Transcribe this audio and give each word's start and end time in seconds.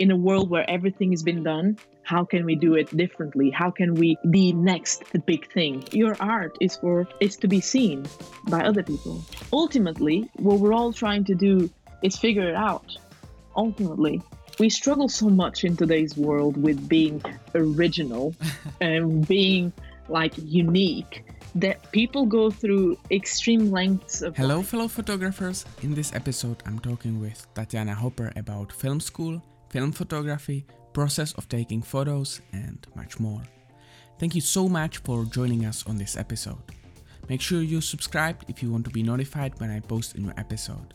in 0.00 0.10
a 0.10 0.16
world 0.16 0.48
where 0.48 0.68
everything 0.68 1.10
has 1.10 1.22
been 1.22 1.42
done, 1.42 1.78
how 2.04 2.24
can 2.24 2.46
we 2.46 2.54
do 2.56 2.74
it 2.74 2.88
differently? 2.96 3.50
How 3.50 3.70
can 3.70 3.94
we 3.94 4.16
be 4.30 4.50
next 4.50 5.04
the 5.12 5.18
big 5.18 5.52
thing? 5.52 5.84
Your 5.92 6.16
art 6.18 6.56
is 6.58 6.76
for 6.76 7.06
is 7.20 7.36
to 7.36 7.46
be 7.46 7.60
seen 7.60 8.06
by 8.48 8.64
other 8.64 8.82
people. 8.82 9.22
Ultimately, 9.52 10.28
what 10.36 10.58
we're 10.58 10.72
all 10.72 10.92
trying 10.94 11.24
to 11.24 11.34
do 11.34 11.70
is 12.02 12.16
figure 12.16 12.48
it 12.48 12.54
out. 12.54 12.96
Ultimately, 13.54 14.22
we 14.58 14.70
struggle 14.70 15.08
so 15.08 15.28
much 15.28 15.64
in 15.64 15.76
today's 15.76 16.16
world 16.16 16.56
with 16.56 16.88
being 16.88 17.22
original 17.54 18.34
and 18.80 19.28
being 19.28 19.70
like 20.08 20.32
unique 20.38 21.24
that 21.54 21.76
people 21.92 22.24
go 22.24 22.50
through 22.50 22.96
extreme 23.10 23.70
lengths 23.70 24.22
of 24.22 24.34
Hello 24.36 24.62
fellow 24.62 24.88
photographers. 24.88 25.66
In 25.82 25.94
this 25.94 26.14
episode 26.14 26.62
I'm 26.64 26.78
talking 26.78 27.20
with 27.20 27.46
Tatiana 27.54 27.94
Hopper 27.94 28.32
about 28.36 28.72
film 28.72 29.00
school, 29.00 29.42
film 29.70 29.92
photography, 29.92 30.66
process 30.92 31.32
of 31.34 31.48
taking 31.48 31.80
photos 31.80 32.40
and 32.52 32.86
much 32.94 33.18
more. 33.18 33.42
Thank 34.18 34.34
you 34.34 34.40
so 34.42 34.68
much 34.68 34.98
for 34.98 35.24
joining 35.24 35.64
us 35.64 35.86
on 35.86 35.96
this 35.96 36.16
episode. 36.16 36.62
Make 37.28 37.40
sure 37.40 37.62
you 37.62 37.80
subscribe 37.80 38.44
if 38.48 38.62
you 38.62 38.70
want 38.70 38.84
to 38.84 38.90
be 38.90 39.02
notified 39.02 39.58
when 39.58 39.70
I 39.70 39.80
post 39.80 40.16
a 40.16 40.20
new 40.20 40.32
episode. 40.36 40.94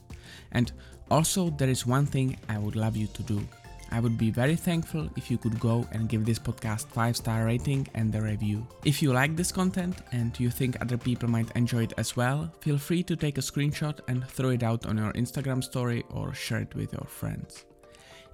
And 0.52 0.72
also, 1.09 1.49
there 1.52 1.70
is 1.70 1.85
one 1.85 2.05
thing 2.05 2.38
I 2.49 2.58
would 2.58 2.76
love 2.76 2.98
you 2.98 3.08
to 3.08 3.23
do. 3.23 3.48
I 3.91 3.99
would 3.99 4.18
be 4.18 4.32
very 4.32 4.55
thankful 4.55 5.10
if 5.16 5.32
you 5.32 5.38
could 5.38 5.60
go 5.60 5.88
and 5.91 6.10
give 6.10 6.26
this 6.26 6.40
podcast 6.40 6.88
5 6.88 7.16
star 7.16 7.46
rating 7.46 7.88
and 7.94 8.13
a 8.13 8.21
review. 8.21 8.68
If 8.84 9.02
you 9.02 9.13
like 9.13 9.35
this 9.35 9.52
content 9.52 9.96
and 10.12 10.38
you 10.40 10.49
think 10.49 10.82
other 10.82 10.98
people 10.98 11.30
might 11.30 11.55
enjoy 11.55 11.84
it 11.84 11.94
as 11.98 12.18
well, 12.18 12.52
feel 12.60 12.77
free 12.77 13.04
to 13.04 13.16
take 13.16 13.38
a 13.38 13.41
screenshot 13.41 13.99
and 14.07 14.27
throw 14.27 14.49
it 14.49 14.63
out 14.63 14.85
on 14.85 14.98
your 14.98 15.13
Instagram 15.13 15.63
story 15.63 16.04
or 16.10 16.34
share 16.34 16.62
it 16.62 16.76
with 16.76 16.91
your 16.91 17.07
friends. 17.07 17.66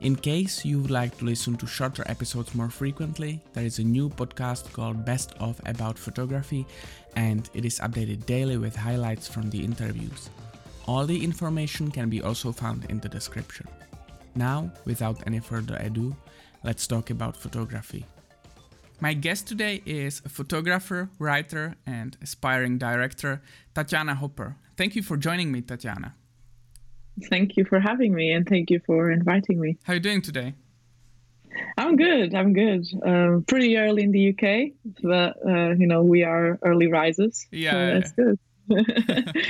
In 0.02 0.16
case 0.16 0.66
you 0.66 0.80
would 0.80 0.90
like 0.90 1.16
to 1.20 1.26
listen 1.26 1.56
to 1.58 1.68
shorter 1.68 2.04
episodes 2.08 2.56
more 2.56 2.72
frequently, 2.72 3.40
there 3.54 3.64
is 3.64 3.78
a 3.78 3.84
new 3.84 4.10
podcast 4.10 4.74
called 4.74 5.06
Best 5.06 5.36
of 5.40 5.62
About 5.68 5.96
Photography 5.96 6.66
and 7.16 7.48
it 7.54 7.66
is 7.66 7.80
updated 7.82 8.26
daily 8.26 8.58
with 8.58 8.76
highlights 8.76 9.28
from 9.28 9.52
the 9.52 9.64
interviews. 9.64 10.32
All 10.88 11.06
the 11.06 11.24
information 11.24 11.92
can 11.92 12.10
be 12.10 12.20
also 12.24 12.52
found 12.52 12.86
in 12.90 13.00
the 13.00 13.10
description. 13.10 13.68
Now, 14.34 14.72
without 14.86 15.22
any 15.28 15.40
further 15.40 15.76
ado, 15.76 16.16
let's 16.64 16.88
talk 16.88 17.12
about 17.12 17.38
photography. 17.38 18.08
My 19.02 19.14
guest 19.14 19.48
today 19.48 19.84
is 19.86 20.24
a 20.26 20.30
photographer, 20.30 21.12
writer, 21.20 21.76
and 21.86 22.18
aspiring 22.24 22.80
director, 22.80 23.44
Tatiana 23.76 24.16
Hopper. 24.16 24.56
Thank 24.78 24.96
you 24.96 25.04
for 25.04 25.16
joining 25.16 25.52
me, 25.52 25.62
Tatiana. 25.62 26.16
Thank 27.30 27.58
you 27.58 27.66
for 27.66 27.80
having 27.80 28.14
me 28.14 28.32
and 28.32 28.48
thank 28.48 28.70
you 28.70 28.80
for 28.86 29.12
inviting 29.12 29.60
me. 29.60 29.78
How 29.84 29.94
are 29.94 29.96
you 29.96 30.00
doing 30.00 30.22
today? 30.22 30.54
I'm 31.78 31.96
good. 31.96 32.34
I'm 32.34 32.54
good. 32.54 32.86
Um, 33.04 33.44
pretty 33.48 33.78
early 33.78 34.04
in 34.04 34.12
the 34.12 34.30
UK, 34.30 34.72
but 35.04 35.38
uh, 35.46 35.72
you 35.72 35.88
know 35.88 36.02
we 36.02 36.24
are 36.24 36.58
early 36.64 36.88
risers. 36.88 37.48
Yeah, 37.52 37.72
so 37.72 37.78
yeah. 37.78 37.94
that's 37.94 38.12
good. 38.14 38.40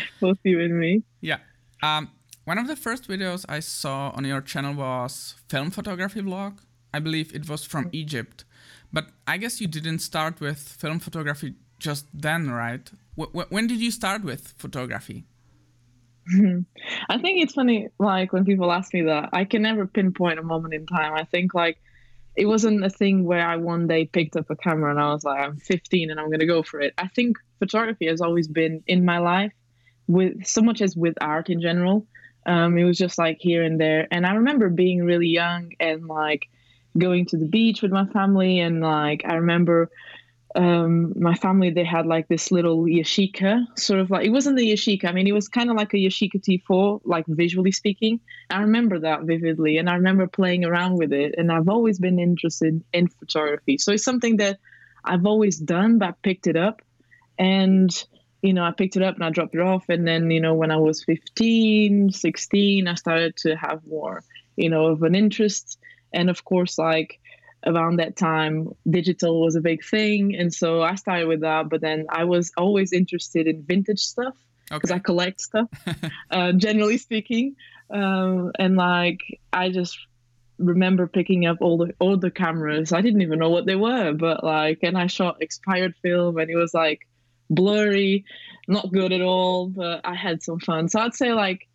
Both 0.20 0.40
you 0.44 0.60
and 0.62 0.80
me. 0.80 1.04
Yeah. 1.22 1.38
Um, 1.84 2.10
one 2.46 2.58
of 2.58 2.68
the 2.68 2.76
first 2.76 3.08
videos 3.08 3.46
I 3.48 3.60
saw 3.60 4.12
on 4.16 4.26
your 4.26 4.42
channel 4.42 4.74
was 4.74 5.36
film 5.48 5.70
photography 5.70 6.22
vlog. 6.22 6.60
I 6.94 7.00
believe 7.00 7.34
it 7.34 7.48
was 7.48 7.64
from 7.64 7.90
Egypt, 7.92 8.44
but 8.92 9.06
I 9.28 9.38
guess 9.38 9.62
you 9.62 9.68
didn't 9.68 10.00
start 10.00 10.42
with 10.42 10.58
film 10.58 11.00
photography 11.00 11.54
just 11.80 12.06
then, 12.14 12.50
right? 12.52 12.92
W- 13.18 13.46
when 13.50 13.68
did 13.68 13.80
you 13.80 13.92
start 13.92 14.24
with 14.24 14.54
photography? 14.58 15.26
I 17.10 17.18
think 17.18 17.42
it's 17.42 17.54
funny, 17.54 17.90
like 18.00 18.34
when 18.34 18.46
people 18.46 18.72
ask 18.72 18.94
me 18.94 19.04
that, 19.04 19.30
I 19.34 19.46
can 19.46 19.62
never 19.64 19.88
pinpoint 19.88 20.40
a 20.40 20.44
moment 20.44 20.74
in 20.74 20.86
time. 20.86 21.14
I 21.14 21.24
think 21.24 21.54
like 21.54 21.82
it 22.36 22.46
wasn't 22.46 22.84
a 22.86 22.90
thing 22.90 23.26
where 23.26 23.46
I 23.46 23.58
one 23.58 23.88
day 23.88 24.06
picked 24.06 24.36
up 24.36 24.50
a 24.50 24.56
camera 24.56 24.92
and 24.92 25.00
I 25.00 25.12
was 25.12 25.24
like, 25.24 25.40
I'm 25.40 25.58
15 25.58 26.12
and 26.12 26.20
I'm 26.20 26.32
gonna 26.32 26.46
go 26.46 26.64
for 26.64 26.80
it. 26.80 26.94
I 26.98 27.08
think 27.08 27.38
photography 27.60 28.08
has 28.08 28.22
always 28.22 28.48
been 28.48 28.84
in 28.88 29.04
my 29.04 29.18
life, 29.18 29.54
with 30.08 30.46
so 30.46 30.62
much 30.62 30.82
as 30.82 30.96
with 30.96 31.16
art 31.22 31.50
in 31.50 31.62
general. 31.62 32.08
Um, 32.46 32.78
it 32.78 32.84
was 32.84 32.98
just 32.98 33.18
like 33.18 33.38
here 33.40 33.64
and 33.64 33.80
there, 33.80 34.08
and 34.12 34.26
I 34.26 34.34
remember 34.34 34.70
being 34.70 35.04
really 35.04 35.28
young 35.28 35.74
and 35.80 36.08
like 36.08 36.48
going 36.98 37.26
to 37.28 37.38
the 37.38 37.48
beach 37.48 37.82
with 37.82 37.92
my 37.92 38.06
family, 38.08 38.60
and 38.60 38.82
like 38.82 39.24
I 39.26 39.36
remember 39.36 39.90
um, 40.56 41.14
my 41.16 41.34
family 41.36 41.70
they 41.70 41.84
had 41.84 42.06
like 42.06 42.28
this 42.28 42.52
little 42.52 42.84
yashica 42.84 43.66
sort 43.78 44.00
of 44.00 44.10
like 44.10 44.26
it 44.26 44.32
wasn't 44.32 44.58
the 44.58 44.72
yashica 44.72 45.06
i 45.06 45.12
mean 45.12 45.28
it 45.28 45.34
was 45.34 45.48
kind 45.48 45.70
of 45.70 45.78
like 45.78 45.94
a 45.94 45.98
yashica 45.98 46.36
t4 46.36 47.02
like 47.06 47.26
visually 47.28 47.72
speaking. 47.72 48.20
I 48.50 48.62
remember 48.62 49.00
that 49.00 49.22
vividly 49.22 49.78
and 49.78 49.90
i 49.90 49.96
remember 49.96 50.28
playing 50.28 50.66
around 50.66 50.98
with 50.98 51.14
it 51.14 51.36
and 51.38 51.52
i've 51.52 51.70
always 51.70 52.00
been 52.00 52.20
interested 52.20 52.84
in 52.94 53.08
photography. 53.08 53.78
So 53.78 53.94
it's 53.94 54.04
something 54.04 54.38
that 54.38 54.60
i've 55.06 55.26
always 55.26 55.58
done 55.58 56.00
but 56.00 56.10
I 56.10 56.14
picked 56.22 56.48
it 56.48 56.58
up 56.58 56.82
and 57.40 57.90
you 58.42 58.54
know 58.54 58.64
i 58.64 58.72
picked 58.72 58.98
it 58.98 59.04
up 59.04 59.16
and 59.16 59.24
i 59.24 59.30
dropped 59.30 59.56
it 59.56 59.62
off 59.62 59.86
and 59.88 60.06
then 60.06 60.30
you 60.32 60.42
know 60.42 60.54
when 60.54 60.72
i 60.72 60.78
was 60.78 61.04
15 61.04 62.12
16 62.12 62.88
i 62.88 62.96
started 62.96 63.36
to 63.38 63.56
have 63.56 63.82
more 63.88 64.24
you 64.56 64.70
know 64.70 64.88
of 64.88 65.04
an 65.04 65.16
interest. 65.16 65.78
And 66.14 66.30
of 66.30 66.44
course 66.44 66.78
like 66.78 67.21
around 67.66 67.98
that 67.98 68.16
time 68.16 68.70
digital 68.90 69.42
was 69.42 69.56
a 69.56 69.62
big 69.62 69.84
thing 69.84 70.36
and 70.36 70.54
so 70.54 70.82
i 70.82 70.96
started 70.96 71.28
with 71.28 71.42
that 71.42 71.70
but 71.70 71.82
then 71.82 72.06
i 72.10 72.24
was 72.24 72.52
always 72.58 72.92
interested 72.94 73.48
in 73.48 73.64
vintage 73.64 74.00
stuff 74.00 74.36
because 74.70 74.90
Okay. 74.92 74.96
i 74.96 75.00
collect 75.00 75.42
stuff 75.42 75.68
uh, 76.32 76.52
generally 76.54 76.98
speaking 76.98 77.56
um, 77.94 78.52
and 78.58 78.78
like 78.78 79.20
i 79.54 79.70
just 79.70 79.98
remember 80.58 81.08
picking 81.08 81.46
up 81.46 81.58
all 81.62 81.78
the 81.78 81.94
all 82.00 82.18
the 82.18 82.32
cameras 82.32 82.94
i 82.94 83.02
didn't 83.02 83.22
even 83.22 83.40
know 83.40 83.50
what 83.50 83.66
they 83.66 83.76
were 83.76 84.14
but 84.14 84.44
like 84.44 84.80
and 84.84 84.98
i 84.98 85.08
shot 85.08 85.38
expired 85.42 85.94
film 86.02 86.38
and 86.38 86.50
it 86.50 86.56
was 86.56 86.74
like 86.74 87.02
blurry 87.50 88.24
not 88.68 88.92
good 88.92 89.12
at 89.12 89.22
all 89.22 89.68
but 89.68 90.02
i 90.06 90.16
had 90.16 90.42
some 90.42 90.60
fun 90.60 90.88
so 90.88 91.00
i'd 91.00 91.14
say 91.16 91.34
like 91.34 91.68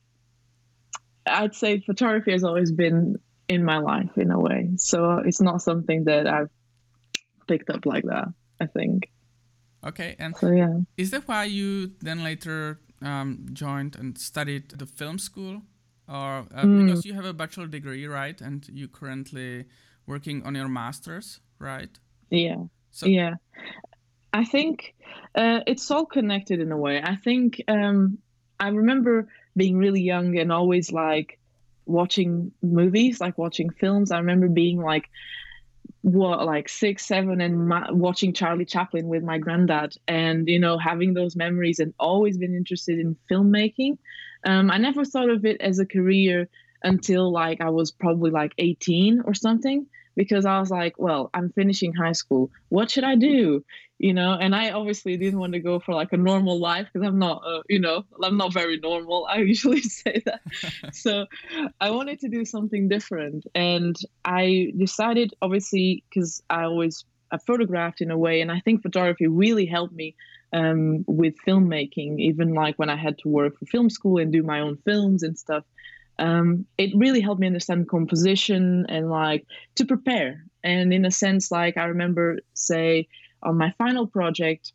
i'd 1.27 1.55
say 1.55 1.81
photography 1.81 2.33
has 2.33 2.45
always 2.45 2.71
been 2.73 3.17
in 3.49 3.65
my 3.65 3.79
life 3.79 4.17
in 4.17 4.31
a 4.31 4.39
way. 4.39 4.71
So 4.77 5.19
it's 5.25 5.41
not 5.41 5.63
something 5.63 6.05
that 6.05 6.27
I've 6.27 6.51
picked 7.47 7.71
up 7.71 7.87
like 7.87 8.05
that, 8.05 8.29
I 8.61 8.67
think. 8.67 9.11
Okay, 9.85 10.17
and 10.19 10.37
So 10.37 10.51
yeah. 10.51 10.79
is 10.97 11.11
that 11.11 11.29
why 11.29 11.45
you 11.45 11.93
then 12.01 12.25
later 12.25 12.81
um, 13.03 13.47
joined 13.53 13.97
and 13.97 14.19
studied 14.19 14.71
the 14.71 14.87
film 14.87 15.19
school, 15.19 15.63
or 16.09 16.47
uh, 16.55 16.67
because 16.67 17.05
you 17.05 17.15
have 17.15 17.25
a 17.25 17.33
bachelor 17.33 17.67
degree, 17.67 18.07
right? 18.07 18.41
And 18.41 18.67
you 18.73 18.89
currently 18.89 19.67
working 20.07 20.43
on 20.45 20.55
your 20.55 20.69
masters, 20.69 21.41
right? 21.59 21.91
Yeah. 22.31 22.65
So 22.91 23.07
yeah. 23.07 23.35
I 24.33 24.45
think 24.45 24.95
uh, 25.35 25.61
it's 25.67 25.91
all 25.91 26.07
connected 26.07 26.61
in 26.61 26.73
a 26.73 26.77
way. 26.77 27.01
I 27.03 27.17
think 27.17 27.63
um, 27.69 28.19
I 28.59 28.69
remember 28.69 29.29
being 29.57 29.79
really 29.79 30.03
young 30.03 30.37
and 30.39 30.53
always 30.53 30.93
like 30.93 31.39
watching 31.87 32.53
movies, 32.63 33.21
like 33.21 33.39
watching 33.39 33.71
films. 33.71 34.11
I 34.11 34.19
remember 34.19 34.49
being 34.49 34.81
like, 34.81 35.09
what, 36.03 36.45
like 36.45 36.69
six, 36.69 37.07
seven, 37.07 37.41
and 37.41 37.69
ma- 37.69 37.91
watching 37.93 38.33
Charlie 38.33 38.65
Chaplin 38.65 39.09
with 39.09 39.23
my 39.23 39.39
granddad, 39.39 39.95
and 40.07 40.49
you 40.49 40.59
know, 40.59 40.79
having 40.79 41.15
those 41.15 41.37
memories, 41.37 41.79
and 41.79 41.95
always 41.99 42.39
been 42.39 42.55
interested 42.55 42.99
in 42.99 43.17
filmmaking. 43.31 43.99
Um, 44.45 44.71
I 44.71 44.79
never 44.79 45.05
thought 45.05 45.31
of 45.31 45.45
it 45.45 45.61
as 45.61 45.79
a 45.79 45.87
career 45.87 46.49
until 46.83 47.33
like 47.33 47.61
I 47.61 47.71
was 47.71 47.91
probably 47.91 48.31
like 48.31 48.53
18 48.59 49.23
or 49.25 49.35
something 49.35 49.87
because 50.15 50.47
I 50.47 50.59
was 50.61 50.71
like, 50.71 50.95
well, 50.99 51.31
I'm 51.35 51.51
finishing 51.51 51.93
high 51.93 52.13
school. 52.13 52.51
What 52.69 52.91
should 52.91 53.05
I 53.05 53.17
do? 53.17 53.65
You 53.99 54.13
know, 54.13 54.37
and 54.39 54.55
I 54.55 54.73
obviously 54.73 55.17
didn't 55.17 55.39
want 55.39 55.55
to 55.55 55.59
go 55.59 55.81
for 55.81 55.95
like 55.95 56.13
a 56.13 56.19
normal 56.19 56.61
life 56.61 56.87
because 56.93 57.07
I'm 57.07 57.19
not, 57.19 57.43
uh, 57.47 57.63
you 57.67 57.79
know, 57.79 58.05
I'm 58.23 58.37
not 58.37 58.53
very 58.53 58.79
normal. 58.79 59.27
I 59.27 59.39
usually 59.39 59.81
say 60.03 60.23
that. 60.27 60.41
so 60.93 61.25
I 61.81 61.91
wanted 61.91 62.21
to 62.21 62.29
do 62.29 62.45
something 62.45 62.89
different. 62.89 63.47
And 63.55 63.97
I 64.25 64.73
decided, 64.77 65.33
obviously, 65.41 66.05
because 66.11 66.43
I 66.51 66.65
always 66.65 67.05
I 67.31 67.39
photographed 67.39 68.01
in 68.01 68.11
a 68.11 68.19
way, 68.19 68.41
and 68.41 68.53
I 68.53 68.61
think 68.61 68.83
photography 68.83 69.27
really 69.27 69.67
helped 69.67 69.95
me 69.95 70.15
um, 70.53 71.05
with 71.07 71.35
filmmaking, 71.47 72.21
even 72.21 72.55
like 72.55 72.79
when 72.79 72.91
I 72.91 72.97
had 72.97 73.19
to 73.19 73.29
work 73.29 73.59
for 73.59 73.67
film 73.67 73.91
school 73.91 74.19
and 74.19 74.33
do 74.33 74.43
my 74.43 74.61
own 74.61 74.77
films 74.85 75.23
and 75.23 75.39
stuff. 75.39 75.65
Um, 76.19 76.67
it 76.79 76.93
really 76.95 77.21
helped 77.21 77.41
me 77.41 77.47
understand 77.47 77.89
composition 77.89 78.87
and 78.89 79.11
like 79.11 79.47
to 79.75 79.85
prepare. 79.85 80.45
And 80.65 80.93
in 80.93 81.05
a 81.05 81.11
sense, 81.11 81.51
like 81.51 81.77
I 81.77 81.85
remember, 81.85 82.39
say, 82.55 83.09
on 83.47 83.57
my 83.57 83.73
final 83.79 84.07
project 84.07 84.73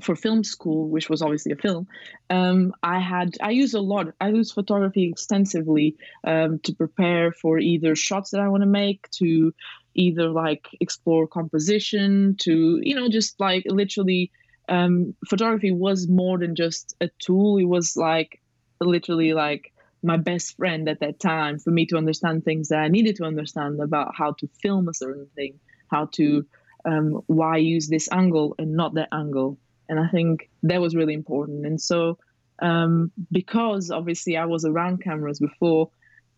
for 0.00 0.14
film 0.14 0.44
school, 0.44 0.88
which 0.88 1.10
was 1.10 1.22
obviously 1.22 1.52
a 1.52 1.56
film, 1.56 1.88
um, 2.28 2.72
I 2.82 3.00
had 3.00 3.36
I 3.42 3.50
use 3.50 3.74
a 3.74 3.80
lot. 3.80 4.08
I 4.20 4.28
use 4.28 4.52
photography 4.52 5.08
extensively 5.08 5.96
um, 6.24 6.60
to 6.60 6.74
prepare 6.74 7.32
for 7.32 7.58
either 7.58 7.96
shots 7.96 8.30
that 8.30 8.40
I 8.40 8.48
want 8.48 8.62
to 8.62 8.68
make, 8.68 9.10
to 9.12 9.52
either 9.94 10.28
like 10.28 10.68
explore 10.80 11.26
composition, 11.26 12.36
to 12.40 12.80
you 12.82 12.94
know 12.94 13.08
just 13.08 13.40
like 13.40 13.64
literally. 13.66 14.30
Um, 14.68 15.16
photography 15.28 15.72
was 15.72 16.06
more 16.06 16.38
than 16.38 16.54
just 16.54 16.94
a 17.00 17.10
tool. 17.18 17.58
It 17.58 17.64
was 17.64 17.96
like 17.96 18.40
literally 18.80 19.32
like 19.32 19.72
my 20.00 20.16
best 20.16 20.56
friend 20.56 20.88
at 20.88 21.00
that 21.00 21.18
time 21.18 21.58
for 21.58 21.72
me 21.72 21.86
to 21.86 21.96
understand 21.96 22.44
things 22.44 22.68
that 22.68 22.78
I 22.78 22.86
needed 22.86 23.16
to 23.16 23.24
understand 23.24 23.80
about 23.80 24.14
how 24.16 24.34
to 24.38 24.48
film 24.62 24.88
a 24.88 24.94
certain 24.94 25.26
thing, 25.34 25.58
how 25.90 26.06
to 26.12 26.46
um, 26.84 27.22
why 27.26 27.58
use 27.58 27.88
this 27.88 28.08
angle 28.10 28.54
and 28.58 28.74
not 28.74 28.94
that 28.94 29.08
angle. 29.12 29.58
And 29.88 29.98
I 29.98 30.08
think 30.08 30.50
that 30.62 30.80
was 30.80 30.94
really 30.94 31.14
important. 31.14 31.66
And 31.66 31.80
so, 31.80 32.18
um, 32.60 33.10
because 33.32 33.90
obviously 33.90 34.36
I 34.36 34.44
was 34.44 34.64
around 34.64 35.02
cameras 35.02 35.40
before, 35.40 35.90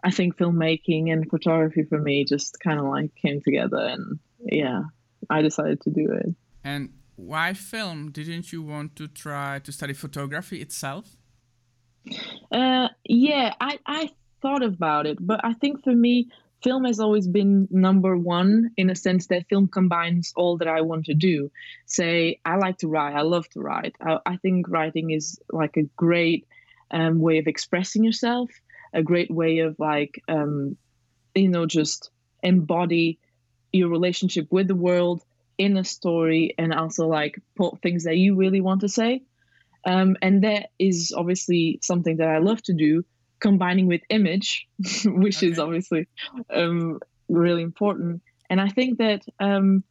I 0.05 0.11
think 0.11 0.37
filmmaking 0.37 1.13
and 1.13 1.29
photography 1.29 1.85
for 1.85 1.99
me 1.99 2.25
just 2.25 2.59
kind 2.61 2.79
of 2.79 2.87
like 2.87 3.15
came 3.15 3.41
together. 3.41 3.79
And 3.79 4.19
yeah, 4.41 4.83
I 5.31 5.43
decided 5.43 5.81
to 5.83 5.91
do 5.91 6.13
it. 6.13 6.35
And 6.65 6.91
why 7.17 7.53
film? 7.53 8.11
Didn't 8.11 8.53
you 8.53 8.63
want 8.63 8.97
to 8.97 9.07
try 9.07 9.59
to 9.61 9.73
study 9.73 9.93
photography 9.93 10.61
itself? 10.61 11.17
Uh, 12.51 12.89
yeah, 13.05 13.55
I, 13.61 13.79
I 13.87 14.11
thought 14.41 14.63
about 14.63 15.07
it, 15.07 15.19
but 15.21 15.41
I 15.45 15.55
think 15.55 15.85
for 15.85 15.95
me, 15.95 16.31
film 16.63 16.85
has 16.85 17.01
always 17.01 17.27
been 17.27 17.69
number 17.71 18.17
one 18.17 18.71
in 18.77 18.91
a 18.91 18.95
sense 18.95 19.27
that 19.29 19.49
film 19.49 19.69
combines 19.69 20.33
all 20.37 20.59
that 20.59 20.69
I 20.69 20.83
want 20.83 21.07
to 21.07 21.15
do. 21.15 21.51
Say, 21.87 22.41
I 22.45 22.57
like 22.57 22.79
to 22.79 22.89
write, 22.89 23.15
I 23.15 23.23
love 23.23 23.49
to 23.51 23.61
write. 23.61 23.97
I, 24.01 24.19
I 24.25 24.37
think 24.37 24.69
writing 24.69 25.11
is 25.11 25.41
like 25.51 25.77
a 25.77 25.89
great 25.97 26.47
um, 26.91 27.21
way 27.21 27.39
of 27.39 27.47
expressing 27.47 28.05
yourself, 28.05 28.51
a 28.93 29.03
great 29.03 29.31
way 29.31 29.61
of 29.61 29.79
like, 29.79 30.23
um, 30.29 30.77
you 31.35 31.49
know, 31.49 31.67
just 31.67 32.11
embody 32.43 33.19
your 33.73 33.89
relationship 33.89 34.47
with 34.51 34.69
the 34.69 34.75
world 34.75 35.23
in 35.59 35.77
a 35.77 35.85
story 35.85 36.55
and 36.59 36.73
also 36.73 37.07
like 37.07 37.41
put 37.57 37.81
things 37.81 38.05
that 38.05 38.17
you 38.17 38.37
really 38.37 38.61
want 38.61 38.83
to 38.83 38.89
say. 38.89 39.23
Um, 39.85 40.17
and 40.23 40.45
that 40.45 40.71
is 40.79 41.13
obviously 41.17 41.81
something 41.83 42.19
that 42.19 42.29
I 42.29 42.39
love 42.39 42.63
to 42.65 42.73
do, 42.73 43.05
combining 43.43 43.87
with 43.87 44.01
image, 44.09 44.67
which 45.05 45.39
okay. 45.39 45.49
is 45.49 45.59
obviously 45.59 46.09
um, 46.49 47.01
really 47.29 47.63
important. 47.63 48.23
And 48.49 48.61
I 48.61 48.69
think 48.69 48.99
that 48.99 49.23
um, 49.41 49.83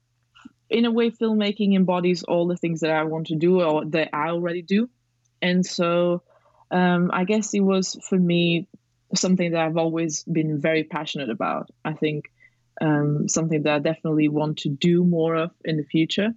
in 0.70 0.86
a 0.86 0.92
way, 0.92 1.12
filmmaking 1.12 1.76
embodies 1.76 2.24
all 2.24 2.48
the 2.48 2.58
things 2.58 2.80
that 2.80 2.92
I 2.92 3.04
want 3.04 3.28
to 3.28 3.36
do 3.36 3.62
or 3.62 3.86
that 3.86 4.10
I 4.14 4.30
already 4.30 4.62
do. 4.62 4.90
And 5.42 5.66
so 5.66 6.24
um, 6.72 7.12
I 7.14 7.26
guess 7.26 7.54
it 7.54 7.60
was 7.60 7.98
for 8.08 8.18
me 8.18 8.68
something 9.14 9.52
that 9.52 9.62
I've 9.62 9.78
always 9.78 10.24
been 10.24 10.62
very 10.62 10.86
passionate 10.86 11.30
about. 11.30 11.70
I 11.84 11.94
think 11.94 12.32
um, 12.80 13.28
something 13.28 13.64
that 13.64 13.74
I 13.74 13.80
definitely 13.80 14.30
want 14.30 14.60
to 14.60 14.70
do 14.70 15.04
more 15.04 15.36
of 15.36 15.52
in 15.66 15.78
the 15.78 15.84
future. 15.84 16.30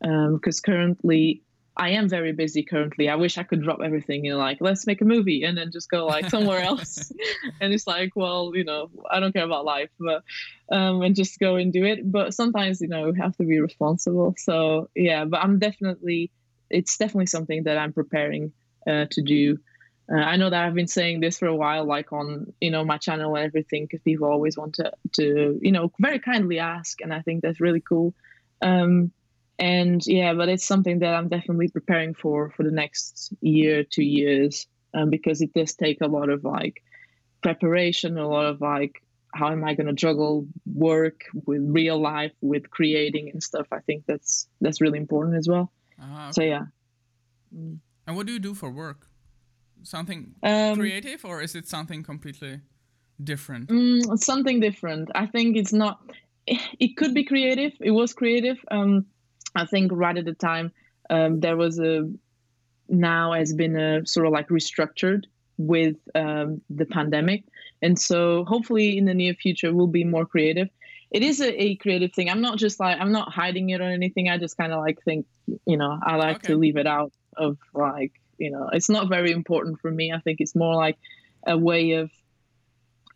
Because 0.00 0.58
um, 0.58 0.62
currently, 0.64 1.42
I 1.76 1.90
am 1.90 2.08
very 2.08 2.32
busy 2.32 2.62
currently. 2.62 3.08
I 3.08 3.14
wish 3.14 3.38
I 3.38 3.44
could 3.44 3.62
drop 3.62 3.80
everything 3.82 4.28
and 4.28 4.38
like 4.38 4.58
let's 4.60 4.86
make 4.86 5.00
a 5.00 5.06
movie 5.06 5.42
and 5.42 5.56
then 5.56 5.72
just 5.72 5.88
go 5.90 6.06
like 6.06 6.28
somewhere 6.28 6.60
else. 6.62 7.10
and 7.60 7.72
it's 7.72 7.86
like, 7.86 8.12
well, 8.14 8.52
you 8.54 8.64
know, 8.64 8.90
I 9.10 9.20
don't 9.20 9.32
care 9.32 9.44
about 9.44 9.64
life, 9.64 9.88
but 9.98 10.22
um, 10.70 11.00
and 11.02 11.16
just 11.16 11.38
go 11.38 11.56
and 11.56 11.72
do 11.72 11.84
it. 11.84 12.10
But 12.10 12.34
sometimes, 12.34 12.80
you 12.80 12.88
know, 12.88 13.10
we 13.10 13.18
have 13.18 13.36
to 13.38 13.44
be 13.44 13.58
responsible. 13.58 14.34
So 14.36 14.90
yeah, 14.94 15.24
but 15.24 15.42
I'm 15.42 15.58
definitely, 15.58 16.30
it's 16.68 16.98
definitely 16.98 17.26
something 17.26 17.64
that 17.64 17.78
I'm 17.78 17.94
preparing 17.94 18.52
uh, 18.86 19.06
to 19.10 19.22
do. 19.22 19.58
Uh, 20.12 20.16
I 20.16 20.36
know 20.36 20.50
that 20.50 20.64
I've 20.64 20.74
been 20.74 20.88
saying 20.88 21.20
this 21.20 21.38
for 21.38 21.46
a 21.46 21.56
while, 21.56 21.86
like 21.86 22.12
on 22.12 22.52
you 22.60 22.70
know 22.70 22.84
my 22.84 22.98
channel 22.98 23.34
and 23.34 23.46
everything, 23.46 23.84
because 23.84 24.02
people 24.02 24.28
always 24.28 24.58
want 24.58 24.74
to 24.74 24.92
to 25.12 25.58
you 25.62 25.72
know 25.72 25.90
very 25.98 26.18
kindly 26.18 26.58
ask, 26.58 27.00
and 27.00 27.14
I 27.14 27.22
think 27.22 27.42
that's 27.42 27.60
really 27.60 27.80
cool. 27.80 28.14
Um, 28.60 29.12
and 29.62 30.04
yeah 30.06 30.34
but 30.34 30.48
it's 30.48 30.66
something 30.66 30.98
that 30.98 31.14
i'm 31.14 31.28
definitely 31.28 31.68
preparing 31.68 32.14
for 32.14 32.50
for 32.50 32.64
the 32.64 32.70
next 32.70 33.32
year 33.40 33.84
two 33.84 34.02
years 34.02 34.66
um, 34.94 35.08
because 35.08 35.40
it 35.40 35.54
does 35.54 35.74
take 35.74 36.00
a 36.00 36.06
lot 36.06 36.28
of 36.28 36.44
like 36.44 36.82
preparation 37.42 38.18
a 38.18 38.28
lot 38.28 38.44
of 38.44 38.60
like 38.60 39.02
how 39.34 39.50
am 39.50 39.64
i 39.64 39.72
going 39.74 39.86
to 39.86 39.92
juggle 39.92 40.46
work 40.74 41.24
with 41.46 41.62
real 41.64 41.98
life 42.00 42.32
with 42.40 42.70
creating 42.70 43.30
and 43.30 43.42
stuff. 43.42 43.66
I 43.72 43.80
think 43.80 44.04
that's 44.06 44.48
that's 44.60 44.80
really 44.80 44.98
important 44.98 45.36
as 45.36 45.48
well. 45.48 45.72
Uh, 46.00 46.04
okay. 46.04 46.32
so 46.32 46.42
yeah. 46.42 46.64
Mm. 47.54 47.78
and 48.06 48.16
what 48.16 48.26
do 48.26 48.32
you 48.32 48.38
do 48.38 48.54
for 48.54 48.70
work? 48.70 49.08
Something 49.82 50.34
um, 50.42 50.76
creative 50.76 51.24
or 51.24 51.42
is 51.42 51.54
it 51.54 51.68
something 51.68 52.02
completely 52.02 52.60
different? 53.22 53.68
Mm, 53.68 54.18
something 54.18 54.60
different. 54.60 55.10
I 55.14 55.26
think 55.26 55.56
it's 55.56 55.72
not 55.72 56.00
it 56.46 56.96
could 56.96 57.14
be 57.14 57.24
creative. 57.24 57.72
It 57.80 57.92
was 57.92 58.12
creative. 58.12 58.58
Um 58.70 59.06
I 59.54 59.66
think 59.66 59.92
right 59.92 60.16
at 60.16 60.24
the 60.24 60.34
time 60.34 60.72
um, 61.10 61.40
there 61.40 61.56
was 61.56 61.78
a 61.78 62.10
now 62.88 63.32
has 63.32 63.52
been 63.52 63.76
a 63.76 64.06
sort 64.06 64.26
of 64.26 64.32
like 64.32 64.48
restructured 64.48 65.24
with 65.58 65.96
um, 66.14 66.60
the 66.70 66.86
pandemic, 66.86 67.44
and 67.80 67.98
so 67.98 68.44
hopefully 68.44 68.96
in 68.98 69.04
the 69.04 69.14
near 69.14 69.34
future 69.34 69.74
we'll 69.74 69.86
be 69.86 70.04
more 70.04 70.26
creative. 70.26 70.68
It 71.10 71.22
is 71.22 71.40
a, 71.40 71.62
a 71.62 71.76
creative 71.76 72.14
thing. 72.14 72.30
I'm 72.30 72.40
not 72.40 72.56
just 72.56 72.80
like 72.80 72.98
I'm 72.98 73.12
not 73.12 73.32
hiding 73.32 73.70
it 73.70 73.80
or 73.80 73.84
anything. 73.84 74.28
I 74.28 74.38
just 74.38 74.56
kind 74.56 74.72
of 74.72 74.80
like 74.80 75.02
think 75.02 75.26
you 75.66 75.76
know 75.76 75.98
I 76.02 76.16
like 76.16 76.36
okay. 76.36 76.48
to 76.48 76.58
leave 76.58 76.76
it 76.76 76.86
out 76.86 77.12
of 77.36 77.58
like 77.74 78.12
you 78.38 78.50
know 78.50 78.70
it's 78.72 78.88
not 78.88 79.08
very 79.08 79.32
important 79.32 79.80
for 79.80 79.90
me. 79.90 80.12
I 80.12 80.20
think 80.20 80.40
it's 80.40 80.54
more 80.54 80.74
like 80.74 80.98
a 81.46 81.58
way 81.58 81.92
of 81.92 82.10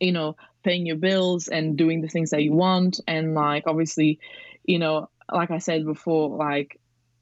you 0.00 0.12
know 0.12 0.36
paying 0.62 0.84
your 0.84 0.96
bills 0.96 1.48
and 1.48 1.76
doing 1.76 2.00
the 2.00 2.08
things 2.08 2.30
that 2.30 2.42
you 2.42 2.52
want 2.52 2.98
and 3.06 3.34
like 3.34 3.64
obviously 3.66 4.18
you 4.64 4.78
know 4.78 5.08
like 5.32 5.50
I 5.50 5.58
said 5.58 5.84
before, 5.84 6.36
like 6.36 6.80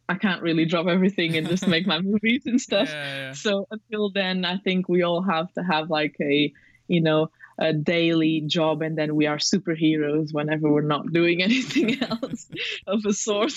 I 0.08 0.16
can't 0.16 0.42
really 0.42 0.66
drop 0.66 0.86
everything 0.86 1.36
and 1.36 1.48
just 1.48 1.66
make 1.66 1.86
my 1.86 2.00
movies 2.00 2.42
and 2.46 2.60
stuff. 2.60 2.88
Yeah, 2.88 3.16
yeah. 3.16 3.32
So 3.32 3.66
until 3.70 4.10
then, 4.10 4.44
I 4.44 4.58
think 4.58 4.88
we 4.88 5.02
all 5.02 5.22
have 5.22 5.52
to 5.54 5.62
have 5.62 5.90
like 5.90 6.16
a, 6.20 6.52
you 6.88 7.00
know, 7.00 7.30
a 7.58 7.72
daily 7.72 8.42
job, 8.42 8.82
and 8.82 8.98
then 8.98 9.14
we 9.14 9.26
are 9.26 9.38
superheroes 9.38 10.34
whenever 10.34 10.70
we're 10.70 10.82
not 10.82 11.12
doing 11.12 11.42
anything 11.48 12.02
else 12.02 12.48
of 12.86 13.04
a 13.06 13.12
sort. 13.12 13.52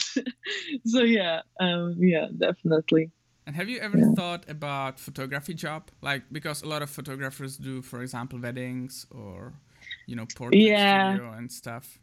so 0.85 1.01
yeah, 1.01 1.41
um, 1.59 1.95
yeah, 1.99 2.27
definitely. 2.37 3.11
And 3.45 3.55
have 3.55 3.69
you 3.69 3.79
ever 3.79 3.97
yeah. 3.97 4.11
thought 4.13 4.49
about 4.49 4.99
photography 4.99 5.53
job? 5.53 5.89
Like 6.01 6.23
because 6.31 6.61
a 6.61 6.67
lot 6.67 6.81
of 6.81 6.89
photographers 6.89 7.57
do, 7.57 7.81
for 7.81 8.01
example, 8.01 8.39
weddings 8.39 9.05
or 9.09 9.53
you 10.05 10.15
know 10.15 10.25
portrait 10.35 10.61
yeah. 10.61 11.13
studio 11.13 11.31
and 11.31 11.51
stuff. 11.51 11.99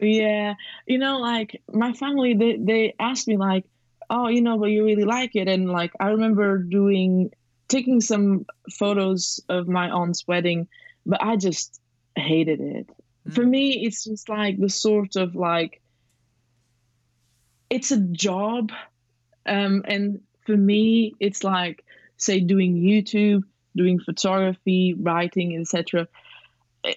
Yeah, 0.00 0.54
you 0.86 0.98
know, 0.98 1.18
like 1.18 1.60
my 1.72 1.92
family, 1.92 2.34
they 2.34 2.56
they 2.56 2.94
asked 2.98 3.26
me 3.26 3.36
like, 3.36 3.64
oh, 4.08 4.28
you 4.28 4.42
know, 4.42 4.58
but 4.58 4.66
you 4.66 4.84
really 4.84 5.04
like 5.04 5.34
it, 5.34 5.48
and 5.48 5.70
like 5.70 5.92
I 5.98 6.10
remember 6.10 6.58
doing 6.58 7.30
taking 7.66 8.00
some 8.00 8.46
photos 8.78 9.40
of 9.48 9.68
my 9.68 9.90
aunt's 9.90 10.26
wedding, 10.26 10.68
but 11.04 11.22
I 11.22 11.36
just 11.36 11.80
hated 12.16 12.60
it. 12.60 12.90
Mm. 13.28 13.34
For 13.34 13.44
me, 13.44 13.84
it's 13.84 14.04
just 14.04 14.28
like 14.28 14.58
the 14.58 14.68
sort 14.68 15.16
of 15.16 15.34
like 15.34 15.82
it's 17.68 17.90
a 17.90 18.00
job, 18.00 18.70
um, 19.46 19.82
and 19.86 20.20
for 20.46 20.56
me, 20.56 21.14
it's 21.18 21.42
like 21.42 21.84
say 22.18 22.38
doing 22.38 22.76
YouTube, 22.76 23.42
doing 23.76 23.98
photography, 23.98 24.94
writing, 24.94 25.56
etc 25.60 26.06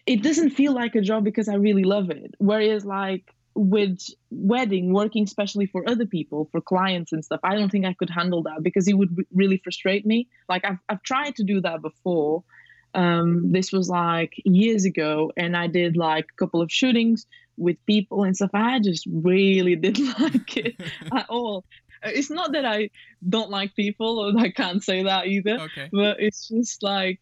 it 0.05 0.24
doesn't 0.24 0.51
feel 0.51 0.74
like 0.74 0.95
a 0.95 1.01
job 1.01 1.24
because 1.24 1.48
I 1.50 1.55
really 1.55 1.83
love 1.83 2.10
it. 2.10 2.36
Whereas 2.38 2.86
like 2.86 3.33
with 3.55 4.00
wedding, 4.29 4.93
working 4.93 5.24
especially 5.24 5.65
for 5.65 5.88
other 5.88 6.05
people, 6.05 6.48
for 6.51 6.62
clients 6.62 7.12
and 7.12 7.24
stuff, 7.24 7.39
I 7.43 7.55
don't 7.55 7.69
think 7.69 7.86
I 7.86 7.93
could 7.93 8.10
handle 8.10 8.43
that 8.43 8.63
because 8.63 8.88
it 8.88 8.93
would 8.93 9.15
really 9.33 9.57
frustrate 9.57 10.05
me. 10.05 10.27
Like 10.48 10.65
I've 10.65 10.79
I've 10.89 11.03
tried 11.03 11.36
to 11.36 11.43
do 11.43 11.62
that 11.62 11.81
before. 11.81 12.43
Um, 12.93 13.51
this 13.51 13.71
was 13.71 13.89
like 13.89 14.33
years 14.43 14.86
ago, 14.86 15.31
and 15.38 15.55
I 15.55 15.67
did 15.67 15.95
like 15.98 16.25
a 16.25 16.38
couple 16.38 16.62
of 16.62 16.71
shootings 16.71 17.25
with 17.57 17.77
people 17.86 18.24
and 18.24 18.36
stuff. 18.36 18.51
I 18.53 18.79
just 18.79 19.05
really 19.10 19.75
didn't 19.86 20.19
like 20.19 20.57
it 20.57 20.75
at 21.13 21.29
all. 21.29 21.65
It's 22.03 22.31
not 22.31 22.53
that 22.53 22.65
I 22.65 22.89
don't 23.27 23.51
like 23.51 23.75
people, 23.75 24.19
or 24.19 24.39
I 24.39 24.50
can't 24.50 24.83
say 24.83 25.03
that 25.03 25.27
either. 25.27 25.60
Okay. 25.60 25.89
But 25.91 26.17
it's 26.19 26.48
just 26.48 26.81
like 26.81 27.19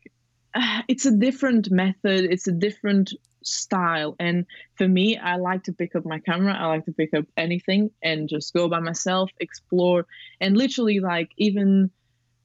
it's 0.87 1.05
a 1.05 1.11
different 1.11 1.69
method 1.71 2.25
it's 2.25 2.47
a 2.47 2.51
different 2.51 3.13
style 3.41 4.15
and 4.19 4.45
for 4.75 4.87
me 4.87 5.17
i 5.17 5.37
like 5.37 5.63
to 5.63 5.73
pick 5.73 5.95
up 5.95 6.05
my 6.05 6.19
camera 6.19 6.53
i 6.53 6.67
like 6.67 6.85
to 6.85 6.91
pick 6.91 7.13
up 7.13 7.25
anything 7.37 7.89
and 8.03 8.27
just 8.27 8.53
go 8.53 8.67
by 8.67 8.79
myself 8.79 9.29
explore 9.39 10.05
and 10.41 10.57
literally 10.57 10.99
like 10.99 11.29
even 11.37 11.89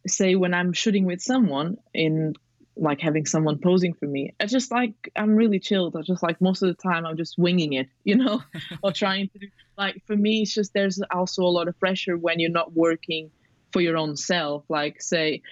say 0.06 0.34
when 0.34 0.54
i'm 0.54 0.72
shooting 0.72 1.04
with 1.04 1.20
someone 1.20 1.76
in 1.92 2.34
like 2.76 3.00
having 3.00 3.24
someone 3.24 3.58
posing 3.58 3.94
for 3.94 4.06
me 4.06 4.34
i 4.40 4.46
just 4.46 4.70
like 4.70 4.94
i'm 5.16 5.34
really 5.34 5.58
chilled 5.58 5.96
i 5.96 6.02
just 6.02 6.22
like 6.22 6.40
most 6.40 6.62
of 6.62 6.68
the 6.68 6.82
time 6.82 7.06
i'm 7.06 7.16
just 7.16 7.36
winging 7.38 7.72
it 7.72 7.88
you 8.04 8.16
know 8.16 8.42
or 8.82 8.92
trying 8.92 9.28
to 9.28 9.38
do 9.38 9.48
like 9.76 10.00
for 10.06 10.16
me 10.16 10.42
it's 10.42 10.54
just 10.54 10.72
there's 10.74 11.00
also 11.12 11.42
a 11.42 11.46
lot 11.46 11.68
of 11.68 11.78
pressure 11.78 12.16
when 12.16 12.38
you're 12.38 12.50
not 12.50 12.72
working 12.72 13.30
for 13.72 13.80
your 13.80 13.96
own 13.96 14.16
self 14.16 14.64
like 14.68 15.02
say 15.02 15.42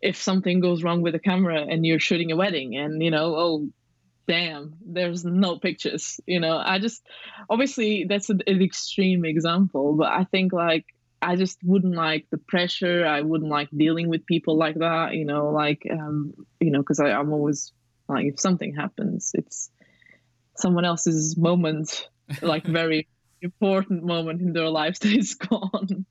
if 0.00 0.16
something 0.16 0.60
goes 0.60 0.82
wrong 0.82 1.02
with 1.02 1.12
the 1.12 1.18
camera 1.18 1.60
and 1.68 1.84
you're 1.84 1.98
shooting 1.98 2.32
a 2.32 2.36
wedding 2.36 2.76
and 2.76 3.02
you 3.02 3.10
know 3.10 3.34
oh 3.36 3.68
damn 4.26 4.74
there's 4.84 5.24
no 5.24 5.58
pictures 5.58 6.20
you 6.26 6.38
know 6.38 6.58
i 6.58 6.78
just 6.78 7.02
obviously 7.48 8.04
that's 8.08 8.28
an 8.28 8.42
extreme 8.46 9.24
example 9.24 9.94
but 9.94 10.12
i 10.12 10.24
think 10.24 10.52
like 10.52 10.84
I 11.20 11.36
just 11.36 11.58
wouldn't 11.64 11.94
like 11.94 12.26
the 12.30 12.38
pressure. 12.38 13.06
I 13.06 13.22
wouldn't 13.22 13.50
like 13.50 13.68
dealing 13.76 14.08
with 14.08 14.26
people 14.26 14.56
like 14.56 14.76
that, 14.76 15.14
you 15.14 15.24
know, 15.24 15.50
like, 15.50 15.86
um, 15.90 16.34
you 16.60 16.70
know, 16.70 16.80
because 16.80 17.00
I'm 17.00 17.32
always 17.32 17.72
like, 18.08 18.26
if 18.26 18.40
something 18.40 18.74
happens, 18.74 19.32
it's 19.34 19.70
someone 20.56 20.84
else's 20.84 21.36
moment, 21.36 22.08
like 22.40 22.64
very 22.66 23.08
important 23.42 24.04
moment 24.04 24.40
in 24.40 24.52
their 24.52 24.68
lives 24.68 25.00
that 25.00 25.12
is 25.12 25.34
gone. 25.34 26.06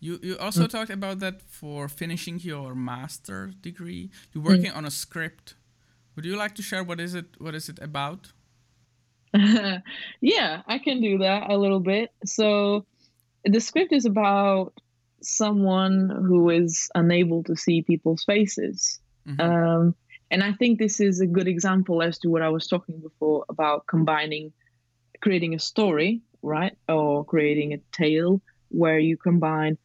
You 0.00 0.18
you 0.22 0.38
also 0.38 0.64
mm. 0.64 0.70
talked 0.70 0.90
about 0.90 1.20
that 1.20 1.42
for 1.42 1.88
finishing 1.88 2.40
your 2.40 2.74
master 2.74 3.52
degree. 3.60 4.10
You're 4.32 4.44
working 4.44 4.72
mm. 4.72 4.76
on 4.76 4.84
a 4.86 4.90
script. 4.90 5.54
Would 6.16 6.24
you 6.24 6.36
like 6.36 6.54
to 6.56 6.62
share 6.62 6.82
what 6.82 7.00
is 7.00 7.14
it 7.14 7.26
what 7.38 7.54
is 7.54 7.68
it 7.68 7.78
about? 7.80 8.32
yeah, 10.20 10.62
I 10.66 10.78
can 10.78 11.00
do 11.00 11.18
that 11.18 11.50
a 11.50 11.56
little 11.56 11.80
bit. 11.80 12.10
So 12.24 12.86
the 13.44 13.60
script 13.60 13.92
is 13.92 14.06
about 14.06 14.72
someone 15.22 16.08
who 16.26 16.50
is 16.50 16.88
unable 16.94 17.44
to 17.44 17.54
see 17.54 17.82
people's 17.82 18.24
faces. 18.24 18.98
Mm-hmm. 19.28 19.40
Um, 19.40 19.94
and 20.30 20.42
I 20.42 20.52
think 20.52 20.78
this 20.78 21.00
is 21.00 21.20
a 21.20 21.26
good 21.26 21.46
example 21.46 22.02
as 22.02 22.18
to 22.20 22.28
what 22.28 22.42
I 22.42 22.48
was 22.48 22.66
talking 22.66 23.00
before 23.00 23.44
about 23.48 23.86
combining 23.86 24.52
creating 25.20 25.54
a 25.54 25.58
story, 25.58 26.22
right? 26.42 26.76
Or 26.88 27.24
creating 27.24 27.74
a 27.74 27.78
tale 27.92 28.40
where 28.68 28.98
you 28.98 29.16
combine 29.16 29.76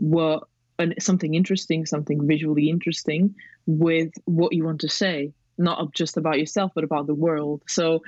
what 0.00 0.44
and 0.78 0.94
something 0.98 1.34
interesting, 1.34 1.84
something 1.84 2.26
visually 2.26 2.70
interesting 2.70 3.34
with 3.66 4.10
what 4.24 4.54
you 4.54 4.64
want 4.64 4.80
to 4.80 4.88
say, 4.88 5.32
not 5.58 5.92
just 5.92 6.16
about 6.16 6.38
yourself, 6.38 6.72
but 6.74 6.84
about 6.84 7.06
the 7.06 7.14
world. 7.14 7.62
So 7.68 8.00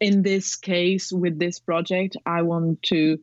in 0.00 0.22
this 0.22 0.56
case, 0.56 1.12
with 1.12 1.38
this 1.38 1.60
project, 1.60 2.16
I 2.26 2.42
want 2.42 2.82
to 2.84 3.18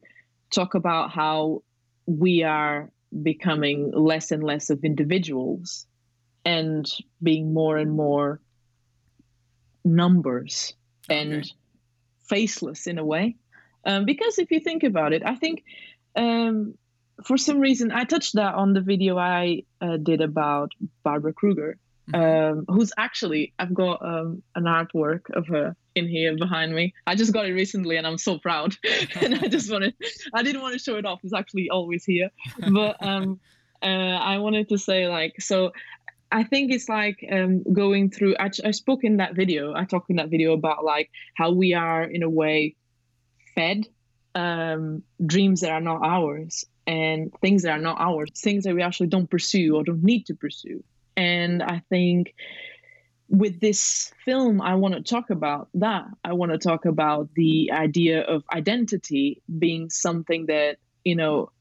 talk 0.50 0.76
about 0.76 1.12
how 1.12 1.64
we 2.06 2.44
are 2.44 2.90
becoming 3.22 3.92
less 3.92 4.32
and 4.32 4.42
less 4.42 4.70
of 4.70 4.86
individuals 4.86 5.86
and 6.46 6.90
being 7.22 7.54
more 7.54 7.78
and 7.78 7.92
more 7.92 8.40
numbers 9.84 10.74
okay. 11.10 11.20
and 11.20 11.52
faceless 12.30 12.88
in 12.88 12.98
a 12.98 13.06
way. 13.06 13.36
Um, 13.86 14.06
because 14.06 14.40
if 14.40 14.52
you 14.52 14.62
think 14.62 14.84
about 14.84 15.12
it, 15.12 15.22
I 15.26 15.36
think 15.36 15.64
um, 16.16 16.76
for 17.24 17.38
some 17.38 17.60
reason 17.60 17.92
I 17.92 18.04
touched 18.04 18.36
that 18.36 18.56
on 18.56 18.74
the 18.74 18.82
video 18.82 19.18
I 19.18 19.64
uh, 19.82 19.98
did 19.98 20.22
about 20.22 20.72
Barbara 21.04 21.34
Kruger, 21.34 21.78
mm-hmm. 22.10 22.60
um, 22.60 22.66
who's 22.68 22.92
actually 22.98 23.54
I've 23.60 23.74
got 23.74 24.04
um, 24.04 24.44
an 24.56 24.64
artwork 24.64 25.30
of 25.32 25.48
her 25.48 25.76
in 25.96 26.08
here 26.08 26.36
behind 26.38 26.74
me. 26.74 26.94
I 27.06 27.16
just 27.16 27.34
got 27.34 27.46
it 27.46 27.54
recently, 27.54 27.98
and 27.98 28.08
I'm 28.08 28.18
so 28.18 28.38
proud. 28.38 28.76
and 29.22 29.36
I 29.36 29.48
just 29.48 29.72
wanted 29.72 29.96
I 30.34 30.44
didn't 30.44 30.62
want 30.62 30.74
to 30.74 30.80
show 30.80 30.98
it 30.98 31.06
off. 31.06 31.20
It's 31.24 31.34
actually 31.34 31.70
always 31.70 32.04
here, 32.06 32.30
but 32.70 32.98
um, 33.06 33.40
uh, 33.82 33.86
I 33.86 34.38
wanted 34.38 34.70
to 34.70 34.78
say 34.78 35.08
like 35.08 35.36
so. 35.40 35.72
I 36.32 36.44
think 36.44 36.72
it's 36.72 36.88
like 36.88 37.26
um, 37.32 37.64
going 37.74 38.12
through. 38.12 38.36
I, 38.40 38.52
I 38.64 38.70
spoke 38.70 39.04
in 39.04 39.18
that 39.18 39.36
video. 39.36 39.74
I 39.74 39.86
talked 39.86 40.12
in 40.12 40.18
that 40.18 40.30
video 40.30 40.54
about 40.54 40.86
like 40.86 41.10
how 41.34 41.52
we 41.52 41.74
are 41.74 42.04
in 42.04 42.22
a 42.22 42.30
way 42.30 42.76
fed 43.56 43.88
um, 44.36 45.04
dreams 45.26 45.62
that 45.62 45.72
are 45.72 45.82
not 45.82 46.02
ours 46.04 46.66
and 46.90 47.32
things 47.40 47.62
that 47.62 47.70
are 47.70 47.82
not 47.82 48.02
ours, 48.02 48.32
things 48.36 48.64
that 48.64 48.74
we 48.74 48.82
actually 48.82 49.06
don't 49.06 49.30
pursue 49.30 49.76
or 49.76 49.84
don't 49.84 50.02
need 50.02 50.26
to 50.26 50.34
pursue. 50.34 50.84
And 51.16 51.62
I 51.62 51.84
think 51.88 52.34
with 53.28 53.60
this 53.60 54.12
film, 54.26 54.60
I 54.60 54.74
want 54.74 54.96
to 54.96 55.04
talk 55.04 55.30
about 55.30 55.70
that. 55.76 56.06
I 56.26 56.34
want 56.34 56.52
to 56.52 56.58
talk 56.58 56.86
about 56.86 57.30
the 57.36 57.72
idea 57.72 58.22
of 58.22 58.44
identity 58.52 59.44
being 59.60 59.92
something 59.92 60.48
that, 60.48 60.78
you 61.04 61.16
know, 61.16 61.52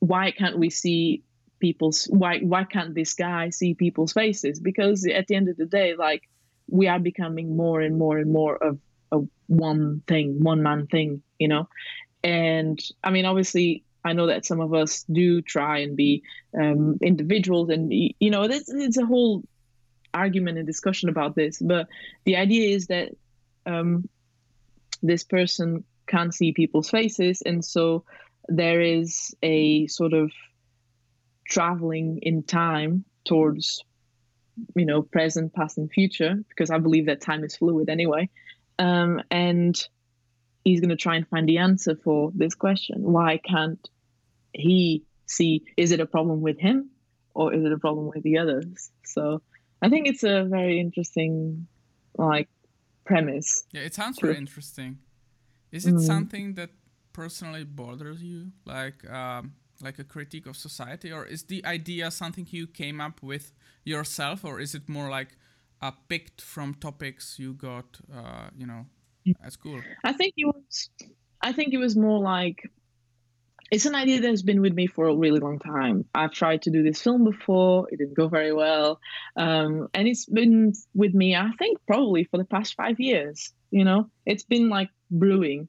why 0.00 0.32
can't 0.32 0.58
we 0.58 0.68
see 0.68 1.22
people's 1.60 2.04
why 2.10 2.40
why 2.40 2.64
can't 2.64 2.94
this 2.94 3.14
guy 3.14 3.48
see 3.48 3.72
people's 3.72 4.12
faces? 4.12 4.60
Because 4.60 5.06
at 5.06 5.28
the 5.28 5.34
end 5.34 5.48
of 5.48 5.56
the 5.56 5.64
day, 5.64 5.94
like 5.94 6.28
we 6.68 6.88
are 6.88 6.98
becoming 6.98 7.56
more 7.56 7.80
and 7.80 7.96
more 7.96 8.18
and 8.18 8.30
more 8.30 8.62
of 8.62 8.78
a 9.12 9.20
one 9.46 10.02
thing, 10.06 10.44
one 10.44 10.62
man 10.62 10.88
thing, 10.88 11.22
you 11.38 11.48
know. 11.48 11.70
And 12.22 12.78
I 13.02 13.08
mean, 13.08 13.24
obviously, 13.24 13.82
I 14.04 14.12
know 14.12 14.26
that 14.26 14.44
some 14.44 14.60
of 14.60 14.74
us 14.74 15.04
do 15.10 15.40
try 15.40 15.78
and 15.78 15.96
be 15.96 16.22
um, 16.58 16.98
individuals, 17.02 17.70
and 17.70 17.92
you 17.92 18.30
know, 18.30 18.42
it's, 18.42 18.68
it's 18.68 18.98
a 18.98 19.06
whole 19.06 19.42
argument 20.12 20.58
and 20.58 20.66
discussion 20.66 21.08
about 21.08 21.34
this. 21.34 21.60
But 21.60 21.88
the 22.24 22.36
idea 22.36 22.74
is 22.74 22.86
that 22.88 23.10
um, 23.66 24.08
this 25.02 25.24
person 25.24 25.84
can't 26.06 26.34
see 26.34 26.52
people's 26.52 26.90
faces, 26.90 27.42
and 27.42 27.64
so 27.64 28.04
there 28.48 28.80
is 28.80 29.34
a 29.42 29.86
sort 29.86 30.12
of 30.12 30.30
traveling 31.46 32.18
in 32.22 32.42
time 32.42 33.04
towards, 33.24 33.82
you 34.76 34.84
know, 34.84 35.02
present, 35.02 35.54
past, 35.54 35.78
and 35.78 35.90
future, 35.90 36.36
because 36.48 36.70
I 36.70 36.78
believe 36.78 37.06
that 37.06 37.22
time 37.22 37.42
is 37.42 37.56
fluid 37.56 37.88
anyway. 37.88 38.28
Um, 38.78 39.22
and 39.30 39.76
he's 40.64 40.80
going 40.80 40.90
to 40.90 40.96
try 40.96 41.16
and 41.16 41.28
find 41.28 41.48
the 41.48 41.58
answer 41.58 41.94
for 42.02 42.32
this 42.34 42.54
question 42.54 43.02
why 43.02 43.38
can't 43.38 43.88
he 44.54 45.04
see 45.26 45.64
is 45.76 45.92
it 45.92 46.00
a 46.00 46.06
problem 46.06 46.40
with 46.40 46.58
him 46.58 46.90
or 47.34 47.52
is 47.52 47.64
it 47.64 47.72
a 47.72 47.78
problem 47.78 48.10
with 48.14 48.22
the 48.22 48.38
others? 48.38 48.90
So 49.04 49.42
i 49.82 49.88
think 49.88 50.06
it's 50.06 50.24
a 50.24 50.44
very 50.44 50.80
interesting 50.80 51.66
like 52.16 52.48
premise. 53.04 53.64
Yeah 53.72 53.82
it 53.82 53.94
sounds 53.94 54.18
very 54.20 54.36
interesting. 54.36 54.98
Is 55.72 55.86
it 55.86 55.94
mm. 55.94 56.00
something 56.00 56.54
that 56.54 56.70
personally 57.12 57.64
bothers 57.64 58.22
you? 58.22 58.52
Like 58.64 58.98
um, 59.10 59.54
like 59.82 59.98
a 59.98 60.04
critique 60.04 60.46
of 60.46 60.56
society? 60.56 61.12
Or 61.12 61.24
is 61.24 61.42
the 61.44 61.66
idea 61.66 62.10
something 62.10 62.46
you 62.50 62.66
came 62.68 63.00
up 63.00 63.22
with 63.22 63.52
yourself? 63.84 64.44
Or 64.44 64.60
is 64.60 64.74
it 64.76 64.88
more 64.88 65.10
like 65.10 65.36
uh, 65.82 65.90
picked 66.08 66.40
from 66.40 66.74
topics 66.74 67.38
you 67.38 67.54
got 67.54 67.98
uh, 68.14 68.48
you 68.56 68.66
know 68.66 68.86
at 69.42 69.52
school? 69.52 69.80
I 70.04 70.12
think 70.12 70.34
it 70.36 70.46
was 70.46 70.90
i 71.44 71.52
think 71.52 71.72
it 71.72 71.78
was 71.78 71.94
more 71.94 72.18
like 72.18 72.70
it's 73.70 73.86
an 73.86 73.94
idea 73.94 74.20
that's 74.20 74.42
been 74.42 74.60
with 74.60 74.74
me 74.74 74.86
for 74.86 75.06
a 75.06 75.14
really 75.14 75.40
long 75.40 75.58
time. 75.58 76.04
I've 76.14 76.32
tried 76.32 76.62
to 76.62 76.70
do 76.70 76.82
this 76.82 77.00
film 77.00 77.24
before, 77.24 77.88
it 77.90 77.98
didn't 77.98 78.14
go 78.14 78.28
very 78.28 78.52
well. 78.52 79.00
Um, 79.36 79.88
and 79.94 80.06
it's 80.06 80.26
been 80.26 80.72
with 80.94 81.14
me, 81.14 81.34
I 81.34 81.50
think, 81.58 81.78
probably 81.86 82.24
for 82.24 82.38
the 82.38 82.44
past 82.44 82.74
five 82.74 83.00
years. 83.00 83.52
You 83.70 83.84
know, 83.84 84.10
it's 84.26 84.44
been 84.44 84.68
like 84.68 84.90
brewing. 85.10 85.68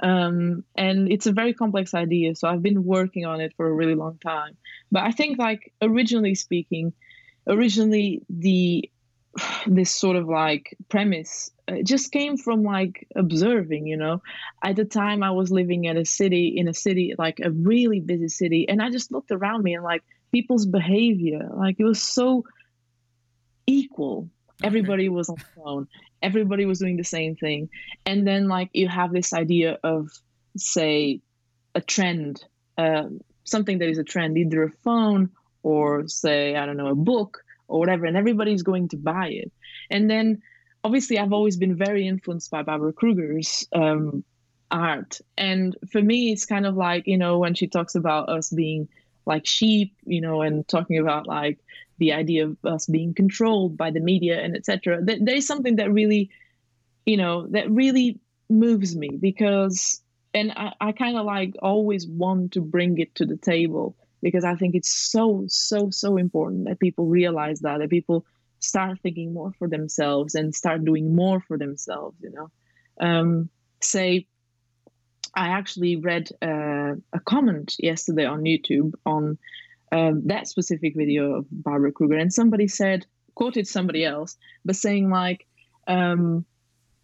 Um, 0.00 0.64
and 0.76 1.10
it's 1.10 1.26
a 1.26 1.32
very 1.32 1.54
complex 1.54 1.94
idea. 1.94 2.34
So 2.34 2.48
I've 2.48 2.62
been 2.62 2.84
working 2.84 3.26
on 3.26 3.40
it 3.40 3.54
for 3.56 3.66
a 3.66 3.72
really 3.72 3.94
long 3.94 4.18
time. 4.18 4.56
But 4.90 5.04
I 5.04 5.12
think, 5.12 5.38
like, 5.38 5.72
originally 5.80 6.34
speaking, 6.34 6.92
originally 7.46 8.22
the 8.28 8.90
this 9.66 9.90
sort 9.90 10.16
of 10.16 10.26
like 10.28 10.76
premise 10.88 11.50
it 11.66 11.86
just 11.86 12.12
came 12.12 12.36
from 12.36 12.62
like 12.62 13.06
observing 13.16 13.86
you 13.86 13.96
know? 13.96 14.22
At 14.62 14.76
the 14.76 14.84
time 14.84 15.22
i 15.22 15.30
was 15.30 15.50
living 15.50 15.84
in 15.84 15.96
a 15.96 16.04
city 16.04 16.54
in 16.56 16.68
a 16.68 16.74
city 16.74 17.14
like 17.18 17.40
a 17.40 17.50
really 17.50 18.00
busy 18.00 18.28
city 18.28 18.66
and 18.68 18.82
i 18.82 18.90
just 18.90 19.12
looked 19.12 19.30
around 19.30 19.62
me 19.62 19.74
and 19.74 19.84
like 19.84 20.02
people's 20.32 20.66
behavior 20.66 21.48
like 21.54 21.76
it 21.78 21.84
was 21.84 22.02
so 22.02 22.44
equal. 23.66 24.28
Okay. 24.60 24.68
everybody 24.68 25.08
was 25.08 25.28
on 25.28 25.36
the 25.36 25.62
phone. 25.62 25.88
Everybody 26.22 26.64
was 26.64 26.78
doing 26.78 26.96
the 26.96 27.04
same 27.04 27.34
thing. 27.34 27.70
And 28.06 28.26
then 28.26 28.48
like 28.48 28.70
you 28.72 28.88
have 28.88 29.12
this 29.12 29.32
idea 29.32 29.78
of 29.82 30.10
say 30.56 31.20
a 31.74 31.80
trend 31.80 32.44
uh, 32.78 33.04
something 33.44 33.78
that 33.78 33.88
is 33.88 33.98
a 33.98 34.04
trend 34.04 34.38
either 34.38 34.64
a 34.64 34.70
phone 34.84 35.30
or 35.62 36.08
say 36.08 36.56
i 36.56 36.66
don't 36.66 36.76
know 36.76 36.88
a 36.88 36.94
book 36.94 37.43
or 37.68 37.78
whatever 37.78 38.06
and 38.06 38.16
everybody's 38.16 38.62
going 38.62 38.88
to 38.88 38.96
buy 38.96 39.28
it 39.28 39.52
and 39.90 40.10
then 40.10 40.42
obviously 40.84 41.18
I've 41.18 41.32
always 41.32 41.56
been 41.56 41.76
very 41.76 42.06
influenced 42.06 42.50
by 42.50 42.62
Barbara 42.62 42.92
Kruger's 42.92 43.66
um, 43.72 44.22
art. 44.70 45.20
And 45.36 45.76
for 45.90 46.02
me, 46.02 46.30
it's 46.30 46.44
kind 46.44 46.66
of 46.66 46.76
like, 46.76 47.06
you 47.06 47.16
know, 47.16 47.38
when 47.38 47.54
she 47.54 47.66
talks 47.66 47.94
about 47.94 48.28
us 48.28 48.50
being 48.50 48.88
like 49.26 49.46
sheep, 49.46 49.96
you 50.04 50.20
know, 50.20 50.42
and 50.42 50.66
talking 50.68 50.98
about 50.98 51.26
like 51.26 51.58
the 51.98 52.12
idea 52.12 52.46
of 52.46 52.56
us 52.64 52.86
being 52.86 53.14
controlled 53.14 53.76
by 53.76 53.90
the 53.90 54.00
media 54.00 54.40
and 54.40 54.56
etc. 54.56 55.00
There's 55.00 55.46
something 55.46 55.76
that 55.76 55.92
really, 55.92 56.30
you 57.06 57.16
know, 57.16 57.46
that 57.48 57.70
really 57.70 58.20
moves 58.50 58.94
me 58.94 59.08
because, 59.08 60.02
and 60.34 60.52
I, 60.52 60.72
I 60.80 60.92
kind 60.92 61.16
of 61.16 61.24
like 61.24 61.54
always 61.62 62.06
want 62.06 62.52
to 62.52 62.60
bring 62.60 62.98
it 62.98 63.14
to 63.16 63.26
the 63.26 63.36
table 63.36 63.96
because 64.24 64.44
I 64.44 64.56
think 64.56 64.74
it's 64.74 64.92
so, 64.92 65.44
so, 65.48 65.90
so 65.90 66.16
important 66.16 66.66
that 66.66 66.80
people 66.80 67.06
realize 67.06 67.60
that, 67.60 67.78
that 67.78 67.90
people 67.90 68.24
start 68.64 68.98
thinking 69.00 69.32
more 69.32 69.52
for 69.58 69.68
themselves 69.68 70.34
and 70.34 70.54
start 70.54 70.84
doing 70.84 71.14
more 71.14 71.40
for 71.40 71.58
themselves 71.58 72.16
you 72.20 72.30
know 72.30 72.48
um, 73.06 73.48
say 73.80 74.26
i 75.34 75.48
actually 75.48 75.96
read 75.96 76.30
uh, 76.42 76.94
a 77.12 77.20
comment 77.24 77.74
yesterday 77.78 78.24
on 78.24 78.42
youtube 78.42 78.92
on 79.04 79.38
um, 79.92 80.22
that 80.26 80.48
specific 80.48 80.94
video 80.96 81.34
of 81.34 81.46
barbara 81.50 81.92
kruger 81.92 82.16
and 82.16 82.32
somebody 82.32 82.66
said 82.66 83.06
quoted 83.34 83.66
somebody 83.68 84.04
else 84.04 84.36
but 84.64 84.76
saying 84.76 85.10
like 85.10 85.46
um, 85.86 86.44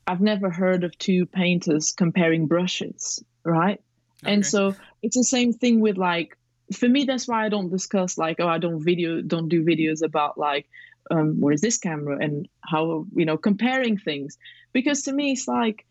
i've 0.07 0.21
never 0.21 0.51
heard 0.51 0.83
of 0.85 0.97
two 0.99 1.27
painters 1.27 1.93
comparing 1.93 2.47
brushes 2.47 3.23
right 3.45 3.81
okay. 4.23 4.33
and 4.33 4.47
so 4.47 4.75
it's 5.03 5.17
the 5.17 5.25
same 5.25 5.53
thing 5.53 5.81
with 5.81 5.99
like 5.99 6.37
for 6.73 6.89
me 6.89 7.05
that's 7.05 7.27
why 7.27 7.45
i 7.45 7.49
don't 7.49 7.71
discuss 7.71 8.17
like 8.17 8.37
oh 8.39 8.49
i 8.49 8.59
don't 8.59 8.83
video 8.83 9.21
don't 9.21 9.49
do 9.49 9.65
videos 9.65 10.03
about 10.03 10.39
like 10.39 10.69
um, 11.11 11.41
where 11.41 11.53
is 11.53 11.61
this 11.61 11.79
camera 11.79 12.19
and 12.21 12.49
how 12.61 13.07
you 13.15 13.25
know 13.25 13.37
comparing 13.37 13.99
things. 13.99 14.39
Because 14.73 15.03
to 15.03 15.13
me 15.13 15.33
it's 15.33 15.49
like 15.49 15.85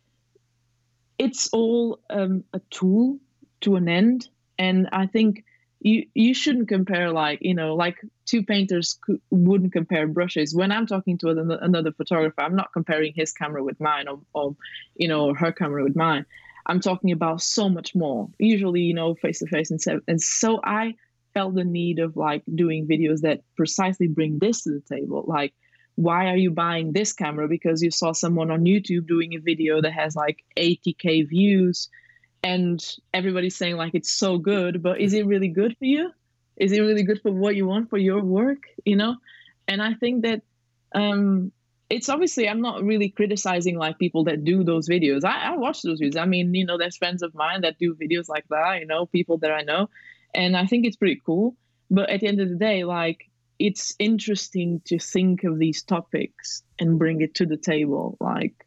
it's 1.18 1.50
all 1.52 2.00
um, 2.10 2.44
a 2.54 2.62
tool 2.70 3.20
to 3.62 3.76
an 3.76 3.90
end. 3.90 4.30
And 4.58 4.90
i 4.92 5.06
think 5.06 5.44
you 5.82 6.06
you 6.14 6.34
shouldn't 6.34 6.68
compare 6.68 7.12
like 7.12 7.40
you 7.42 7.54
know 7.54 7.76
like 7.76 7.98
two 8.26 8.44
painters 8.44 9.00
wouldn't 9.30 9.74
compare 9.74 10.08
brushes. 10.08 10.54
When 10.54 10.72
i'm 10.72 10.86
talking 10.86 11.18
to 11.20 11.30
another 11.30 11.92
photographer 11.94 12.42
i'm 12.42 12.56
not 12.56 12.74
comparing 12.74 13.14
his 13.16 13.32
camera 13.32 13.64
with 13.64 13.80
mine 13.80 14.08
or, 14.08 14.20
or 14.34 14.56
you 14.96 15.08
know 15.08 15.34
her 15.34 15.52
camera 15.52 15.84
with 15.84 15.96
mine 15.96 16.26
i'm 16.70 16.80
talking 16.80 17.12
about 17.12 17.42
so 17.42 17.68
much 17.68 17.96
more. 17.96 18.30
Usually 18.40 18.82
you 18.82 18.94
know 18.94 19.16
face 19.16 19.40
to 19.40 19.48
face 19.48 19.72
and 19.72 19.82
so 19.82 20.00
and 20.08 20.22
so 20.22 20.62
i 20.64 20.96
felt 21.34 21.56
the 21.56 21.64
need 21.64 22.00
of 22.00 22.16
like 22.16 22.44
doing 22.54 22.88
videos 22.88 23.22
that 23.22 23.42
precisely 23.56 24.08
bring 24.08 24.40
this 24.40 24.64
to 24.64 24.72
the 24.72 24.96
table. 24.96 25.26
Like 25.28 25.54
why 25.96 26.28
are 26.28 26.38
you 26.38 26.52
buying 26.52 26.94
this 26.94 27.12
camera? 27.12 27.48
Because 27.48 27.82
you 27.82 27.92
saw 27.92 28.14
someone 28.14 28.52
on 28.52 28.64
youtube 28.64 29.08
doing 29.08 29.34
a 29.34 29.40
video 29.40 29.82
that 29.82 29.94
has 29.94 30.16
like 30.16 30.44
80k 30.58 31.28
views 31.28 31.90
and 32.42 32.80
everybody's 33.14 33.58
saying 33.58 33.76
like 33.76 33.96
it's 33.96 34.14
so 34.14 34.38
good 34.38 34.82
but 34.82 35.02
is 35.02 35.14
it 35.14 35.26
really 35.26 35.50
good 35.50 35.76
for 35.78 35.86
you? 35.86 36.12
Is 36.56 36.72
it 36.72 36.82
really 36.82 37.04
good 37.04 37.22
for 37.22 37.32
what 37.32 37.56
you 37.56 37.66
want 37.66 37.90
for 37.90 37.98
your 37.98 38.24
work? 38.24 38.64
You 38.86 38.96
know? 38.96 39.16
And 39.68 39.82
i 39.82 39.94
think 39.96 40.24
that 40.24 40.42
um 40.96 41.52
it's 41.90 42.10
obviously 42.10 42.48
i'm 42.48 42.62
not 42.62 42.84
really 42.84 43.10
criticizing 43.10 43.78
like 43.78 43.98
people 44.00 44.24
that 44.26 44.44
do 44.44 44.64
those 44.64 44.88
videos. 44.88 45.24
I, 45.24 45.54
I 45.54 45.58
watch 45.58 45.82
those 45.82 46.00
videos. 46.00 46.18
I 46.18 46.26
mean 46.26 46.54
you 46.54 46.66
know 46.66 46.78
there's 46.78 46.98
friends 46.98 47.22
of 47.24 47.34
mine 47.34 47.62
that 47.62 47.78
do 47.78 47.96
videos 47.96 48.30
like 48.30 48.46
that 48.50 48.80
you 48.80 48.86
know 48.86 49.06
people 49.06 49.38
that 49.40 49.52
i 49.52 49.62
know 49.62 49.90
and 50.34 50.56
i 50.56 50.66
think 50.66 50.86
it's 50.86 50.98
pretty 50.98 51.22
cool. 51.26 51.56
But 51.92 52.10
at 52.10 52.20
the 52.22 52.28
end 52.28 52.40
of 52.40 52.50
the 52.50 52.56
day 52.56 52.84
like 52.84 53.30
it's 53.58 53.94
interesting 54.00 54.82
to 54.86 55.00
think 55.00 55.44
of 55.44 55.60
these 55.60 55.84
topics 55.84 56.64
and 56.80 56.98
bring 56.98 57.20
it 57.20 57.36
to 57.36 57.46
the 57.46 57.58
table. 57.58 58.18
Like 58.22 58.66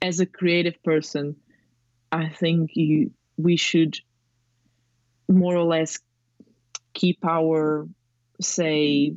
as 0.00 0.20
a 0.20 0.26
creative 0.26 0.82
person 0.82 1.36
I 2.10 2.28
think 2.28 2.70
you 2.74 3.12
we 3.36 3.56
should 3.56 3.98
more 5.28 5.56
or 5.56 5.64
less 5.64 5.98
keep 6.92 7.24
our 7.24 7.88
say 8.40 9.14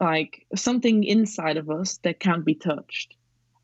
like 0.00 0.46
something 0.54 1.04
inside 1.04 1.56
of 1.56 1.70
us 1.70 1.98
that 1.98 2.20
can't 2.20 2.44
be 2.44 2.54
touched. 2.54 3.14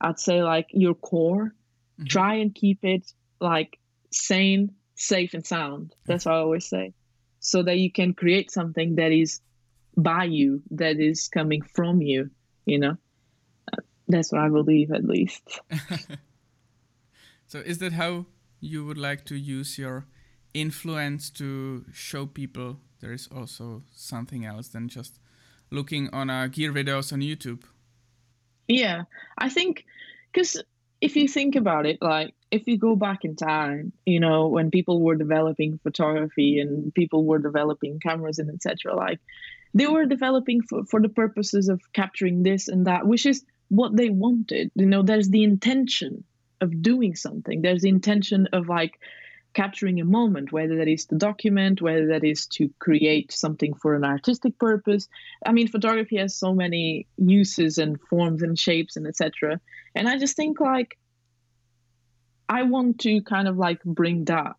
I'd 0.01 0.19
say 0.19 0.43
like 0.43 0.67
your 0.71 0.95
core, 0.95 1.55
mm-hmm. 1.99 2.07
try 2.07 2.35
and 2.37 2.55
keep 2.55 2.85
it 2.85 3.11
like 3.41 3.79
sane, 4.13 4.75
safe 4.95 5.35
and 5.35 5.47
sound. 5.47 5.95
That's 6.07 6.27
what 6.27 6.35
I 6.35 6.39
always 6.39 6.67
say. 6.67 6.95
So 7.41 7.63
that 7.63 7.79
you 7.79 7.93
can 7.93 8.15
create 8.15 8.51
something 8.51 8.97
that 8.97 9.13
is 9.13 9.41
by 9.97 10.25
you, 10.25 10.63
that 10.73 10.99
is 10.99 11.29
coming 11.29 11.63
from 11.63 12.01
you, 12.01 12.31
you 12.65 12.79
know. 12.79 12.97
That's 14.09 14.33
what 14.33 14.41
I 14.41 14.49
believe 14.49 14.91
at 14.91 15.05
least. 15.05 15.61
so 17.47 17.61
is 17.61 17.79
that 17.79 17.93
how 17.93 18.27
you 18.61 18.85
would 18.85 18.99
like 18.99 19.25
to 19.27 19.37
use 19.37 19.79
your 19.79 20.07
influence 20.53 21.31
to 21.31 21.85
show 21.93 22.27
people 22.27 22.81
there 23.01 23.13
is 23.13 23.29
also 23.35 23.83
something 23.93 24.45
else 24.47 24.69
than 24.69 24.89
just 24.89 25.19
looking 25.71 26.09
on 26.13 26.31
uh, 26.31 26.47
gear 26.47 26.73
videos 26.73 27.13
on 27.13 27.21
YouTube. 27.21 27.63
Yeah, 28.69 29.03
I 29.37 29.49
think 29.49 29.85
because 30.33 30.63
if 31.01 31.17
you 31.17 31.29
think 31.29 31.55
about 31.55 31.87
it, 31.87 31.99
like 32.01 32.35
if 32.51 32.67
you 32.67 32.79
go 32.79 32.97
back 32.97 33.25
in 33.25 33.37
time, 33.37 33.93
you 34.07 34.21
know, 34.21 34.49
when 34.49 34.71
people 34.71 35.03
were 35.03 35.17
developing 35.17 35.79
photography 35.83 36.61
and 36.61 36.95
people 36.95 37.25
were 37.25 37.39
developing 37.39 38.01
cameras 38.01 38.39
and 38.39 38.51
etc., 38.51 38.95
like 38.95 39.21
they 39.75 39.87
were 39.87 40.07
developing 40.07 40.63
for, 40.63 40.85
for 40.87 41.03
the 41.03 41.09
purposes 41.09 41.69
of 41.69 41.81
capturing 41.93 42.43
this 42.43 42.69
and 42.69 42.87
that, 42.87 43.07
which 43.07 43.27
is 43.27 43.45
what 43.69 43.97
they 43.97 44.09
wanted. 44.09 44.71
You 44.75 44.87
know, 44.87 45.03
there's 45.03 45.29
the 45.29 45.43
intention 45.43 46.25
of 46.61 46.81
doing 46.81 47.17
something. 47.17 47.61
There's 47.61 47.83
the 47.83 47.89
intention 47.89 48.49
of 48.53 48.69
like 48.69 48.99
capturing 49.55 50.01
a 50.01 50.05
moment, 50.05 50.53
whether 50.53 50.77
that 50.79 50.89
is 50.89 51.07
to 51.07 51.15
document, 51.15 51.81
whether 51.81 52.09
that 52.09 52.25
is 52.25 52.47
to 52.47 52.69
create 52.79 53.33
something 53.33 53.75
for 53.75 53.95
an 53.95 54.05
artistic 54.05 54.59
purpose. 54.59 55.09
I 55.47 55.53
mean, 55.53 55.69
photography 55.69 56.17
has 56.19 56.37
so 56.37 56.53
many 56.53 57.07
uses 57.17 57.79
and 57.79 58.01
forms 58.01 58.43
and 58.43 58.59
shapes 58.59 58.97
and 58.97 59.07
etc. 59.07 59.61
And 59.95 60.09
I 60.09 60.19
just 60.19 60.37
think 60.37 60.61
like 60.61 60.99
I 62.49 62.65
want 62.65 63.01
to 63.01 63.23
kind 63.23 63.49
of 63.49 63.57
like 63.57 63.83
bring 63.85 64.25
that 64.27 64.57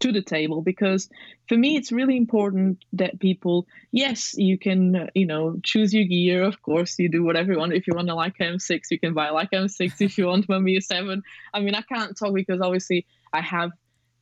to 0.00 0.12
the 0.12 0.22
table 0.22 0.60
because 0.62 1.08
for 1.48 1.56
me 1.56 1.76
it's 1.76 1.90
really 1.90 2.16
important 2.16 2.84
that 2.92 3.18
people 3.18 3.66
yes 3.92 4.34
you 4.36 4.58
can 4.58 4.94
uh, 4.94 5.06
you 5.14 5.26
know 5.26 5.56
choose 5.62 5.94
your 5.94 6.04
gear. 6.04 6.42
Of 6.42 6.60
course 6.62 6.98
you 6.98 7.08
do 7.08 7.24
whatever 7.24 7.52
you 7.52 7.58
want. 7.58 7.72
If 7.72 7.86
you 7.86 7.94
want 7.94 8.10
a 8.10 8.14
like 8.14 8.36
M6 8.38 8.82
you 8.90 8.98
can 8.98 9.14
buy 9.14 9.28
Leica 9.28 9.54
M6 9.54 10.00
if 10.00 10.18
you 10.18 10.26
want 10.26 10.46
Mamiya 10.48 10.82
7 10.82 11.22
I 11.54 11.60
mean 11.60 11.74
I 11.74 11.82
can't 11.82 12.16
talk 12.16 12.34
because 12.34 12.60
obviously 12.60 13.06
I 13.32 13.40
have 13.40 13.70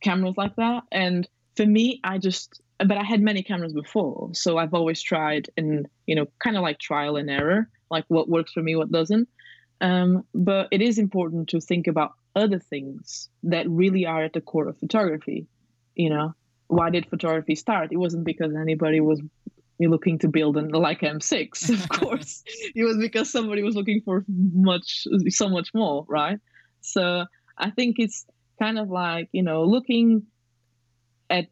cameras 0.01 0.35
like 0.37 0.55
that. 0.55 0.83
And 0.91 1.27
for 1.55 1.65
me 1.65 1.99
I 2.03 2.17
just 2.19 2.61
but 2.79 2.97
I 2.97 3.03
had 3.03 3.21
many 3.21 3.43
cameras 3.43 3.73
before. 3.73 4.29
So 4.33 4.57
I've 4.57 4.73
always 4.73 5.01
tried 5.01 5.49
and 5.57 5.87
you 6.05 6.15
know 6.15 6.27
kind 6.39 6.55
of 6.55 6.63
like 6.63 6.79
trial 6.79 7.17
and 7.17 7.29
error 7.29 7.69
like 7.91 8.05
what 8.07 8.29
works 8.29 8.53
for 8.53 8.63
me 8.63 8.75
what 8.75 8.91
doesn't. 8.91 9.27
Um, 9.81 10.23
but 10.33 10.69
it 10.71 10.81
is 10.81 10.97
important 10.99 11.49
to 11.49 11.59
think 11.59 11.87
about 11.87 12.13
other 12.33 12.59
things 12.59 13.29
that 13.43 13.69
really 13.69 14.05
are 14.05 14.23
at 14.23 14.33
the 14.33 14.41
core 14.41 14.67
of 14.67 14.77
photography 14.79 15.47
you 15.95 16.09
know, 16.09 16.33
why 16.67 16.89
did 16.89 17.09
photography 17.09 17.55
start? 17.55 17.91
It 17.91 17.97
wasn't 17.97 18.25
because 18.25 18.53
anybody 18.55 18.99
was 18.99 19.21
looking 19.79 20.19
to 20.19 20.27
build 20.27 20.57
an 20.57 20.69
like 20.69 21.01
M6, 21.01 21.69
of 21.73 21.89
course. 21.99 22.43
it 22.75 22.83
was 22.83 22.97
because 22.97 23.29
somebody 23.31 23.63
was 23.63 23.75
looking 23.75 24.01
for 24.01 24.25
much, 24.27 25.07
so 25.29 25.49
much 25.49 25.73
more, 25.73 26.05
right? 26.07 26.39
So 26.81 27.25
I 27.57 27.71
think 27.71 27.95
it's 27.99 28.25
kind 28.59 28.79
of 28.79 28.89
like 28.89 29.29
you 29.31 29.43
know 29.43 29.63
looking 29.63 30.23
at 31.29 31.49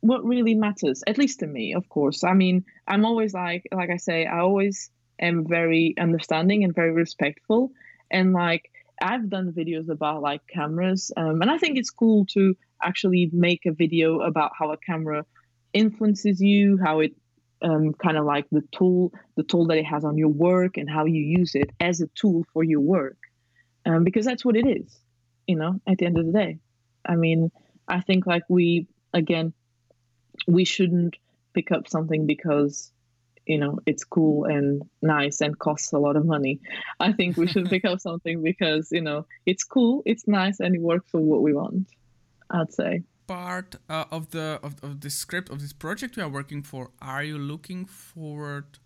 what 0.00 0.24
really 0.24 0.54
matters, 0.54 1.02
at 1.06 1.18
least 1.18 1.40
to 1.40 1.46
me, 1.46 1.74
of 1.74 1.88
course. 1.88 2.24
I 2.24 2.34
mean, 2.34 2.64
I'm 2.88 3.04
always 3.04 3.34
like, 3.34 3.62
like 3.72 3.90
I 3.90 3.98
say, 3.98 4.26
I 4.26 4.40
always 4.40 4.90
am 5.20 5.46
very 5.46 5.94
understanding 5.98 6.64
and 6.64 6.74
very 6.74 6.92
respectful, 6.92 7.70
and 8.10 8.32
like 8.32 8.70
I've 9.00 9.28
done 9.28 9.52
videos 9.52 9.88
about 9.88 10.22
like 10.22 10.46
cameras, 10.48 11.12
um, 11.16 11.42
and 11.42 11.50
I 11.50 11.58
think 11.58 11.78
it's 11.78 11.90
cool 11.90 12.26
to 12.26 12.56
actually 12.82 13.30
make 13.32 13.66
a 13.66 13.72
video 13.72 14.20
about 14.20 14.52
how 14.58 14.72
a 14.72 14.76
camera 14.76 15.24
influences 15.72 16.40
you, 16.40 16.78
how 16.82 17.00
it 17.00 17.12
um, 17.62 17.92
kind 17.94 18.16
of 18.16 18.24
like 18.24 18.46
the 18.50 18.62
tool, 18.72 19.12
the 19.36 19.42
tool 19.42 19.66
that 19.68 19.78
it 19.78 19.84
has 19.86 20.04
on 20.04 20.18
your 20.18 20.28
work, 20.28 20.76
and 20.76 20.90
how 20.90 21.04
you 21.04 21.22
use 21.22 21.54
it 21.54 21.70
as 21.80 22.00
a 22.00 22.08
tool 22.14 22.44
for 22.52 22.64
your 22.64 22.80
work, 22.80 23.18
um, 23.86 24.04
because 24.04 24.26
that's 24.26 24.44
what 24.44 24.56
it 24.56 24.66
is, 24.66 24.98
you 25.46 25.56
know. 25.56 25.80
At 25.86 25.98
the 25.98 26.06
end 26.06 26.18
of 26.18 26.26
the 26.26 26.32
day, 26.32 26.58
I 27.06 27.16
mean, 27.16 27.50
I 27.86 28.00
think 28.00 28.26
like 28.26 28.42
we 28.48 28.88
again, 29.12 29.52
we 30.46 30.64
shouldn't 30.64 31.16
pick 31.54 31.70
up 31.70 31.88
something 31.88 32.26
because 32.26 32.90
you 33.46 33.58
know 33.58 33.78
it's 33.86 34.04
cool 34.04 34.44
and 34.44 34.82
nice 35.00 35.40
and 35.40 35.58
costs 35.58 35.92
a 35.92 35.98
lot 35.98 36.16
of 36.16 36.26
money. 36.26 36.60
I 36.98 37.12
think 37.12 37.36
we 37.36 37.46
should 37.46 37.70
pick 37.70 37.84
up 37.84 38.00
something 38.08 38.42
because 38.42 38.88
you 38.90 39.02
know 39.02 39.26
it's 39.46 39.64
cool 39.64 40.02
it's 40.04 40.26
nice 40.26 40.60
and 40.60 40.74
it 40.74 40.80
works 40.80 41.10
for 41.10 41.20
what 41.20 41.42
we 41.42 41.52
want 41.52 41.88
I'd 42.52 42.72
say. 42.72 43.02
Part 43.26 43.76
uh, 43.88 44.04
of 44.10 44.30
the 44.30 44.60
of, 44.62 44.82
of 44.82 45.00
the 45.00 45.10
script 45.10 45.48
of 45.50 45.60
this 45.60 45.72
project 45.72 46.16
we 46.16 46.22
are 46.22 46.28
working 46.28 46.62
for, 46.62 46.90
are 47.00 47.24
you 47.24 47.38
looking 47.38 47.86
forward 47.86 48.78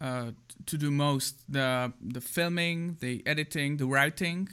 uh, 0.00 0.32
to 0.66 0.76
do 0.76 0.90
most 0.90 1.44
the 1.48 1.92
the 2.00 2.20
filming, 2.20 2.96
the 3.00 3.22
editing, 3.26 3.76
the 3.76 3.86
writing? 3.86 4.48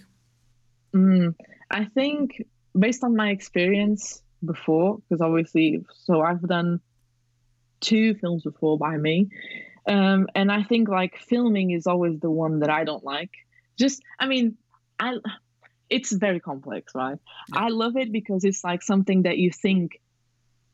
Mm, 0.94 1.36
I 1.72 1.86
think 1.86 2.44
based 2.78 3.04
on 3.04 3.16
my 3.16 3.32
experience 3.32 4.22
before, 4.46 4.98
because 4.98 5.22
obviously, 5.22 5.84
so 6.06 6.22
I've 6.22 6.48
done 6.48 6.80
two 7.82 8.14
films 8.16 8.44
before 8.44 8.78
by 8.78 8.98
me, 8.98 9.30
um, 9.88 10.28
and 10.36 10.52
I 10.52 10.64
think 10.64 10.90
like 10.90 11.18
filming 11.18 11.72
is 11.72 11.88
always 11.88 12.20
the 12.20 12.32
one 12.32 12.60
that 12.60 12.70
I 12.70 12.84
don't 12.84 13.04
like. 13.04 13.32
Just, 13.78 14.02
I 14.20 14.28
mean, 14.28 14.58
I 15.00 15.14
it's 15.90 16.12
very 16.12 16.40
complex, 16.40 16.94
right? 16.96 17.18
Yeah. 17.54 17.66
I 17.66 17.68
love 17.70 17.96
it 17.96 18.12
because 18.12 18.44
it's 18.44 18.64
like 18.64 18.82
something 18.82 19.24
that 19.24 19.38
you 19.38 19.52
think 19.52 20.02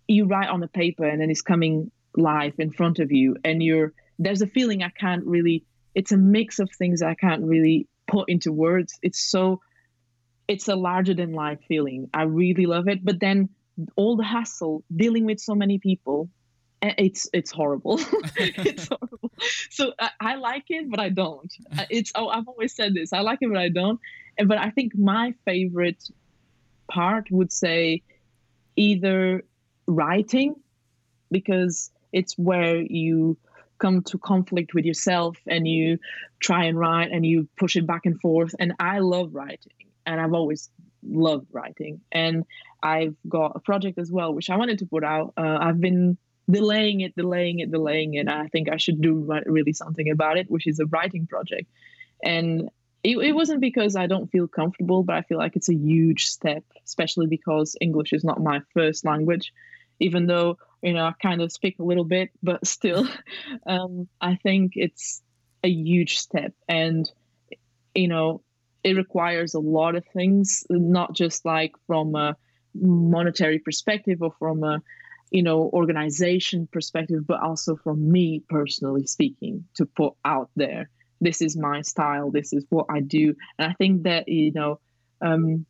you 0.08 0.26
write 0.26 0.50
on 0.50 0.64
a 0.64 0.68
paper 0.68 1.06
and 1.06 1.22
then 1.22 1.30
it's 1.30 1.42
coming 1.42 1.92
live 2.16 2.54
in 2.60 2.72
front 2.72 3.00
of 3.00 3.12
you, 3.12 3.36
and 3.44 3.62
you're 3.64 3.94
there's 4.20 4.42
a 4.42 4.48
feeling 4.48 4.84
I 4.84 4.90
can't 4.90 5.26
really. 5.26 5.66
It's 5.96 6.12
a 6.12 6.18
mix 6.18 6.60
of 6.60 6.70
things 6.72 7.02
I 7.02 7.14
can't 7.14 7.44
really 7.44 7.88
put 8.08 8.30
into 8.30 8.52
words. 8.52 8.98
It's 9.02 9.20
so 9.20 9.62
it's 10.48 10.68
a 10.68 10.76
larger 10.76 11.14
than 11.14 11.34
life 11.34 11.60
feeling. 11.68 12.10
I 12.14 12.24
really 12.24 12.66
love 12.66 12.88
it, 12.88 13.04
but 13.04 13.20
then 13.20 13.50
all 13.96 14.16
the 14.16 14.24
hassle 14.24 14.84
dealing 14.96 15.26
with 15.26 15.40
so 15.40 15.56
many 15.56 15.80
people 15.80 16.30
eh, 16.82 16.94
it's 16.98 17.28
it's 17.34 17.52
horrible 17.52 18.00
it's 18.38 18.88
horrible 18.88 19.32
so 19.70 19.94
I, 20.00 20.10
I, 20.20 20.36
like 20.36 20.66
it 20.70 20.90
but 20.90 21.00
i 21.00 21.10
don't 21.10 21.52
it's 21.90 22.12
oh 22.16 22.28
i've 22.28 22.48
always 22.48 22.76
said 22.76 22.94
this 22.94 23.14
i 23.14 23.22
like 23.22 23.40
it 23.42 23.50
but 23.50 23.58
i 23.58 23.70
don't 23.70 24.00
but 24.38 24.58
I 24.58 24.70
think 24.70 24.96
my 24.96 25.34
favorite 25.46 26.04
part 26.90 27.30
would 27.32 27.52
say 27.52 28.02
either 28.76 29.44
writing 29.88 30.56
because 31.32 31.92
it's 32.12 32.38
where 32.38 32.78
you 32.78 33.38
come 33.80 34.02
to 34.04 34.18
conflict 34.18 34.74
with 34.74 34.86
yourself 34.86 35.38
and 35.48 35.68
you 35.68 35.98
try 36.40 36.66
and 36.66 36.80
write 36.80 37.12
and 37.12 37.26
you 37.26 37.48
push 37.58 37.76
it 37.76 37.86
back 37.86 38.06
and 38.06 38.20
forth. 38.22 38.56
And 38.60 38.74
I 38.80 39.00
love 39.00 39.34
writing 39.34 39.74
and 40.06 40.22
I've 40.22 40.34
always 40.34 40.70
loved 41.06 41.48
writing. 41.52 42.02
And 42.12 42.46
I've 42.82 43.16
got 43.28 43.54
a 43.56 43.60
project 43.60 43.98
as 43.98 44.12
well, 44.12 44.34
which 44.34 44.50
I 44.50 44.58
wanted 44.58 44.80
to 44.80 44.86
put 44.86 45.04
out. 45.04 45.34
Uh, 45.38 45.58
I've 45.60 45.82
been 45.82 46.18
delaying 46.50 47.02
it, 47.02 47.16
delaying 47.16 47.60
it, 47.60 47.72
delaying 47.72 48.14
it. 48.14 48.28
I 48.30 48.48
think 48.48 48.70
I 48.70 48.78
should 48.78 49.02
do 49.02 49.28
really 49.46 49.74
something 49.74 50.10
about 50.10 50.38
it, 50.38 50.50
which 50.50 50.68
is 50.68 50.80
a 50.80 50.86
writing 50.86 51.28
project. 51.28 51.70
And 52.24 52.70
it, 53.04 53.18
it 53.18 53.34
wasn't 53.34 53.60
because 53.60 53.96
I 53.96 54.08
don't 54.08 54.32
feel 54.32 54.48
comfortable, 54.48 55.04
but 55.04 55.16
I 55.16 55.22
feel 55.24 55.38
like 55.38 55.56
it's 55.56 55.70
a 55.70 55.76
huge 55.76 56.26
step, 56.26 56.64
especially 56.86 57.28
because 57.28 57.76
English 57.82 58.14
is 58.14 58.24
not 58.24 58.42
my 58.42 58.62
first 58.74 59.06
language, 59.06 59.54
even 60.00 60.26
though 60.26 60.58
you 60.82 60.94
know 60.94 61.06
I 61.06 61.14
kind 61.22 61.42
of 61.42 61.52
speak 61.52 61.80
a 61.80 61.84
little 61.84 62.06
bit, 62.06 62.30
but 62.42 62.66
still, 62.68 63.08
um, 63.68 64.08
I 64.22 64.36
think 64.36 64.74
it's 64.76 65.22
a 65.64 65.70
huge 65.70 66.18
step, 66.18 66.54
and 66.68 67.10
you 67.94 68.08
know 68.08 68.42
it 68.84 68.96
requires 68.96 69.54
a 69.54 69.60
lot 69.60 69.96
of 69.96 70.06
things, 70.14 70.66
not 70.70 71.14
just 71.14 71.46
like 71.46 71.74
from 71.88 72.16
a 72.16 72.38
monetary 72.74 73.60
perspective 73.60 74.22
or 74.22 74.34
from 74.40 74.64
a 74.64 74.82
you 75.30 75.44
know 75.44 75.70
organization 75.74 76.70
perspective, 76.72 77.28
but 77.28 77.42
also 77.42 77.76
from 77.76 78.10
me 78.10 78.42
personally 78.50 79.06
speaking 79.08 79.66
to 79.76 79.86
put 79.86 80.14
out 80.24 80.50
there 80.56 80.90
this 81.24 81.42
is 81.42 81.56
my 81.58 81.82
style 81.82 82.32
this 82.32 82.54
is 82.54 82.66
what 82.70 82.86
i 82.90 83.00
do. 83.00 83.36
And 83.58 83.72
i 83.72 83.74
think 83.74 84.04
that 84.04 84.28
you 84.28 84.52
know 84.52 84.80
um, 85.22 85.66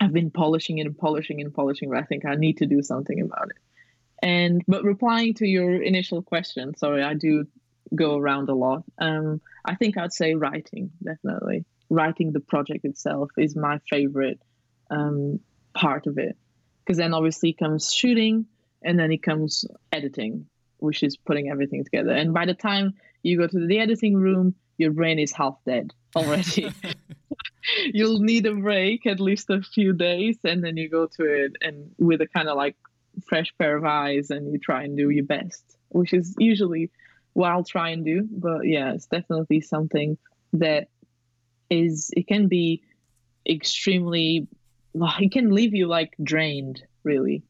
i've 0.00 0.12
been 0.12 0.30
polishing 0.30 0.80
and 0.80 0.96
polishing 0.96 1.40
and 1.40 1.52
polishing 1.52 1.90
but 1.90 1.98
i 1.98 2.02
think 2.02 2.24
i 2.24 2.34
need 2.34 2.58
to 2.58 2.66
do 2.66 2.82
something 2.82 3.20
about 3.20 3.50
it. 3.50 3.56
And 4.22 4.62
but 4.66 4.84
replying 4.84 5.34
to 5.34 5.46
your 5.46 5.82
initial 5.82 6.22
question 6.22 6.76
sorry 6.76 7.02
i 7.02 7.14
do 7.14 7.46
go 7.94 8.18
around 8.18 8.48
a 8.48 8.54
lot. 8.54 8.84
Um, 8.98 9.40
i 9.64 9.74
think 9.74 9.96
i'd 9.96 10.12
say 10.12 10.34
writing 10.34 10.90
definitely. 11.02 11.64
Writing 11.90 12.32
the 12.32 12.40
project 12.40 12.84
itself 12.84 13.30
is 13.38 13.56
my 13.56 13.80
favorite 13.88 14.40
um, 14.90 15.40
part 15.72 16.06
of 16.06 16.18
it. 16.18 16.36
Because 16.84 16.98
then 16.98 17.14
obviously 17.14 17.54
comes 17.54 17.92
shooting 17.92 18.44
and 18.82 18.98
then 18.98 19.10
it 19.10 19.22
comes 19.22 19.64
editing 19.90 20.46
which 20.78 21.02
is 21.02 21.16
putting 21.16 21.50
everything 21.50 21.84
together. 21.84 22.12
And 22.12 22.32
by 22.32 22.46
the 22.46 22.54
time 22.54 22.94
you 23.22 23.38
go 23.38 23.46
to 23.46 23.66
the 23.66 23.78
editing 23.78 24.16
room 24.16 24.54
your 24.78 24.92
brain 24.92 25.18
is 25.18 25.32
half 25.32 25.58
dead 25.66 25.92
already. 26.16 26.72
You'll 27.92 28.20
need 28.20 28.46
a 28.46 28.54
break 28.54 29.06
at 29.06 29.20
least 29.20 29.50
a 29.50 29.62
few 29.62 29.92
days, 29.92 30.38
and 30.44 30.64
then 30.64 30.76
you 30.76 30.88
go 30.88 31.06
to 31.18 31.24
it 31.24 31.52
and 31.60 31.90
with 31.98 32.20
a 32.20 32.26
kind 32.26 32.48
of 32.48 32.56
like 32.56 32.76
fresh 33.28 33.52
pair 33.58 33.76
of 33.76 33.84
eyes, 33.84 34.30
and 34.30 34.52
you 34.52 34.58
try 34.58 34.84
and 34.84 34.96
do 34.96 35.10
your 35.10 35.24
best, 35.24 35.76
which 35.90 36.12
is 36.14 36.34
usually 36.38 36.90
what 37.34 37.50
I'll 37.50 37.64
try 37.64 37.90
and 37.90 38.04
do. 38.04 38.26
But 38.30 38.66
yeah, 38.66 38.92
it's 38.92 39.06
definitely 39.06 39.60
something 39.60 40.16
that 40.54 40.88
is 41.70 42.10
it 42.16 42.26
can 42.26 42.48
be 42.48 42.82
extremely 43.48 44.46
it 44.94 45.32
can 45.32 45.50
leave 45.50 45.74
you 45.74 45.86
like 45.86 46.14
drained 46.22 46.82
really 47.04 47.42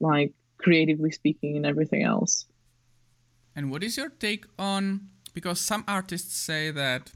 like 0.00 0.32
creatively 0.58 1.10
speaking 1.10 1.56
and 1.56 1.66
everything 1.66 2.02
else 2.02 2.46
and 3.56 3.70
what 3.70 3.82
is 3.82 3.96
your 3.96 4.10
take 4.10 4.44
on 4.58 5.08
because 5.34 5.60
some 5.60 5.84
artists 5.88 6.34
say 6.36 6.70
that 6.70 7.12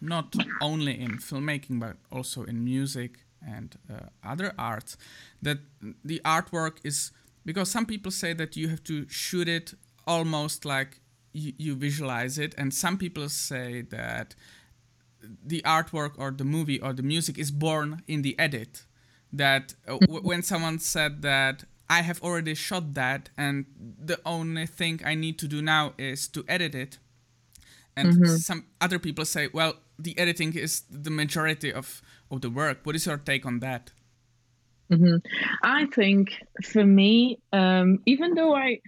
not 0.00 0.34
only 0.60 1.00
in 1.00 1.18
filmmaking 1.18 1.80
but 1.80 1.96
also 2.10 2.44
in 2.44 2.64
music 2.64 3.18
and 3.46 3.76
uh, 3.92 4.06
other 4.24 4.52
arts 4.58 4.96
that 5.42 5.58
the 6.04 6.20
artwork 6.24 6.78
is 6.84 7.12
because 7.44 7.70
some 7.70 7.86
people 7.86 8.10
say 8.10 8.32
that 8.32 8.56
you 8.56 8.68
have 8.68 8.82
to 8.84 9.06
shoot 9.08 9.48
it 9.48 9.74
almost 10.06 10.64
like 10.64 11.00
you, 11.32 11.52
you 11.58 11.74
visualize 11.74 12.38
it 12.38 12.54
and 12.58 12.72
some 12.74 12.96
people 12.98 13.28
say 13.28 13.82
that 13.82 14.34
the 15.44 15.62
artwork 15.62 16.12
or 16.18 16.30
the 16.30 16.44
movie 16.44 16.80
or 16.80 16.92
the 16.92 17.02
music 17.02 17.38
is 17.38 17.50
born 17.50 18.02
in 18.06 18.22
the 18.22 18.38
edit. 18.38 18.84
That 19.32 19.74
uh, 19.86 19.98
w- 19.98 20.20
when 20.22 20.42
someone 20.42 20.78
said 20.78 21.22
that 21.22 21.64
I 21.88 22.02
have 22.02 22.22
already 22.22 22.54
shot 22.54 22.94
that 22.94 23.30
and 23.36 23.66
the 24.02 24.20
only 24.24 24.66
thing 24.66 25.00
I 25.04 25.14
need 25.14 25.38
to 25.40 25.48
do 25.48 25.60
now 25.60 25.94
is 25.98 26.28
to 26.28 26.44
edit 26.48 26.74
it 26.74 26.98
and 27.96 28.14
mm-hmm. 28.14 28.36
some 28.36 28.66
other 28.80 28.98
people 28.98 29.24
say 29.24 29.48
well 29.52 29.74
the 29.98 30.18
editing 30.18 30.54
is 30.54 30.82
the 30.90 31.10
majority 31.10 31.72
of 31.72 32.02
of 32.30 32.40
the 32.40 32.50
work 32.50 32.78
what 32.84 32.94
is 32.94 33.06
your 33.06 33.18
take 33.18 33.46
on 33.46 33.60
that 33.60 33.90
mm-hmm. 34.90 35.16
i 35.62 35.86
think 35.86 36.30
for 36.62 36.84
me 36.84 37.38
um, 37.52 37.98
even 38.06 38.34
though 38.34 38.54
i 38.54 38.80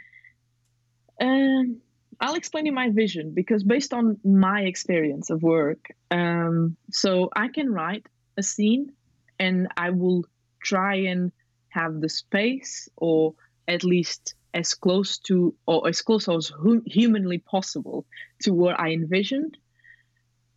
um, 1.20 1.80
i'll 2.20 2.34
explain 2.34 2.66
you 2.66 2.72
my 2.72 2.90
vision 2.90 3.32
because 3.34 3.62
based 3.62 3.92
on 3.92 4.18
my 4.24 4.62
experience 4.62 5.30
of 5.30 5.42
work 5.42 5.88
um, 6.10 6.76
so 6.90 7.30
i 7.34 7.48
can 7.48 7.70
write 7.70 8.06
a 8.36 8.42
scene 8.42 8.92
and 9.38 9.68
i 9.76 9.90
will 9.90 10.24
try 10.62 10.96
and 10.96 11.32
have 11.68 12.00
the 12.00 12.08
space 12.08 12.88
or 12.96 13.34
at 13.68 13.84
least 13.84 14.34
as 14.56 14.72
close 14.72 15.18
to 15.18 15.54
or 15.66 15.86
as 15.86 16.00
close 16.00 16.28
as 16.28 16.50
humanly 16.86 17.38
possible 17.38 18.06
to 18.40 18.52
what 18.54 18.80
I 18.80 18.92
envisioned. 18.92 19.58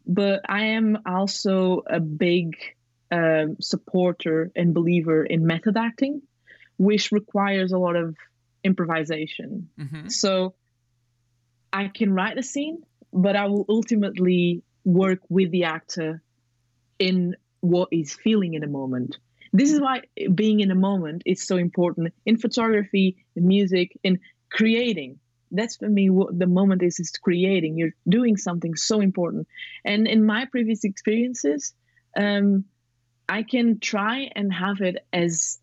But 0.07 0.41
I 0.47 0.61
am 0.77 0.99
also 1.05 1.83
a 1.85 1.99
big 1.99 2.55
uh, 3.11 3.47
supporter 3.59 4.51
and 4.55 4.73
believer 4.73 5.23
in 5.23 5.45
method 5.45 5.75
acting, 5.77 6.21
which 6.77 7.11
requires 7.11 7.73
a 7.73 7.77
lot 7.77 7.97
of 7.97 8.15
improvisation. 8.63 9.69
Mm-hmm. 9.77 10.07
So 10.07 10.55
I 11.73 11.89
can 11.89 12.13
write 12.13 12.37
a 12.37 12.43
scene, 12.43 12.83
but 13.11 13.35
I 13.35 13.47
will 13.47 13.65
ultimately 13.67 14.63
work 14.85 15.19
with 15.27 15.51
the 15.51 15.65
actor 15.65 16.23
in 16.97 17.35
what 17.59 17.89
he's 17.91 18.13
feeling 18.13 18.53
in 18.53 18.63
a 18.63 18.67
moment 18.67 19.17
this 19.53 19.71
is 19.71 19.81
why 19.81 20.01
being 20.33 20.59
in 20.59 20.71
a 20.71 20.75
moment 20.75 21.23
is 21.25 21.45
so 21.45 21.57
important 21.57 22.13
in 22.25 22.37
photography 22.37 23.25
in 23.35 23.47
music 23.47 23.97
in 24.03 24.19
creating. 24.51 25.19
That's 25.51 25.77
for 25.77 25.89
me 25.89 26.09
what 26.09 26.37
the 26.37 26.47
moment 26.47 26.83
is 26.83 26.99
is 26.99 27.11
creating. 27.11 27.77
You're 27.77 27.95
doing 28.07 28.37
something 28.37 28.75
so 28.75 29.01
important. 29.01 29.47
And 29.83 30.07
in 30.07 30.23
my 30.23 30.45
previous 30.45 30.83
experiences 30.83 31.73
um, 32.17 32.65
i 33.27 33.43
can 33.43 33.79
try 33.79 34.29
and 34.35 34.51
have 34.51 34.81
it 34.81 34.97
as 35.13 35.59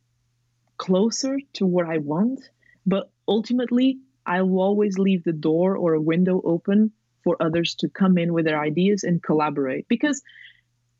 closer 0.76 1.38
to 1.54 1.66
what 1.66 1.86
i 1.86 1.98
want 1.98 2.38
but 2.84 3.10
ultimately 3.26 3.98
i 4.24 4.42
will 4.42 4.60
always 4.60 4.98
leave 4.98 5.24
the 5.24 5.32
door 5.32 5.76
or 5.76 5.94
a 5.94 6.00
window 6.00 6.40
open 6.44 6.92
for 7.26 7.36
others 7.40 7.74
to 7.74 7.88
come 7.88 8.18
in 8.18 8.32
with 8.32 8.44
their 8.44 8.60
ideas 8.60 9.02
and 9.02 9.20
collaborate. 9.20 9.88
Because 9.88 10.22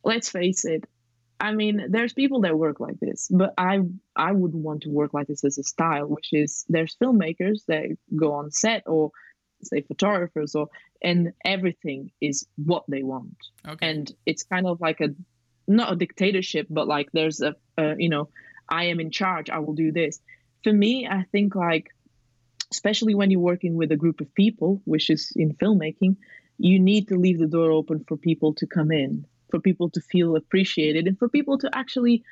let's 0.03 0.29
face 0.29 0.65
it 0.65 0.85
I 1.39 1.53
mean, 1.53 1.87
there's 1.91 2.13
people 2.13 2.41
that 2.43 2.57
work 2.57 2.81
like 2.81 2.99
this, 3.01 3.29
but 3.31 3.53
I 3.59 3.81
I 4.15 4.33
wouldn't 4.33 4.63
want 4.63 4.83
to 4.83 4.91
work 4.91 5.13
like 5.13 5.27
this 5.27 5.45
as 5.45 5.59
a 5.59 5.63
style, 5.63 6.07
which 6.07 6.33
is 6.33 6.65
there's 6.69 6.97
filmmakers 6.97 7.65
that 7.69 7.97
go 8.15 8.33
on 8.33 8.51
set 8.51 8.85
or 8.87 9.11
say 9.63 9.83
photographers 9.83 10.55
or 10.55 10.69
and 11.03 11.33
everything 11.45 12.11
is 12.21 12.47
what 12.57 12.85
they 12.89 13.03
want. 13.03 13.37
Okay. 13.67 13.89
And 13.89 14.11
it's 14.25 14.45
kind 14.45 14.67
of 14.67 14.81
like 14.81 15.01
a 15.01 15.15
not 15.69 15.93
a 15.93 15.97
dictatorship, 15.97 16.69
but 16.71 16.89
like 16.89 17.11
there's 17.13 17.43
a, 17.43 17.55
a 17.77 17.95
you 17.99 18.09
know, 18.09 18.31
I 18.69 18.85
am 18.85 19.01
in 19.01 19.11
charge, 19.11 19.51
I 19.51 19.59
will 19.59 19.75
do 19.75 19.93
this. 19.93 20.21
For 20.65 20.73
me, 20.73 21.07
I 21.07 21.25
think 21.33 21.55
like 21.55 21.89
especially 22.73 23.15
when 23.15 23.31
you're 23.31 23.41
working 23.41 23.75
with 23.75 23.93
a 23.93 23.97
group 23.97 24.21
of 24.21 24.35
people, 24.35 24.81
which 24.85 25.11
is 25.11 25.33
in 25.37 25.55
filmmaking, 25.55 26.17
you 26.59 26.81
need 26.81 27.09
to 27.09 27.17
leave 27.17 27.39
the 27.39 27.47
door 27.47 27.71
open 27.71 28.05
for 28.09 28.17
people 28.17 28.55
to 28.55 28.67
come 28.67 28.91
in 28.91 29.27
for 29.51 29.61
people 29.61 29.91
to 29.91 30.01
feel 30.01 30.37
appreciated 30.37 31.07
and 31.07 31.19
for 31.19 31.29
people 31.29 31.59
to 31.59 31.71
actually 31.75 32.23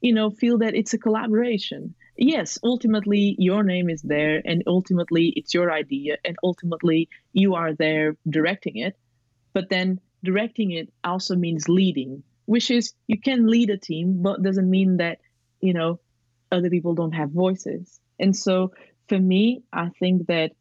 you 0.00 0.12
know 0.14 0.30
feel 0.30 0.58
that 0.58 0.74
it's 0.74 0.94
a 0.94 0.98
collaboration. 0.98 1.94
Yes 2.16 2.58
ultimately 2.62 3.36
your 3.38 3.62
name 3.62 3.88
is 3.88 4.02
there 4.02 4.42
and 4.44 4.62
ultimately 4.66 5.32
it's 5.36 5.54
your 5.54 5.72
idea 5.72 6.16
and 6.24 6.36
ultimately 6.42 7.08
you 7.32 7.54
are 7.54 7.74
there 7.74 8.16
directing 8.28 8.76
it. 8.76 8.96
But 9.52 9.68
then 9.68 10.00
directing 10.24 10.70
it 10.72 10.92
also 11.04 11.36
means 11.36 11.68
leading 11.68 12.22
which 12.46 12.70
is 12.70 12.94
you 13.06 13.20
can 13.20 13.46
lead 13.46 13.70
a 13.70 13.78
team 13.78 14.22
but 14.22 14.42
doesn't 14.42 14.68
mean 14.68 14.96
that 14.96 15.18
you 15.60 15.72
know 15.72 16.00
other 16.50 16.70
people 16.70 16.94
don't 16.94 17.12
have 17.12 17.30
voices. 17.30 18.00
And 18.18 18.36
so 18.36 18.72
for 19.08 19.18
me 19.18 19.62
i 19.72 19.88
think 20.00 20.26
that 20.26 20.52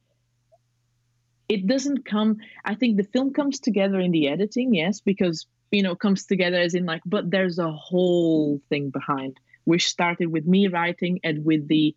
it 1.48 1.68
doesn't 1.68 2.06
come 2.06 2.38
i 2.66 2.76
think 2.76 2.98
the 2.98 3.12
film 3.14 3.34
comes 3.34 3.60
together 3.60 4.00
in 4.00 4.12
the 4.12 4.28
editing 4.28 4.74
yes 4.74 5.02
because 5.02 5.46
you 5.72 5.84
know 5.84 5.96
comes 5.96 6.26
together 6.26 6.60
as 6.60 6.74
in 6.74 6.86
like 6.86 7.02
but 7.06 7.30
there's 7.30 7.60
a 7.60 7.72
whole 7.72 8.62
thing 8.70 8.90
behind 8.90 9.40
which 9.64 9.88
started 9.88 10.28
with 10.28 10.46
me 10.46 10.68
writing 10.68 11.20
and 11.24 11.46
with 11.46 11.68
the 11.68 11.96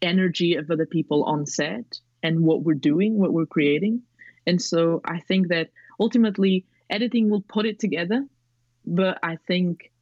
energy 0.00 0.54
of 0.56 0.70
other 0.70 0.86
people 0.86 1.24
on 1.24 1.46
set 1.46 1.98
and 2.22 2.40
what 2.40 2.62
we're 2.62 2.74
doing 2.74 3.18
what 3.18 3.32
we're 3.32 3.46
creating. 3.46 4.02
And 4.46 4.60
so 4.60 5.00
i 5.04 5.20
think 5.20 5.48
that 5.48 5.70
ultimately 6.00 6.66
editing 6.90 7.30
will 7.30 7.42
put 7.42 7.64
it 7.64 7.78
together 7.78 8.26
but 8.84 9.18
i 9.22 9.36
think 9.46 9.92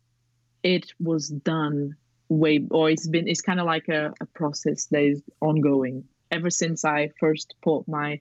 it 0.62 0.92
was 0.98 1.28
done 1.28 1.96
way 2.30 2.64
or 2.70 2.88
it's 2.88 3.08
been 3.08 3.28
it's 3.28 3.40
kind 3.40 3.60
of 3.60 3.66
like 3.66 3.88
a, 3.88 4.14
a 4.20 4.26
process 4.26 4.86
that 4.86 5.02
is 5.02 5.22
ongoing. 5.40 6.04
Ever 6.30 6.48
since 6.48 6.84
I 6.84 7.10
first 7.18 7.54
put 7.60 7.88
my 7.88 8.20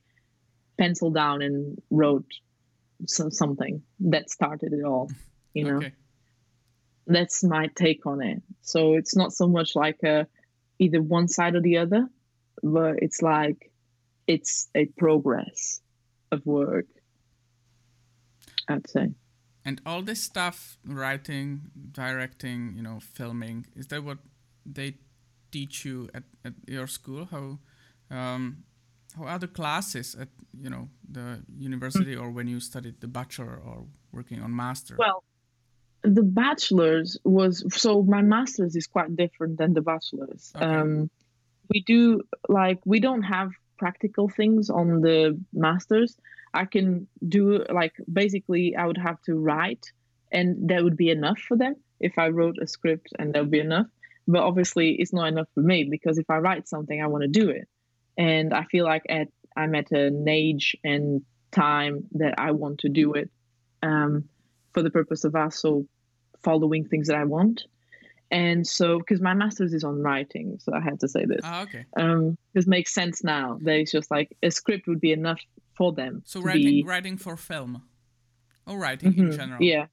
pencil 0.78 1.12
down 1.12 1.42
and 1.42 1.80
wrote 1.92 2.26
so, 3.06 3.30
something 3.30 3.82
that 4.02 4.30
started 4.30 4.74
it 4.74 4.84
all. 4.84 5.10
You 5.54 5.64
know, 5.66 5.78
Okay. 5.78 5.94
that's 7.08 7.44
my 7.44 7.68
take 7.76 8.06
on 8.06 8.22
it. 8.22 8.42
So 8.62 8.94
it's 8.94 9.16
not 9.16 9.34
so 9.34 9.48
much 9.48 9.76
like 9.76 10.04
a 10.04 10.28
either 10.78 11.02
one 11.02 11.28
side 11.28 11.56
or 11.56 11.62
the 11.62 11.78
other, 11.78 12.08
but 12.62 12.96
it's 13.02 13.22
like 13.22 13.72
it's 14.28 14.70
a 14.76 14.86
progress 14.98 15.82
of 16.32 16.46
work. 16.46 16.86
I'd 18.68 18.88
say. 18.90 19.10
And 19.66 19.82
all 19.86 20.02
this 20.02 20.22
stuff, 20.22 20.78
writing, 20.86 21.72
directing, 21.92 22.74
you 22.76 22.82
know, 22.84 23.00
filming, 23.00 23.66
is 23.76 23.88
that 23.88 24.04
what 24.04 24.20
they 24.66 24.96
teach 25.52 25.84
you 25.86 26.10
at, 26.14 26.24
at 26.46 26.54
your 26.68 26.88
school? 26.88 27.26
How 27.26 27.60
um, 28.16 28.64
how 29.18 29.26
are 29.26 29.40
the 29.40 29.48
classes 29.48 30.16
at 30.16 30.30
you 30.60 30.70
know 30.70 30.90
the 31.12 31.42
university 31.58 32.16
or 32.16 32.30
when 32.30 32.48
you 32.48 32.60
studied 32.60 33.02
the 33.02 33.08
bachelor 33.08 33.60
or 33.66 33.86
working 34.12 34.42
on 34.42 34.56
master? 34.56 34.96
Well, 34.98 35.24
the 36.04 36.24
bachelor's 36.24 37.18
was 37.24 37.64
so 37.76 38.04
my 38.04 38.22
master's 38.22 38.76
is 38.76 38.88
quite 38.88 39.16
different 39.16 39.58
than 39.58 39.74
the 39.74 39.82
bachelor's. 39.82 40.52
Okay. 40.56 40.66
Um, 40.66 41.10
we 41.70 41.82
do 41.82 42.22
like 42.48 42.80
we 42.86 43.00
don't 43.00 43.24
have 43.24 43.52
practical 43.78 44.30
things 44.30 44.70
on 44.70 45.02
the 45.02 45.40
master's. 45.54 46.18
I 46.54 46.66
can 46.66 47.08
do 47.28 47.64
like 47.70 47.94
basically 48.12 48.76
I 48.76 48.86
would 48.86 48.98
have 48.98 49.22
to 49.24 49.36
write, 49.36 49.92
and 50.32 50.70
that 50.70 50.84
would 50.84 50.98
be 50.98 51.10
enough 51.10 51.40
for 51.40 51.58
them 51.58 51.76
if 52.00 52.18
I 52.18 52.30
wrote 52.30 52.58
a 52.62 52.68
script, 52.68 53.10
and 53.18 53.34
that 53.34 53.42
would 53.42 53.52
be 53.52 53.60
enough. 53.60 53.88
But 54.28 54.44
obviously, 54.44 54.92
it's 54.92 55.14
not 55.14 55.28
enough 55.28 55.48
for 55.54 55.62
me 55.62 55.88
because 55.90 56.18
if 56.18 56.30
I 56.30 56.38
write 56.38 56.68
something, 56.68 57.02
I 57.02 57.08
want 57.08 57.24
to 57.24 57.28
do 57.28 57.50
it, 57.50 57.68
and 58.20 58.54
I 58.54 58.64
feel 58.66 58.86
like 58.86 59.02
at 59.10 59.30
I'm 59.58 59.74
at 59.74 59.92
an 59.92 60.28
age 60.28 60.76
and 60.84 61.24
time 61.52 62.04
that 62.12 62.36
I 62.38 62.52
want 62.52 62.80
to 62.82 62.90
do 62.90 63.14
it. 63.14 63.30
Um, 63.82 64.26
for 64.74 64.84
the 64.84 64.92
purpose 64.92 65.24
of 65.24 65.34
also 65.36 65.86
following 66.44 66.86
things 66.86 67.08
that 67.08 67.16
I 67.18 67.24
want. 67.24 67.64
And 68.30 68.68
so, 68.68 69.00
because 69.00 69.20
my 69.20 69.34
master's 69.34 69.74
is 69.74 69.84
on 69.84 70.04
writing, 70.04 70.58
so 70.60 70.72
I 70.76 70.82
had 70.82 71.00
to 71.00 71.08
say 71.08 71.26
this. 71.26 71.42
ah, 71.44 71.64
okay. 71.64 71.86
Um, 71.98 72.38
this 72.54 72.68
makes 72.68 72.94
sense 72.94 73.24
now. 73.24 73.58
That 73.64 73.78
it's 73.80 73.92
just 73.92 74.12
like 74.12 74.30
a 74.44 74.52
script 74.52 74.86
would 74.88 75.02
be 75.02 75.12
enough 75.12 75.40
for 75.76 75.92
them. 75.94 76.22
So 76.26 76.40
writing 76.42 76.62
be- 76.64 76.84
writing 76.86 77.18
for 77.18 77.36
film, 77.36 77.82
or 78.68 78.78
writing 78.78 79.16
in 79.18 79.30
Mhm, 79.30 79.36
general. 79.36 79.64
Yeah, 79.64 79.88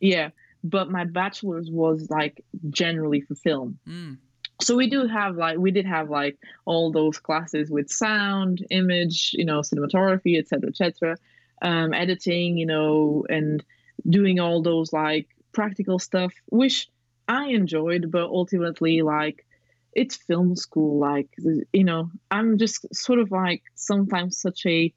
yeah. 0.00 0.30
But 0.64 0.90
my 0.90 1.04
bachelor's 1.04 1.70
was 1.70 2.08
like 2.10 2.42
generally 2.70 3.20
for 3.20 3.36
film. 3.36 3.78
Mm, 3.88 4.18
So 4.62 4.76
we 4.76 4.88
do 4.88 5.06
have 5.06 5.36
like 5.36 5.58
we 5.58 5.70
did 5.70 5.86
have 5.86 6.10
like 6.10 6.38
all 6.64 6.92
those 6.92 7.18
classes 7.18 7.70
with 7.70 7.90
sound, 7.90 8.64
image, 8.70 9.32
you 9.34 9.44
know, 9.44 9.60
cinematography, 9.60 10.38
etc., 10.38 10.68
etc., 10.68 11.16
um, 11.62 11.94
editing, 11.94 12.56
you 12.56 12.66
know, 12.66 13.24
and 13.28 13.64
doing 14.08 14.40
all 14.40 14.62
those 14.62 14.92
like 14.92 15.28
practical 15.52 15.98
stuff, 15.98 16.32
which 16.46 16.88
I 17.28 17.48
enjoyed, 17.48 18.10
but 18.10 18.24
ultimately 18.24 19.02
like 19.02 19.46
it's 19.92 20.16
film 20.16 20.56
school. 20.56 20.98
Like 20.98 21.28
you 21.72 21.84
know, 21.84 22.10
I'm 22.30 22.58
just 22.58 22.94
sort 22.94 23.18
of 23.18 23.30
like 23.30 23.62
sometimes 23.74 24.38
such 24.38 24.66
a 24.66 24.92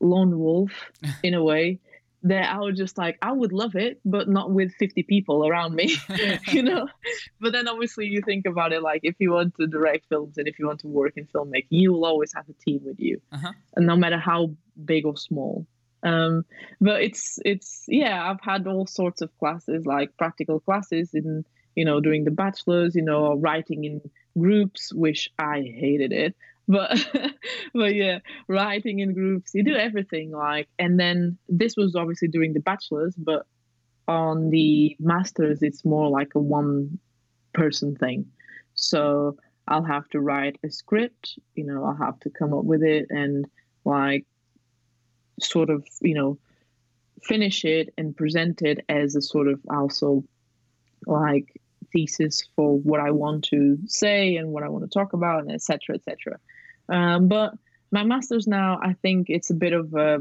lone 0.00 0.38
wolf 0.38 0.72
in 1.22 1.34
a 1.34 1.42
way 1.42 1.80
that 2.24 2.54
I 2.54 2.58
would 2.60 2.76
just 2.76 2.96
like 2.98 3.18
I 3.20 3.32
would 3.32 3.52
love 3.52 3.74
it, 3.74 4.00
but 4.04 4.28
not 4.28 4.50
with 4.50 4.72
50 4.74 5.02
people 5.04 5.46
around 5.46 5.74
me, 5.74 5.94
you 6.52 6.62
know. 6.62 6.86
But 7.40 7.52
then 7.52 7.66
obviously 7.68 8.06
you 8.06 8.20
think 8.22 8.46
about 8.46 8.72
it 8.72 8.82
like 8.82 9.00
if 9.02 9.16
you 9.18 9.32
want 9.32 9.54
to 9.56 9.66
direct 9.66 10.06
films 10.08 10.38
and 10.38 10.46
if 10.46 10.58
you 10.58 10.66
want 10.66 10.80
to 10.80 10.88
work 10.88 11.14
in 11.16 11.26
filmmaking, 11.26 11.66
you 11.70 11.92
will 11.92 12.04
always 12.04 12.32
have 12.34 12.48
a 12.48 12.52
team 12.64 12.80
with 12.84 13.00
you, 13.00 13.20
Uh-huh. 13.32 13.52
and 13.76 13.86
no 13.86 13.96
matter 13.96 14.18
how 14.18 14.52
big 14.84 15.04
or 15.06 15.16
small. 15.16 15.66
Um, 16.04 16.44
but 16.80 17.02
it's 17.02 17.38
it's 17.44 17.84
yeah, 17.88 18.28
I've 18.28 18.40
had 18.40 18.66
all 18.66 18.86
sorts 18.86 19.20
of 19.22 19.30
classes 19.38 19.86
like 19.86 20.16
practical 20.16 20.58
classes 20.60 21.10
in 21.14 21.44
you 21.76 21.84
know 21.84 22.00
doing 22.00 22.24
the 22.24 22.30
bachelor's, 22.32 22.94
you 22.94 23.02
know, 23.02 23.26
or 23.26 23.38
writing 23.38 23.84
in 23.84 24.00
groups, 24.38 24.92
which 24.92 25.28
I 25.38 25.60
hated 25.60 26.12
it. 26.12 26.34
But 26.68 26.98
but 27.74 27.94
yeah, 27.94 28.18
writing 28.48 29.00
in 29.00 29.14
groups, 29.14 29.52
you 29.54 29.64
do 29.64 29.74
everything 29.74 30.30
like, 30.30 30.68
and 30.78 30.98
then 30.98 31.38
this 31.48 31.76
was 31.76 31.96
obviously 31.96 32.28
during 32.28 32.52
the 32.52 32.60
bachelor's, 32.60 33.14
but 33.16 33.46
on 34.08 34.50
the 34.50 34.96
masters, 34.98 35.62
it's 35.62 35.84
more 35.84 36.08
like 36.08 36.34
a 36.34 36.40
one 36.40 36.98
person 37.52 37.96
thing. 37.96 38.26
So 38.74 39.36
I'll 39.68 39.84
have 39.84 40.08
to 40.10 40.20
write 40.20 40.58
a 40.64 40.70
script, 40.70 41.38
you 41.54 41.64
know, 41.64 41.84
I'll 41.84 41.96
have 41.96 42.18
to 42.20 42.30
come 42.30 42.52
up 42.52 42.64
with 42.64 42.82
it 42.82 43.06
and 43.10 43.46
like 43.84 44.26
sort 45.40 45.70
of, 45.70 45.86
you 46.00 46.14
know, 46.14 46.38
finish 47.22 47.64
it 47.64 47.92
and 47.96 48.16
present 48.16 48.62
it 48.62 48.84
as 48.88 49.14
a 49.14 49.22
sort 49.22 49.48
of 49.48 49.60
also 49.70 50.24
like 51.06 51.60
thesis 51.92 52.48
for 52.56 52.78
what 52.78 53.00
I 53.00 53.10
want 53.10 53.44
to 53.44 53.78
say 53.86 54.36
and 54.36 54.48
what 54.48 54.62
I 54.62 54.68
want 54.68 54.84
to 54.84 54.90
talk 54.90 55.12
about 55.12 55.42
and 55.42 55.52
etc. 55.52 55.96
etc. 55.96 56.38
Um, 56.88 57.28
but 57.28 57.54
my 57.90 58.04
masters 58.04 58.46
now, 58.46 58.80
I 58.82 58.94
think 58.94 59.26
it's 59.28 59.50
a 59.50 59.54
bit 59.54 59.72
of 59.72 59.94
a, 59.94 60.18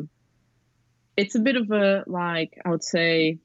it's 1.18 1.36
a 1.36 1.40
bit 1.40 1.56
of 1.56 1.72
a 1.72 2.04
like 2.08 2.58
I 2.66 2.70
would 2.70 2.84
say, 2.84 3.40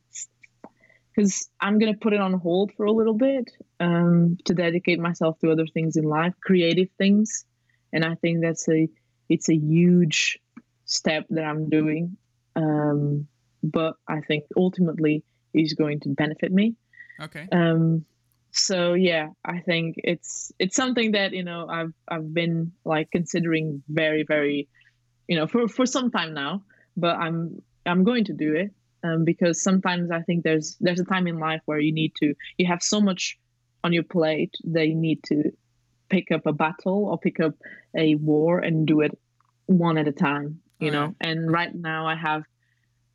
because 1.15 1.49
I'm 1.61 1.79
gonna 1.79 1.97
put 1.97 2.12
it 2.12 2.21
on 2.21 2.35
hold 2.35 2.73
for 2.77 2.87
a 2.87 2.93
little 2.93 3.15
bit 3.15 3.51
um, 3.81 4.39
to 4.45 4.55
dedicate 4.55 4.99
myself 4.99 5.39
to 5.41 5.51
other 5.51 5.67
things 5.67 5.97
in 5.97 6.05
life, 6.05 6.35
creative 6.43 6.89
things, 6.99 7.45
and 7.93 8.05
I 8.05 8.15
think 8.17 8.43
that's 8.43 8.69
a 8.69 8.89
it's 9.29 9.49
a 9.49 9.57
huge 9.57 10.39
step 10.85 11.27
that 11.31 11.45
I'm 11.45 11.69
doing. 11.69 12.17
Um, 12.55 13.27
but 13.62 13.95
I 14.09 14.21
think 14.21 14.45
ultimately 14.57 15.25
is 15.53 15.75
going 15.75 16.01
to 16.01 16.09
benefit 16.11 16.53
me. 16.53 16.77
Okay. 17.21 17.47
Um, 17.51 18.05
so 18.59 18.95
yeah, 18.95 19.29
I 19.45 19.61
think 19.61 19.97
it's 19.99 20.53
it's 20.59 20.77
something 20.77 21.12
that 21.12 21.33
you 21.33 21.45
know 21.45 21.66
I've 21.69 21.92
I've 22.09 22.33
been 22.33 22.73
like 22.85 23.11
considering 23.11 23.83
very 23.88 24.23
very, 24.23 24.69
you 25.29 25.37
know, 25.37 25.47
for 25.47 25.69
for 25.69 25.87
some 25.87 26.11
time 26.11 26.35
now. 26.35 26.62
But 26.97 27.16
I'm 27.16 27.62
I'm 27.85 28.05
going 28.05 28.25
to 28.25 28.33
do 28.33 28.55
it 28.55 28.73
um, 29.05 29.25
because 29.25 29.62
sometimes 29.62 30.11
I 30.11 30.23
think 30.23 30.45
there's 30.45 30.77
there's 30.81 31.01
a 31.01 31.05
time 31.05 31.27
in 31.27 31.38
life 31.38 31.61
where 31.66 31.79
you 31.79 31.92
need 31.92 32.14
to 32.16 32.35
you 32.59 32.66
have 32.66 32.83
so 32.83 33.01
much 33.01 33.38
on 33.85 33.92
your 33.92 34.05
plate 34.05 34.55
that 34.64 34.88
you 34.88 34.95
need 34.95 35.23
to 35.25 35.53
pick 36.09 36.31
up 36.31 36.47
a 36.47 36.53
battle 36.53 37.07
or 37.07 37.19
pick 37.19 37.40
up 37.40 37.55
a 37.97 38.14
war 38.16 38.59
and 38.59 38.87
do 38.87 39.01
it 39.01 39.16
one 39.66 39.99
at 39.99 40.09
a 40.09 40.12
time. 40.12 40.61
You 40.79 40.90
know, 40.90 41.14
and 41.23 41.51
right 41.51 41.75
now 41.75 42.07
I 42.07 42.16
have 42.16 42.42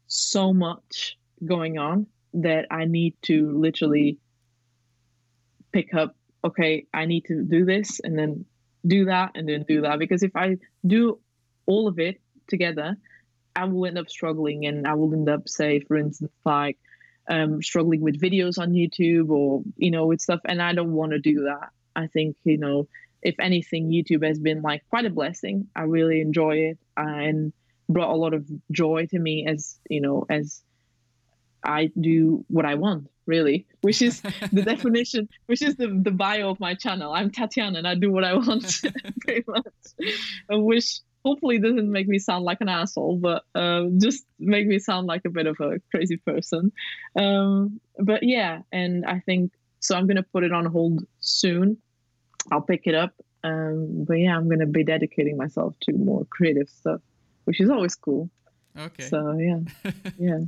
so 0.08 0.51
much 0.51 1.15
going 1.45 1.77
on 1.77 2.08
that 2.34 2.65
I 2.71 2.86
need 2.86 3.15
to 3.23 3.51
literally 3.56 4.17
pick 5.71 5.93
up 5.93 6.15
okay 6.43 6.86
i 6.93 7.05
need 7.05 7.25
to 7.25 7.43
do 7.43 7.65
this 7.65 7.99
and 8.03 8.17
then 8.17 8.45
do 8.86 9.05
that 9.05 9.31
and 9.36 9.47
then 9.47 9.63
do 9.67 9.81
that. 9.81 9.99
Because 9.99 10.23
if 10.23 10.36
i 10.36 10.57
do 10.86 11.19
all 11.65 11.88
of 11.88 11.99
it 11.99 12.19
together 12.47 12.97
i 13.55 13.65
will 13.65 13.86
end 13.86 13.97
up 13.97 14.10
struggling 14.10 14.65
and 14.65 14.88
i 14.88 14.93
will 14.93 15.13
end 15.13 15.29
up 15.29 15.47
say 15.47 15.79
for 15.79 15.97
instance 15.97 16.31
like 16.45 16.77
um, 17.29 17.62
struggling 17.62 18.01
with 18.01 18.19
videos 18.19 18.57
on 18.57 18.71
youtube 18.71 19.29
or 19.29 19.62
you 19.77 19.91
know 19.91 20.07
with 20.07 20.21
stuff. 20.21 20.41
And 20.45 20.62
i 20.62 20.73
don't 20.73 20.93
want 20.93 21.12
to 21.12 21.19
do 21.19 21.43
that. 21.43 21.69
I 21.95 22.07
think 22.07 22.36
you 22.43 22.57
know 22.57 22.88
if 23.21 23.36
anything 23.39 23.89
youtube 23.89 24.25
has 24.25 24.39
been 24.39 24.62
like 24.62 24.84
quite 24.89 25.05
a 25.05 25.12
blessing. 25.12 25.67
I 25.75 25.84
really 25.84 26.21
enjoy 26.21 26.55
it 26.71 26.79
and 26.97 27.53
brought 27.88 28.13
a 28.13 28.17
lot 28.17 28.34
of 28.34 28.47
joy 28.71 29.05
to 29.12 29.19
me 29.19 29.45
as 29.47 29.77
you 29.89 30.01
know 30.01 30.25
as 30.29 30.63
I 31.63 31.91
do 31.99 32.43
what 32.47 32.65
I 32.65 32.75
want, 32.75 33.07
really, 33.25 33.65
which 33.81 34.01
is 34.01 34.21
the 34.51 34.63
definition, 34.63 35.29
which 35.45 35.62
is 35.62 35.75
the, 35.75 35.88
the 35.88 36.12
bio 36.12 36.49
of 36.49 36.60
my 36.60 36.73
channel. 36.73 37.13
I'm 37.13 37.31
Tatiana 37.31 37.79
and 37.79 37.88
I 37.88 37.95
do 37.95 38.12
what 38.12 38.23
I 38.23 38.34
want, 38.34 38.81
pretty 39.21 39.43
much. 39.47 39.65
Uh, 40.51 40.60
Which 40.60 40.99
hopefully 41.23 41.60
doesn't 41.60 41.91
make 41.91 42.07
me 42.07 42.19
sound 42.19 42.45
like 42.45 42.62
an 42.62 42.69
asshole, 42.69 43.17
but 43.17 43.43
uh, 43.55 43.86
just 43.97 44.25
make 44.39 44.67
me 44.67 44.79
sound 44.79 45.07
like 45.07 45.23
a 45.25 45.29
bit 45.29 45.47
of 45.47 45.60
a 45.60 45.79
crazy 45.91 46.17
person. 46.17 46.71
Um, 47.15 47.79
but 47.99 48.23
yeah, 48.23 48.62
and 48.71 49.05
I 49.05 49.19
think 49.19 49.51
so. 49.79 49.95
I'm 49.95 50.07
gonna 50.07 50.23
put 50.23 50.43
it 50.43 50.51
on 50.51 50.65
hold 50.65 51.05
soon. 51.19 51.77
I'll 52.51 52.62
pick 52.62 52.88
it 52.88 52.95
up. 52.95 53.13
Um, 53.43 54.05
but 54.05 54.15
yeah, 54.15 54.36
I'm 54.36 54.49
gonna 54.49 54.65
be 54.65 54.84
dedicating 54.84 55.38
myself 55.38 55.75
to 55.81 55.93
more 55.93 56.25
creative 56.25 56.69
stuff, 56.69 57.01
which 57.45 57.60
is 57.60 57.69
always 57.69 57.95
cool. 57.95 58.29
Okay. 58.77 59.03
So 59.03 59.34
yeah, 59.34 59.91
yeah. 60.17 60.39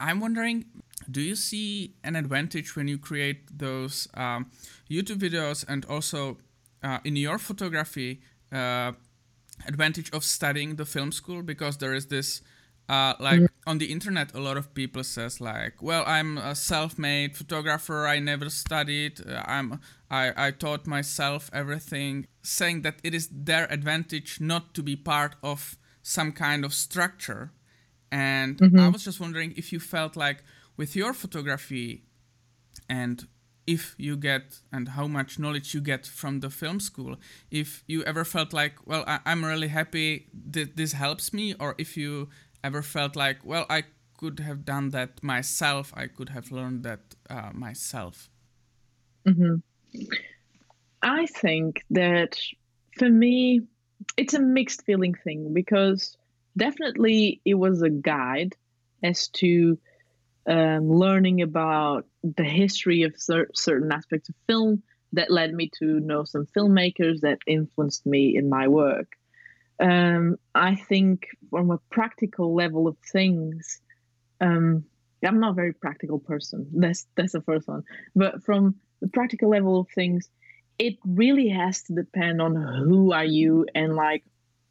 I'm 0.00 0.20
wondering, 0.20 0.66
do 1.10 1.20
you 1.20 1.34
see 1.34 1.94
an 2.04 2.16
advantage 2.16 2.76
when 2.76 2.88
you 2.88 2.98
create 2.98 3.58
those 3.58 4.08
um, 4.14 4.50
YouTube 4.90 5.18
videos 5.18 5.64
and 5.68 5.84
also 5.86 6.36
uh, 6.82 6.98
in 7.04 7.16
your 7.16 7.38
photography 7.38 8.20
uh, 8.52 8.92
advantage 9.66 10.10
of 10.12 10.24
studying 10.24 10.76
the 10.76 10.84
film 10.84 11.12
school? 11.12 11.42
Because 11.42 11.78
there 11.78 11.94
is 11.94 12.06
this 12.06 12.42
uh, 12.88 13.14
like 13.20 13.40
mm-hmm. 13.40 13.70
on 13.70 13.78
the 13.78 13.92
internet 13.92 14.34
a 14.34 14.40
lot 14.40 14.56
of 14.56 14.72
people 14.72 15.04
says 15.04 15.42
like 15.42 15.82
well 15.82 16.02
i'm 16.06 16.38
a 16.38 16.54
self-made 16.54 17.36
photographer. 17.36 18.06
I 18.06 18.18
never 18.18 18.48
studied. 18.48 19.20
Uh, 19.26 19.42
i'm 19.46 19.80
I, 20.10 20.48
I 20.48 20.50
taught 20.52 20.86
myself 20.86 21.50
everything. 21.52 22.26
Saying 22.42 22.82
that 22.82 22.96
it 23.04 23.14
is 23.14 23.28
their 23.30 23.70
advantage 23.70 24.40
not 24.40 24.72
to 24.74 24.82
be 24.82 24.96
part 24.96 25.36
of 25.42 25.76
some 26.02 26.32
kind 26.32 26.64
of 26.64 26.72
structure. 26.72 27.52
And 28.10 28.56
mm-hmm. 28.56 28.80
i 28.80 28.88
was 28.88 29.04
just 29.04 29.20
wondering 29.20 29.52
if 29.56 29.70
you 29.72 29.80
felt 29.80 30.16
like 30.16 30.42
with 30.78 30.96
your 30.96 31.12
photography 31.12 32.04
and 32.88 33.26
if 33.66 33.94
you 33.98 34.16
get 34.16 34.60
and 34.72 34.88
how 34.90 35.06
much 35.06 35.38
knowledge 35.38 35.74
you 35.74 35.80
get 35.82 36.06
from 36.06 36.40
the 36.40 36.48
film 36.48 36.80
school 36.80 37.16
if 37.50 37.84
you 37.86 38.02
ever 38.04 38.24
felt 38.24 38.54
like 38.54 38.74
well 38.86 39.04
I, 39.06 39.20
am 39.26 39.44
really 39.44 39.68
happy 39.68 40.28
that 40.52 40.76
this 40.76 40.92
helps 40.92 41.34
me 41.34 41.54
or 41.60 41.74
if 41.76 41.96
you 41.96 42.30
ever 42.64 42.80
felt 42.80 43.14
like 43.14 43.44
well 43.44 43.66
i 43.68 43.82
could 44.16 44.40
have 44.40 44.64
done 44.64 44.88
that 44.90 45.22
myself 45.22 45.92
i 45.94 46.06
could 46.06 46.30
have 46.30 46.50
learned 46.50 46.82
that 46.84 47.00
uh, 47.28 47.50
myself 47.52 48.30
mm-hmm. 49.26 49.56
i 51.02 51.26
think 51.26 51.84
that 51.90 52.38
for 52.98 53.10
me 53.10 53.60
it's 54.16 54.34
a 54.34 54.40
mixed 54.40 54.84
feeling 54.86 55.14
thing 55.14 55.52
because 55.52 56.16
definitely 56.56 57.40
it 57.44 57.54
was 57.54 57.82
a 57.82 57.90
guide 57.90 58.56
as 59.02 59.28
to 59.28 59.78
um, 60.46 60.90
learning 60.90 61.42
about 61.42 62.06
the 62.22 62.44
history 62.44 63.02
of 63.02 63.14
cer- 63.16 63.50
certain 63.54 63.92
aspects 63.92 64.28
of 64.28 64.34
film 64.46 64.82
that 65.12 65.30
led 65.30 65.52
me 65.52 65.70
to 65.78 66.00
know 66.00 66.24
some 66.24 66.46
filmmakers 66.56 67.20
that 67.20 67.38
influenced 67.46 68.04
me 68.06 68.36
in 68.36 68.48
my 68.48 68.68
work. 68.68 69.08
Um, 69.80 70.36
I 70.54 70.74
think 70.74 71.26
from 71.50 71.70
a 71.70 71.78
practical 71.90 72.54
level 72.54 72.88
of 72.88 72.96
things, 73.12 73.80
um, 74.40 74.84
I'm 75.24 75.40
not 75.40 75.52
a 75.52 75.54
very 75.54 75.72
practical 75.72 76.18
person. 76.18 76.68
That's 76.74 77.06
that's 77.16 77.32
the 77.32 77.40
first 77.40 77.66
one. 77.66 77.84
But 78.14 78.44
from 78.44 78.76
the 79.00 79.08
practical 79.08 79.50
level 79.50 79.80
of 79.80 79.88
things, 79.94 80.28
it 80.78 80.96
really 81.04 81.48
has 81.48 81.82
to 81.84 81.94
depend 81.94 82.40
on 82.40 82.54
who 82.54 83.12
are 83.12 83.24
you 83.24 83.66
and 83.74 83.96
like 83.96 84.24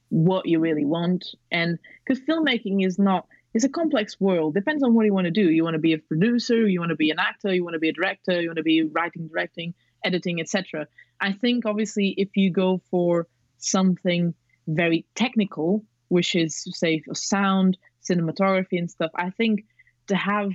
what 0.09 0.45
you 0.45 0.59
really 0.59 0.85
want. 0.85 1.25
And 1.51 1.79
because 2.05 2.23
filmmaking 2.23 2.85
is 2.85 2.97
not 2.97 3.27
it's 3.57 3.65
a 3.65 3.69
complex 3.69 4.21
world. 4.21 4.53
Depends 4.53 4.83
on 4.83 4.93
what 4.93 5.07
you 5.07 5.13
want 5.15 5.25
to 5.25 5.31
do. 5.31 5.49
You 5.49 5.63
want 5.63 5.73
to 5.73 5.79
be 5.79 5.93
a 5.93 5.97
producer, 5.97 6.67
you 6.67 6.79
want 6.79 6.91
to 6.91 6.95
be 6.95 7.09
an 7.09 7.17
actor, 7.17 7.51
you 7.51 7.63
want 7.63 7.73
to 7.73 7.79
be 7.79 7.89
a 7.89 7.93
director, 7.93 8.39
you 8.39 8.49
want 8.49 8.57
to 8.57 8.63
be 8.63 8.83
writing, 8.83 9.29
directing, 9.29 9.73
editing, 10.03 10.39
etc. 10.39 10.85
I 11.19 11.31
think 11.33 11.65
obviously 11.65 12.13
if 12.17 12.37
you 12.37 12.51
go 12.51 12.83
for 12.91 13.25
something 13.57 14.35
very 14.67 15.07
technical, 15.15 15.83
which 16.09 16.35
is 16.35 16.67
say 16.69 17.01
sound, 17.13 17.79
cinematography 18.07 18.77
and 18.77 18.91
stuff, 18.91 19.09
I 19.15 19.31
think 19.31 19.65
to 20.09 20.15
have 20.15 20.51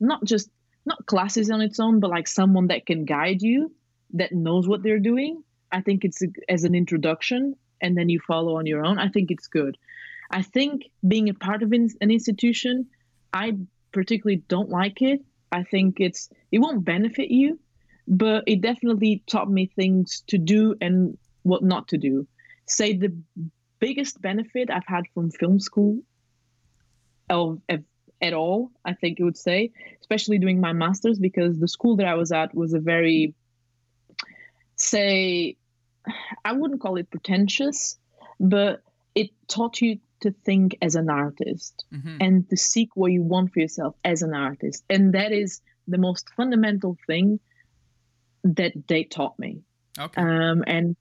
not 0.00 0.24
just 0.24 0.50
not 0.84 1.06
classes 1.06 1.48
on 1.48 1.60
its 1.60 1.78
own, 1.78 2.00
but 2.00 2.10
like 2.10 2.26
someone 2.26 2.66
that 2.66 2.86
can 2.86 3.04
guide 3.04 3.40
you, 3.40 3.72
that 4.14 4.32
knows 4.32 4.66
what 4.66 4.82
they're 4.82 4.98
doing. 4.98 5.44
I 5.70 5.80
think 5.80 6.04
it's 6.04 6.20
a, 6.22 6.26
as 6.48 6.64
an 6.64 6.74
introduction, 6.74 7.54
and 7.80 7.96
then 7.96 8.08
you 8.08 8.18
follow 8.18 8.56
on 8.56 8.66
your 8.66 8.84
own. 8.84 8.98
I 8.98 9.10
think 9.10 9.30
it's 9.30 9.46
good. 9.46 9.78
I 10.30 10.42
think 10.42 10.90
being 11.06 11.28
a 11.28 11.34
part 11.34 11.62
of 11.62 11.72
an 11.72 11.90
institution, 12.00 12.86
I 13.32 13.56
particularly 13.92 14.42
don't 14.48 14.68
like 14.68 15.02
it. 15.02 15.20
I 15.52 15.62
think 15.62 16.00
it's 16.00 16.28
it 16.50 16.58
won't 16.58 16.84
benefit 16.84 17.30
you, 17.30 17.58
but 18.08 18.44
it 18.46 18.60
definitely 18.60 19.22
taught 19.26 19.50
me 19.50 19.66
things 19.66 20.22
to 20.28 20.38
do 20.38 20.74
and 20.80 21.16
what 21.42 21.62
not 21.62 21.88
to 21.88 21.98
do. 21.98 22.26
Say 22.66 22.96
the 22.96 23.16
biggest 23.78 24.20
benefit 24.20 24.70
I've 24.70 24.86
had 24.86 25.04
from 25.14 25.30
film 25.30 25.60
school 25.60 26.00
of, 27.30 27.60
of 27.68 27.84
at 28.20 28.32
all, 28.32 28.70
I 28.84 28.94
think 28.94 29.18
you 29.18 29.26
would 29.26 29.36
say, 29.36 29.72
especially 30.00 30.38
doing 30.38 30.60
my 30.60 30.72
masters, 30.72 31.18
because 31.18 31.58
the 31.58 31.68
school 31.68 31.96
that 31.96 32.06
I 32.06 32.14
was 32.14 32.32
at 32.32 32.54
was 32.54 32.72
a 32.74 32.80
very 32.80 33.34
say 34.76 35.56
I 36.44 36.52
wouldn't 36.52 36.80
call 36.80 36.96
it 36.96 37.10
pretentious, 37.10 37.98
but 38.38 38.82
it 39.14 39.30
taught 39.48 39.80
you 39.80 39.98
to 40.20 40.32
think 40.44 40.76
as 40.82 40.94
an 40.94 41.10
artist 41.10 41.84
mm-hmm. 41.92 42.16
and 42.20 42.48
to 42.50 42.56
seek 42.56 42.90
what 42.94 43.12
you 43.12 43.22
want 43.22 43.52
for 43.52 43.60
yourself 43.60 43.94
as 44.04 44.22
an 44.22 44.34
artist. 44.34 44.84
And 44.88 45.14
that 45.14 45.32
is 45.32 45.60
the 45.88 45.98
most 45.98 46.28
fundamental 46.36 46.96
thing 47.06 47.40
that 48.44 48.72
they 48.88 49.04
taught 49.04 49.38
me. 49.38 49.62
Okay. 49.98 50.20
Um, 50.20 50.64
and 50.66 50.96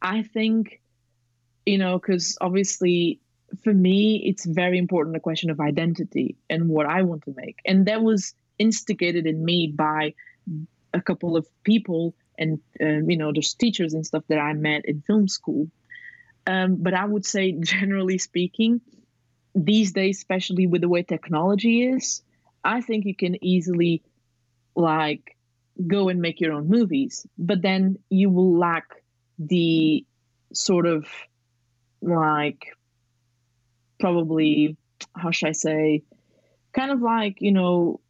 I 0.00 0.22
think, 0.22 0.80
you 1.66 1.78
know, 1.78 1.98
because 1.98 2.36
obviously 2.40 3.20
for 3.62 3.72
me, 3.72 4.22
it's 4.26 4.44
very 4.44 4.78
important 4.78 5.16
a 5.16 5.20
question 5.20 5.50
of 5.50 5.60
identity 5.60 6.36
and 6.50 6.68
what 6.68 6.86
I 6.86 7.02
want 7.02 7.24
to 7.24 7.34
make. 7.36 7.58
And 7.64 7.86
that 7.86 8.02
was 8.02 8.34
instigated 8.58 9.26
in 9.26 9.44
me 9.44 9.72
by 9.74 10.14
a 10.92 11.00
couple 11.00 11.36
of 11.36 11.46
people 11.64 12.14
and, 12.38 12.58
um, 12.80 13.08
you 13.08 13.16
know, 13.16 13.32
there's 13.32 13.54
teachers 13.54 13.94
and 13.94 14.04
stuff 14.04 14.24
that 14.28 14.38
I 14.38 14.52
met 14.54 14.86
in 14.86 15.02
film 15.02 15.28
school 15.28 15.68
um, 16.46 16.76
but 16.76 16.94
I 16.94 17.04
would 17.04 17.24
say, 17.24 17.52
generally 17.60 18.18
speaking, 18.18 18.80
these 19.54 19.92
days, 19.92 20.18
especially 20.18 20.66
with 20.66 20.80
the 20.80 20.88
way 20.88 21.02
technology 21.02 21.84
is, 21.84 22.22
I 22.64 22.80
think 22.80 23.04
you 23.04 23.14
can 23.14 23.42
easily 23.44 24.02
like 24.74 25.36
go 25.86 26.08
and 26.08 26.20
make 26.20 26.40
your 26.40 26.52
own 26.52 26.68
movies, 26.68 27.26
but 27.38 27.62
then 27.62 27.98
you 28.10 28.30
will 28.30 28.58
lack 28.58 28.84
the 29.38 30.04
sort 30.52 30.86
of 30.86 31.06
like 32.00 32.66
probably 33.98 34.76
how 35.16 35.30
should 35.30 35.48
I 35.48 35.52
say, 35.52 36.02
kind 36.72 36.90
of 36.90 37.00
like 37.00 37.40
you 37.40 37.52
know, 37.52 38.00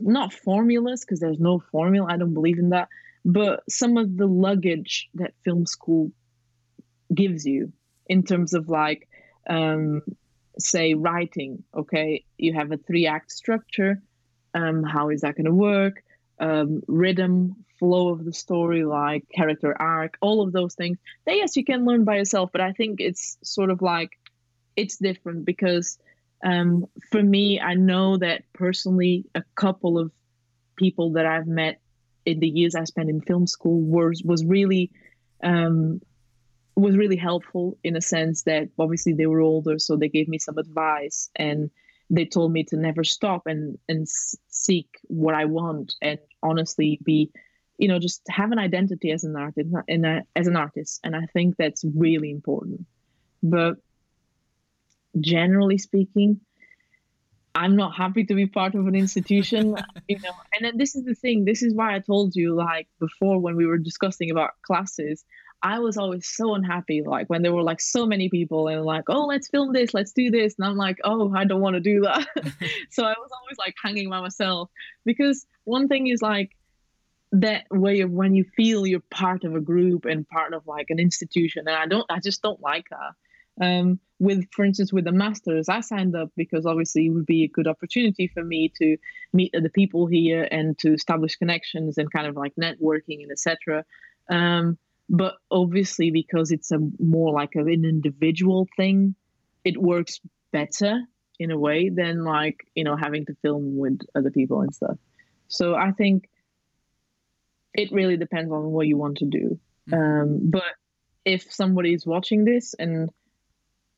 not 0.00 0.32
formulas 0.32 1.04
because 1.04 1.20
there's 1.20 1.40
no 1.40 1.62
formula. 1.70 2.06
I 2.10 2.16
don't 2.16 2.34
believe 2.34 2.58
in 2.58 2.70
that, 2.70 2.88
but 3.24 3.62
some 3.68 3.96
of 3.96 4.16
the 4.16 4.26
luggage 4.26 5.08
that 5.14 5.34
film 5.44 5.66
school 5.66 6.12
gives 7.14 7.46
you 7.46 7.72
in 8.06 8.22
terms 8.22 8.54
of 8.54 8.68
like 8.68 9.08
um, 9.48 10.02
say 10.58 10.94
writing 10.94 11.64
okay? 11.74 12.24
You 12.36 12.54
have 12.54 12.72
a 12.72 12.76
three 12.76 13.06
act 13.06 13.32
structure. 13.32 14.02
Um, 14.54 14.82
how 14.82 15.10
is 15.10 15.20
that 15.20 15.36
going 15.36 15.46
to 15.46 15.52
work? 15.52 16.02
Um, 16.40 16.82
rhythm 16.86 17.64
flow 17.78 18.08
of 18.08 18.24
the 18.24 18.32
story 18.32 18.84
like 18.84 19.24
character 19.34 19.74
arc 19.80 20.16
all 20.20 20.42
of 20.42 20.52
those 20.52 20.74
things. 20.74 20.98
That 21.26 21.36
yes 21.36 21.56
you 21.56 21.64
can 21.64 21.84
learn 21.84 22.04
by 22.04 22.16
yourself 22.16 22.50
but 22.52 22.60
i 22.60 22.72
think 22.72 23.00
it's 23.00 23.38
sort 23.42 23.70
of 23.70 23.82
like 23.82 24.10
it's 24.76 24.96
different 24.96 25.44
because 25.44 25.98
um, 26.44 26.86
for 27.10 27.22
me 27.22 27.60
i 27.60 27.74
know 27.74 28.16
that 28.16 28.42
personally 28.52 29.26
a 29.34 29.42
couple 29.54 29.98
of 29.98 30.12
people 30.76 31.12
that 31.12 31.26
i've 31.26 31.46
met 31.46 31.80
in 32.24 32.40
the 32.40 32.48
years 32.48 32.74
i 32.74 32.84
spent 32.84 33.10
in 33.10 33.20
film 33.20 33.46
school 33.46 33.80
was 33.80 34.22
was 34.24 34.44
really 34.44 34.90
um, 35.42 36.00
was 36.80 36.96
really 36.96 37.16
helpful 37.16 37.78
in 37.82 37.96
a 37.96 38.00
sense 38.00 38.42
that 38.42 38.68
obviously 38.78 39.12
they 39.12 39.26
were 39.26 39.40
older, 39.40 39.78
so 39.78 39.96
they 39.96 40.08
gave 40.08 40.28
me 40.28 40.38
some 40.38 40.58
advice 40.58 41.30
and 41.36 41.70
they 42.10 42.24
told 42.24 42.52
me 42.52 42.64
to 42.64 42.76
never 42.76 43.04
stop 43.04 43.46
and 43.46 43.78
and 43.88 44.06
seek 44.48 44.88
what 45.08 45.34
I 45.34 45.44
want 45.44 45.94
and 46.00 46.18
honestly 46.42 46.98
be, 47.04 47.30
you 47.76 47.88
know, 47.88 47.98
just 47.98 48.22
have 48.28 48.52
an 48.52 48.58
identity 48.58 49.10
as 49.10 49.24
an 49.24 49.36
artist 49.36 49.68
and 49.88 50.24
as 50.34 50.46
an 50.46 50.56
artist, 50.56 51.00
and 51.04 51.14
I 51.16 51.26
think 51.32 51.56
that's 51.56 51.84
really 51.84 52.30
important. 52.30 52.86
But 53.42 53.76
generally 55.20 55.78
speaking, 55.78 56.40
I'm 57.54 57.74
not 57.74 57.96
happy 57.96 58.24
to 58.24 58.34
be 58.34 58.46
part 58.46 58.74
of 58.74 58.86
an 58.86 58.94
institution, 58.94 59.76
you 60.08 60.20
know. 60.20 60.30
And 60.54 60.64
then 60.64 60.76
this 60.76 60.94
is 60.94 61.04
the 61.04 61.14
thing. 61.14 61.44
This 61.44 61.62
is 61.62 61.74
why 61.74 61.94
I 61.94 61.98
told 61.98 62.36
you, 62.36 62.54
like 62.54 62.88
before, 63.00 63.40
when 63.40 63.56
we 63.56 63.66
were 63.66 63.78
discussing 63.78 64.30
about 64.30 64.50
classes, 64.62 65.24
I 65.62 65.80
was 65.80 65.96
always 65.96 66.28
so 66.28 66.54
unhappy, 66.54 67.02
like 67.02 67.28
when 67.28 67.42
there 67.42 67.52
were 67.52 67.62
like 67.62 67.80
so 67.80 68.06
many 68.06 68.28
people 68.28 68.68
and 68.68 68.84
like, 68.84 69.04
oh, 69.08 69.26
let's 69.26 69.48
film 69.48 69.72
this, 69.72 69.92
let's 69.92 70.12
do 70.12 70.30
this. 70.30 70.54
And 70.58 70.66
I'm 70.66 70.76
like, 70.76 70.98
oh, 71.02 71.32
I 71.34 71.44
don't 71.44 71.60
want 71.60 71.74
to 71.74 71.80
do 71.80 72.02
that. 72.02 72.26
so 72.90 73.04
I 73.04 73.14
was 73.18 73.30
always 73.32 73.58
like 73.58 73.74
hanging 73.82 74.08
by 74.08 74.20
myself 74.20 74.70
because 75.04 75.46
one 75.64 75.88
thing 75.88 76.06
is 76.06 76.22
like 76.22 76.56
that 77.32 77.64
way 77.70 78.00
of 78.00 78.10
when 78.10 78.34
you 78.34 78.44
feel 78.56 78.86
you're 78.86 79.02
part 79.10 79.44
of 79.44 79.54
a 79.54 79.60
group 79.60 80.04
and 80.04 80.28
part 80.28 80.54
of 80.54 80.66
like 80.66 80.90
an 80.90 81.00
institution. 81.00 81.66
And 81.66 81.76
I 81.76 81.86
don't, 81.86 82.06
I 82.08 82.20
just 82.20 82.40
don't 82.42 82.60
like 82.60 82.86
that. 82.90 83.14
Um, 83.60 83.98
with, 84.20 84.46
for 84.52 84.64
instance, 84.64 84.92
with 84.92 85.04
the 85.04 85.12
masters, 85.12 85.68
I 85.68 85.80
signed 85.80 86.14
up 86.14 86.30
because 86.36 86.66
obviously 86.66 87.06
it 87.06 87.10
would 87.10 87.26
be 87.26 87.44
a 87.44 87.48
good 87.48 87.66
opportunity 87.66 88.28
for 88.28 88.44
me 88.44 88.72
to 88.80 88.96
meet 89.32 89.54
other 89.56 89.68
people 89.68 90.06
here 90.06 90.46
and 90.48 90.78
to 90.78 90.92
establish 90.92 91.36
connections 91.36 91.98
and 91.98 92.10
kind 92.10 92.28
of 92.28 92.36
like 92.36 92.54
networking 92.56 93.22
and 93.22 93.32
etc. 93.32 93.84
Um, 94.30 94.78
but 95.08 95.34
obviously 95.50 96.10
because 96.10 96.50
it's 96.50 96.70
a 96.70 96.78
more 96.98 97.32
like 97.32 97.54
an 97.54 97.68
individual 97.68 98.68
thing 98.76 99.14
it 99.64 99.76
works 99.80 100.20
better 100.52 101.02
in 101.38 101.50
a 101.50 101.58
way 101.58 101.88
than 101.88 102.24
like 102.24 102.66
you 102.74 102.84
know 102.84 102.96
having 102.96 103.24
to 103.26 103.34
film 103.42 103.76
with 103.76 104.00
other 104.14 104.30
people 104.30 104.60
and 104.60 104.74
stuff 104.74 104.96
so 105.48 105.74
i 105.74 105.92
think 105.92 106.28
it 107.74 107.92
really 107.92 108.16
depends 108.16 108.50
on 108.50 108.64
what 108.64 108.86
you 108.86 108.96
want 108.96 109.18
to 109.18 109.26
do 109.26 109.58
mm-hmm. 109.90 109.94
um, 109.94 110.40
but 110.50 110.74
if 111.24 111.52
somebody 111.52 111.92
is 111.92 112.06
watching 112.06 112.44
this 112.44 112.74
and 112.78 113.10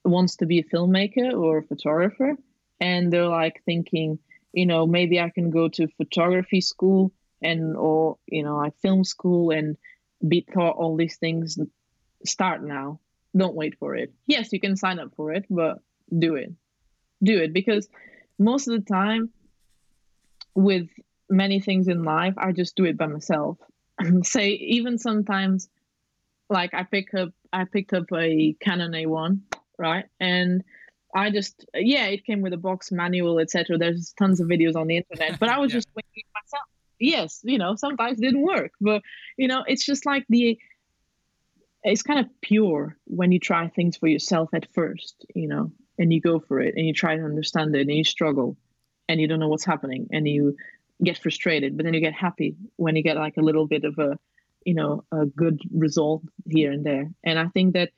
wants 0.05 0.37
to 0.37 0.47
be 0.47 0.59
a 0.59 0.65
filmmaker 0.65 1.33
or 1.33 1.59
a 1.59 1.63
photographer 1.63 2.37
and 2.81 3.13
they're 3.13 3.27
like 3.29 3.63
thinking 3.65 4.19
you 4.53 4.67
know 4.67 4.87
maybe 4.87 5.21
i 5.21 5.31
can 5.31 5.51
go 5.51 5.69
to 5.69 5.87
photography 5.97 6.61
school 6.61 7.13
and 7.43 7.77
or 7.77 8.17
you 8.27 8.43
know 8.43 8.57
like 8.57 8.75
film 8.79 9.05
school 9.05 9.51
and 9.51 9.77
be 10.27 10.43
taught 10.43 10.77
all 10.77 10.97
these 10.97 11.17
things 11.17 11.59
start 12.25 12.63
now 12.63 13.01
don't 13.37 13.55
wait 13.55 13.79
for 13.79 13.95
it 13.97 14.13
yes 14.27 14.53
you 14.53 14.61
can 14.61 14.77
sign 14.77 14.99
up 14.99 15.15
for 15.17 15.33
it 15.33 15.45
but 15.49 15.79
do 16.19 16.35
it 16.35 16.53
do 17.23 17.39
it 17.39 17.53
because 17.53 17.89
most 18.39 18.69
of 18.69 18.75
the 18.75 18.93
time 18.93 19.31
with 20.55 20.89
many 21.29 21.61
things 21.61 21.89
in 21.89 22.03
life 22.03 22.35
i 22.37 22.53
just 22.53 22.77
do 22.77 22.85
it 22.85 22.97
by 22.97 23.07
myself 23.07 23.57
say 24.23 24.51
even 24.51 24.99
sometimes 24.99 25.69
like 26.49 26.75
i 26.75 26.83
pick 26.83 27.15
up 27.15 27.31
i 27.53 27.65
picked 27.65 27.93
up 27.93 28.05
a 28.15 28.55
canon 28.61 28.93
a1 28.93 29.39
right 29.79 30.07
and 30.19 30.65
I 31.15 31.31
just 31.31 31.65
yeah, 31.75 32.07
it 32.07 32.25
came 32.25 32.41
with 32.41 32.53
a 32.53 32.57
box 32.57 32.93
manual, 32.93 33.39
etc. 33.39 33.79
There's 33.79 34.13
tons 34.19 34.41
of 34.41 34.47
videos 34.47 34.77
on 34.77 34.87
the 34.87 34.99
internet, 34.99 35.39
but 35.39 35.49
I 35.49 35.59
was 35.59 35.71
yeah. 35.73 35.79
just 35.79 35.89
winging 35.95 36.25
myself. 36.35 36.69
Yes, 37.01 37.41
you 37.43 37.59
know, 37.59 37.75
sometimes 37.77 38.21
didn't 38.21 38.43
work, 38.43 38.73
but 38.81 39.03
you 39.39 39.49
know, 39.49 39.65
it's 39.67 39.85
just 39.85 40.05
like 40.07 40.25
the 40.29 40.59
it's 41.83 42.03
kind 42.03 42.21
of 42.21 42.27
pure 42.43 42.97
when 43.07 43.33
you 43.33 43.41
try 43.41 43.69
things 43.69 43.97
for 43.97 44.07
yourself 44.07 44.51
at 44.53 44.71
first, 44.75 45.25
you 45.35 45.49
know, 45.49 45.73
and 45.99 46.13
you 46.13 46.21
go 46.21 46.39
for 46.39 46.61
it 46.61 46.75
and 46.77 46.87
you 46.87 46.93
try 46.93 47.17
to 47.17 47.25
understand 47.25 47.75
it 47.75 47.89
and 47.89 47.97
you 47.97 48.05
struggle 48.05 48.59
and 49.09 49.19
you 49.19 49.27
don't 49.27 49.41
know 49.41 49.49
what's 49.49 49.65
happening 49.65 50.09
and 50.13 50.29
you 50.29 50.57
get 51.03 51.17
frustrated, 51.17 51.79
but 51.79 51.85
then 51.85 51.95
you 51.95 52.01
get 52.01 52.13
happy 52.13 52.55
when 52.77 52.97
you 52.97 53.03
get 53.03 53.17
like 53.17 53.39
a 53.39 53.43
little 53.43 53.67
bit 53.67 53.85
of 53.85 53.99
a 53.99 54.19
you 54.67 54.75
know 54.75 55.03
a 55.11 55.25
good 55.25 55.59
result 55.73 56.23
here 56.47 56.71
and 56.71 56.85
there. 56.85 57.11
And 57.25 57.39
I 57.39 57.49
think 57.49 57.73
that 57.73 57.91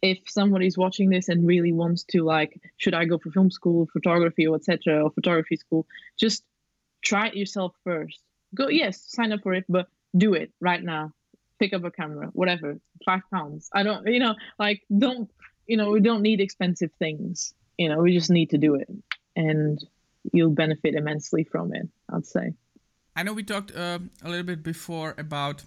if 0.00 0.18
somebody's 0.26 0.78
watching 0.78 1.10
this 1.10 1.28
and 1.28 1.46
really 1.46 1.72
wants 1.72 2.04
to 2.04 2.22
like 2.22 2.60
should 2.76 2.94
i 2.94 3.04
go 3.04 3.18
for 3.18 3.30
film 3.30 3.50
school 3.50 3.88
photography 3.92 4.46
or 4.46 4.54
etc 4.54 5.02
or 5.02 5.10
photography 5.10 5.56
school 5.56 5.86
just 6.16 6.44
try 7.02 7.26
it 7.26 7.34
yourself 7.34 7.74
first 7.82 8.20
go 8.54 8.68
yes 8.68 9.04
sign 9.08 9.32
up 9.32 9.40
for 9.42 9.54
it 9.54 9.64
but 9.68 9.88
do 10.16 10.34
it 10.34 10.52
right 10.60 10.82
now. 10.82 11.12
Pick 11.58 11.72
up 11.72 11.84
a 11.84 11.90
camera 11.90 12.28
whatever 12.32 12.78
five 13.04 13.22
pounds. 13.32 13.68
I 13.74 13.82
don't 13.82 14.06
you 14.06 14.20
know 14.20 14.34
like 14.58 14.82
don't 14.96 15.30
you 15.66 15.76
know 15.76 15.90
we 15.90 16.00
don't 16.00 16.22
need 16.22 16.40
expensive 16.40 16.90
things. 16.98 17.54
You 17.76 17.88
know 17.88 17.98
we 17.98 18.12
just 18.12 18.30
need 18.30 18.50
to 18.50 18.58
do 18.58 18.74
it 18.74 18.88
and 19.36 19.78
you'll 20.32 20.50
benefit 20.50 20.94
immensely 20.94 21.44
from 21.44 21.72
it 21.72 21.88
i'd 22.12 22.26
say. 22.26 22.52
I 23.16 23.22
know 23.22 23.32
we 23.32 23.42
talked 23.42 23.74
uh, 23.74 23.98
a 24.22 24.28
little 24.28 24.44
bit 24.44 24.62
before 24.62 25.14
about 25.18 25.64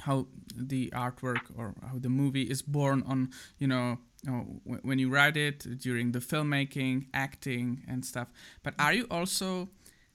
how 0.00 0.28
the 0.56 0.90
artwork 0.94 1.42
or 1.56 1.74
how 1.86 1.98
the 1.98 2.08
movie 2.08 2.44
is 2.44 2.62
born 2.62 3.02
on 3.06 3.30
you 3.58 3.66
know, 3.66 3.98
you 4.24 4.30
know 4.30 4.78
when 4.82 4.98
you 4.98 5.10
write 5.10 5.36
it 5.36 5.78
during 5.78 6.12
the 6.12 6.20
filmmaking 6.20 7.06
acting 7.12 7.82
and 7.86 8.04
stuff. 8.04 8.28
But 8.62 8.74
are 8.78 8.92
you 8.92 9.06
also 9.10 9.68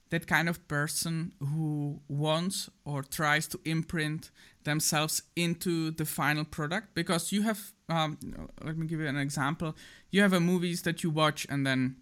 that 0.09 0.27
kind 0.27 0.47
of 0.47 0.67
person 0.67 1.33
who 1.39 1.99
wants 2.07 2.69
or 2.85 3.03
tries 3.03 3.47
to 3.47 3.59
imprint 3.65 4.31
themselves 4.63 5.23
into 5.35 5.91
the 5.91 6.05
final 6.05 6.45
product? 6.45 6.93
Because 6.93 7.31
you 7.31 7.41
have 7.43 7.71
um, 7.89 8.17
let 8.63 8.77
me 8.77 8.87
give 8.87 8.99
you 8.99 9.07
an 9.07 9.17
example. 9.17 9.75
You 10.11 10.21
have 10.21 10.33
a 10.33 10.39
movies 10.39 10.81
that 10.83 11.03
you 11.03 11.09
watch 11.09 11.45
and 11.49 11.65
then 11.65 11.97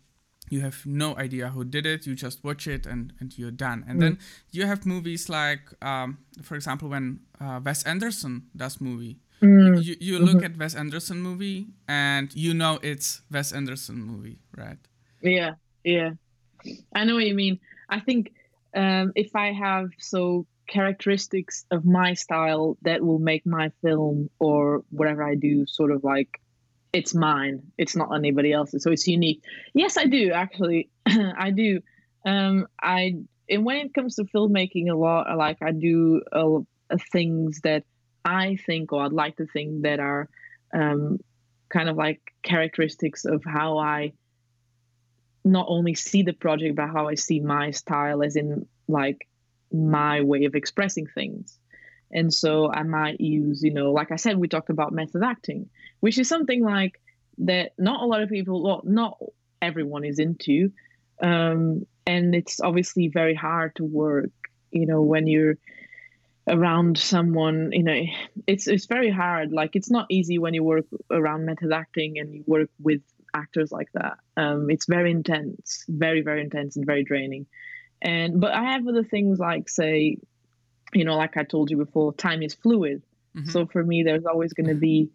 you 0.50 0.62
have 0.62 0.86
no 0.86 1.16
idea 1.18 1.50
who 1.50 1.64
did 1.64 1.86
it. 1.86 2.06
You 2.06 2.16
just 2.16 2.44
watch 2.44 2.68
it 2.68 2.86
and, 2.86 3.14
and 3.20 3.38
you're 3.38 3.52
done. 3.52 3.84
And 3.88 3.98
mm. 3.98 4.02
then 4.02 4.20
you 4.52 4.66
have 4.66 4.86
movies 4.86 5.30
like 5.30 5.62
um, 5.82 6.20
for 6.42 6.56
example 6.56 6.90
when 6.90 7.22
uh, 7.40 7.60
wes 7.64 7.84
anderson 7.84 8.44
does 8.56 8.80
movie. 8.80 9.20
Mm. 9.42 9.84
you, 9.84 9.96
you 10.00 10.20
look 10.20 10.38
mm-hmm. 10.38 10.46
at 10.46 10.58
wes 10.58 10.74
anderson 10.74 11.22
movie 11.22 11.68
and 11.86 12.34
you 12.34 12.54
know 12.54 12.80
it's 12.82 13.24
wes 13.30 13.52
anderson 13.52 14.02
movie 14.02 14.40
right? 14.56 14.78
Yeah 15.22 15.56
yeah. 15.84 16.12
I 16.96 17.04
know 17.04 17.16
what 17.16 17.26
you 17.26 17.36
mean 17.36 17.60
i 17.94 18.00
think 18.00 18.34
um, 18.76 19.12
if 19.16 19.36
i 19.36 19.52
have 19.52 19.90
so 20.00 20.46
characteristics 20.68 21.66
of 21.72 21.86
my 21.86 22.14
style 22.14 22.78
that 22.82 23.04
will 23.04 23.20
make 23.20 23.46
my 23.46 23.70
film 23.82 24.30
or 24.40 24.84
whatever 24.90 25.24
i 25.24 25.36
do 25.36 25.66
sort 25.68 25.92
of 25.92 26.04
like 26.04 26.40
it's 26.94 27.16
mine. 27.16 27.64
It's 27.78 27.96
not 27.96 28.14
anybody 28.16 28.54
else's. 28.54 28.84
So 28.84 28.92
it's 28.92 29.08
unique. 29.08 29.44
Yes, 29.74 29.98
I 29.98 30.06
do 30.06 30.32
actually. 30.32 30.90
I 31.08 31.50
do. 31.50 31.82
Um, 32.26 32.68
I 32.82 33.16
and 33.50 33.66
when 33.66 33.78
it 33.78 33.94
comes 33.94 34.16
to 34.16 34.24
filmmaking, 34.24 34.90
a 34.90 34.96
lot 34.96 35.36
like 35.38 35.58
I 35.62 35.72
do 35.72 36.22
uh, 36.32 36.60
things 37.12 37.62
that 37.64 37.84
I 38.24 38.58
think 38.66 38.94
or 38.94 39.04
I'd 39.04 39.12
like 39.12 39.38
to 39.38 39.48
think 39.48 39.82
that 39.82 40.00
are 40.00 40.30
um, 40.74 41.20
kind 41.70 41.90
of 41.90 41.98
like 41.98 42.22
characteristics 42.44 43.26
of 43.26 43.44
how 43.44 43.80
I 43.80 44.14
not 45.44 45.66
only 45.70 45.94
see 45.94 46.24
the 46.24 46.34
project 46.34 46.76
but 46.76 46.90
how 46.90 47.08
I 47.08 47.16
see 47.16 47.40
my 47.40 47.72
style, 47.72 48.24
as 48.24 48.36
in 48.36 48.68
like 48.88 49.28
my 49.72 50.22
way 50.22 50.46
of 50.46 50.56
expressing 50.56 51.08
things. 51.08 51.58
And 52.12 52.32
so 52.32 52.72
I 52.72 52.84
might 52.84 53.20
use, 53.20 53.64
you 53.64 53.74
know, 53.74 53.92
like 53.92 54.12
I 54.12 54.18
said, 54.18 54.38
we 54.38 54.48
talked 54.48 54.70
about 54.70 54.94
method 54.94 55.24
acting, 55.24 55.70
which 56.00 56.20
is 56.20 56.30
something 56.30 56.64
like 56.64 57.02
that 57.40 57.74
not 57.78 58.02
a 58.02 58.06
lot 58.06 58.22
of 58.22 58.30
people, 58.30 58.62
well, 58.64 58.82
not 58.84 59.18
everyone 59.62 60.06
is 60.06 60.20
into. 60.20 60.72
Um, 61.22 61.88
and 62.06 62.36
it's 62.36 62.60
obviously 62.62 63.08
very 63.08 63.34
hard 63.34 63.76
to 63.76 63.84
work, 63.84 64.32
you 64.72 64.86
know, 64.86 65.02
when 65.02 65.26
you're 65.26 65.58
around 66.48 66.98
someone, 66.98 67.72
you 67.72 67.84
know, 67.84 68.04
it's 68.46 68.68
it's 68.68 68.86
very 68.86 69.10
hard. 69.10 69.52
Like 69.52 69.76
it's 69.76 69.90
not 69.90 70.08
easy 70.10 70.38
when 70.38 70.54
you 70.54 70.64
work 70.64 70.86
around 71.10 71.46
method 71.46 71.72
acting 71.72 72.20
and 72.20 72.34
you 72.34 72.44
work 72.46 72.70
with 72.80 73.02
actors 73.34 73.72
like 73.72 73.90
that. 73.94 74.18
Um, 74.38 74.70
it's 74.70 74.86
very 74.88 75.12
intense, 75.12 75.86
very, 75.88 76.22
very 76.22 76.42
intense 76.42 76.76
and 76.76 76.86
very 76.86 77.04
draining. 77.04 77.48
And 78.02 78.40
but 78.42 78.54
I 78.54 78.72
have 78.72 78.88
other 78.88 79.04
things 79.04 79.40
like 79.40 79.70
say 79.70 80.18
you 80.94 81.06
know, 81.06 81.16
like 81.16 81.38
I 81.38 81.44
told 81.44 81.70
you 81.70 81.78
before, 81.78 82.14
time 82.14 82.42
is 82.42 82.54
fluid. 82.54 83.04
Mm-hmm. 83.36 83.50
So 83.50 83.66
for 83.66 83.84
me, 83.84 84.04
there's 84.04 84.26
always 84.26 84.54
going 84.54 84.68
to 84.68 84.76
be 84.76 85.10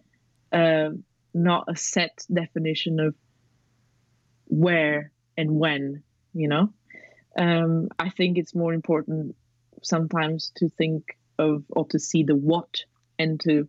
uh, 0.53 0.91
not 1.33 1.65
a 1.69 1.77
set 1.77 2.25
definition 2.33 3.01
of 3.01 3.15
where 4.47 5.13
and 5.37 5.59
when, 5.59 6.03
you 6.35 6.49
know. 6.49 6.73
Um, 7.39 7.89
I 7.99 8.11
think 8.11 8.39
it's 8.39 8.55
more 8.55 8.75
important 8.75 9.37
sometimes 9.83 10.53
to 10.57 10.69
think 10.69 11.17
of 11.39 11.65
or 11.71 11.87
to 11.89 11.99
see 11.99 12.25
the 12.25 12.35
what 12.35 12.83
and 13.19 13.39
to 13.41 13.69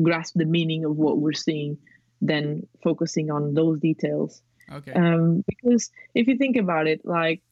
grasp 0.00 0.34
the 0.36 0.44
meaning 0.44 0.84
of 0.84 0.96
what 0.96 1.18
we're 1.18 1.32
seeing 1.32 1.78
than 2.20 2.66
focusing 2.82 3.30
on 3.30 3.54
those 3.54 3.80
details. 3.80 4.42
Okay. 4.72 4.92
Um, 4.92 5.44
because 5.46 5.90
if 6.14 6.26
you 6.26 6.36
think 6.36 6.56
about 6.56 6.86
it, 6.86 7.02
like 7.04 7.42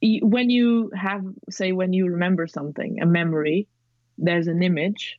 when 0.00 0.50
you 0.50 0.90
have 0.94 1.24
say 1.50 1.72
when 1.72 1.92
you 1.92 2.06
remember 2.06 2.46
something 2.46 3.00
a 3.00 3.06
memory 3.06 3.66
there's 4.16 4.46
an 4.46 4.62
image 4.62 5.18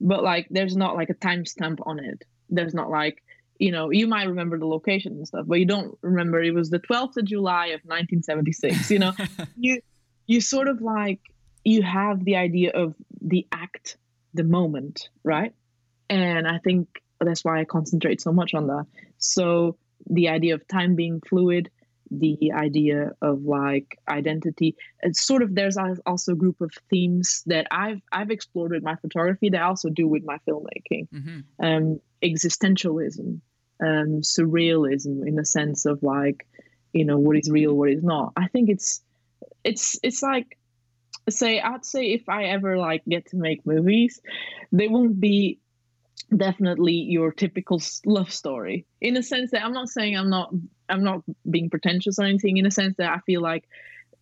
but 0.00 0.22
like 0.22 0.46
there's 0.50 0.76
not 0.76 0.96
like 0.96 1.10
a 1.10 1.14
timestamp 1.14 1.78
on 1.86 1.98
it 1.98 2.24
there's 2.50 2.74
not 2.74 2.90
like 2.90 3.22
you 3.58 3.70
know 3.70 3.90
you 3.90 4.06
might 4.06 4.24
remember 4.24 4.58
the 4.58 4.66
location 4.66 5.12
and 5.12 5.26
stuff 5.26 5.46
but 5.46 5.58
you 5.58 5.66
don't 5.66 5.96
remember 6.02 6.42
it 6.42 6.52
was 6.52 6.68
the 6.68 6.78
12th 6.78 7.16
of 7.16 7.24
july 7.24 7.66
of 7.66 7.80
1976 7.84 8.90
you 8.90 8.98
know 8.98 9.12
you 9.56 9.80
you 10.26 10.40
sort 10.40 10.68
of 10.68 10.82
like 10.82 11.20
you 11.64 11.82
have 11.82 12.24
the 12.24 12.36
idea 12.36 12.70
of 12.72 12.94
the 13.20 13.46
act 13.52 13.96
the 14.34 14.44
moment 14.44 15.08
right 15.24 15.54
and 16.10 16.46
i 16.46 16.58
think 16.58 17.01
that's 17.24 17.44
why 17.44 17.60
i 17.60 17.64
concentrate 17.64 18.20
so 18.20 18.32
much 18.32 18.54
on 18.54 18.66
that. 18.66 18.86
So 19.18 19.76
the 20.08 20.28
idea 20.28 20.54
of 20.54 20.66
time 20.66 20.96
being 20.96 21.20
fluid 21.28 21.70
the 22.10 22.52
idea 22.52 23.12
of 23.22 23.42
like 23.42 23.96
identity 24.06 24.76
it's 25.00 25.24
sort 25.26 25.42
of 25.42 25.54
there's 25.54 25.78
also 26.04 26.32
a 26.32 26.36
group 26.36 26.60
of 26.60 26.70
themes 26.90 27.42
that 27.46 27.66
i've 27.70 28.02
i've 28.12 28.30
explored 28.30 28.72
with 28.72 28.82
my 28.82 28.96
photography 28.96 29.48
that 29.48 29.62
i 29.62 29.64
also 29.64 29.88
do 29.88 30.06
with 30.06 30.22
my 30.24 30.36
filmmaking. 30.46 31.08
Mm-hmm. 31.08 31.64
um 31.64 32.00
existentialism 32.22 33.40
um 33.82 34.20
surrealism 34.20 35.26
in 35.26 35.36
the 35.36 35.46
sense 35.46 35.86
of 35.86 36.02
like 36.02 36.46
you 36.92 37.04
know 37.04 37.18
what 37.18 37.36
is 37.36 37.50
real 37.50 37.74
what 37.74 37.90
is 37.90 38.02
not. 38.02 38.32
I 38.36 38.48
think 38.48 38.68
it's 38.68 39.02
it's 39.64 39.98
it's 40.02 40.22
like 40.22 40.58
say 41.30 41.60
i'd 41.60 41.84
say 41.84 42.06
if 42.12 42.28
i 42.28 42.44
ever 42.44 42.76
like 42.76 43.04
get 43.08 43.26
to 43.26 43.36
make 43.36 43.64
movies 43.64 44.20
they 44.72 44.88
won't 44.88 45.20
be 45.20 45.60
definitely 46.34 46.94
your 46.94 47.32
typical 47.32 47.80
love 48.06 48.32
story. 48.32 48.86
In 49.00 49.16
a 49.16 49.22
sense 49.22 49.50
that 49.52 49.64
i'm 49.64 49.72
not 49.72 49.88
saying 49.88 50.16
i'm 50.16 50.30
not 50.30 50.52
i'm 50.88 51.04
not 51.04 51.20
being 51.48 51.70
pretentious 51.70 52.18
or 52.18 52.24
anything. 52.24 52.56
In 52.56 52.66
a 52.66 52.70
sense 52.70 52.96
that 52.98 53.10
i 53.10 53.18
feel 53.26 53.42
like 53.42 53.64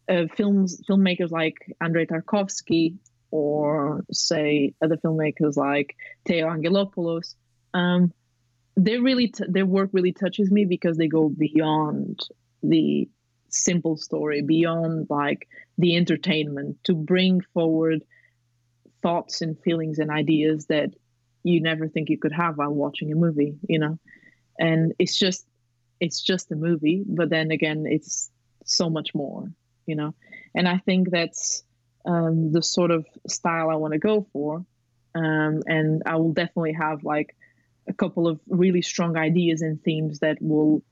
uh, 0.08 0.24
films 0.36 0.82
filmmakers 0.88 1.30
like 1.30 1.54
andrei 1.80 2.06
tarkovsky 2.06 2.96
or 3.30 4.04
say 4.12 4.74
other 4.82 4.96
filmmakers 4.96 5.56
like 5.56 5.96
Theo 6.26 6.48
Angelopoulos, 6.48 7.34
um, 7.74 8.12
they 8.76 8.98
really 8.98 9.28
t- 9.28 9.44
their 9.48 9.66
work 9.66 9.90
really 9.92 10.12
touches 10.12 10.50
me 10.50 10.64
because 10.64 10.96
they 10.96 11.08
go 11.08 11.28
beyond 11.28 12.20
the 12.62 13.08
simple 13.48 13.96
story, 13.96 14.42
beyond 14.42 15.06
like 15.10 15.48
the 15.78 15.96
entertainment, 15.96 16.78
to 16.84 16.94
bring 16.94 17.40
forward 17.54 18.04
thoughts 19.02 19.42
and 19.42 19.58
feelings 19.60 19.98
and 19.98 20.10
ideas 20.10 20.66
that 20.66 20.90
you 21.42 21.60
never 21.60 21.88
think 21.88 22.08
you 22.10 22.18
could 22.18 22.32
have 22.32 22.56
while 22.56 22.72
watching 22.72 23.12
a 23.12 23.16
movie 23.16 23.58
you 23.68 23.78
know? 23.78 23.98
And 24.58 24.92
it's 24.98 25.18
just 25.18 25.46
it's 26.00 26.20
just 26.22 26.50
a 26.52 26.56
movie 26.56 27.04
but 27.06 27.30
then 27.30 27.50
again 27.50 27.84
it's 27.86 28.30
so 28.64 28.90
much 28.90 29.14
more 29.14 29.50
you 29.86 29.96
know? 29.96 30.14
And 30.54 30.68
i 30.68 30.78
think 30.78 31.10
that's 31.10 31.64
um, 32.06 32.52
the 32.52 32.62
sort 32.62 32.90
of 32.90 33.06
style 33.28 33.70
i 33.70 33.74
want 33.74 33.92
to 33.92 33.98
go 33.98 34.26
for 34.32 34.64
um, 35.14 35.62
and 35.66 36.02
i 36.06 36.16
will 36.16 36.32
definitely 36.32 36.72
have 36.72 37.04
like 37.04 37.36
a 37.88 37.92
couple 37.92 38.28
of 38.28 38.40
really 38.48 38.82
strong 38.82 39.16
ideas 39.16 39.62
and 39.62 39.82
themes 39.82 40.20
that 40.20 40.38
will 40.40 40.82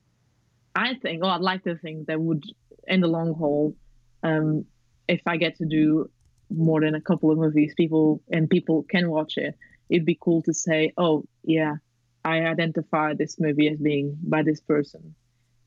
i 0.75 0.93
think 0.95 1.23
oh 1.23 1.29
i'd 1.29 1.41
like 1.41 1.63
to 1.63 1.75
think 1.77 2.07
that 2.07 2.19
would 2.19 2.43
in 2.87 3.01
the 3.01 3.07
long 3.07 3.33
haul 3.33 3.75
um, 4.23 4.65
if 5.07 5.21
i 5.25 5.37
get 5.37 5.55
to 5.57 5.65
do 5.65 6.09
more 6.51 6.81
than 6.81 6.95
a 6.95 7.01
couple 7.01 7.31
of 7.31 7.37
movies 7.37 7.73
people 7.75 8.21
and 8.31 8.49
people 8.49 8.83
can 8.83 9.09
watch 9.09 9.37
it 9.37 9.55
it'd 9.89 10.05
be 10.05 10.17
cool 10.19 10.41
to 10.43 10.53
say 10.53 10.93
oh 10.97 11.23
yeah 11.43 11.75
i 12.23 12.39
identify 12.41 13.13
this 13.13 13.39
movie 13.39 13.69
as 13.69 13.79
being 13.79 14.17
by 14.21 14.43
this 14.43 14.61
person. 14.61 15.15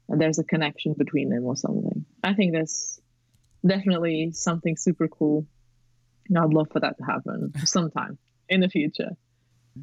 And 0.08 0.20
there's 0.20 0.38
a 0.38 0.44
connection 0.44 0.94
between 0.98 1.30
them 1.30 1.44
or 1.44 1.56
something. 1.56 2.04
I 2.22 2.34
think 2.34 2.52
that's 2.52 3.00
definitely 3.66 4.32
something 4.32 4.76
super 4.76 5.08
cool. 5.08 5.46
And 6.28 6.38
i'd 6.38 6.52
love 6.52 6.68
for 6.72 6.80
that 6.80 6.98
to 6.98 7.04
happen 7.04 7.52
sometime 7.64 8.18
in 8.48 8.60
the 8.60 8.68
future. 8.68 9.10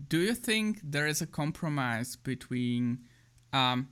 Do 0.08 0.20
you 0.20 0.36
think 0.36 0.82
there 0.84 1.08
is 1.08 1.22
a 1.22 1.26
compromise 1.26 2.16
between 2.16 3.00
um, 3.52 3.88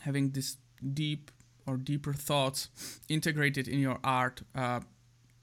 having 0.00 0.30
this 0.30 0.56
deep 0.92 1.30
or 1.66 1.76
deeper 1.76 2.12
thoughts 2.12 2.68
integrated 3.08 3.68
in 3.68 3.78
your 3.78 3.98
art 4.02 4.42
uh, 4.54 4.80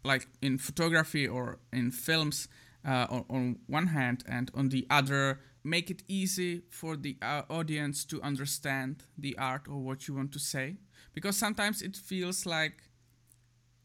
like 0.03 0.27
in 0.41 0.57
photography 0.57 1.27
or 1.27 1.59
in 1.71 1.91
films 1.91 2.47
uh, 2.85 3.07
on, 3.09 3.25
on, 3.29 3.59
one 3.67 3.87
hand, 3.87 4.23
and 4.27 4.51
on 4.53 4.69
the 4.69 4.87
other, 4.89 5.39
make 5.63 5.91
it 5.91 6.03
easy 6.07 6.63
for 6.69 6.95
the 6.95 7.17
uh, 7.21 7.43
audience 7.49 8.03
to 8.05 8.21
understand 8.21 9.03
the 9.17 9.37
art 9.37 9.67
or 9.67 9.79
what 9.79 10.07
you 10.07 10.15
want 10.15 10.31
to 10.31 10.39
say. 10.39 10.77
Because 11.13 11.37
sometimes 11.37 11.81
it 11.81 11.95
feels 11.95 12.45
like, 12.45 12.83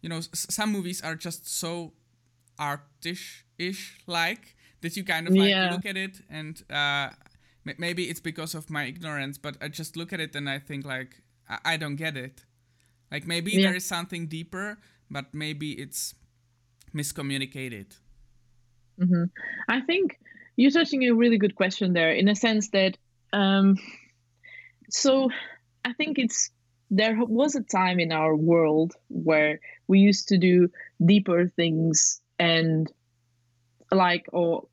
you 0.00 0.08
know, 0.08 0.18
s- 0.18 0.46
some 0.50 0.72
movies 0.72 1.02
are 1.02 1.14
just 1.14 1.48
so 1.48 1.92
artish 2.58 3.42
ish 3.58 3.98
like 4.06 4.56
that 4.80 4.96
you 4.96 5.04
kind 5.04 5.28
of 5.28 5.34
like 5.34 5.50
yeah. 5.50 5.70
look 5.70 5.84
at 5.84 5.96
it 5.96 6.20
and 6.30 6.62
uh, 6.70 7.10
m- 7.66 7.74
maybe 7.78 8.04
it's 8.04 8.20
because 8.20 8.54
of 8.54 8.70
my 8.70 8.84
ignorance, 8.84 9.36
but 9.38 9.56
I 9.60 9.68
just 9.68 9.96
look 9.96 10.12
at 10.12 10.20
it 10.20 10.34
and 10.34 10.48
I 10.48 10.58
think 10.58 10.86
like 10.86 11.22
I, 11.48 11.58
I 11.64 11.76
don't 11.76 11.96
get 11.96 12.16
it. 12.16 12.44
Like 13.10 13.26
maybe 13.26 13.52
yeah. 13.52 13.68
there 13.68 13.76
is 13.76 13.84
something 13.84 14.26
deeper, 14.26 14.78
but 15.10 15.34
maybe 15.34 15.72
it's 15.72 16.14
miscommunicated. 16.94 17.96
Mm-hmm. 19.00 19.24
I 19.68 19.80
think 19.82 20.18
you're 20.56 20.70
touching 20.70 21.04
a 21.04 21.14
really 21.14 21.38
good 21.38 21.54
question 21.54 21.92
there, 21.92 22.12
in 22.12 22.28
a 22.28 22.34
sense 22.34 22.70
that, 22.70 22.96
um, 23.32 23.76
so 24.90 25.30
I 25.84 25.92
think 25.92 26.18
it's 26.18 26.50
there 26.90 27.16
was 27.18 27.54
a 27.54 27.62
time 27.62 27.98
in 27.98 28.12
our 28.12 28.34
world 28.36 28.94
where 29.08 29.60
we 29.88 29.98
used 29.98 30.28
to 30.28 30.38
do 30.38 30.68
deeper 31.04 31.48
things 31.48 32.20
and 32.38 32.90
like 33.90 34.26
or 34.32 34.66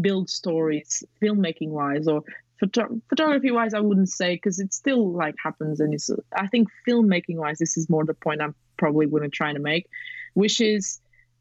build 0.00 0.28
stories 0.28 1.04
filmmaking 1.22 1.68
wise 1.68 2.08
or 2.08 2.22
photo- 2.58 3.00
photography 3.08 3.50
wise 3.50 3.74
i 3.74 3.80
wouldn't 3.80 4.08
say 4.08 4.34
because 4.34 4.58
it 4.58 4.72
still 4.72 5.12
like 5.12 5.34
happens 5.42 5.78
and 5.80 5.94
it's 5.94 6.10
i 6.36 6.46
think 6.46 6.68
filmmaking 6.88 7.36
wise 7.36 7.58
this 7.58 7.76
is 7.76 7.88
more 7.88 8.04
the 8.04 8.14
point 8.14 8.40
i'm 8.40 8.54
probably 8.76 9.06
going 9.06 9.22
to 9.22 9.28
try 9.28 9.52
to 9.52 9.58
make 9.58 9.86
which 10.34 10.60
is 10.60 11.00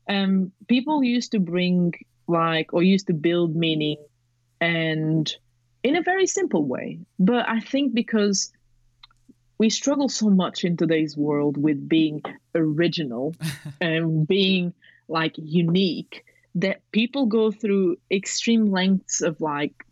um, 0.10 0.52
people 0.68 1.04
used 1.04 1.32
to 1.32 1.40
bring 1.40 1.94
like 2.32 2.74
or 2.74 2.82
used 2.82 3.08
to 3.08 3.14
build 3.14 3.56
meaning 3.56 3.98
and 4.60 5.36
in 5.84 5.96
a 5.96 6.02
very 6.02 6.28
simple 6.28 6.66
way. 6.66 7.00
But 7.20 7.48
i 7.50 7.60
think 7.60 7.94
because 7.94 8.52
we 9.62 9.70
struggle 9.70 10.10
so 10.10 10.28
much 10.28 10.64
in 10.64 10.76
today's 10.76 11.16
world 11.16 11.56
with 11.56 11.88
being 11.88 12.24
original 12.56 13.36
and 13.82 14.28
being 14.28 14.74
like 15.08 15.36
unique 15.38 16.26
that 16.56 16.82
people 16.92 17.28
go 17.28 17.52
through 17.52 17.98
extreme 18.10 18.72
lengths 18.72 19.22
of 19.22 19.40
like 19.40 19.86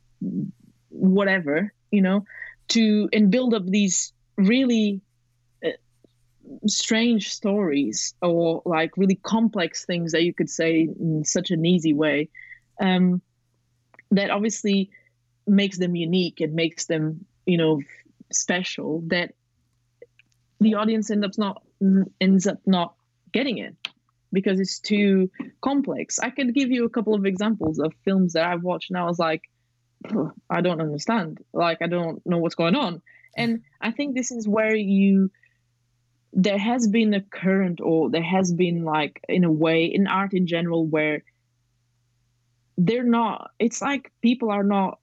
whatever 0.89 1.71
you 1.91 2.01
know 2.01 2.25
to 2.67 3.09
and 3.13 3.29
build 3.29 3.53
up 3.53 3.65
these 3.65 4.11
really 4.37 5.01
strange 6.67 7.31
stories 7.31 8.13
or 8.21 8.61
like 8.65 8.97
really 8.97 9.15
complex 9.15 9.85
things 9.85 10.11
that 10.11 10.23
you 10.23 10.33
could 10.33 10.49
say 10.49 10.81
in 10.81 11.23
such 11.23 11.51
an 11.51 11.65
easy 11.65 11.93
way 11.93 12.29
um, 12.79 13.21
that 14.11 14.29
obviously 14.29 14.89
makes 15.45 15.77
them 15.77 15.95
unique. 15.95 16.41
And 16.41 16.53
makes 16.53 16.85
them 16.85 17.25
you 17.45 17.57
know 17.57 17.81
special 18.31 19.03
that 19.07 19.33
the 20.59 20.75
audience 20.75 21.09
ends 21.09 21.25
up 21.25 21.37
not 21.37 21.63
ends 22.21 22.47
up 22.47 22.59
not 22.65 22.93
getting 23.31 23.57
it 23.57 23.75
because 24.31 24.59
it's 24.59 24.79
too 24.79 25.31
complex. 25.61 26.19
I 26.19 26.29
could 26.29 26.53
give 26.53 26.69
you 26.69 26.85
a 26.85 26.89
couple 26.89 27.15
of 27.15 27.25
examples 27.25 27.79
of 27.79 27.93
films 28.05 28.33
that 28.33 28.45
i've 28.45 28.61
watched 28.61 28.91
and 28.91 28.99
i 28.99 29.03
was 29.03 29.17
like 29.17 29.41
i 30.49 30.61
don't 30.61 30.81
understand. 30.81 31.39
Like 31.53 31.81
i 31.81 31.87
don't 31.87 32.25
know 32.25 32.37
what's 32.37 32.55
going 32.55 32.75
on. 32.75 33.01
And 33.35 33.61
i 33.81 33.91
think 33.91 34.15
this 34.15 34.31
is 34.31 34.47
where 34.47 34.75
you 34.75 35.31
there 36.33 36.57
has 36.57 36.87
been 36.87 37.13
a 37.13 37.21
current 37.21 37.79
or 37.81 38.09
there 38.09 38.23
has 38.23 38.53
been 38.53 38.83
like 38.83 39.21
in 39.27 39.43
a 39.43 39.51
way 39.51 39.85
in 39.85 40.07
art 40.07 40.33
in 40.33 40.45
general 40.45 40.85
where 40.85 41.23
they're 42.77 43.03
not 43.03 43.51
it's 43.59 43.81
like 43.81 44.11
people 44.21 44.51
are 44.51 44.63
not 44.63 44.99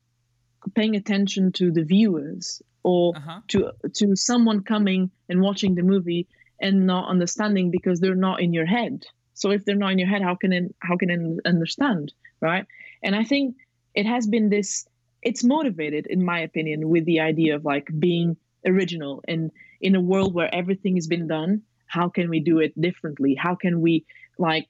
paying 0.74 0.96
attention 0.96 1.52
to 1.52 1.70
the 1.70 1.82
viewers 1.82 2.62
or 2.82 3.16
uh-huh. 3.16 3.40
to 3.48 3.72
to 3.94 4.14
someone 4.14 4.62
coming 4.62 5.10
and 5.28 5.40
watching 5.40 5.74
the 5.74 5.82
movie 5.82 6.26
and 6.60 6.86
not 6.86 7.08
understanding 7.08 7.70
because 7.70 8.00
they're 8.00 8.14
not 8.14 8.40
in 8.40 8.52
your 8.52 8.66
head 8.66 9.04
so 9.34 9.50
if 9.50 9.64
they're 9.64 9.76
not 9.76 9.92
in 9.92 9.98
your 9.98 10.08
head 10.08 10.22
how 10.22 10.34
can 10.34 10.52
it, 10.52 10.74
how 10.80 10.96
can 10.96 11.10
it 11.10 11.46
understand 11.46 12.12
right 12.40 12.66
and 13.02 13.14
i 13.16 13.24
think 13.24 13.56
it 13.94 14.06
has 14.06 14.26
been 14.26 14.48
this 14.48 14.86
it's 15.22 15.42
motivated 15.42 16.06
in 16.06 16.24
my 16.24 16.40
opinion 16.40 16.88
with 16.88 17.04
the 17.04 17.20
idea 17.20 17.56
of 17.56 17.64
like 17.64 17.88
being 17.98 18.36
original. 18.66 19.22
And 19.28 19.50
in 19.80 19.94
a 19.94 20.00
world 20.00 20.34
where 20.34 20.52
everything 20.54 20.96
has 20.96 21.06
been 21.06 21.28
done 21.28 21.62
how 21.86 22.08
can 22.08 22.28
we 22.28 22.40
do 22.40 22.58
it 22.58 22.78
differently? 22.80 23.34
How 23.34 23.54
can 23.54 23.80
we 23.80 24.04
like 24.38 24.68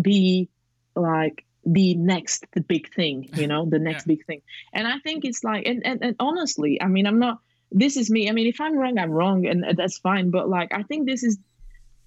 be 0.00 0.48
like 0.94 1.44
the 1.64 1.94
next 1.94 2.46
the 2.52 2.60
big 2.60 2.94
thing 2.94 3.28
you 3.34 3.48
know 3.48 3.66
the 3.68 3.78
next 3.78 4.06
yeah. 4.06 4.14
big 4.14 4.26
thing? 4.26 4.42
And 4.72 4.86
i 4.86 4.98
think 5.00 5.24
it's 5.24 5.42
like 5.42 5.66
and, 5.66 5.84
and 5.84 6.02
and 6.02 6.16
honestly 6.20 6.80
i 6.80 6.86
mean 6.86 7.06
i'm 7.06 7.18
not 7.18 7.40
this 7.72 7.96
is 7.96 8.08
me. 8.08 8.28
I 8.28 8.32
mean 8.32 8.46
if 8.46 8.60
i'm 8.60 8.76
wrong 8.78 8.98
i'm 8.98 9.10
wrong 9.10 9.46
and 9.46 9.64
that's 9.76 9.98
fine. 9.98 10.30
But 10.30 10.48
like 10.48 10.72
i 10.72 10.82
think 10.82 11.06
this 11.06 11.24
is 11.24 11.38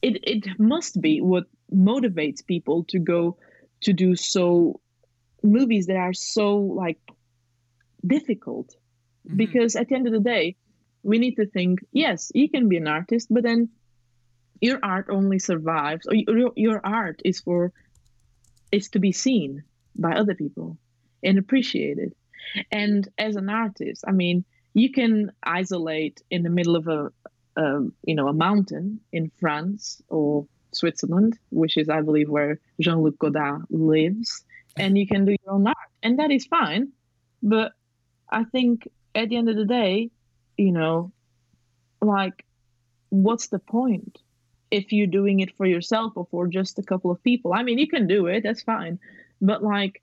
it 0.01 0.23
it 0.23 0.59
must 0.59 1.01
be 1.01 1.19
what 1.19 1.45
motivates 1.73 2.45
people 2.45 2.86
to 2.86 2.99
go 2.99 3.38
to 3.82 3.93
do 3.93 4.15
so 4.15 4.80
movies 5.43 5.88
that 5.88 5.97
are 5.97 6.13
so 6.13 6.57
like 6.57 6.99
difficult 8.05 8.75
mm-hmm. 9.30 9.38
because 9.38 9.75
at 9.75 9.88
the 9.88 9.95
end 9.95 10.07
of 10.07 10.13
the 10.13 10.19
day 10.19 10.55
we 11.03 11.17
need 11.17 11.36
to 11.36 11.45
think 11.45 11.80
yes 11.91 12.32
you 12.34 12.49
can 12.49 12.67
be 12.67 12.77
an 12.77 12.88
artist 12.88 13.27
but 13.30 13.43
then 13.43 13.69
your 14.61 14.80
art 14.84 15.07
only 15.09 15.39
survives 15.39 16.05
or 16.07 16.15
your, 16.15 16.51
your 16.55 16.82
art 16.84 17.21
is 17.23 17.39
for 17.39 17.71
is 18.71 18.89
to 18.89 18.99
be 18.99 19.11
seen 19.11 19.63
by 19.95 20.13
other 20.13 20.36
people 20.36 20.77
and 21.23 21.38
appreciated 21.38 22.13
and 22.71 23.07
as 23.17 23.36
an 23.36 23.49
artist 23.49 24.03
i 24.07 24.11
mean 24.11 24.43
you 24.73 24.91
can 24.91 25.32
isolate 25.43 26.21
in 26.30 26.43
the 26.43 26.49
middle 26.49 26.75
of 26.75 26.88
a, 26.88 27.11
a 27.55 27.82
you 28.03 28.15
know 28.15 28.27
a 28.27 28.34
mountain 28.34 28.99
in 29.11 29.32
france 29.39 30.01
or 30.09 30.45
switzerland 30.71 31.38
which 31.49 31.77
is 31.77 31.89
i 31.89 32.01
believe 32.01 32.30
where 32.30 32.59
jean-luc 32.80 33.17
godard 33.19 33.63
lives 33.69 34.43
and 34.77 34.97
you 34.97 35.07
can 35.07 35.25
do 35.25 35.36
your 35.43 35.55
own 35.55 35.67
art 35.67 35.77
and 36.03 36.19
that 36.19 36.32
is 36.32 36.45
fine 36.45 36.91
but 37.41 37.71
i 38.30 38.43
think 38.43 38.88
at 39.20 39.30
the 39.30 39.38
end 39.38 39.49
of 39.49 39.55
the 39.55 39.65
day 39.65 40.09
you 40.59 40.74
know, 40.74 41.11
like, 42.01 42.45
what's 43.09 43.47
the 43.47 43.59
point 43.59 44.20
if 44.70 44.91
you're 44.91 45.07
doing 45.07 45.39
it 45.39 45.55
for 45.55 45.65
yourself 45.65 46.13
or 46.15 46.28
for 46.30 46.47
just 46.47 46.78
a 46.78 46.84
couple 46.84 47.11
of 47.11 47.24
people? 47.24 47.53
I 47.53 47.63
mean, 47.63 47.80
you 47.80 47.88
can 47.88 48.07
do 48.07 48.28
it, 48.28 48.43
that's 48.43 48.61
fine. 48.61 48.99
But, 49.41 49.63
like, 49.63 50.01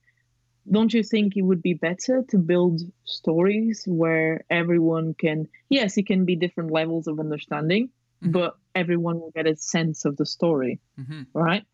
don't 0.69 0.93
you 0.93 1.03
think 1.03 1.37
it 1.37 1.43
would 1.43 1.63
be 1.63 1.75
better 1.75 2.25
to 2.31 2.39
build 2.39 2.81
stories 3.05 3.85
where 3.87 4.45
everyone 4.49 5.15
can, 5.15 5.47
yes, 5.69 5.99
it 5.99 6.07
can 6.07 6.25
be 6.25 6.37
different 6.37 6.71
levels 6.71 7.07
of 7.07 7.21
understanding, 7.21 7.91
mm-hmm. 8.25 8.33
but 8.33 8.57
everyone 8.75 9.21
will 9.21 9.31
get 9.33 9.47
a 9.47 9.57
sense 9.57 10.07
of 10.07 10.17
the 10.17 10.27
story, 10.27 10.81
mm-hmm. 10.99 11.23
right? 11.35 11.65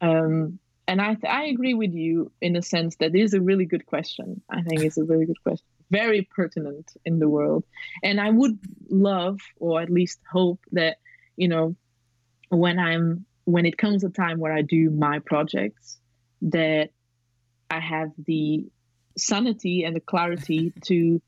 Um, 0.00 0.60
and 0.86 1.02
I, 1.02 1.16
I 1.28 1.44
agree 1.46 1.74
with 1.74 1.92
you 1.92 2.30
in 2.40 2.54
a 2.54 2.62
sense 2.62 2.96
that 2.96 3.14
it 3.14 3.20
is 3.20 3.34
a 3.34 3.40
really 3.40 3.66
good 3.66 3.86
question. 3.86 4.40
I 4.48 4.62
think 4.62 4.82
it's 4.82 4.98
a 4.98 5.04
really 5.04 5.26
good 5.26 5.42
question 5.42 5.66
very 5.90 6.28
pertinent 6.34 6.92
in 7.04 7.18
the 7.18 7.28
world. 7.28 7.64
And 8.02 8.20
I 8.20 8.30
would 8.30 8.58
love, 8.88 9.38
or 9.58 9.80
at 9.80 9.90
least 9.90 10.20
hope, 10.30 10.60
that, 10.72 10.98
you 11.36 11.48
know, 11.48 11.76
when 12.48 12.78
I'm 12.78 13.26
when 13.44 13.66
it 13.66 13.78
comes 13.78 14.04
a 14.04 14.10
time 14.10 14.38
where 14.38 14.52
I 14.52 14.62
do 14.62 14.90
my 14.90 15.18
projects, 15.18 15.98
that 16.42 16.90
I 17.70 17.80
have 17.80 18.10
the 18.26 18.66
sanity 19.16 19.84
and 19.84 19.96
the 19.96 20.00
clarity 20.00 20.72
to 20.84 21.20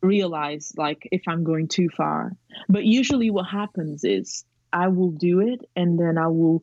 realize 0.00 0.72
like 0.76 1.08
if 1.10 1.22
I'm 1.26 1.44
going 1.44 1.68
too 1.68 1.88
far. 1.96 2.32
But 2.68 2.84
usually 2.84 3.30
what 3.30 3.46
happens 3.46 4.04
is 4.04 4.44
I 4.72 4.88
will 4.88 5.10
do 5.10 5.40
it 5.40 5.60
and 5.74 5.98
then 5.98 6.18
I 6.18 6.28
will 6.28 6.62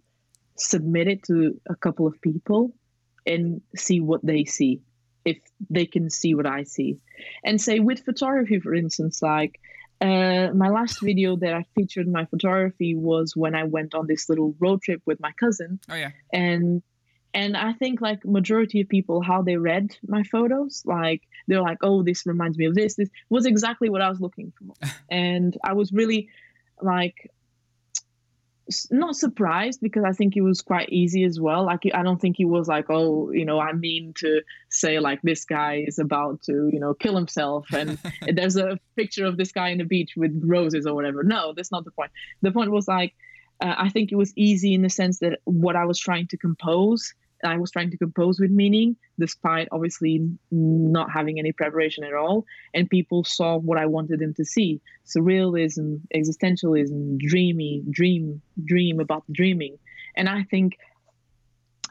submit 0.58 1.08
it 1.08 1.24
to 1.24 1.60
a 1.68 1.76
couple 1.76 2.08
of 2.08 2.22
people 2.22 2.74
and 3.26 3.62
see 3.76 4.00
what 4.00 4.26
they 4.26 4.46
see 4.46 4.82
if 5.26 5.38
they 5.70 5.86
can 5.86 6.10
see 6.10 6.36
what 6.36 6.46
I 6.46 6.64
see. 6.64 7.00
And 7.44 7.60
say 7.60 7.80
with 7.80 8.04
photography, 8.04 8.60
for 8.60 8.74
instance, 8.74 9.22
like 9.22 9.60
uh, 10.02 10.50
my 10.54 10.70
last 10.70 11.02
video 11.02 11.36
that 11.38 11.54
I 11.54 11.66
featured 11.76 12.08
my 12.08 12.26
photography 12.26 12.96
was 12.96 13.36
when 13.36 13.56
I 13.56 13.64
went 13.64 13.96
on 13.96 14.08
this 14.08 14.30
little 14.30 14.56
road 14.60 14.82
trip 14.82 15.02
with 15.06 15.20
my 15.20 15.32
cousin. 15.40 15.80
Oh 15.90 15.96
yeah. 15.96 16.12
And 16.34 16.82
and 17.34 17.58
I 17.58 17.74
think 17.74 18.00
like 18.00 18.26
majority 18.26 18.82
of 18.82 18.88
people 18.88 19.22
how 19.22 19.42
they 19.42 19.58
read 19.58 19.96
my 20.08 20.24
photos, 20.24 20.84
like 20.86 21.22
they're 21.48 21.62
like, 21.62 21.80
oh, 21.82 22.02
this 22.02 22.26
reminds 22.26 22.58
me 22.58 22.66
of 22.66 22.76
this. 22.76 22.96
This 22.96 23.10
was 23.30 23.46
exactly 23.46 23.90
what 23.90 24.02
I 24.02 24.10
was 24.10 24.22
looking 24.22 24.54
for, 24.58 24.74
and 25.12 25.58
I 25.64 25.74
was 25.74 25.92
really 25.92 26.30
like 26.82 27.32
not 28.92 29.16
surprised 29.16 29.80
because 29.82 30.04
I 30.04 30.12
think 30.12 30.36
it 30.36 30.42
was 30.42 30.62
quite 30.62 30.90
easy 30.90 31.24
as 31.24 31.40
well. 31.40 31.66
Like 31.66 31.84
I 31.94 32.04
don't 32.04 32.20
think 32.20 32.38
he 32.38 32.46
was 32.46 32.68
like, 32.68 32.86
oh, 32.90 33.32
you 33.32 33.46
know, 33.46 33.60
I 33.60 33.74
mean 33.74 34.14
to 34.18 34.42
say 34.70 35.00
like 35.00 35.22
this 35.22 35.46
guy 35.46 35.84
is 35.88 36.00
about 36.00 36.42
to, 36.44 36.70
you 36.72 36.80
know, 36.80 36.94
kill 36.94 37.16
himself 37.16 37.68
and 37.74 37.98
there's 38.34 38.58
a 38.58 38.80
picture 38.96 39.26
of 39.26 39.38
this 39.38 39.52
guy 39.52 39.70
in 39.70 39.78
the 39.78 39.84
beach 39.84 40.14
with 40.18 40.40
roses 40.44 40.88
or 40.88 40.96
whatever. 40.96 41.24
No, 41.24 41.54
that's 41.54 41.72
not 41.72 41.86
the 41.86 41.92
point. 41.92 42.12
The 42.42 42.52
point 42.52 42.72
was 42.72 42.88
like, 42.88 43.14
uh, 43.62 43.76
I 43.78 43.90
think 43.90 44.12
it 44.12 44.16
was 44.16 44.34
easy 44.36 44.74
in 44.74 44.82
the 44.82 44.90
sense 44.90 45.20
that 45.20 45.40
what 45.46 45.76
I 45.76 45.86
was 45.86 46.00
trying 46.00 46.28
to 46.28 46.38
compose 46.38 47.14
I 47.46 47.58
was 47.58 47.72
trying 47.72 47.92
to 47.92 47.98
compose 47.98 48.40
with 48.40 48.52
meaning, 48.52 48.96
despite 49.20 49.68
obviously 49.72 50.28
not 50.52 51.12
having 51.12 51.40
any 51.40 51.52
preparation 51.52 52.04
at 52.04 52.14
all. 52.14 52.46
And 52.74 52.90
people 52.90 53.24
saw 53.24 53.58
what 53.58 53.78
I 53.78 53.86
wanted 53.86 54.20
them 54.20 54.34
to 54.36 54.46
see 54.46 54.82
surrealism, 55.06 56.02
existentialism, 56.14 57.20
dreamy, 57.20 57.84
dream, 57.90 58.42
dream 58.64 59.00
about 59.00 59.24
dreaming. 59.32 59.78
And 60.16 60.28
I 60.30 60.44
think 60.44 60.78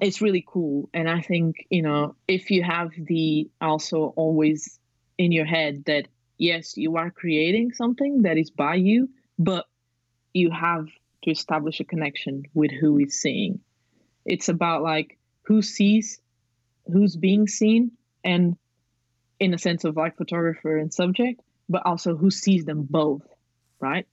it's 0.00 0.20
really 0.20 0.44
cool. 0.46 0.88
And 0.92 1.08
I 1.08 1.20
think, 1.20 1.66
you 1.70 1.82
know, 1.82 2.16
if 2.26 2.50
you 2.50 2.62
have 2.62 2.90
the 2.98 3.48
also 3.60 4.12
always 4.16 4.78
in 5.18 5.30
your 5.32 5.44
head 5.44 5.84
that, 5.86 6.08
yes, 6.38 6.76
you 6.76 6.96
are 6.96 7.10
creating 7.10 7.72
something 7.72 8.22
that 8.22 8.36
is 8.36 8.50
by 8.50 8.74
you, 8.74 9.08
but 9.38 9.66
you 10.32 10.50
have 10.50 10.86
to 11.22 11.30
establish 11.30 11.80
a 11.80 11.84
connection 11.84 12.42
with 12.54 12.70
who 12.70 12.98
is 12.98 13.20
seeing. 13.20 13.60
It's 14.26 14.48
about 14.48 14.82
like 14.82 15.18
who 15.44 15.62
sees 15.62 16.20
who's 16.92 17.16
being 17.16 17.46
seen 17.46 17.92
and 18.22 18.56
in 19.40 19.54
a 19.54 19.58
sense 19.58 19.84
of 19.84 19.96
like 19.96 20.16
photographer 20.16 20.76
and 20.76 20.92
subject 20.92 21.40
but 21.68 21.82
also 21.86 22.16
who 22.16 22.30
sees 22.30 22.64
them 22.64 22.86
both 22.88 23.22
right? 23.84 24.06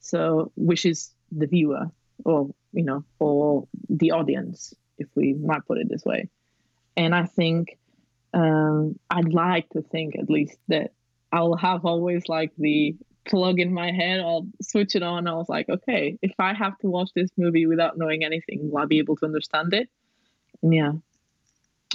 So 0.00 0.52
which 0.56 0.84
is 0.84 1.10
the 1.30 1.46
viewer 1.46 1.86
or 2.24 2.50
you 2.72 2.82
know 2.82 3.04
or 3.18 3.68
the 3.88 4.10
audience 4.12 4.74
if 4.98 5.08
we 5.14 5.34
might 5.34 5.66
put 5.66 5.78
it 5.78 5.88
this 5.88 6.04
way. 6.04 6.28
And 6.96 7.14
i 7.14 7.24
think 7.24 7.78
um, 8.34 8.98
i'd 9.10 9.32
like 9.32 9.68
to 9.70 9.82
think 9.82 10.16
at 10.16 10.28
least 10.28 10.56
that 10.68 10.92
i'll 11.32 11.56
have 11.56 11.84
always 11.84 12.28
like 12.28 12.52
the 12.58 12.96
plug 13.24 13.58
in 13.58 13.72
my 13.72 13.90
head 13.90 14.20
i'll 14.20 14.46
switch 14.60 14.94
it 14.94 15.02
on 15.02 15.26
i 15.26 15.32
was 15.32 15.48
like 15.48 15.68
okay 15.68 16.18
if 16.22 16.34
i 16.38 16.52
have 16.52 16.76
to 16.78 16.88
watch 16.88 17.10
this 17.14 17.30
movie 17.36 17.66
without 17.66 17.98
knowing 17.98 18.24
anything 18.24 18.70
will 18.70 18.82
i 18.82 18.84
be 18.84 18.98
able 18.98 19.16
to 19.16 19.26
understand 19.26 19.72
it 19.74 19.88
yeah 20.62 20.92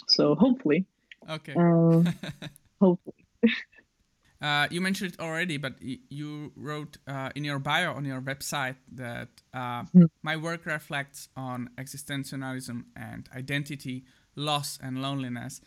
so 0.07 0.35
hopefully 0.35 0.85
okay 1.29 1.53
um, 1.55 2.07
hopefully 2.81 3.25
uh, 4.41 4.67
you 4.69 4.81
mentioned 4.81 5.13
it 5.13 5.19
already, 5.19 5.57
but 5.57 5.75
y- 5.83 5.99
you 6.09 6.51
wrote 6.55 6.97
uh, 7.07 7.29
in 7.35 7.43
your 7.43 7.59
bio 7.59 7.93
on 7.93 8.05
your 8.05 8.21
website 8.21 8.75
that 8.91 9.29
uh, 9.53 9.83
mm. 9.95 10.07
my 10.21 10.35
work 10.35 10.65
reflects 10.65 11.29
on 11.35 11.69
existentialism 11.77 12.83
and 12.95 13.29
identity, 13.35 14.05
loss, 14.35 14.77
and 14.81 15.01
loneliness. 15.01 15.61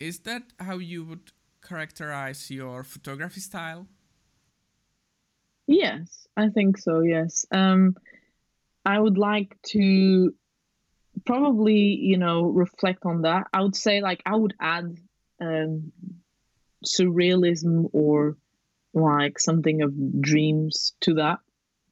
Is 0.00 0.20
that 0.20 0.42
how 0.58 0.78
you 0.78 1.04
would 1.04 1.32
characterize 1.66 2.50
your 2.50 2.82
photography 2.82 3.40
style? 3.40 3.86
Yes, 5.66 6.26
I 6.36 6.48
think 6.48 6.78
so. 6.78 7.00
Yes, 7.00 7.46
um, 7.52 7.96
I 8.84 8.98
would 8.98 9.16
like 9.16 9.56
to 9.68 10.34
probably 11.24 11.78
you 11.78 12.18
know 12.18 12.44
reflect 12.44 13.04
on 13.04 13.22
that. 13.22 13.46
I 13.52 13.62
would 13.62 13.76
say 13.76 14.00
like 14.00 14.22
i 14.26 14.34
would 14.34 14.54
add 14.60 14.96
um 15.40 15.92
surrealism 16.84 17.88
or 17.92 18.36
like 18.94 19.38
something 19.38 19.82
of 19.82 20.20
dreams 20.20 20.94
to 21.02 21.14
that 21.14 21.38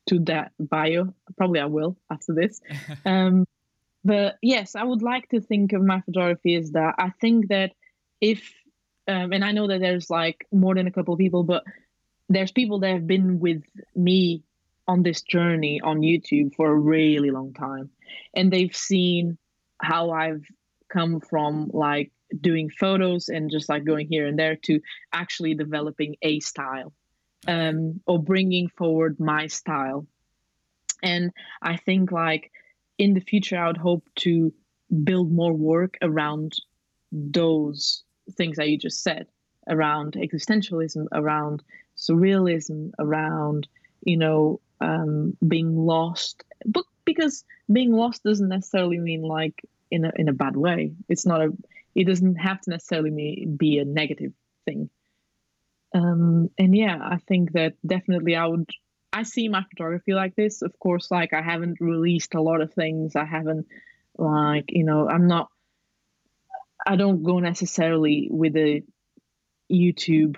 to 0.08 0.18
that 0.20 0.52
bio. 0.58 1.14
Probably 1.36 1.60
i 1.60 1.66
will 1.66 1.96
after 2.10 2.34
this. 2.34 2.60
Um 3.04 3.46
but 4.02 4.36
yes 4.40 4.76
i 4.76 4.82
would 4.82 5.02
like 5.02 5.28
to 5.28 5.40
think 5.40 5.72
of 5.72 5.82
my 5.82 6.00
photography 6.00 6.54
as 6.54 6.72
that. 6.72 6.94
I 6.98 7.10
think 7.20 7.48
that 7.48 7.72
if 8.20 8.52
um, 9.08 9.32
and 9.32 9.44
i 9.44 9.52
know 9.52 9.66
that 9.66 9.80
there's 9.80 10.10
like 10.10 10.46
more 10.52 10.74
than 10.74 10.86
a 10.86 10.90
couple 10.92 11.14
of 11.14 11.18
people 11.18 11.42
but 11.42 11.64
there's 12.28 12.52
people 12.52 12.80
that 12.80 12.92
have 12.92 13.06
been 13.06 13.40
with 13.40 13.62
me 13.94 14.42
on 14.86 15.02
this 15.02 15.22
journey 15.22 15.80
on 15.82 16.00
youtube 16.00 16.54
for 16.54 16.70
a 16.70 16.74
really 16.74 17.30
long 17.30 17.52
time 17.52 17.90
and 18.34 18.52
they've 18.52 18.74
seen 18.74 19.38
how 19.80 20.10
I've 20.10 20.44
come 20.88 21.20
from 21.20 21.70
like 21.72 22.12
doing 22.38 22.70
photos 22.70 23.28
and 23.28 23.50
just 23.50 23.68
like 23.68 23.84
going 23.84 24.06
here 24.08 24.26
and 24.26 24.38
there 24.38 24.56
to 24.56 24.80
actually 25.12 25.54
developing 25.54 26.16
a 26.22 26.40
style 26.40 26.92
um, 27.48 28.00
or 28.06 28.22
bringing 28.22 28.68
forward 28.68 29.18
my 29.18 29.46
style. 29.46 30.06
And 31.02 31.32
I 31.62 31.76
think 31.76 32.12
like 32.12 32.52
in 32.98 33.14
the 33.14 33.20
future, 33.20 33.58
I 33.58 33.66
would 33.66 33.76
hope 33.76 34.04
to 34.16 34.52
build 35.04 35.32
more 35.32 35.52
work 35.52 35.96
around 36.02 36.54
those 37.12 38.04
things 38.36 38.56
that 38.56 38.68
you 38.68 38.78
just 38.78 39.02
said 39.02 39.26
around 39.68 40.14
existentialism, 40.14 41.06
around 41.12 41.62
surrealism, 41.96 42.90
around, 42.98 43.68
you 44.02 44.16
know, 44.16 44.60
um, 44.80 45.36
being 45.46 45.76
lost. 45.76 46.44
But 46.66 46.84
because 47.04 47.44
being 47.70 47.92
lost 47.92 48.22
doesn't 48.24 48.48
necessarily 48.48 48.98
mean 48.98 49.22
like 49.22 49.62
in 49.90 50.04
a 50.04 50.12
in 50.16 50.28
a 50.28 50.32
bad 50.32 50.56
way. 50.56 50.92
It's 51.08 51.26
not 51.26 51.42
a 51.42 51.52
it 51.94 52.06
doesn't 52.06 52.36
have 52.36 52.60
to 52.62 52.70
necessarily 52.70 53.46
be 53.56 53.78
a 53.78 53.84
negative 53.84 54.32
thing. 54.64 54.90
Um, 55.92 56.50
and 56.56 56.76
yeah, 56.76 56.98
I 57.02 57.18
think 57.18 57.52
that 57.52 57.74
definitely 57.84 58.36
I 58.36 58.46
would 58.46 58.68
I 59.12 59.24
see 59.24 59.48
my 59.48 59.64
photography 59.68 60.14
like 60.14 60.36
this. 60.36 60.62
Of 60.62 60.78
course, 60.78 61.10
like 61.10 61.32
I 61.32 61.42
haven't 61.42 61.80
released 61.80 62.34
a 62.34 62.42
lot 62.42 62.60
of 62.60 62.72
things. 62.72 63.16
I 63.16 63.24
haven't 63.24 63.66
like, 64.16 64.66
you 64.68 64.84
know, 64.84 65.08
I'm 65.08 65.26
not 65.26 65.48
I 66.86 66.96
don't 66.96 67.22
go 67.22 67.40
necessarily 67.40 68.28
with 68.30 68.56
a 68.56 68.82
YouTube 69.70 70.36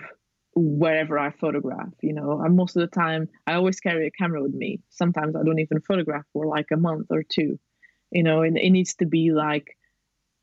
wherever 0.55 1.19
I 1.19 1.31
photograph. 1.31 1.93
You 2.03 2.15
know, 2.15 2.41
and 2.41 2.57
most 2.57 2.77
of 2.77 2.81
the 2.81 2.95
time 2.95 3.29
I 3.47 3.55
always 3.55 3.81
carry 3.81 4.07
a 4.07 4.11
camera 4.11 4.43
with 4.43 4.55
me. 4.55 4.81
Sometimes 4.91 5.37
I 5.37 5.43
don't 5.43 5.59
even 5.59 5.81
photograph 5.81 6.25
for 6.33 6.47
like 6.47 6.71
a 6.73 6.77
month 6.77 7.07
or 7.11 7.23
two. 7.23 7.59
You 8.11 8.23
know, 8.23 8.43
and 8.43 8.59
it 8.59 8.71
needs 8.71 8.95
to 8.97 9.07
be 9.07 9.33
like, 9.33 9.77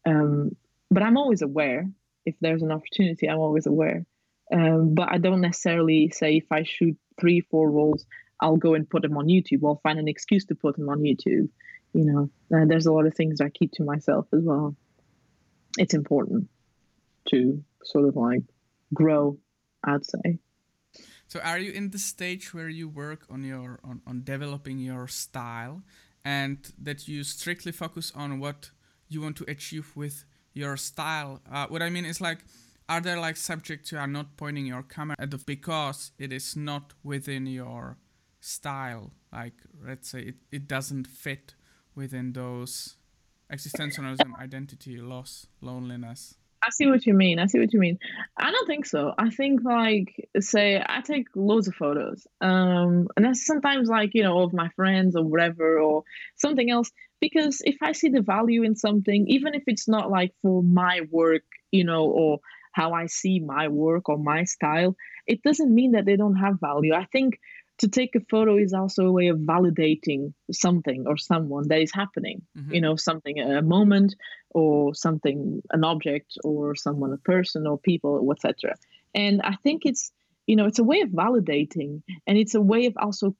um, 0.05 0.55
but 0.89 1.03
I'm 1.03 1.18
always 1.18 1.41
aware 1.41 1.88
if 2.26 2.36
there's 2.41 2.64
an 2.64 2.72
opportunity. 2.72 3.30
I'm 3.30 3.39
always 3.39 3.68
aware, 3.68 4.05
um, 4.51 4.95
but 4.95 5.10
I 5.12 5.20
don't 5.20 5.41
necessarily 5.41 6.10
say 6.10 6.38
if 6.38 6.51
I 6.51 6.64
shoot 6.64 6.97
three, 7.20 7.41
four 7.41 7.70
rolls, 7.70 8.05
I'll 8.41 8.57
go 8.57 8.74
and 8.74 8.89
put 8.89 9.01
them 9.01 9.18
on 9.18 9.28
YouTube. 9.28 9.64
I'll 9.66 9.82
find 9.84 9.99
an 9.99 10.07
excuse 10.07 10.45
to 10.45 10.55
put 10.55 10.78
them 10.78 10.89
on 10.89 10.99
YouTube. 10.99 11.49
You 11.93 12.05
know, 12.05 12.30
uh, 12.55 12.66
there's 12.66 12.86
a 12.86 12.93
lot 12.93 13.05
of 13.05 13.16
things 13.16 13.41
I 13.41 13.49
keep 13.49 13.72
to 13.74 13.84
myself 13.84 14.28
as 14.34 14.41
well. 14.43 14.76
It's 15.78 15.93
important 15.93 16.49
to 17.30 17.64
sort 17.84 18.07
of 18.07 18.16
like 18.16 18.41
grow 18.93 19.38
I'd 19.84 20.05
say. 20.05 20.39
So 21.27 21.39
are 21.41 21.59
you 21.59 21.71
in 21.71 21.91
the 21.91 21.99
stage 21.99 22.53
where 22.53 22.69
you 22.69 22.89
work 22.89 23.25
on 23.30 23.43
your 23.43 23.80
on, 23.84 24.01
on 24.07 24.23
developing 24.23 24.80
your 24.80 25.07
style 25.07 25.84
and 26.25 26.57
that 26.82 27.07
you 27.07 27.23
strictly 27.23 27.71
focus 27.71 28.11
on 28.15 28.39
what 28.39 28.71
you 29.07 29.21
want 29.21 29.38
to 29.38 29.45
achieve 29.47 29.91
with 29.95 30.25
your 30.53 30.75
style? 30.75 31.41
Uh, 31.51 31.67
what 31.67 31.82
I 31.82 31.89
mean 31.89 32.05
is 32.05 32.19
like 32.19 32.39
are 32.89 32.99
there 32.99 33.19
like 33.19 33.38
subjects 33.38 33.91
you 33.91 33.99
are 33.99 34.07
not 34.07 34.36
pointing 34.36 34.65
your 34.65 34.82
camera 34.82 35.15
at 35.19 35.30
the, 35.30 35.38
because 35.38 36.11
it 36.17 36.34
is 36.34 36.55
not 36.55 36.93
within 37.03 37.45
your 37.45 37.97
style 38.39 39.11
like 39.32 39.53
let's 39.86 40.09
say 40.09 40.21
it, 40.21 40.36
it 40.51 40.67
doesn't 40.67 41.05
fit 41.05 41.53
within 41.93 42.34
those 42.34 42.95
existentialism 43.51 44.36
identity 44.39 44.97
loss 44.97 45.45
loneliness 45.61 46.36
I 46.62 46.72
see 46.72 46.88
what 46.88 47.05
you 47.05 47.14
mean. 47.14 47.39
I 47.39 47.45
see 47.45 47.60
what 47.60 47.74
you 47.74 47.80
mean. 47.80 47.99
I 48.38 48.51
don't 48.51 48.68
think 48.68 48.86
so. 48.86 49.14
I 49.18 49.30
think 49.30 49.62
like 49.64 50.30
say 50.39 50.84
I 50.86 51.01
take 51.01 51.28
loads 51.36 51.68
of 51.68 51.76
photos. 51.76 52.28
Um 52.41 53.07
and 53.16 53.26
that's 53.26 53.45
sometimes 53.45 53.89
like, 53.89 54.12
you 54.14 54.24
know, 54.24 54.41
of 54.41 54.53
my 54.53 54.70
friends 54.76 55.16
or 55.16 55.24
whatever 55.24 55.80
or 55.80 56.03
something 56.36 56.70
else. 56.70 56.91
Because 57.22 57.62
if 57.64 57.78
I 57.82 57.93
see 57.93 58.10
the 58.10 58.22
value 58.22 58.64
in 58.64 58.76
something, 58.76 59.28
even 59.28 59.53
if 59.53 59.64
it's 59.68 59.88
not 59.88 60.10
like 60.10 60.34
for 60.41 60.64
my 60.64 61.01
work, 61.12 61.43
you 61.72 61.84
know, 61.84 62.05
or 62.05 62.39
how 62.72 62.93
I 62.93 63.07
see 63.07 63.39
my 63.39 63.68
work 63.68 64.10
or 64.10 64.18
my 64.18 64.43
style, 64.43 64.95
it 65.28 65.41
doesn't 65.43 65.74
mean 65.74 65.91
that 65.93 66.05
they 66.05 66.16
don't 66.16 66.38
have 66.38 66.60
value. 66.60 66.93
I 66.93 67.05
think 67.05 67.39
to 67.80 67.88
take 67.88 68.16
a 68.16 68.20
photo 68.30 68.57
is 68.57 68.74
also 68.74 69.05
a 69.05 69.12
way 69.12 69.28
of 69.30 69.39
validating 69.39 70.34
something 70.51 71.05
or 71.07 71.18
someone 71.18 71.68
that 71.70 71.82
is 71.82 71.93
happening 71.93 72.41
mm-hmm. 72.57 72.74
you 72.74 72.82
know 72.82 72.95
something 72.95 73.39
a 73.39 73.62
moment 73.62 74.16
or 74.52 74.93
something 74.95 75.62
an 75.72 75.84
object 75.84 76.38
or 76.43 76.76
someone 76.76 77.14
a 77.14 77.18
person 77.18 77.68
or 77.68 77.78
people 77.78 78.28
etc 78.32 78.76
and 79.14 79.41
i 79.43 79.56
think 79.64 79.84
it's 79.86 80.12
you 80.47 80.56
know 80.56 80.66
it's 80.66 80.80
a 80.80 80.84
way 80.84 81.02
of 81.02 81.10
validating 81.10 82.02
and 82.28 82.38
it's 82.38 82.56
a 82.56 82.62
way 82.62 82.86
of 82.86 82.93
also 82.97 83.36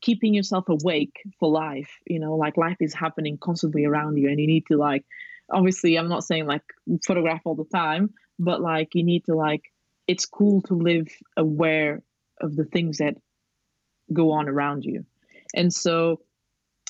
keeping 0.00 0.34
yourself 0.34 0.68
awake 0.68 1.22
for 1.40 1.50
life 1.50 1.90
you 2.06 2.20
know 2.20 2.36
like 2.36 2.56
life 2.56 2.76
is 2.80 2.94
happening 2.94 3.36
constantly 3.38 3.84
around 3.84 4.16
you 4.16 4.28
and 4.28 4.38
you 4.38 4.46
need 4.46 4.64
to 4.66 4.76
like 4.76 5.04
obviously 5.50 5.96
i'm 5.96 6.08
not 6.08 6.22
saying 6.22 6.46
like 6.46 6.62
photograph 7.06 7.40
all 7.44 7.56
the 7.56 7.64
time 7.64 8.10
but 8.38 8.60
like 8.60 8.94
you 8.94 9.02
need 9.02 9.24
to 9.24 9.34
like 9.34 9.62
it's 10.06 10.24
cool 10.24 10.62
to 10.62 10.74
live 10.74 11.08
aware 11.36 12.02
of 12.40 12.56
the 12.56 12.64
things 12.64 12.98
that 12.98 13.14
go 14.12 14.32
on 14.32 14.48
around 14.48 14.84
you. 14.84 15.04
And 15.54 15.72
so 15.72 16.20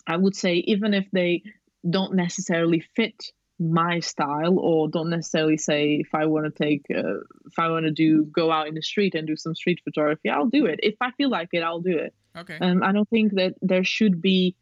I 0.06 0.16
would 0.16 0.36
say, 0.36 0.54
even 0.66 0.94
if 0.94 1.10
they 1.12 1.42
don't 1.88 2.14
necessarily 2.14 2.80
fit 2.80 3.32
my 3.60 4.00
style 4.00 4.58
or 4.58 4.88
don't 4.88 5.10
necessarily 5.10 5.56
say 5.56 5.94
if 5.94 6.14
i 6.14 6.26
want 6.26 6.44
to 6.46 6.64
take 6.64 6.86
uh, 6.90 7.18
if 7.46 7.58
i 7.58 7.68
want 7.68 7.84
to 7.84 7.90
do 7.90 8.24
go 8.24 8.52
out 8.52 8.68
in 8.68 8.74
the 8.74 8.82
street 8.82 9.14
and 9.14 9.26
do 9.26 9.36
some 9.36 9.54
street 9.54 9.80
photography 9.82 10.28
i'll 10.28 10.46
do 10.46 10.66
it. 10.66 10.78
If 10.82 10.94
i 11.00 11.10
feel 11.12 11.28
like 11.28 11.48
it 11.52 11.62
i'll 11.62 11.80
do 11.80 11.98
it. 11.98 12.14
Okay. 12.36 12.58
Um, 12.60 12.82
i 12.82 12.92
don't 12.92 13.08
think 13.08 13.34
that 13.34 13.54
there 13.60 13.84
should 13.84 14.22
be 14.22 14.54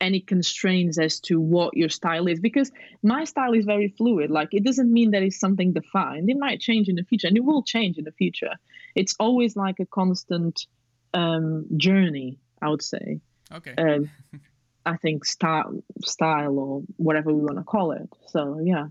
any 0.00 0.20
constraints 0.20 0.98
as 0.98 1.20
to 1.20 1.40
what 1.40 1.76
your 1.76 1.88
style 1.88 2.26
is 2.26 2.40
because 2.40 2.70
my 3.02 3.24
style 3.24 3.54
is 3.54 3.64
very 3.64 3.88
fluid. 3.88 4.30
Like 4.30 4.48
it 4.52 4.64
doesn't 4.64 4.92
mean 4.92 5.12
that 5.12 5.22
it's 5.22 5.40
something 5.40 5.72
defined. 5.72 6.28
It 6.28 6.36
might 6.38 6.60
change 6.60 6.88
in 6.88 6.96
the 6.96 7.04
future 7.04 7.28
and 7.28 7.36
it 7.36 7.44
will 7.44 7.62
change 7.62 7.96
in 7.96 8.04
the 8.04 8.12
future. 8.12 8.54
It's 8.94 9.14
always 9.18 9.56
like 9.56 9.80
a 9.80 9.86
constant 9.86 10.66
um, 11.14 11.66
journey, 11.76 12.38
I 12.60 12.68
would 12.68 12.82
say. 12.82 13.20
Okay. 13.52 13.74
Um, 13.78 14.10
I 14.86 14.96
think 14.96 15.24
style, 15.24 15.82
style 16.04 16.58
or 16.58 16.82
whatever 16.96 17.32
we 17.32 17.40
want 17.40 17.58
to 17.58 17.64
call 17.64 17.92
it. 17.92 18.08
So 18.26 18.60
yeah. 18.62 18.88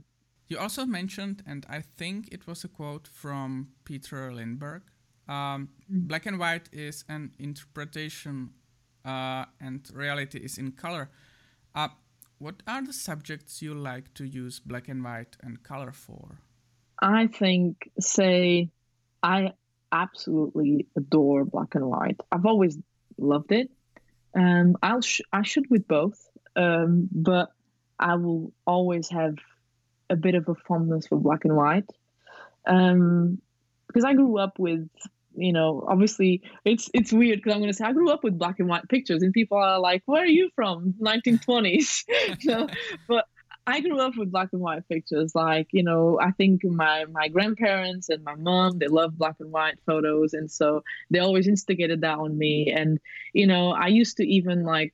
You 0.47 0.59
also 0.59 0.85
mentioned, 0.85 1.43
and 1.47 1.65
I 1.69 1.83
think 1.97 2.29
it 2.31 2.47
was 2.47 2.63
a 2.63 2.67
quote 2.67 3.07
from 3.07 3.69
Peter 3.85 4.31
Lindbergh. 4.31 4.83
Um, 5.27 5.69
mm. 5.91 6.07
Black 6.07 6.25
and 6.25 6.37
white 6.37 6.69
is 6.71 7.05
an 7.07 7.31
interpretation, 7.39 8.51
uh, 9.05 9.45
and 9.61 9.89
reality 9.93 10.39
is 10.39 10.57
in 10.57 10.73
color. 10.73 11.09
Uh, 11.73 11.89
what 12.39 12.61
are 12.67 12.83
the 12.83 12.93
subjects 12.93 13.61
you 13.61 13.73
like 13.73 14.13
to 14.15 14.25
use 14.25 14.59
black 14.59 14.89
and 14.89 15.03
white 15.03 15.37
and 15.41 15.63
color 15.63 15.91
for? 15.91 16.39
I 17.01 17.27
think, 17.27 17.89
say, 17.99 18.69
I 19.23 19.53
absolutely 19.91 20.87
adore 20.97 21.45
black 21.45 21.75
and 21.75 21.85
white. 21.85 22.19
I've 22.31 22.45
always 22.45 22.77
loved 23.17 23.51
it. 23.51 23.71
Um, 24.35 24.77
I'll 24.81 25.01
sh- 25.01 25.21
I 25.31 25.43
should 25.43 25.69
with 25.69 25.87
both, 25.87 26.19
um, 26.55 27.09
but 27.11 27.51
I 27.99 28.15
will 28.15 28.51
always 28.65 29.09
have 29.09 29.35
a 30.09 30.15
bit 30.15 30.35
of 30.35 30.49
a 30.49 30.55
fondness 30.55 31.07
for 31.07 31.17
black 31.17 31.45
and 31.45 31.55
white. 31.55 31.89
Um, 32.65 33.39
because 33.87 34.05
I 34.05 34.13
grew 34.13 34.37
up 34.39 34.57
with 34.57 34.89
you 35.35 35.53
know 35.53 35.83
obviously 35.87 36.43
it's 36.63 36.89
it's 36.93 37.11
weird 37.11 37.39
because 37.39 37.53
i'm 37.53 37.59
going 37.59 37.71
to 37.71 37.75
say 37.75 37.85
i 37.85 37.91
grew 37.91 38.11
up 38.11 38.23
with 38.23 38.37
black 38.37 38.59
and 38.59 38.69
white 38.69 38.87
pictures 38.87 39.23
and 39.23 39.33
people 39.33 39.57
are 39.57 39.79
like 39.79 40.03
where 40.05 40.21
are 40.21 40.27
you 40.27 40.49
from? 40.55 40.93
1920s 41.01 42.03
so, 42.41 42.67
but 43.07 43.25
I 43.65 43.79
grew 43.79 43.99
up 43.99 44.17
with 44.17 44.31
black 44.31 44.49
and 44.51 44.61
white 44.61 44.87
pictures. 44.89 45.33
Like, 45.33 45.67
you 45.71 45.83
know, 45.83 46.19
I 46.21 46.31
think 46.31 46.63
my 46.63 47.05
my 47.05 47.29
grandparents 47.29 48.09
and 48.09 48.23
my 48.23 48.35
mom, 48.35 48.77
they 48.79 48.87
love 48.87 49.17
black 49.17 49.35
and 49.39 49.51
white 49.51 49.79
photos. 49.85 50.33
And 50.33 50.51
so 50.51 50.83
they 51.09 51.19
always 51.19 51.47
instigated 51.47 52.01
that 52.01 52.17
on 52.17 52.37
me. 52.37 52.73
And, 52.75 52.99
you 53.33 53.47
know, 53.47 53.71
I 53.71 53.87
used 53.87 54.17
to 54.17 54.27
even 54.27 54.63
like 54.63 54.93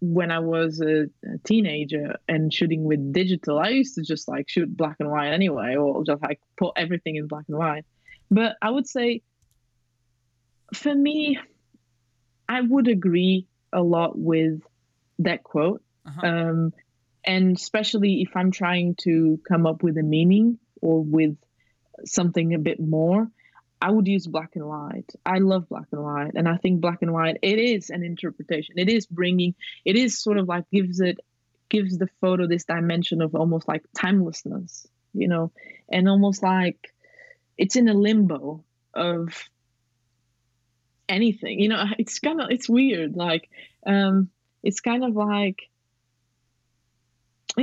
when 0.00 0.30
I 0.30 0.38
was 0.38 0.80
a, 0.80 1.06
a 1.24 1.38
teenager 1.42 2.16
and 2.28 2.54
shooting 2.54 2.84
with 2.84 3.12
digital, 3.12 3.58
I 3.58 3.70
used 3.70 3.96
to 3.96 4.02
just 4.02 4.28
like 4.28 4.48
shoot 4.48 4.76
black 4.76 4.96
and 5.00 5.10
white 5.10 5.32
anyway, 5.32 5.74
or 5.74 6.04
just 6.04 6.22
like 6.22 6.40
put 6.56 6.74
everything 6.76 7.16
in 7.16 7.26
black 7.26 7.46
and 7.48 7.58
white. 7.58 7.84
But 8.30 8.56
I 8.62 8.70
would 8.70 8.86
say 8.86 9.22
for 10.72 10.94
me, 10.94 11.38
I 12.48 12.60
would 12.60 12.86
agree 12.86 13.46
a 13.72 13.82
lot 13.82 14.18
with 14.18 14.62
that 15.18 15.42
quote. 15.42 15.82
Uh-huh. 16.06 16.26
Um, 16.26 16.72
and 17.28 17.56
especially 17.56 18.22
if 18.22 18.34
i'm 18.34 18.50
trying 18.50 18.96
to 18.96 19.38
come 19.46 19.66
up 19.66 19.82
with 19.84 19.96
a 19.98 20.02
meaning 20.02 20.58
or 20.80 21.04
with 21.04 21.36
something 22.04 22.54
a 22.54 22.58
bit 22.58 22.80
more 22.80 23.28
i 23.80 23.90
would 23.90 24.08
use 24.08 24.26
black 24.26 24.56
and 24.56 24.66
white. 24.66 25.12
I 25.24 25.38
love 25.38 25.68
black 25.68 25.86
and 25.92 26.02
white 26.02 26.32
and 26.34 26.48
i 26.48 26.56
think 26.56 26.80
black 26.80 27.02
and 27.02 27.12
white 27.12 27.36
it 27.42 27.58
is 27.60 27.90
an 27.90 28.02
interpretation. 28.02 28.74
It 28.78 28.88
is 28.88 29.06
bringing 29.06 29.54
it 29.84 29.94
is 29.94 30.20
sort 30.20 30.38
of 30.38 30.48
like 30.48 30.64
gives 30.72 30.98
it 31.00 31.18
gives 31.68 31.98
the 31.98 32.08
photo 32.20 32.48
this 32.48 32.64
dimension 32.64 33.20
of 33.20 33.34
almost 33.34 33.68
like 33.68 33.84
timelessness 33.96 34.86
you 35.12 35.28
know 35.28 35.52
and 35.92 36.08
almost 36.08 36.42
like 36.42 36.92
it's 37.56 37.76
in 37.76 37.88
a 37.88 37.94
limbo 37.94 38.64
of 38.94 39.48
anything. 41.08 41.60
You 41.60 41.68
know 41.68 41.84
it's 41.98 42.18
kind 42.18 42.40
of 42.40 42.50
it's 42.50 42.68
weird 42.68 43.16
like 43.16 43.48
um 43.86 44.30
it's 44.62 44.80
kind 44.80 45.04
of 45.04 45.14
like 45.14 45.68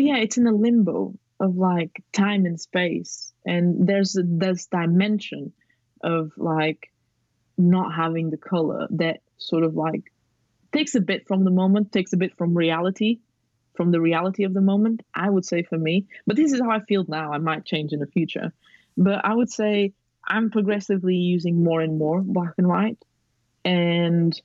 yeah 0.01 0.17
it's 0.17 0.37
in 0.37 0.47
a 0.47 0.53
limbo 0.53 1.13
of 1.39 1.57
like 1.57 2.03
time 2.13 2.45
and 2.45 2.59
space. 2.59 3.33
And 3.45 3.87
there's 3.87 4.17
this 4.21 4.67
dimension 4.67 5.53
of 6.01 6.31
like 6.37 6.91
not 7.57 7.93
having 7.93 8.29
the 8.29 8.37
color 8.37 8.87
that 8.91 9.21
sort 9.37 9.63
of 9.63 9.75
like 9.75 10.11
takes 10.73 10.95
a 10.95 11.01
bit 11.01 11.27
from 11.27 11.43
the 11.43 11.51
moment 11.51 11.91
takes 11.91 12.13
a 12.13 12.17
bit 12.17 12.37
from 12.37 12.55
reality 12.55 13.19
from 13.75 13.91
the 13.91 14.01
reality 14.01 14.43
of 14.43 14.53
the 14.53 14.61
moment 14.61 15.01
i 15.13 15.29
would 15.29 15.45
say 15.45 15.63
for 15.63 15.77
me. 15.77 16.05
But 16.27 16.35
this 16.35 16.51
is 16.51 16.59
how 16.59 16.69
i 16.69 16.79
feel 16.81 17.05
now. 17.07 17.31
I 17.31 17.37
might 17.37 17.65
change 17.65 17.93
in 17.93 17.99
the 17.99 18.07
future. 18.07 18.53
But 18.97 19.23
i 19.23 19.33
would 19.33 19.49
say 19.49 19.93
i'm 20.27 20.51
progressively 20.51 21.15
using 21.15 21.63
more 21.63 21.81
and 21.81 21.97
more 21.97 22.21
black 22.21 22.53
and 22.57 22.67
white. 22.67 22.97
And 23.63 24.39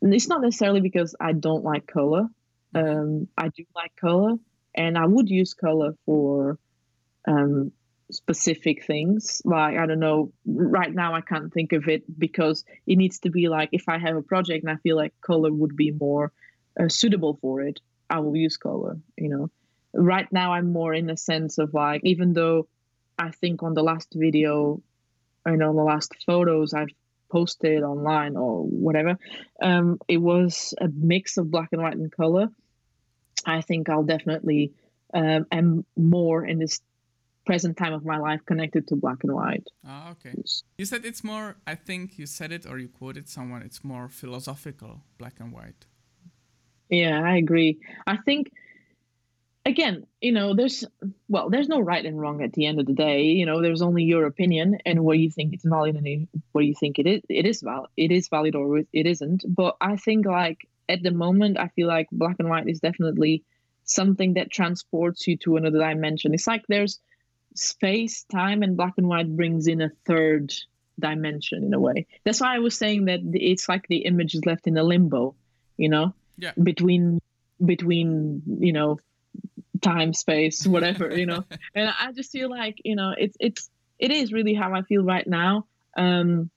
it's 0.00 0.28
not 0.28 0.42
necessarily 0.42 0.80
because 0.80 1.14
i 1.20 1.32
don't 1.32 1.64
like 1.64 1.86
color. 1.86 2.28
Um, 2.74 3.28
i 3.36 3.48
do 3.48 3.64
like 3.74 3.94
color 3.96 4.36
and 4.74 4.96
I 4.96 5.06
would 5.06 5.28
use 5.28 5.54
color 5.54 5.94
for 6.06 6.58
um, 7.26 7.72
specific 8.12 8.84
things. 8.84 9.42
Like 9.44 9.76
I 9.76 9.86
don't 9.86 10.00
know, 10.00 10.32
right 10.46 10.92
now 10.92 11.14
I 11.14 11.20
can't 11.20 11.52
think 11.52 11.72
of 11.72 11.88
it 11.88 12.02
because 12.18 12.64
it 12.86 12.96
needs 12.96 13.20
to 13.20 13.30
be 13.30 13.48
like 13.48 13.70
if 13.72 13.88
I 13.88 13.98
have 13.98 14.16
a 14.16 14.22
project 14.22 14.64
and 14.64 14.72
I 14.72 14.76
feel 14.76 14.96
like 14.96 15.12
color 15.20 15.52
would 15.52 15.76
be 15.76 15.90
more 15.90 16.32
uh, 16.78 16.88
suitable 16.88 17.38
for 17.40 17.62
it, 17.62 17.80
I 18.08 18.20
will 18.20 18.36
use 18.36 18.56
color. 18.56 18.98
You 19.16 19.28
know, 19.28 19.50
right 19.92 20.30
now 20.32 20.52
I'm 20.52 20.72
more 20.72 20.94
in 20.94 21.10
a 21.10 21.16
sense 21.16 21.58
of 21.58 21.74
like 21.74 22.02
even 22.04 22.32
though 22.32 22.68
I 23.18 23.30
think 23.30 23.62
on 23.62 23.74
the 23.74 23.82
last 23.82 24.12
video 24.14 24.82
and 25.44 25.62
on 25.62 25.76
the 25.76 25.82
last 25.82 26.12
photos 26.24 26.74
I've 26.74 26.88
posted 27.30 27.82
online 27.82 28.36
or 28.36 28.64
whatever, 28.64 29.16
um, 29.62 29.98
it 30.08 30.18
was 30.18 30.74
a 30.80 30.88
mix 30.88 31.38
of 31.38 31.50
black 31.50 31.70
and 31.72 31.82
white 31.82 31.96
and 31.96 32.12
color. 32.12 32.48
I 33.46 33.60
think 33.60 33.88
I'll 33.88 34.04
definitely 34.04 34.72
um, 35.14 35.46
am 35.50 35.84
more 35.96 36.44
in 36.44 36.58
this 36.58 36.80
present 37.44 37.76
time 37.76 37.92
of 37.92 38.04
my 38.04 38.18
life 38.18 38.40
connected 38.46 38.86
to 38.88 38.96
black 38.96 39.24
and 39.24 39.34
white. 39.34 39.66
Ah, 39.86 40.12
okay. 40.12 40.32
You 40.78 40.84
said 40.84 41.04
it's 41.04 41.24
more, 41.24 41.56
I 41.66 41.74
think 41.74 42.18
you 42.18 42.26
said 42.26 42.52
it 42.52 42.66
or 42.66 42.78
you 42.78 42.88
quoted 42.88 43.28
someone, 43.28 43.62
it's 43.62 43.82
more 43.82 44.08
philosophical, 44.08 45.02
black 45.18 45.40
and 45.40 45.52
white. 45.52 45.86
Yeah, 46.88 47.20
I 47.20 47.36
agree. 47.36 47.78
I 48.06 48.18
think, 48.18 48.52
again, 49.64 50.06
you 50.20 50.32
know, 50.32 50.54
there's, 50.54 50.84
well, 51.28 51.50
there's 51.50 51.68
no 51.68 51.80
right 51.80 52.04
and 52.04 52.20
wrong 52.20 52.42
at 52.42 52.52
the 52.52 52.66
end 52.66 52.78
of 52.78 52.86
the 52.86 52.92
day. 52.92 53.22
You 53.22 53.46
know, 53.46 53.60
there's 53.60 53.82
only 53.82 54.04
your 54.04 54.26
opinion 54.26 54.78
and 54.84 55.02
what 55.02 55.18
you 55.18 55.30
think 55.30 55.52
it's 55.52 55.64
valid 55.64 55.96
and 55.96 56.28
what 56.52 56.64
you 56.64 56.74
think 56.78 56.98
it 56.98 57.06
is, 57.06 57.22
it 57.28 57.46
is 57.46 57.60
valid, 57.60 57.90
it 57.96 58.12
is 58.12 58.28
valid 58.28 58.54
or 58.54 58.78
it 58.78 59.06
isn't. 59.06 59.44
But 59.48 59.76
I 59.80 59.96
think 59.96 60.26
like 60.26 60.68
at 60.88 61.02
the 61.02 61.10
moment, 61.10 61.58
I 61.58 61.68
feel 61.68 61.88
like 61.88 62.08
black 62.12 62.36
and 62.38 62.48
white 62.48 62.68
is 62.68 62.80
definitely 62.80 63.44
something 63.84 64.34
that 64.34 64.50
transports 64.50 65.26
you 65.26 65.36
to 65.38 65.56
another 65.56 65.78
dimension. 65.78 66.34
It's 66.34 66.46
like 66.46 66.64
there's 66.68 67.00
space, 67.54 68.24
time, 68.24 68.62
and 68.62 68.76
black 68.76 68.94
and 68.96 69.08
white 69.08 69.34
brings 69.34 69.66
in 69.66 69.80
a 69.80 69.90
third 70.06 70.52
dimension 70.98 71.64
in 71.64 71.74
a 71.74 71.80
way. 71.80 72.06
That's 72.24 72.40
why 72.40 72.54
I 72.54 72.60
was 72.60 72.76
saying 72.76 73.06
that 73.06 73.20
it's 73.34 73.68
like 73.68 73.86
the 73.88 74.04
image 74.04 74.34
is 74.34 74.46
left 74.46 74.66
in 74.66 74.76
a 74.76 74.82
limbo, 74.82 75.34
you 75.76 75.88
know, 75.88 76.14
yeah. 76.38 76.52
between 76.60 77.20
between 77.64 78.42
you 78.58 78.72
know 78.72 78.98
time, 79.82 80.14
space, 80.14 80.66
whatever, 80.66 81.14
you 81.16 81.26
know. 81.26 81.44
and 81.74 81.92
I 82.00 82.12
just 82.12 82.32
feel 82.32 82.48
like, 82.48 82.80
you 82.84 82.96
know, 82.96 83.14
it's 83.16 83.36
it's 83.38 83.70
it 83.98 84.10
is 84.10 84.32
really 84.32 84.54
how 84.54 84.72
I 84.74 84.82
feel 84.82 85.02
right 85.02 85.26
now. 85.26 85.66
Um, 85.96 86.50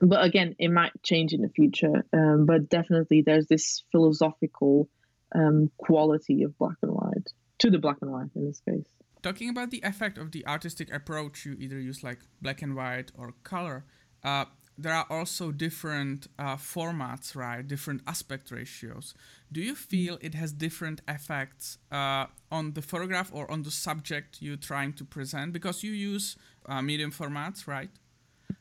but 0.00 0.24
again, 0.24 0.54
it 0.58 0.68
might 0.68 0.92
change 1.02 1.32
in 1.32 1.42
the 1.42 1.48
future. 1.48 2.04
Um, 2.12 2.46
but 2.46 2.68
definitely, 2.68 3.22
there's 3.22 3.46
this 3.46 3.82
philosophical 3.92 4.88
um, 5.34 5.70
quality 5.78 6.42
of 6.42 6.56
black 6.58 6.76
and 6.82 6.92
white 6.92 7.32
to 7.58 7.70
the 7.70 7.78
black 7.78 7.98
and 8.02 8.10
white 8.10 8.30
in 8.34 8.46
this 8.46 8.60
case. 8.60 8.86
Talking 9.22 9.50
about 9.50 9.70
the 9.70 9.82
effect 9.84 10.16
of 10.16 10.32
the 10.32 10.46
artistic 10.46 10.92
approach, 10.92 11.44
you 11.44 11.56
either 11.58 11.78
use 11.78 12.02
like 12.02 12.20
black 12.40 12.62
and 12.62 12.74
white 12.74 13.12
or 13.16 13.34
color. 13.44 13.84
Uh, 14.24 14.46
there 14.78 14.94
are 14.94 15.06
also 15.10 15.52
different 15.52 16.26
uh, 16.38 16.56
formats, 16.56 17.36
right? 17.36 17.66
Different 17.66 18.00
aspect 18.06 18.50
ratios. 18.50 19.12
Do 19.52 19.60
you 19.60 19.74
feel 19.74 20.16
it 20.22 20.34
has 20.34 20.54
different 20.54 21.02
effects 21.06 21.76
uh, 21.92 22.26
on 22.50 22.72
the 22.72 22.80
photograph 22.80 23.30
or 23.34 23.50
on 23.50 23.62
the 23.62 23.70
subject 23.70 24.38
you're 24.40 24.56
trying 24.56 24.94
to 24.94 25.04
present? 25.04 25.52
Because 25.52 25.82
you 25.82 25.92
use 25.92 26.36
uh, 26.64 26.80
medium 26.80 27.12
formats, 27.12 27.66
right? 27.66 27.90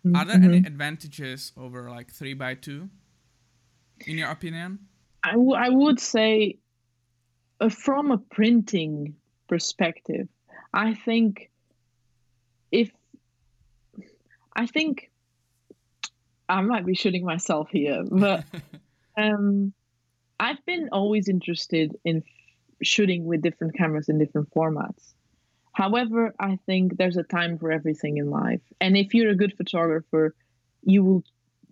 Mm-hmm. 0.06 0.16
Are 0.16 0.26
there 0.26 0.36
any 0.36 0.60
mm-hmm. 0.60 0.66
advantages 0.66 1.52
over 1.58 1.90
like 1.90 2.12
three 2.12 2.34
by 2.34 2.56
two, 2.56 2.90
in 4.06 4.18
your 4.18 4.30
opinion? 4.30 4.80
I, 5.24 5.32
w- 5.32 5.54
I 5.54 5.70
would 5.70 6.00
say, 6.00 6.58
uh, 7.60 7.70
from 7.70 8.12
a 8.12 8.18
printing 8.18 9.16
perspective, 9.48 10.28
I 10.74 10.94
think 10.94 11.50
if 12.72 12.92
I 14.56 14.66
think 14.66 15.10
I 16.48 16.62
might 16.62 16.86
be 16.86 16.96
shooting 16.96 17.26
myself 17.26 17.70
here, 17.72 18.04
but 18.10 18.44
um, 19.18 19.74
I've 20.40 20.64
been 20.66 20.90
always 20.92 21.30
interested 21.30 21.96
in 22.04 22.24
shooting 22.82 23.26
with 23.26 23.42
different 23.42 23.76
cameras 23.78 24.10
in 24.10 24.18
different 24.18 24.52
formats. 24.52 25.14
However, 25.74 26.34
I 26.40 26.58
think 26.66 26.98
there's 26.98 27.18
a 27.18 27.24
time 27.24 27.58
for 27.58 27.72
everything 27.72 28.18
in 28.18 28.30
life. 28.30 28.62
And 28.82 28.98
if 28.98 29.14
you're 29.14 29.30
a 29.30 29.36
good 29.36 29.56
photographer, 29.56 30.36
you 30.84 31.04
will 31.04 31.24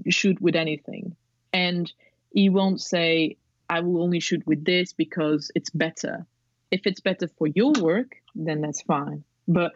shoot 0.10 0.42
with 0.42 0.56
anything. 0.56 1.16
And 1.52 1.92
you 2.32 2.52
won't 2.52 2.82
say, 2.82 3.38
I 3.70 3.82
will 3.82 4.02
only 4.02 4.20
shoot 4.20 4.46
with 4.46 4.64
this 4.64 4.94
because 4.94 5.52
it's 5.56 5.70
better. 5.70 6.26
If 6.72 6.86
it's 6.86 7.02
better 7.02 7.28
for 7.28 7.48
your 7.48 7.74
work, 7.80 8.16
then 8.36 8.62
that's 8.62 8.82
fine. 8.82 9.24
But 9.48 9.74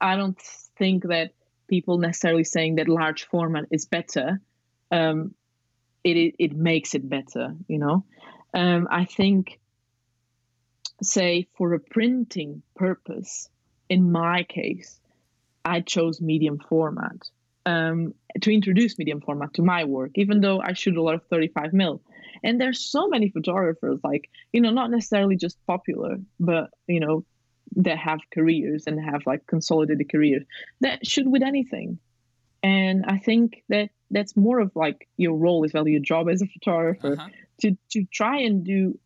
I 0.00 0.16
don't 0.16 0.40
think 0.78 1.04
that 1.04 1.32
people 1.68 1.98
necessarily 1.98 2.44
saying 2.44 2.76
that 2.76 2.88
large 2.88 3.26
format 3.26 3.66
is 3.70 3.86
better, 3.86 4.40
um, 4.90 5.34
it, 6.04 6.34
it, 6.38 6.56
makes 6.56 6.94
it 6.94 7.08
better. 7.08 7.54
You 7.66 7.78
know, 7.78 8.04
um, 8.54 8.86
I 8.90 9.04
think, 9.04 9.58
say 11.02 11.48
for 11.56 11.74
a 11.74 11.80
printing 11.80 12.62
purpose, 12.74 13.48
in 13.88 14.10
my 14.10 14.44
case, 14.44 15.00
I 15.64 15.80
chose 15.80 16.20
medium 16.20 16.58
format 16.58 17.28
um, 17.64 18.14
to 18.40 18.52
introduce 18.52 18.98
medium 18.98 19.20
format 19.20 19.54
to 19.54 19.62
my 19.62 19.84
work, 19.84 20.12
even 20.14 20.40
though 20.40 20.60
I 20.60 20.72
shoot 20.72 20.96
a 20.96 21.02
lot 21.02 21.14
of 21.14 21.22
35 21.24 21.72
mil. 21.72 22.00
And 22.44 22.60
there's 22.60 22.80
so 22.80 23.08
many 23.08 23.30
photographers, 23.30 23.98
like 24.04 24.30
you 24.52 24.60
know, 24.60 24.70
not 24.70 24.90
necessarily 24.90 25.36
just 25.36 25.58
popular, 25.66 26.18
but 26.38 26.70
you 26.86 27.00
know, 27.00 27.24
that 27.74 27.98
have 27.98 28.20
careers 28.32 28.84
and 28.86 29.00
have 29.00 29.22
like 29.26 29.46
consolidated 29.46 30.10
careers 30.10 30.44
that 30.80 31.06
should 31.06 31.26
with 31.26 31.42
anything 31.42 31.98
and 32.62 33.04
i 33.06 33.18
think 33.18 33.62
that 33.68 33.90
that's 34.10 34.36
more 34.36 34.60
of 34.60 34.70
like 34.74 35.08
your 35.16 35.36
role 35.36 35.64
as 35.64 35.72
well 35.72 35.86
your 35.88 36.00
job 36.00 36.28
as 36.28 36.42
a 36.42 36.46
photographer 36.46 37.14
uh-huh. 37.14 37.28
to 37.60 37.76
to 37.90 38.04
try 38.12 38.38
and 38.38 38.64
do 38.64 38.98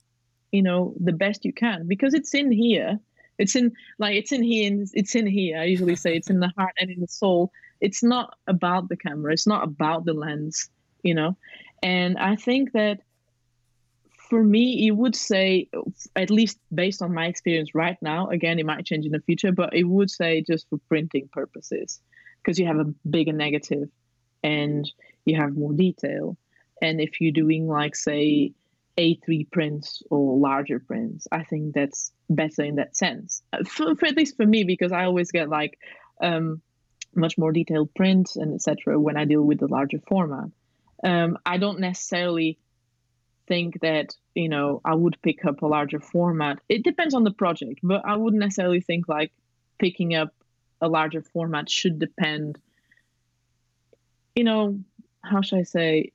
you 0.52 0.62
know 0.62 0.94
the 1.00 1.12
best 1.12 1.44
you 1.44 1.52
can 1.52 1.86
because 1.86 2.14
it's 2.14 2.34
in 2.34 2.50
here. 2.50 2.98
It's 3.38 3.56
in 3.56 3.72
like 3.98 4.16
it's 4.16 4.32
in 4.32 4.42
here 4.42 4.70
and 4.70 4.88
it's 4.92 5.14
in 5.14 5.26
here. 5.26 5.58
I 5.58 5.64
usually 5.64 5.96
say 5.96 6.16
it's 6.16 6.30
in 6.30 6.40
the 6.40 6.52
heart 6.56 6.74
and 6.78 6.90
in 6.90 7.00
the 7.00 7.08
soul. 7.08 7.52
It's 7.80 8.02
not 8.02 8.36
about 8.46 8.90
the 8.90 8.96
camera. 8.96 9.32
It's 9.32 9.46
not 9.46 9.64
about 9.64 10.04
the 10.04 10.12
lens 10.12 10.68
you 11.02 11.14
know? 11.14 11.36
And 11.82 12.18
i 12.18 12.36
think 12.36 12.72
that 12.72 13.00
for 14.28 14.44
me, 14.44 14.76
you 14.76 14.94
would 14.94 15.16
say, 15.16 15.68
at 16.14 16.30
least 16.30 16.56
based 16.72 17.02
on 17.02 17.12
my 17.12 17.26
experience 17.26 17.74
right 17.74 17.96
now, 18.00 18.28
again, 18.28 18.60
it 18.60 18.66
might 18.66 18.86
change 18.86 19.04
in 19.04 19.10
the 19.10 19.18
future, 19.18 19.50
but 19.50 19.74
it 19.74 19.82
would 19.82 20.08
say 20.08 20.40
just 20.40 20.68
for 20.68 20.78
printing 20.88 21.28
purposes, 21.32 22.00
because 22.36 22.56
you 22.56 22.64
have 22.64 22.78
a 22.78 22.94
bigger 23.08 23.32
negative 23.32 23.88
and 24.44 24.88
you 25.24 25.34
have 25.34 25.56
more 25.56 25.72
detail. 25.72 26.36
And 26.80 27.00
if 27.00 27.20
you're 27.20 27.32
doing, 27.32 27.66
like, 27.66 27.96
say, 27.96 28.52
A3 29.00 29.50
prints 29.50 30.02
or 30.10 30.36
larger 30.36 30.78
prints, 30.78 31.26
I 31.32 31.44
think 31.44 31.74
that's 31.74 32.12
better 32.28 32.62
in 32.62 32.76
that 32.76 32.96
sense. 32.96 33.42
Uh, 33.52 33.64
for, 33.64 33.94
for 33.96 34.06
at 34.06 34.16
least 34.16 34.36
for 34.36 34.46
me, 34.46 34.64
because 34.64 34.92
I 34.92 35.04
always 35.04 35.30
get 35.30 35.48
like 35.48 35.78
um, 36.22 36.60
much 37.14 37.38
more 37.38 37.50
detailed 37.50 37.94
prints 37.94 38.36
and 38.36 38.54
etc. 38.54 39.00
when 39.00 39.16
I 39.16 39.24
deal 39.24 39.42
with 39.42 39.58
the 39.58 39.68
larger 39.68 40.00
format. 40.06 40.50
Um, 41.02 41.38
I 41.46 41.56
don't 41.56 41.80
necessarily 41.80 42.58
think 43.48 43.80
that 43.80 44.14
you 44.34 44.48
know 44.48 44.80
I 44.84 44.94
would 44.94 45.16
pick 45.22 45.44
up 45.46 45.62
a 45.62 45.66
larger 45.66 46.00
format. 46.00 46.58
It 46.68 46.84
depends 46.84 47.14
on 47.14 47.24
the 47.24 47.30
project, 47.30 47.80
but 47.82 48.02
I 48.04 48.16
wouldn't 48.16 48.40
necessarily 48.40 48.82
think 48.82 49.08
like 49.08 49.32
picking 49.78 50.14
up 50.14 50.34
a 50.80 50.88
larger 50.88 51.22
format 51.22 51.70
should 51.70 51.98
depend. 51.98 52.58
You 54.34 54.44
know, 54.44 54.80
how 55.24 55.40
should 55.40 55.58
I 55.58 55.62
say? 55.64 56.12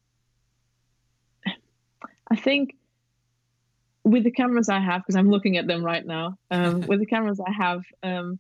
I 2.36 2.38
think 2.38 2.76
with 4.04 4.26
the 4.26 4.32
cameras 4.32 4.68
I 4.68 4.82
have, 4.82 5.02
because 5.02 5.16
I'm 5.16 5.30
looking 5.30 5.56
at 5.56 5.68
them 5.68 5.86
right 5.86 6.06
now, 6.06 6.38
um, 6.52 6.82
with 6.90 7.00
the 7.00 7.06
cameras 7.06 7.40
I 7.40 7.50
have, 7.50 7.84
um, 8.04 8.40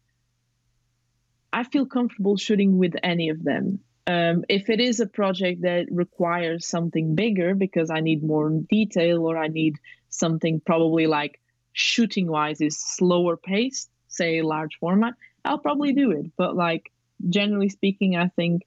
I 1.53 1.63
feel 1.63 1.85
comfortable 1.85 2.35
shooting 2.35 2.77
with 2.77 2.95
any 3.01 3.29
of 3.29 3.41
them. 3.41 3.79
Um, 4.05 4.43
if 4.49 4.69
it 4.69 4.81
is 4.81 4.99
a 4.99 5.07
project 5.07 5.61
that 5.61 5.87
requires 5.89 6.67
something 6.67 7.15
bigger 7.15 7.55
because 7.55 7.89
I 7.89 8.01
need 8.01 8.21
more 8.21 8.49
detail 8.69 9.25
or 9.25 9.37
I 9.37 9.47
need 9.47 9.77
something 10.09 10.59
probably 10.59 11.07
like 11.07 11.39
shooting 11.71 12.27
wise 12.27 12.59
is 12.59 12.77
slower 12.77 13.37
paced, 13.37 13.89
say 14.09 14.41
large 14.41 14.75
format, 14.77 15.13
I'll 15.45 15.57
probably 15.57 15.93
do 15.93 16.11
it. 16.11 16.31
But 16.35 16.53
like 16.57 16.91
generally 17.29 17.69
speaking, 17.69 18.17
I 18.17 18.27
think 18.27 18.63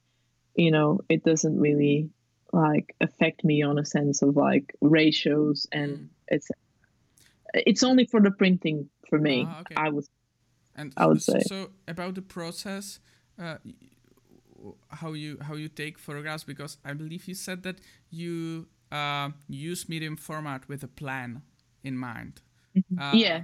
you 0.55 0.71
know 0.71 1.01
it 1.07 1.23
doesn't 1.23 1.59
really 1.59 2.09
like 2.51 2.95
affect 3.01 3.43
me 3.43 3.61
on 3.61 3.77
a 3.77 3.85
sense 3.85 4.21
of 4.21 4.35
like 4.35 4.73
ratios 4.81 5.67
and 5.71 5.91
mm. 5.91 6.07
it's 6.27 6.49
it's 7.53 7.83
only 7.83 8.05
for 8.05 8.21
the 8.21 8.31
printing 8.31 8.89
for 9.07 9.19
me. 9.19 9.45
Ah, 9.47 9.61
okay. 9.61 9.75
I 9.75 9.89
would 9.89 10.05
and 10.75 10.93
I 10.97 11.05
would 11.07 11.21
say 11.21 11.41
so 11.41 11.69
about 11.87 12.15
the 12.15 12.21
process. 12.21 12.99
Uh, 13.37 13.57
how 14.89 15.13
you 15.13 15.37
how 15.41 15.55
you 15.55 15.69
take 15.69 15.97
photographs 15.97 16.43
because 16.43 16.77
I 16.83 16.93
believe 16.93 17.27
you 17.27 17.33
said 17.33 17.63
that 17.63 17.79
you 18.09 18.67
uh, 18.91 19.29
use 19.47 19.87
medium 19.87 20.17
format 20.17 20.67
with 20.67 20.83
a 20.83 20.87
plan 20.87 21.41
in 21.83 21.97
mind. 21.97 22.41
Mm-hmm. 22.75 22.99
Uh, 22.99 23.13
yeah. 23.13 23.43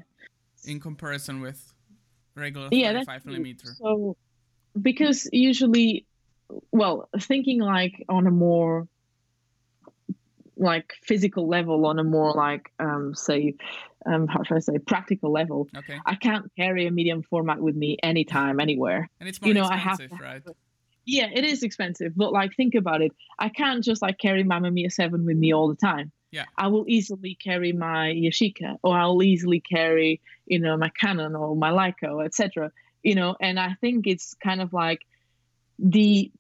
In 0.66 0.80
comparison 0.80 1.42
with 1.42 1.74
regular 2.36 2.70
yeah, 2.72 2.94
35 2.94 3.26
millimeter. 3.26 3.68
So, 3.78 4.18
because 4.82 5.30
usually, 5.32 6.06
well, 6.72 7.10
thinking 7.20 7.60
like 7.62 8.04
on 8.10 8.28
a 8.28 8.32
more 8.32 8.88
like 10.58 10.94
physical 11.04 11.48
level 11.48 11.86
on 11.86 12.00
a 12.00 12.04
more 12.04 12.32
like 12.34 12.72
um 12.80 13.14
say 13.14 13.56
um 14.06 14.28
how 14.28 14.44
should 14.44 14.58
I 14.58 14.60
say 14.60 14.78
practical 14.80 15.32
level. 15.32 15.68
Okay. 15.76 15.98
I 16.06 16.16
can't 16.16 16.52
carry 16.56 16.88
a 16.88 16.92
medium 16.92 17.24
format 17.24 17.60
with 17.60 17.76
me 17.76 17.98
anytime, 18.02 18.60
anywhere. 18.60 19.10
And 19.20 19.30
it's 19.30 19.42
more 19.42 19.48
you 19.50 19.54
know, 19.54 19.66
I 19.66 19.78
have 19.78 19.98
to, 19.98 20.10
right? 20.22 20.42
yeah, 21.06 21.30
it 21.32 21.46
is 21.46 21.64
expensive, 21.64 22.14
but 22.16 22.34
like 22.34 22.56
think 22.56 22.76
about 22.76 23.02
it. 23.02 23.12
I 23.38 23.50
can't 23.50 23.84
just 23.84 24.02
like 24.02 24.18
carry 24.18 24.44
my 24.44 24.60
Mamiya 24.60 24.92
7 24.92 25.26
with 25.26 25.38
me 25.38 25.54
all 25.54 25.68
the 25.70 25.76
time. 25.76 26.12
Yeah. 26.32 26.46
I 26.58 26.68
will 26.68 26.86
easily 26.88 27.36
carry 27.36 27.72
my 27.72 28.10
Yashica 28.10 28.78
or 28.84 28.98
I'll 28.98 29.24
easily 29.24 29.60
carry, 29.60 30.20
you 30.46 30.60
know, 30.60 30.76
my 30.76 30.90
Canon 30.90 31.36
or 31.36 31.56
my 31.56 31.72
Leica, 31.72 32.26
etc. 32.26 32.72
You 33.04 33.16
know, 33.16 33.36
and 33.40 33.60
I 33.60 33.76
think 33.80 34.08
it's 34.08 34.34
kind 34.34 34.62
of 34.62 34.74
like 34.74 35.06
the 35.80 36.32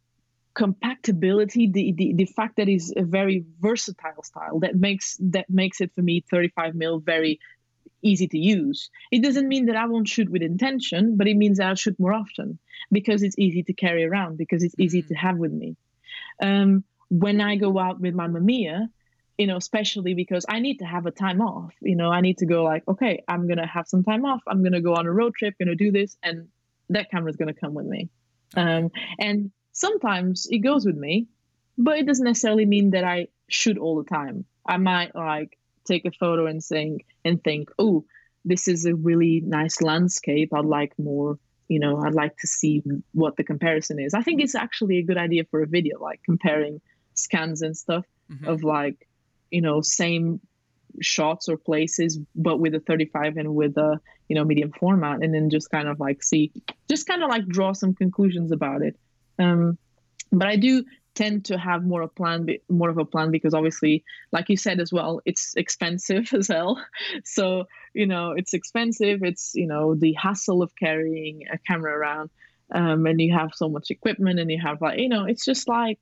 compactability, 0.55 1.71
the, 1.71 1.93
the 1.97 2.13
the 2.15 2.25
fact 2.25 2.57
that 2.57 2.69
it's 2.69 2.93
a 2.95 3.03
very 3.03 3.45
versatile 3.59 4.23
style 4.23 4.59
that 4.59 4.75
makes 4.75 5.17
that 5.19 5.49
makes 5.49 5.81
it 5.81 5.91
for 5.93 6.01
me 6.01 6.23
35 6.29 6.75
mil 6.75 6.99
very 6.99 7.39
easy 8.01 8.27
to 8.27 8.37
use. 8.37 8.89
It 9.11 9.23
doesn't 9.23 9.47
mean 9.47 9.65
that 9.65 9.75
I 9.75 9.87
won't 9.87 10.07
shoot 10.07 10.29
with 10.29 10.41
intention, 10.41 11.17
but 11.17 11.27
it 11.27 11.35
means 11.35 11.59
I'll 11.59 11.75
shoot 11.75 11.99
more 11.99 12.13
often 12.13 12.59
because 12.91 13.23
it's 13.23 13.37
easy 13.37 13.63
to 13.63 13.73
carry 13.73 14.05
around, 14.05 14.37
because 14.37 14.63
it's 14.63 14.75
easy 14.77 15.01
mm. 15.01 15.07
to 15.07 15.13
have 15.15 15.37
with 15.37 15.51
me. 15.51 15.75
Um, 16.41 16.83
when 17.09 17.41
I 17.41 17.55
go 17.55 17.77
out 17.77 17.99
with 17.99 18.13
my 18.13 18.27
Mamiya, 18.27 18.87
you 19.37 19.47
know, 19.47 19.57
especially 19.57 20.13
because 20.13 20.45
I 20.47 20.59
need 20.59 20.77
to 20.77 20.85
have 20.85 21.05
a 21.05 21.11
time 21.11 21.41
off. 21.41 21.73
You 21.81 21.95
know, 21.95 22.09
I 22.09 22.21
need 22.21 22.37
to 22.37 22.45
go 22.45 22.63
like, 22.63 22.83
okay, 22.87 23.23
I'm 23.27 23.47
gonna 23.47 23.67
have 23.67 23.87
some 23.87 24.03
time 24.03 24.25
off. 24.25 24.41
I'm 24.47 24.63
gonna 24.63 24.81
go 24.81 24.95
on 24.95 25.05
a 25.05 25.11
road 25.11 25.33
trip, 25.35 25.55
gonna 25.59 25.75
do 25.75 25.91
this, 25.91 26.15
and 26.23 26.47
that 26.89 27.11
camera 27.11 27.29
is 27.29 27.35
gonna 27.35 27.53
come 27.53 27.73
with 27.73 27.85
me. 27.85 28.09
Um, 28.55 28.91
and 29.19 29.51
sometimes 29.75 30.47
it 30.49 30.59
goes 30.59 30.85
with 30.85 30.95
me, 30.95 31.27
but 31.77 31.99
it 31.99 32.07
doesn't 32.07 32.25
necessarily 32.25 32.65
mean 32.65 32.91
that 32.91 33.03
I 33.03 33.27
shoot 33.49 33.77
all 33.77 33.97
the 34.01 34.09
time. 34.09 34.45
I 34.65 34.77
might 34.77 35.13
like 35.13 35.59
take 35.85 36.05
a 36.05 36.11
photo 36.11 36.47
and 36.47 36.63
think 36.63 37.05
and 37.23 37.43
think, 37.43 37.69
oh, 37.77 38.05
this 38.45 38.67
is 38.67 38.85
a 38.85 38.95
really 38.95 39.41
nice 39.45 39.81
landscape. 39.81 40.53
I'd 40.53 40.65
like 40.65 40.93
more, 40.97 41.37
you 41.67 41.79
know, 41.79 42.01
I'd 42.01 42.13
like 42.13 42.37
to 42.37 42.47
see 42.47 42.81
what 43.11 43.35
the 43.35 43.43
comparison 43.43 43.99
is. 43.99 44.13
I 44.13 44.21
think 44.21 44.41
it's 44.41 44.55
actually 44.55 44.97
a 44.97 45.03
good 45.03 45.17
idea 45.17 45.43
for 45.51 45.61
a 45.61 45.67
video, 45.67 45.99
like 46.01 46.21
comparing 46.23 46.79
scans 47.13 47.61
and 47.61 47.75
stuff 47.75 48.05
mm-hmm. 48.31 48.47
of 48.47 48.63
like, 48.63 49.07
you 49.51 49.61
know, 49.61 49.81
same 49.81 50.39
shots 51.01 51.49
or 51.49 51.57
places, 51.57 52.17
but 52.35 52.59
with 52.59 52.73
a 52.75 52.79
35 52.79 53.37
and 53.37 53.53
with 53.53 53.77
a, 53.77 53.99
you 54.29 54.35
know, 54.35 54.45
medium 54.45 54.71
format, 54.71 55.21
and 55.21 55.33
then 55.33 55.49
just 55.49 55.69
kind 55.69 55.89
of 55.89 55.99
like 55.99 56.23
see, 56.23 56.51
just 56.89 57.07
kind 57.07 57.23
of 57.23 57.29
like 57.29 57.45
draw 57.47 57.73
some 57.73 57.93
conclusions 57.93 58.51
about 58.51 58.81
it. 58.81 58.97
Um, 59.39 59.77
but 60.31 60.47
I 60.47 60.55
do 60.55 60.85
tend 61.13 61.45
to 61.45 61.57
have 61.57 61.85
more 61.85 62.01
a 62.01 62.09
plan 62.09 62.45
more 62.67 62.89
of 62.89 62.97
a 62.97 63.05
plan 63.05 63.31
because 63.31 63.53
obviously 63.53 64.03
like 64.33 64.49
you 64.49 64.57
said 64.57 64.81
as 64.81 64.91
well 64.91 65.21
it's 65.23 65.53
expensive 65.55 66.33
as 66.33 66.47
hell. 66.47 66.83
So 67.23 67.65
you 67.93 68.05
know 68.05 68.31
it's 68.31 68.53
expensive. 68.53 69.23
It's 69.23 69.51
you 69.55 69.67
know 69.67 69.95
the 69.95 70.13
hassle 70.13 70.61
of 70.61 70.71
carrying 70.75 71.43
a 71.51 71.57
camera 71.57 71.97
around 71.97 72.29
um, 72.71 73.05
and 73.05 73.21
you 73.21 73.33
have 73.33 73.51
so 73.53 73.69
much 73.69 73.91
equipment 73.91 74.39
and 74.39 74.49
you 74.49 74.59
have 74.61 74.81
like 74.81 74.99
you 74.99 75.09
know 75.09 75.25
it's 75.25 75.45
just 75.45 75.67
like 75.67 75.99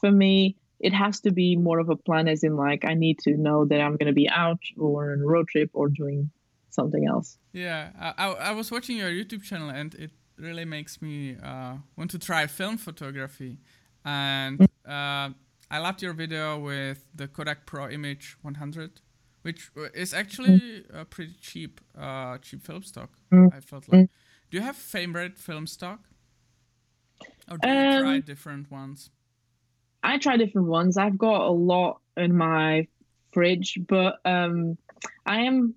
for 0.00 0.10
me 0.10 0.56
it 0.80 0.92
has 0.92 1.20
to 1.20 1.30
be 1.30 1.56
more 1.56 1.78
of 1.78 1.88
a 1.88 1.96
plan 1.96 2.26
as 2.28 2.42
in 2.42 2.56
like 2.56 2.84
i 2.84 2.94
need 2.94 3.18
to 3.20 3.36
know 3.36 3.64
that 3.64 3.80
i'm 3.80 3.96
going 3.96 4.06
to 4.06 4.12
be 4.12 4.28
out 4.28 4.60
or 4.76 5.12
on 5.12 5.20
a 5.20 5.26
road 5.26 5.48
trip 5.48 5.70
or 5.72 5.88
doing 5.88 6.30
something 6.70 7.06
else. 7.06 7.36
Yeah 7.52 7.90
I, 8.16 8.32
I 8.32 8.52
was 8.52 8.70
watching 8.70 8.96
your 8.96 9.10
youtube 9.10 9.42
channel 9.42 9.68
and 9.68 9.94
it 9.94 10.10
really 10.38 10.64
makes 10.64 11.00
me 11.02 11.36
uh, 11.42 11.74
want 11.96 12.10
to 12.10 12.18
try 12.18 12.46
film 12.46 12.76
photography 12.76 13.58
and 14.04 14.58
mm. 14.58 14.66
uh, 14.86 15.32
I 15.70 15.78
loved 15.78 16.02
your 16.02 16.12
video 16.12 16.58
with 16.58 17.06
the 17.14 17.26
Kodak 17.28 17.64
Pro 17.64 17.88
Image 17.88 18.36
100, 18.42 19.00
which 19.40 19.70
is 19.94 20.12
actually 20.12 20.60
mm. 20.60 21.00
a 21.00 21.04
pretty 21.06 21.34
cheap, 21.40 21.80
uh, 21.98 22.36
cheap 22.38 22.62
film 22.62 22.82
stock. 22.82 23.10
Mm. 23.32 23.54
I 23.54 23.60
felt 23.60 23.90
like. 23.90 24.10
Do 24.50 24.58
you 24.58 24.62
have 24.62 24.76
favorite 24.76 25.38
film 25.38 25.66
stock, 25.66 26.00
or 27.50 27.56
do 27.56 27.68
you 27.68 27.74
um, 27.74 28.02
try 28.02 28.18
different 28.18 28.70
ones? 28.70 29.08
I 30.02 30.18
try 30.18 30.36
different 30.36 30.68
ones. 30.68 30.98
I've 30.98 31.16
got 31.16 31.40
a 31.40 31.50
lot 31.50 32.00
in 32.18 32.36
my 32.36 32.86
fridge, 33.32 33.78
but 33.88 34.16
um, 34.26 34.76
I 35.24 35.42
am 35.42 35.74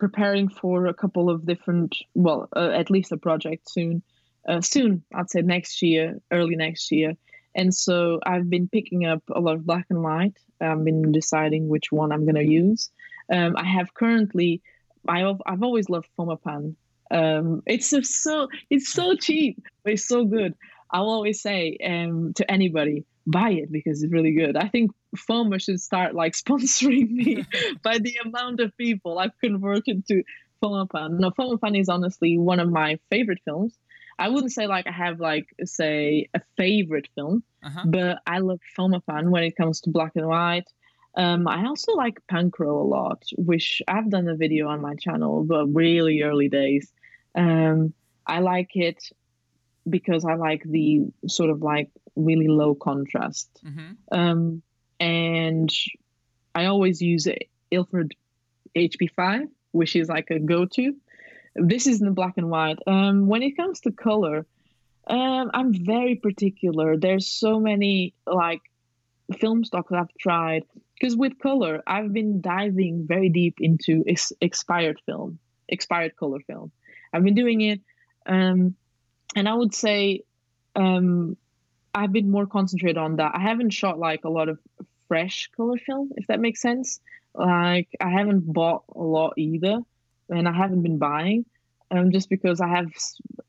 preparing 0.00 0.48
for 0.48 0.86
a 0.86 0.94
couple 0.94 1.30
of 1.30 1.46
different, 1.46 1.96
well, 2.14 2.48
uh, 2.56 2.70
at 2.70 2.90
least 2.90 3.12
a 3.12 3.16
project 3.16 3.70
soon 3.70 4.02
uh, 4.48 4.60
soon. 4.60 5.02
I'd 5.14 5.30
say 5.30 5.42
next 5.42 5.82
year, 5.82 6.18
early 6.30 6.56
next 6.56 6.90
year. 6.90 7.14
And 7.54 7.74
so 7.74 8.20
I've 8.24 8.48
been 8.48 8.68
picking 8.68 9.04
up 9.06 9.22
a 9.30 9.40
lot 9.40 9.56
of 9.56 9.66
black 9.66 9.86
and 9.90 10.02
white. 10.02 10.36
I've 10.60 10.84
been 10.84 11.12
deciding 11.12 11.68
which 11.68 11.90
one 11.90 12.12
I'm 12.12 12.24
going 12.24 12.36
to 12.36 12.44
use. 12.44 12.90
Um, 13.32 13.56
I 13.56 13.64
have 13.64 13.94
currently, 13.94 14.62
I've, 15.08 15.40
I've 15.46 15.62
always 15.62 15.88
loved 15.88 16.08
Fomapan. 16.18 16.74
Um, 17.10 17.62
it's 17.66 17.88
so 17.88 18.48
it's 18.70 18.92
so 18.92 19.16
cheap, 19.16 19.58
but 19.82 19.94
it's 19.94 20.06
so 20.06 20.24
good. 20.24 20.54
I'll 20.92 21.10
always 21.10 21.42
say 21.42 21.76
um, 21.84 22.32
to 22.34 22.48
anybody, 22.48 23.04
buy 23.26 23.50
it 23.50 23.70
because 23.70 24.02
it's 24.02 24.12
really 24.12 24.32
good. 24.32 24.56
I 24.56 24.68
think 24.68 24.90
Foma 25.16 25.60
should 25.60 25.80
start 25.80 26.14
like 26.14 26.32
sponsoring 26.44 27.10
me 27.10 27.44
by 27.82 27.98
the 27.98 28.16
amount 28.24 28.60
of 28.60 28.76
people 28.76 29.18
I've 29.18 29.38
converted 29.40 30.06
to 30.08 30.22
Fomapan. 30.62 31.18
No, 31.18 31.30
Fomapan 31.30 31.78
is 31.78 31.88
honestly 31.88 32.38
one 32.38 32.60
of 32.60 32.70
my 32.70 32.98
favorite 33.10 33.40
films. 33.44 33.76
I 34.18 34.28
wouldn't 34.28 34.52
say 34.52 34.66
like 34.66 34.86
I 34.86 34.92
have 34.92 35.18
like 35.18 35.46
say 35.64 36.28
a 36.34 36.40
favorite 36.56 37.08
film, 37.14 37.42
uh-huh. 37.64 37.84
but 37.86 38.18
I 38.26 38.38
love 38.38 38.60
Fomapan 38.78 39.30
when 39.30 39.44
it 39.44 39.56
comes 39.56 39.80
to 39.82 39.90
black 39.90 40.12
and 40.14 40.26
white. 40.26 40.68
Um, 41.16 41.48
I 41.48 41.66
also 41.66 41.92
like 41.92 42.20
Pancro 42.30 42.82
a 42.82 42.86
lot, 42.86 43.22
which 43.36 43.82
I've 43.88 44.10
done 44.10 44.28
a 44.28 44.36
video 44.36 44.68
on 44.68 44.80
my 44.80 44.94
channel, 44.94 45.42
but 45.42 45.66
really 45.66 46.22
early 46.22 46.48
days. 46.48 46.92
Um, 47.34 47.94
I 48.26 48.40
like 48.40 48.70
it 48.74 49.02
because 49.88 50.24
I 50.24 50.34
like 50.34 50.62
the 50.64 51.06
sort 51.26 51.50
of 51.50 51.62
like 51.62 51.90
really 52.16 52.48
low 52.48 52.74
contrast. 52.74 53.48
Mm-hmm. 53.64 54.18
Um, 54.18 54.62
and 54.98 55.70
I 56.54 56.66
always 56.66 57.00
use 57.00 57.26
Ilford 57.70 58.14
HP5, 58.76 59.48
which 59.72 59.96
is 59.96 60.08
like 60.08 60.30
a 60.30 60.38
go 60.38 60.66
to. 60.66 60.94
This 61.54 61.86
is 61.86 62.00
in 62.00 62.06
the 62.06 62.12
black 62.12 62.34
and 62.36 62.50
white. 62.50 62.78
Um, 62.86 63.26
when 63.26 63.42
it 63.42 63.56
comes 63.56 63.80
to 63.80 63.92
color, 63.92 64.46
um, 65.06 65.50
I'm 65.52 65.72
very 65.84 66.16
particular. 66.16 66.96
There's 66.96 67.26
so 67.26 67.58
many 67.58 68.14
like 68.26 68.60
film 69.38 69.64
stocks 69.64 69.92
I've 69.92 70.12
tried 70.18 70.64
because 70.94 71.16
with 71.16 71.38
color, 71.38 71.82
I've 71.86 72.12
been 72.12 72.40
diving 72.40 73.06
very 73.06 73.28
deep 73.28 73.56
into 73.60 74.04
ex- 74.06 74.32
expired 74.40 75.00
film, 75.06 75.38
expired 75.68 76.16
color 76.16 76.40
film. 76.46 76.70
I've 77.12 77.24
been 77.24 77.34
doing 77.34 77.60
it, 77.62 77.80
um, 78.26 78.76
and 79.34 79.48
I 79.48 79.54
would 79.54 79.74
say 79.74 80.22
um, 80.76 81.36
I've 81.94 82.12
been 82.12 82.30
more 82.30 82.46
concentrated 82.46 82.98
on 82.98 83.16
that. 83.16 83.32
I 83.34 83.40
haven't 83.40 83.70
shot 83.70 83.98
like 83.98 84.24
a 84.24 84.30
lot 84.30 84.48
of 84.48 84.58
fresh 85.08 85.50
color 85.56 85.76
film, 85.76 86.12
if 86.16 86.26
that 86.28 86.40
makes 86.40 86.60
sense. 86.60 87.00
Like 87.34 87.88
I 88.00 88.10
haven't 88.10 88.52
bought 88.52 88.84
a 88.94 89.02
lot 89.02 89.34
either 89.36 89.80
and 90.28 90.48
I 90.48 90.52
haven't 90.52 90.82
been 90.82 90.98
buying, 90.98 91.44
um, 91.90 92.12
just 92.12 92.28
because 92.30 92.60
I 92.60 92.68
have 92.68 92.86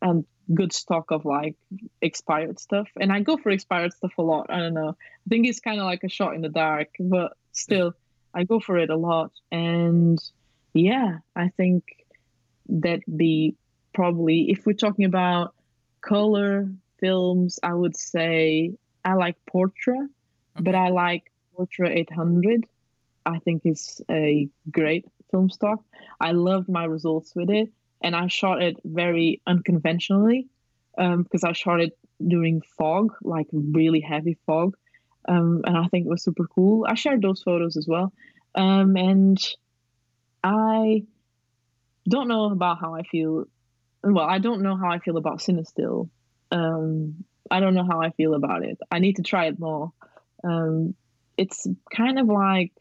a 0.01 0.07
um, 0.07 0.25
good 0.53 0.73
stock 0.73 1.11
of 1.11 1.25
like 1.25 1.55
expired 2.01 2.59
stuff, 2.59 2.89
and 2.99 3.11
I 3.11 3.21
go 3.21 3.37
for 3.37 3.51
expired 3.51 3.93
stuff 3.93 4.17
a 4.17 4.23
lot. 4.23 4.47
I 4.49 4.57
don't 4.57 4.73
know. 4.73 4.89
I 4.89 5.29
think 5.29 5.47
it's 5.47 5.59
kind 5.59 5.79
of 5.79 5.85
like 5.85 6.03
a 6.03 6.09
shot 6.09 6.33
in 6.33 6.41
the 6.41 6.49
dark, 6.49 6.89
but 6.99 7.33
still, 7.51 7.93
I 8.33 8.43
go 8.43 8.59
for 8.59 8.77
it 8.77 8.89
a 8.89 8.97
lot. 8.97 9.31
And 9.51 10.19
yeah, 10.73 11.19
I 11.35 11.49
think 11.49 11.83
that 12.69 13.01
the 13.07 13.55
probably 13.93 14.49
if 14.49 14.65
we're 14.65 14.73
talking 14.73 15.05
about 15.05 15.53
color 16.01 16.69
films, 17.02 17.60
I 17.62 17.74
would 17.74 17.97
say 17.97 18.72
I 19.04 19.14
like 19.16 19.36
Portra, 19.54 19.97
okay. 19.97 20.10
but 20.60 20.76
I 20.76 20.89
like 20.89 21.32
Portra 21.58 21.89
800. 21.89 22.66
I 23.26 23.39
think 23.39 23.64
it's 23.66 24.02
a 24.10 24.47
great 24.70 25.06
film 25.32 25.49
stock. 25.49 25.84
I 26.20 26.32
loved 26.32 26.70
my 26.70 26.86
results 26.86 27.34
with 27.36 27.49
it, 27.49 27.70
and 28.02 28.16
I 28.16 28.28
shot 28.28 28.62
it 28.62 28.78
very 28.84 29.41
unconventionally 29.45 30.47
um, 30.97 31.24
because 31.24 31.43
I 31.43 31.54
shot 31.54 31.82
it 31.82 31.97
during 32.26 32.62
fog, 32.78 33.14
like 33.22 33.47
really 33.52 34.02
heavy 34.02 34.38
fog, 34.45 34.76
um, 35.28 35.62
and 35.66 35.78
I 35.78 35.88
think 35.88 36.06
it 36.06 36.10
was 36.10 36.24
super 36.24 36.47
cool. 36.47 36.86
I 36.88 36.95
shared 36.95 37.22
those 37.22 37.41
photos 37.41 37.78
as 37.78 37.88
well, 37.88 38.14
um, 38.56 38.95
and 38.95 39.38
I 40.43 41.04
don't 42.08 42.28
know 42.28 42.45
about 42.52 42.80
how 42.80 42.95
I 42.95 43.04
feel. 43.04 43.45
Well, 44.04 44.26
I 44.26 44.39
don't 44.39 44.64
know 44.64 44.76
how 44.76 44.89
I 44.91 44.97
feel 44.97 45.18
about 45.18 45.39
Cinestill. 45.39 46.10
Um, 46.52 47.24
I 47.49 47.60
don't 47.60 47.74
know 47.74 47.86
how 47.86 48.02
I 48.02 48.12
feel 48.12 48.34
about 48.34 48.64
it. 48.64 48.78
I 48.91 48.99
need 48.99 49.18
to 49.18 49.24
try 49.24 49.45
it 49.45 49.60
more. 49.60 49.91
Um, 50.43 50.95
it's 51.38 51.68
kind 51.95 52.20
of 52.20 52.28
like 52.28 52.72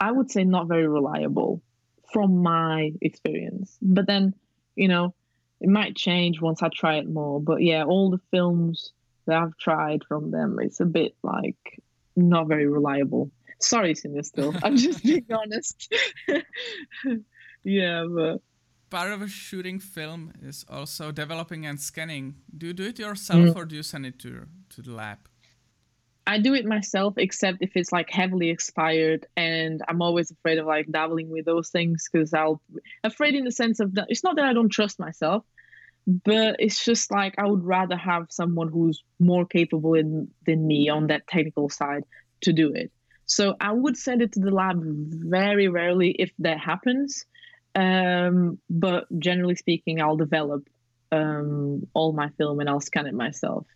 I 0.00 0.10
would 0.10 0.30
say 0.30 0.44
not 0.44 0.66
very 0.66 0.88
reliable 0.88 1.62
from 2.12 2.42
my 2.42 2.92
experience. 3.00 3.78
But 3.80 4.06
then, 4.06 4.34
you 4.74 4.88
know, 4.88 5.14
it 5.60 5.68
might 5.68 5.94
change 5.94 6.40
once 6.40 6.62
I 6.62 6.68
try 6.74 6.96
it 6.96 7.08
more. 7.08 7.40
But 7.40 7.62
yeah, 7.62 7.84
all 7.84 8.10
the 8.10 8.20
films 8.30 8.92
that 9.26 9.36
I've 9.36 9.56
tried 9.56 10.02
from 10.08 10.30
them, 10.30 10.58
it's 10.60 10.80
a 10.80 10.84
bit 10.86 11.14
like 11.22 11.80
not 12.16 12.48
very 12.48 12.66
reliable. 12.66 13.30
Sorry, 13.60 13.94
Cinestill. 13.94 14.58
I'm 14.64 14.76
just 14.76 15.04
being 15.04 15.26
honest. 15.30 15.92
yeah, 17.64 18.04
but 18.12 18.42
part 18.92 19.10
of 19.10 19.22
a 19.22 19.28
shooting 19.28 19.78
film 19.80 20.32
is 20.42 20.64
also 20.68 21.10
developing 21.10 21.64
and 21.64 21.80
scanning. 21.80 22.34
Do 22.56 22.66
you 22.66 22.74
do 22.74 22.84
it 22.84 22.98
yourself 22.98 23.40
mm. 23.40 23.56
or 23.56 23.64
do 23.64 23.74
you 23.74 23.82
send 23.82 24.04
it 24.06 24.18
to 24.20 24.46
to 24.74 24.82
the 24.82 24.92
lab? 24.92 25.18
I 26.24 26.38
do 26.38 26.54
it 26.54 26.64
myself, 26.64 27.14
except 27.16 27.58
if 27.62 27.72
it's 27.74 27.90
like 27.90 28.08
heavily 28.10 28.50
expired, 28.50 29.26
and 29.36 29.80
I'm 29.88 30.02
always 30.02 30.30
afraid 30.30 30.58
of 30.58 30.66
like 30.66 30.86
dabbling 30.98 31.30
with 31.30 31.44
those 31.46 31.70
things 31.70 32.08
because 32.08 32.32
I'll 32.32 32.60
afraid 33.02 33.34
in 33.34 33.44
the 33.44 33.56
sense 33.62 33.80
of 33.80 33.94
that 33.94 34.06
it's 34.08 34.22
not 34.22 34.36
that 34.36 34.44
I 34.44 34.52
don't 34.52 34.68
trust 34.78 35.00
myself, 35.00 35.42
but 36.06 36.56
it's 36.58 36.84
just 36.84 37.10
like 37.10 37.34
I 37.38 37.46
would 37.50 37.64
rather 37.64 37.96
have 37.96 38.26
someone 38.30 38.68
who's 38.68 39.02
more 39.18 39.46
capable 39.46 39.94
in, 39.94 40.28
than 40.46 40.66
me 40.66 40.90
on 40.90 41.08
that 41.08 41.26
technical 41.26 41.68
side 41.70 42.04
to 42.42 42.52
do 42.52 42.72
it. 42.72 42.92
So 43.24 43.56
I 43.60 43.72
would 43.72 43.96
send 43.96 44.20
it 44.20 44.32
to 44.32 44.40
the 44.40 44.50
lab 44.50 44.78
very 44.84 45.68
rarely 45.68 46.10
if 46.10 46.30
that 46.40 46.58
happens, 46.60 47.24
um, 47.74 48.58
but 48.68 49.06
generally 49.18 49.54
speaking, 49.54 50.00
I'll 50.00 50.16
develop 50.16 50.68
um, 51.10 51.86
all 51.94 52.12
my 52.12 52.28
film 52.30 52.60
and 52.60 52.68
I'll 52.68 52.80
scan 52.80 53.06
it 53.06 53.14
myself. 53.14 53.66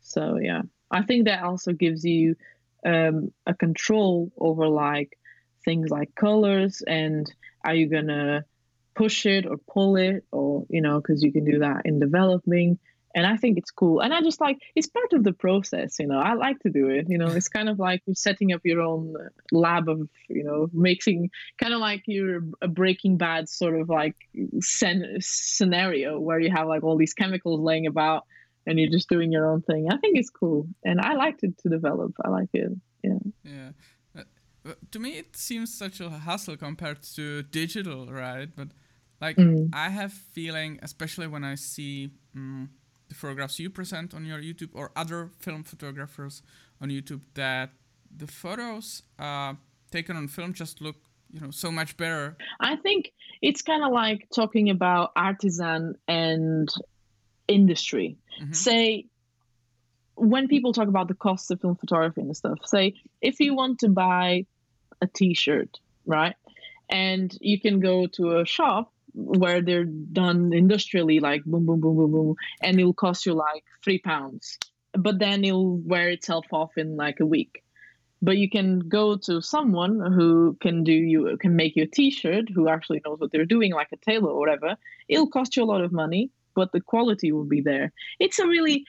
So 0.00 0.38
yeah. 0.40 0.62
I 0.90 1.02
think 1.02 1.24
that 1.24 1.42
also 1.42 1.72
gives 1.72 2.04
you 2.04 2.36
um, 2.84 3.32
a 3.46 3.54
control 3.54 4.30
over 4.38 4.68
like 4.68 5.18
things 5.64 5.90
like 5.90 6.14
colors 6.14 6.82
and 6.86 7.30
are 7.64 7.74
you 7.74 7.88
gonna 7.88 8.44
push 8.94 9.26
it 9.26 9.46
or 9.46 9.56
pull 9.56 9.96
it 9.96 10.24
or 10.30 10.66
you 10.68 10.82
know 10.82 11.00
because 11.00 11.22
you 11.22 11.32
can 11.32 11.44
do 11.44 11.60
that 11.60 11.82
in 11.86 11.98
developing 11.98 12.78
and 13.14 13.26
I 13.26 13.36
think 13.36 13.58
it's 13.58 13.70
cool. 13.70 14.00
And 14.00 14.12
I 14.12 14.20
just 14.20 14.40
like 14.40 14.58
it's 14.74 14.88
part 14.88 15.12
of 15.12 15.22
the 15.22 15.32
process, 15.32 15.96
you 15.98 16.06
know. 16.06 16.18
I 16.18 16.34
like 16.34 16.58
to 16.60 16.70
do 16.70 16.88
it, 16.88 17.06
you 17.08 17.16
know. 17.16 17.28
It's 17.28 17.48
kind 17.48 17.68
of 17.68 17.78
like 17.78 18.02
setting 18.14 18.52
up 18.52 18.60
your 18.64 18.80
own 18.80 19.14
lab 19.52 19.88
of, 19.88 20.08
you 20.28 20.42
know, 20.42 20.68
mixing, 20.72 21.30
kind 21.58 21.72
of 21.72 21.80
like 21.80 22.02
you're 22.06 22.42
a 22.60 22.68
Breaking 22.68 23.16
Bad 23.16 23.48
sort 23.48 23.80
of 23.80 23.88
like 23.88 24.16
sen- 24.60 25.18
scenario 25.20 26.18
where 26.18 26.40
you 26.40 26.50
have 26.50 26.66
like 26.66 26.82
all 26.82 26.96
these 26.96 27.14
chemicals 27.14 27.60
laying 27.60 27.86
about, 27.86 28.24
and 28.66 28.78
you're 28.78 28.90
just 28.90 29.08
doing 29.08 29.30
your 29.30 29.50
own 29.50 29.62
thing. 29.62 29.88
I 29.90 29.96
think 29.98 30.18
it's 30.18 30.30
cool, 30.30 30.66
and 30.84 31.00
I 31.00 31.14
like 31.14 31.38
to 31.38 31.54
to 31.62 31.68
develop. 31.68 32.12
I 32.24 32.28
like 32.30 32.50
it. 32.52 32.72
Yeah. 33.04 33.18
Yeah. 33.44 33.70
Uh, 34.66 34.72
to 34.90 34.98
me, 34.98 35.18
it 35.18 35.36
seems 35.36 35.72
such 35.72 36.00
a 36.00 36.08
hassle 36.08 36.56
compared 36.56 37.02
to 37.02 37.42
digital, 37.42 38.06
right? 38.06 38.48
But 38.56 38.68
like, 39.20 39.36
mm. 39.36 39.68
I 39.74 39.90
have 39.90 40.12
feeling, 40.12 40.80
especially 40.82 41.26
when 41.26 41.44
I 41.44 41.54
see. 41.54 42.10
Um, 42.34 42.70
the 43.08 43.14
photographs 43.14 43.58
you 43.58 43.70
present 43.70 44.14
on 44.14 44.24
your 44.24 44.38
YouTube 44.38 44.70
or 44.74 44.90
other 44.96 45.30
film 45.38 45.62
photographers 45.62 46.42
on 46.80 46.88
YouTube 46.90 47.20
that 47.34 47.70
the 48.16 48.26
photos 48.26 49.02
uh, 49.18 49.54
taken 49.90 50.16
on 50.16 50.28
film 50.28 50.52
just 50.52 50.80
look 50.80 50.96
you 51.34 51.40
know 51.40 51.50
so 51.50 51.70
much 51.70 51.96
better 51.96 52.36
i 52.60 52.76
think 52.76 53.12
it's 53.42 53.62
kind 53.62 53.82
of 53.82 53.92
like 53.92 54.28
talking 54.34 54.70
about 54.70 55.10
artisan 55.16 55.96
and 56.06 56.68
industry 57.48 58.16
mm-hmm. 58.40 58.52
say 58.52 59.06
when 60.14 60.46
people 60.46 60.72
talk 60.72 60.86
about 60.86 61.08
the 61.08 61.14
cost 61.14 61.50
of 61.50 61.60
film 61.60 61.74
photography 61.74 62.20
and 62.20 62.36
stuff 62.36 62.58
say 62.64 62.94
if 63.20 63.40
you 63.40 63.54
want 63.54 63.80
to 63.80 63.88
buy 63.88 64.46
a 65.02 65.06
t-shirt 65.08 65.80
right 66.06 66.36
and 66.88 67.36
you 67.40 67.60
can 67.60 67.80
go 67.80 68.06
to 68.06 68.38
a 68.38 68.46
shop 68.46 68.92
where 69.14 69.62
they're 69.62 69.84
done 69.84 70.52
industrially, 70.52 71.20
like 71.20 71.44
boom, 71.44 71.66
boom, 71.66 71.80
boom, 71.80 71.96
boom, 71.96 72.12
boom, 72.12 72.34
and 72.62 72.78
it'll 72.78 72.92
cost 72.92 73.26
you 73.26 73.34
like 73.34 73.64
three 73.82 73.98
pounds. 73.98 74.58
But 74.92 75.18
then 75.18 75.44
it'll 75.44 75.78
wear 75.78 76.10
itself 76.10 76.46
off 76.52 76.72
in 76.76 76.96
like 76.96 77.20
a 77.20 77.26
week. 77.26 77.62
But 78.22 78.38
you 78.38 78.48
can 78.48 78.80
go 78.80 79.16
to 79.16 79.42
someone 79.42 80.00
who 80.12 80.56
can 80.60 80.82
do 80.82 80.92
you 80.92 81.36
can 81.38 81.56
make 81.56 81.76
you 81.76 81.84
a 81.84 81.86
T-shirt, 81.86 82.48
who 82.54 82.68
actually 82.68 83.02
knows 83.04 83.20
what 83.20 83.30
they're 83.32 83.44
doing, 83.44 83.72
like 83.72 83.92
a 83.92 83.96
tailor 83.96 84.30
or 84.30 84.38
whatever. 84.38 84.76
It'll 85.08 85.28
cost 85.28 85.56
you 85.56 85.62
a 85.62 85.66
lot 85.66 85.82
of 85.82 85.92
money, 85.92 86.30
but 86.54 86.72
the 86.72 86.80
quality 86.80 87.32
will 87.32 87.44
be 87.44 87.60
there. 87.60 87.92
It's 88.18 88.38
a 88.38 88.46
really 88.46 88.84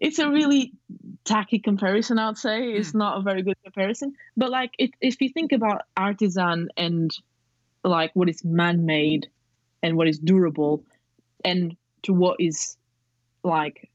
it's 0.00 0.18
a 0.18 0.30
really 0.30 0.72
tacky 1.24 1.58
comparison 1.58 2.18
i'd 2.18 2.38
say 2.38 2.72
it's 2.72 2.92
hmm. 2.92 2.98
not 2.98 3.18
a 3.18 3.22
very 3.22 3.42
good 3.42 3.56
comparison 3.62 4.14
but 4.34 4.50
like 4.50 4.72
it, 4.78 4.90
if 5.00 5.20
you 5.20 5.28
think 5.28 5.52
about 5.52 5.82
artisan 5.96 6.68
and 6.76 7.10
like 7.84 8.10
what 8.14 8.28
is 8.28 8.42
man-made 8.44 9.28
and 9.82 9.96
what 9.96 10.08
is 10.08 10.18
durable 10.18 10.84
and 11.44 11.76
to 12.02 12.12
what 12.12 12.36
is 12.40 12.76
like 13.42 13.90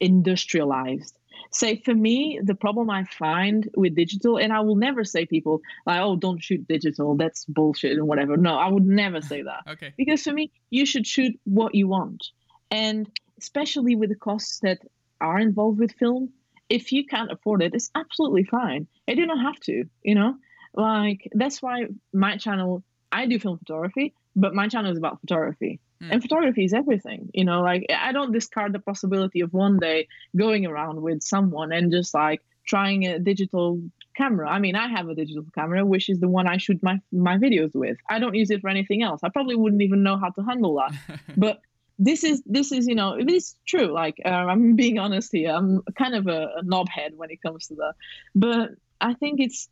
industrialized. 0.00 1.16
Say 1.50 1.80
for 1.84 1.94
me 1.94 2.40
the 2.42 2.54
problem 2.54 2.90
i 2.90 3.04
find 3.04 3.68
with 3.76 3.94
digital 3.94 4.38
and 4.38 4.52
i 4.52 4.60
will 4.60 4.76
never 4.76 5.04
say 5.04 5.24
people 5.24 5.60
like 5.86 6.00
oh 6.00 6.16
don't 6.16 6.42
shoot 6.42 6.66
digital 6.66 7.16
that's 7.16 7.44
bullshit 7.44 7.92
and 7.92 8.06
whatever. 8.06 8.36
No 8.36 8.56
i 8.56 8.68
would 8.68 8.86
never 8.86 9.20
say 9.20 9.42
that. 9.42 9.62
Okay. 9.68 9.92
Because 9.96 10.22
for 10.22 10.32
me 10.32 10.50
you 10.70 10.86
should 10.86 11.06
shoot 11.06 11.38
what 11.44 11.74
you 11.74 11.88
want. 11.88 12.26
And 12.70 13.08
especially 13.38 13.94
with 13.94 14.08
the 14.10 14.16
costs 14.16 14.60
that 14.60 14.78
are 15.20 15.38
involved 15.38 15.78
with 15.78 15.92
film 15.92 16.30
if 16.68 16.92
you 16.92 17.04
can't 17.06 17.30
afford 17.30 17.62
it 17.62 17.74
it's 17.74 17.90
absolutely 17.94 18.44
fine. 18.44 18.86
And 19.06 19.18
you 19.18 19.26
don't 19.26 19.40
have 19.40 19.60
to 19.60 19.84
you 20.02 20.14
know? 20.14 20.36
Like 20.74 21.28
that's 21.32 21.62
why 21.62 21.86
my 22.12 22.36
channel 22.36 22.82
i 23.12 23.26
do 23.26 23.38
film 23.38 23.58
photography 23.58 24.12
but 24.36 24.54
my 24.54 24.68
channel 24.68 24.90
is 24.90 24.98
about 24.98 25.20
photography. 25.20 25.80
Mm. 26.02 26.12
and 26.12 26.22
photography 26.22 26.64
is 26.64 26.74
everything 26.74 27.30
you 27.32 27.44
know 27.44 27.62
like 27.62 27.86
i 27.96 28.10
don't 28.10 28.32
discard 28.32 28.72
the 28.72 28.80
possibility 28.80 29.40
of 29.40 29.52
one 29.52 29.78
day 29.78 30.08
going 30.36 30.66
around 30.66 31.00
with 31.00 31.22
someone 31.22 31.70
and 31.70 31.92
just 31.92 32.12
like 32.12 32.42
trying 32.66 33.06
a 33.06 33.18
digital 33.18 33.80
camera. 34.16 34.48
I 34.48 34.58
mean 34.58 34.76
i 34.76 34.88
have 34.88 35.08
a 35.08 35.14
digital 35.14 35.44
camera 35.54 35.84
which 35.84 36.08
is 36.08 36.20
the 36.20 36.28
one 36.28 36.46
i 36.46 36.56
shoot 36.56 36.82
my 36.82 37.00
my 37.12 37.36
videos 37.36 37.74
with. 37.74 37.98
I 38.08 38.18
don't 38.18 38.34
use 38.34 38.50
it 38.50 38.60
for 38.60 38.70
anything 38.70 39.02
else. 39.02 39.20
I 39.22 39.28
probably 39.28 39.56
wouldn't 39.56 39.82
even 39.82 40.02
know 40.02 40.16
how 40.16 40.30
to 40.30 40.42
handle 40.42 40.76
that. 40.76 41.20
But 41.36 41.60
this 41.98 42.24
is 42.24 42.42
this 42.46 42.72
is 42.72 42.86
you 42.86 42.94
know 42.94 43.14
it 43.14 43.30
is 43.30 43.54
true. 43.66 43.92
Like 43.92 44.16
uh, 44.24 44.28
i'm 44.28 44.76
being 44.76 44.98
honest 44.98 45.30
here. 45.32 45.50
I'm 45.50 45.82
kind 45.96 46.14
of 46.14 46.26
a, 46.26 46.40
a 46.58 46.62
knobhead 46.64 47.14
when 47.16 47.30
it 47.30 47.42
comes 47.42 47.68
to 47.68 47.74
that. 47.76 47.94
But 48.34 48.70
i 49.00 49.14
think 49.14 49.40
it's 49.40 49.68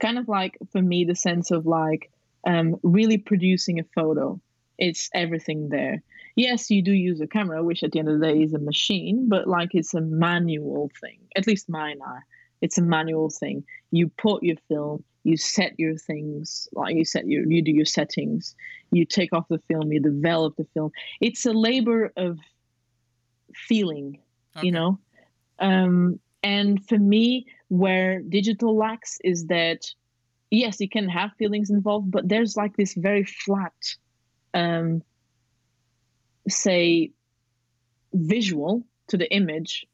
kind 0.00 0.18
of 0.18 0.28
like 0.28 0.56
for 0.72 0.80
me 0.80 1.04
the 1.04 1.16
sense 1.16 1.50
of 1.50 1.66
like 1.66 2.10
um, 2.46 2.76
really 2.82 3.18
producing 3.18 3.78
a 3.78 3.84
photo. 3.94 4.40
It's 4.78 5.10
everything 5.14 5.68
there. 5.68 6.02
Yes, 6.36 6.70
you 6.70 6.82
do 6.82 6.92
use 6.92 7.20
a 7.20 7.26
camera, 7.26 7.62
which 7.62 7.82
at 7.82 7.92
the 7.92 7.98
end 7.98 8.08
of 8.08 8.20
the 8.20 8.26
day 8.26 8.42
is 8.42 8.54
a 8.54 8.58
machine, 8.58 9.28
but 9.28 9.46
like 9.46 9.70
it's 9.74 9.94
a 9.94 10.00
manual 10.00 10.90
thing. 11.00 11.18
At 11.36 11.46
least 11.46 11.68
mine 11.68 11.98
are. 12.06 12.24
It's 12.62 12.78
a 12.78 12.82
manual 12.82 13.30
thing. 13.30 13.64
You 13.90 14.08
put 14.08 14.42
your 14.42 14.56
film, 14.68 15.04
you 15.24 15.36
set 15.36 15.78
your 15.78 15.96
things, 15.96 16.68
like 16.72 16.94
you 16.94 17.04
set 17.04 17.26
your, 17.26 17.46
you 17.50 17.62
do 17.62 17.72
your 17.72 17.84
settings, 17.84 18.54
you 18.90 19.04
take 19.04 19.32
off 19.32 19.48
the 19.48 19.60
film, 19.68 19.92
you 19.92 20.00
develop 20.00 20.56
the 20.56 20.66
film. 20.72 20.92
It's 21.20 21.44
a 21.46 21.52
labor 21.52 22.12
of 22.16 22.38
feeling, 23.54 24.18
okay. 24.56 24.66
you 24.66 24.72
know. 24.72 24.98
Um, 25.58 26.20
and 26.42 26.86
for 26.86 26.98
me, 26.98 27.46
where 27.68 28.20
digital 28.20 28.76
lacks 28.76 29.18
is 29.24 29.46
that 29.46 29.86
yes, 30.50 30.80
you 30.80 30.88
can 30.88 31.08
have 31.08 31.30
feelings 31.38 31.70
involved, 31.70 32.10
but 32.10 32.28
there's 32.28 32.56
like 32.56 32.76
this 32.76 32.94
very 32.94 33.24
flat, 33.24 33.72
um, 34.52 35.02
say, 36.48 37.12
visual 38.12 38.84
to 39.08 39.16
the 39.16 39.32
image. 39.32 39.86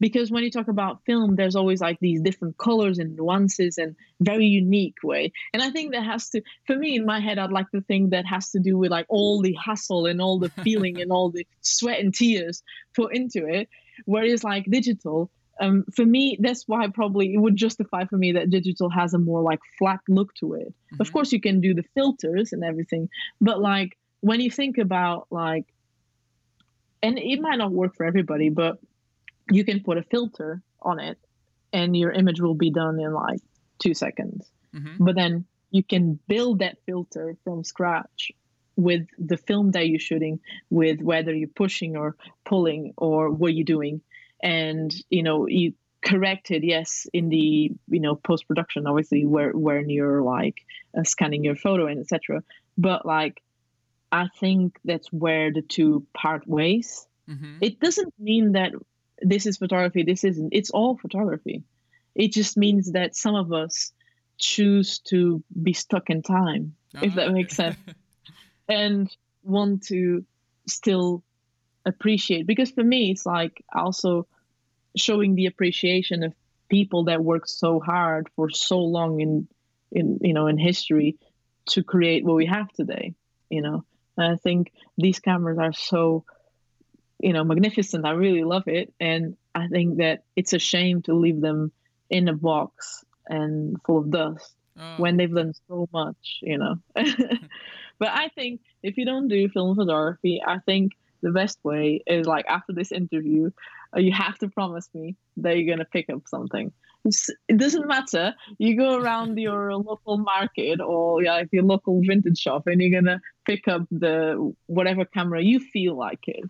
Because 0.00 0.32
when 0.32 0.42
you 0.42 0.50
talk 0.50 0.66
about 0.66 1.04
film, 1.06 1.36
there's 1.36 1.54
always 1.54 1.80
like 1.80 2.00
these 2.00 2.20
different 2.20 2.58
colors 2.58 2.98
and 2.98 3.14
nuances 3.14 3.78
and 3.78 3.94
very 4.18 4.46
unique 4.46 4.96
way. 5.04 5.32
And 5.54 5.62
I 5.62 5.70
think 5.70 5.92
that 5.92 6.02
has 6.02 6.28
to, 6.30 6.42
for 6.66 6.74
me 6.74 6.96
in 6.96 7.06
my 7.06 7.20
head, 7.20 7.38
I'd 7.38 7.52
like 7.52 7.70
to 7.70 7.80
think 7.82 8.10
that 8.10 8.26
has 8.26 8.50
to 8.50 8.58
do 8.58 8.76
with 8.76 8.90
like 8.90 9.06
all 9.08 9.40
the 9.40 9.52
hustle 9.52 10.06
and 10.06 10.20
all 10.20 10.40
the 10.40 10.48
feeling 10.48 11.00
and 11.00 11.12
all 11.12 11.30
the 11.30 11.46
sweat 11.60 12.00
and 12.00 12.12
tears 12.12 12.64
put 12.96 13.14
into 13.14 13.46
it. 13.46 13.68
Whereas 14.04 14.42
like 14.42 14.64
digital, 14.68 15.30
um, 15.62 15.84
for 15.94 16.04
me, 16.04 16.36
that's 16.40 16.64
why 16.66 16.88
probably 16.88 17.32
it 17.32 17.38
would 17.38 17.54
justify 17.54 18.04
for 18.04 18.16
me 18.16 18.32
that 18.32 18.50
digital 18.50 18.90
has 18.90 19.14
a 19.14 19.18
more 19.18 19.42
like 19.42 19.60
flat 19.78 20.00
look 20.08 20.34
to 20.34 20.54
it. 20.54 20.68
Mm-hmm. 20.68 21.00
Of 21.00 21.12
course, 21.12 21.30
you 21.30 21.40
can 21.40 21.60
do 21.60 21.72
the 21.72 21.84
filters 21.94 22.52
and 22.52 22.64
everything, 22.64 23.08
but 23.40 23.60
like 23.60 23.96
when 24.20 24.40
you 24.40 24.50
think 24.50 24.78
about 24.78 25.28
like, 25.30 25.66
and 27.00 27.16
it 27.16 27.40
might 27.40 27.58
not 27.58 27.70
work 27.70 27.94
for 27.96 28.04
everybody, 28.04 28.48
but 28.48 28.78
you 29.50 29.64
can 29.64 29.84
put 29.84 29.98
a 29.98 30.02
filter 30.02 30.62
on 30.80 30.98
it, 30.98 31.18
and 31.72 31.96
your 31.96 32.10
image 32.10 32.40
will 32.40 32.54
be 32.54 32.70
done 32.70 32.98
in 32.98 33.12
like 33.12 33.40
two 33.78 33.94
seconds. 33.94 34.50
Mm-hmm. 34.74 35.04
But 35.04 35.14
then 35.14 35.44
you 35.70 35.84
can 35.84 36.18
build 36.26 36.58
that 36.58 36.78
filter 36.86 37.36
from 37.44 37.62
scratch 37.62 38.32
with 38.74 39.06
the 39.18 39.36
film 39.36 39.70
that 39.72 39.86
you're 39.86 40.00
shooting, 40.00 40.40
with 40.70 41.00
whether 41.00 41.32
you're 41.32 41.48
pushing 41.48 41.96
or 41.96 42.16
pulling 42.44 42.94
or 42.96 43.30
what 43.30 43.54
you're 43.54 43.64
doing 43.64 44.00
and 44.42 44.94
you 45.10 45.22
know 45.22 45.46
you 45.46 45.74
corrected 46.04 46.64
yes 46.64 47.06
in 47.12 47.28
the 47.28 47.70
you 47.88 48.00
know 48.00 48.16
post 48.16 48.48
production 48.48 48.86
obviously 48.86 49.24
where 49.24 49.52
when 49.52 49.88
you're 49.88 50.20
like 50.20 50.64
uh, 50.98 51.04
scanning 51.04 51.44
your 51.44 51.54
photo 51.54 51.86
and 51.86 52.00
etc 52.00 52.42
but 52.76 53.06
like 53.06 53.40
i 54.10 54.26
think 54.40 54.78
that's 54.84 55.12
where 55.12 55.52
the 55.52 55.62
two 55.62 56.04
part 56.12 56.46
ways. 56.46 57.06
Mm-hmm. 57.30 57.58
it 57.60 57.78
doesn't 57.78 58.12
mean 58.18 58.52
that 58.52 58.72
this 59.22 59.46
is 59.46 59.56
photography 59.56 60.02
this 60.02 60.24
isn't. 60.24 60.50
It's 60.52 60.70
all 60.70 60.96
photography. 60.96 61.62
It 62.14 62.32
just 62.32 62.56
means 62.56 62.92
that 62.92 63.16
some 63.16 63.34
of 63.34 63.52
us 63.52 63.92
choose 64.38 64.98
to 64.98 65.42
be 65.62 65.72
stuck 65.72 66.10
in 66.10 66.22
time 66.22 66.74
oh, 66.96 67.00
if 67.02 67.14
that 67.14 67.32
makes 67.32 67.56
sense. 67.56 67.76
and 68.68 69.14
want 69.42 69.84
to 69.84 70.24
still 70.66 71.22
appreciate 71.84 72.46
because 72.46 72.70
for 72.70 72.84
me 72.84 73.10
it's 73.10 73.26
like 73.26 73.64
also 73.74 74.26
showing 74.96 75.34
the 75.34 75.46
appreciation 75.46 76.22
of 76.22 76.34
people 76.68 77.04
that 77.04 77.22
worked 77.22 77.50
so 77.50 77.80
hard 77.80 78.28
for 78.36 78.50
so 78.50 78.78
long 78.78 79.20
in 79.20 79.48
in 79.90 80.18
you 80.22 80.32
know 80.32 80.46
in 80.46 80.58
history 80.58 81.16
to 81.66 81.82
create 81.82 82.24
what 82.24 82.36
we 82.36 82.46
have 82.46 82.70
today 82.72 83.14
you 83.52 83.60
know? 83.60 83.84
And 84.16 84.32
i 84.32 84.36
think 84.36 84.72
these 84.98 85.20
cameras 85.20 85.58
are 85.58 85.72
so 85.72 86.24
you 87.20 87.32
know 87.32 87.44
magnificent. 87.44 88.04
I 88.04 88.12
really 88.12 88.42
love 88.42 88.66
it. 88.66 88.92
And 88.98 89.36
i 89.54 89.68
think 89.68 89.98
that 89.98 90.24
it's 90.34 90.54
a 90.54 90.58
shame 90.58 91.02
to 91.02 91.14
leave 91.14 91.40
them 91.40 91.70
in 92.10 92.28
a 92.28 92.32
box 92.32 93.04
and 93.28 93.76
full 93.86 93.98
of 93.98 94.10
dust 94.10 94.54
oh. 94.78 94.94
when 94.96 95.16
they've 95.16 95.34
done 95.34 95.52
so 95.68 95.88
much 95.92 96.40
you 96.42 96.58
know? 96.58 96.76
But 97.98 98.08
i 98.08 98.28
think 98.28 98.60
if 98.82 98.96
you 98.96 99.04
don't 99.04 99.28
do 99.28 99.48
film 99.48 99.76
photography 99.76 100.42
i 100.44 100.58
think 100.58 100.92
the 101.22 101.30
best 101.30 101.58
way 101.62 102.02
is 102.06 102.26
like 102.26 102.46
after 102.48 102.72
this 102.72 102.90
interview 102.90 103.50
you 103.96 104.12
have 104.12 104.38
to 104.38 104.48
promise 104.48 104.88
me 104.94 105.16
that 105.38 105.56
you're 105.56 105.74
gonna 105.74 105.84
pick 105.86 106.08
up 106.10 106.22
something. 106.26 106.72
It 107.48 107.56
doesn't 107.56 107.88
matter. 107.88 108.34
You 108.58 108.76
go 108.76 108.96
around 108.96 109.36
your 109.38 109.74
local 109.90 110.18
market 110.18 110.80
or 110.80 111.22
like 111.22 111.48
your 111.52 111.64
local 111.64 112.00
vintage 112.06 112.38
shop, 112.38 112.66
and 112.66 112.80
you're 112.80 113.00
gonna 113.00 113.20
pick 113.44 113.66
up 113.68 113.82
the 113.90 114.52
whatever 114.66 115.04
camera 115.04 115.42
you 115.42 115.58
feel 115.60 115.96
like 115.96 116.20
it. 116.26 116.44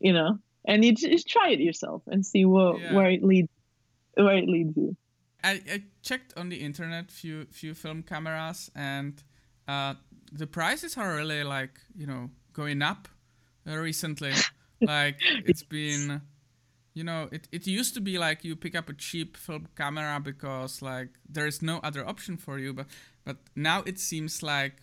You 0.00 0.12
know, 0.14 0.38
and 0.66 0.84
you 0.84 0.94
just 0.94 1.28
try 1.28 1.50
it 1.50 1.60
yourself 1.60 2.02
and 2.06 2.24
see 2.24 2.44
what 2.44 2.80
Yeah. 2.80 2.94
where 2.94 3.10
it 3.10 3.22
leads 3.22 3.50
where 4.14 4.36
it 4.36 4.48
leads 4.48 4.76
you. 4.76 4.96
I, 5.44 5.60
I 5.70 5.82
checked 6.02 6.32
on 6.36 6.48
the 6.48 6.56
internet 6.56 7.10
few 7.10 7.46
few 7.50 7.74
film 7.74 8.02
cameras 8.02 8.70
and 8.74 9.22
uh, 9.68 9.94
the 10.32 10.46
prices 10.46 10.96
are 10.96 11.14
really 11.16 11.44
like 11.44 11.80
you 11.96 12.06
know 12.06 12.30
going 12.52 12.82
up 12.82 13.08
recently. 13.66 14.32
like 14.80 15.16
it's 15.46 15.62
been, 15.62 16.22
you 16.94 17.04
know, 17.04 17.28
it, 17.32 17.48
it 17.52 17.66
used 17.66 17.94
to 17.94 18.00
be 18.00 18.18
like 18.18 18.44
you 18.44 18.56
pick 18.56 18.74
up 18.74 18.88
a 18.88 18.92
cheap 18.92 19.36
film 19.36 19.68
camera 19.76 20.20
because 20.20 20.82
like 20.82 21.08
there 21.28 21.46
is 21.46 21.62
no 21.62 21.78
other 21.82 22.06
option 22.06 22.36
for 22.36 22.58
you, 22.58 22.72
but 22.72 22.86
but 23.24 23.36
now 23.56 23.82
it 23.86 23.98
seems 23.98 24.42
like 24.42 24.82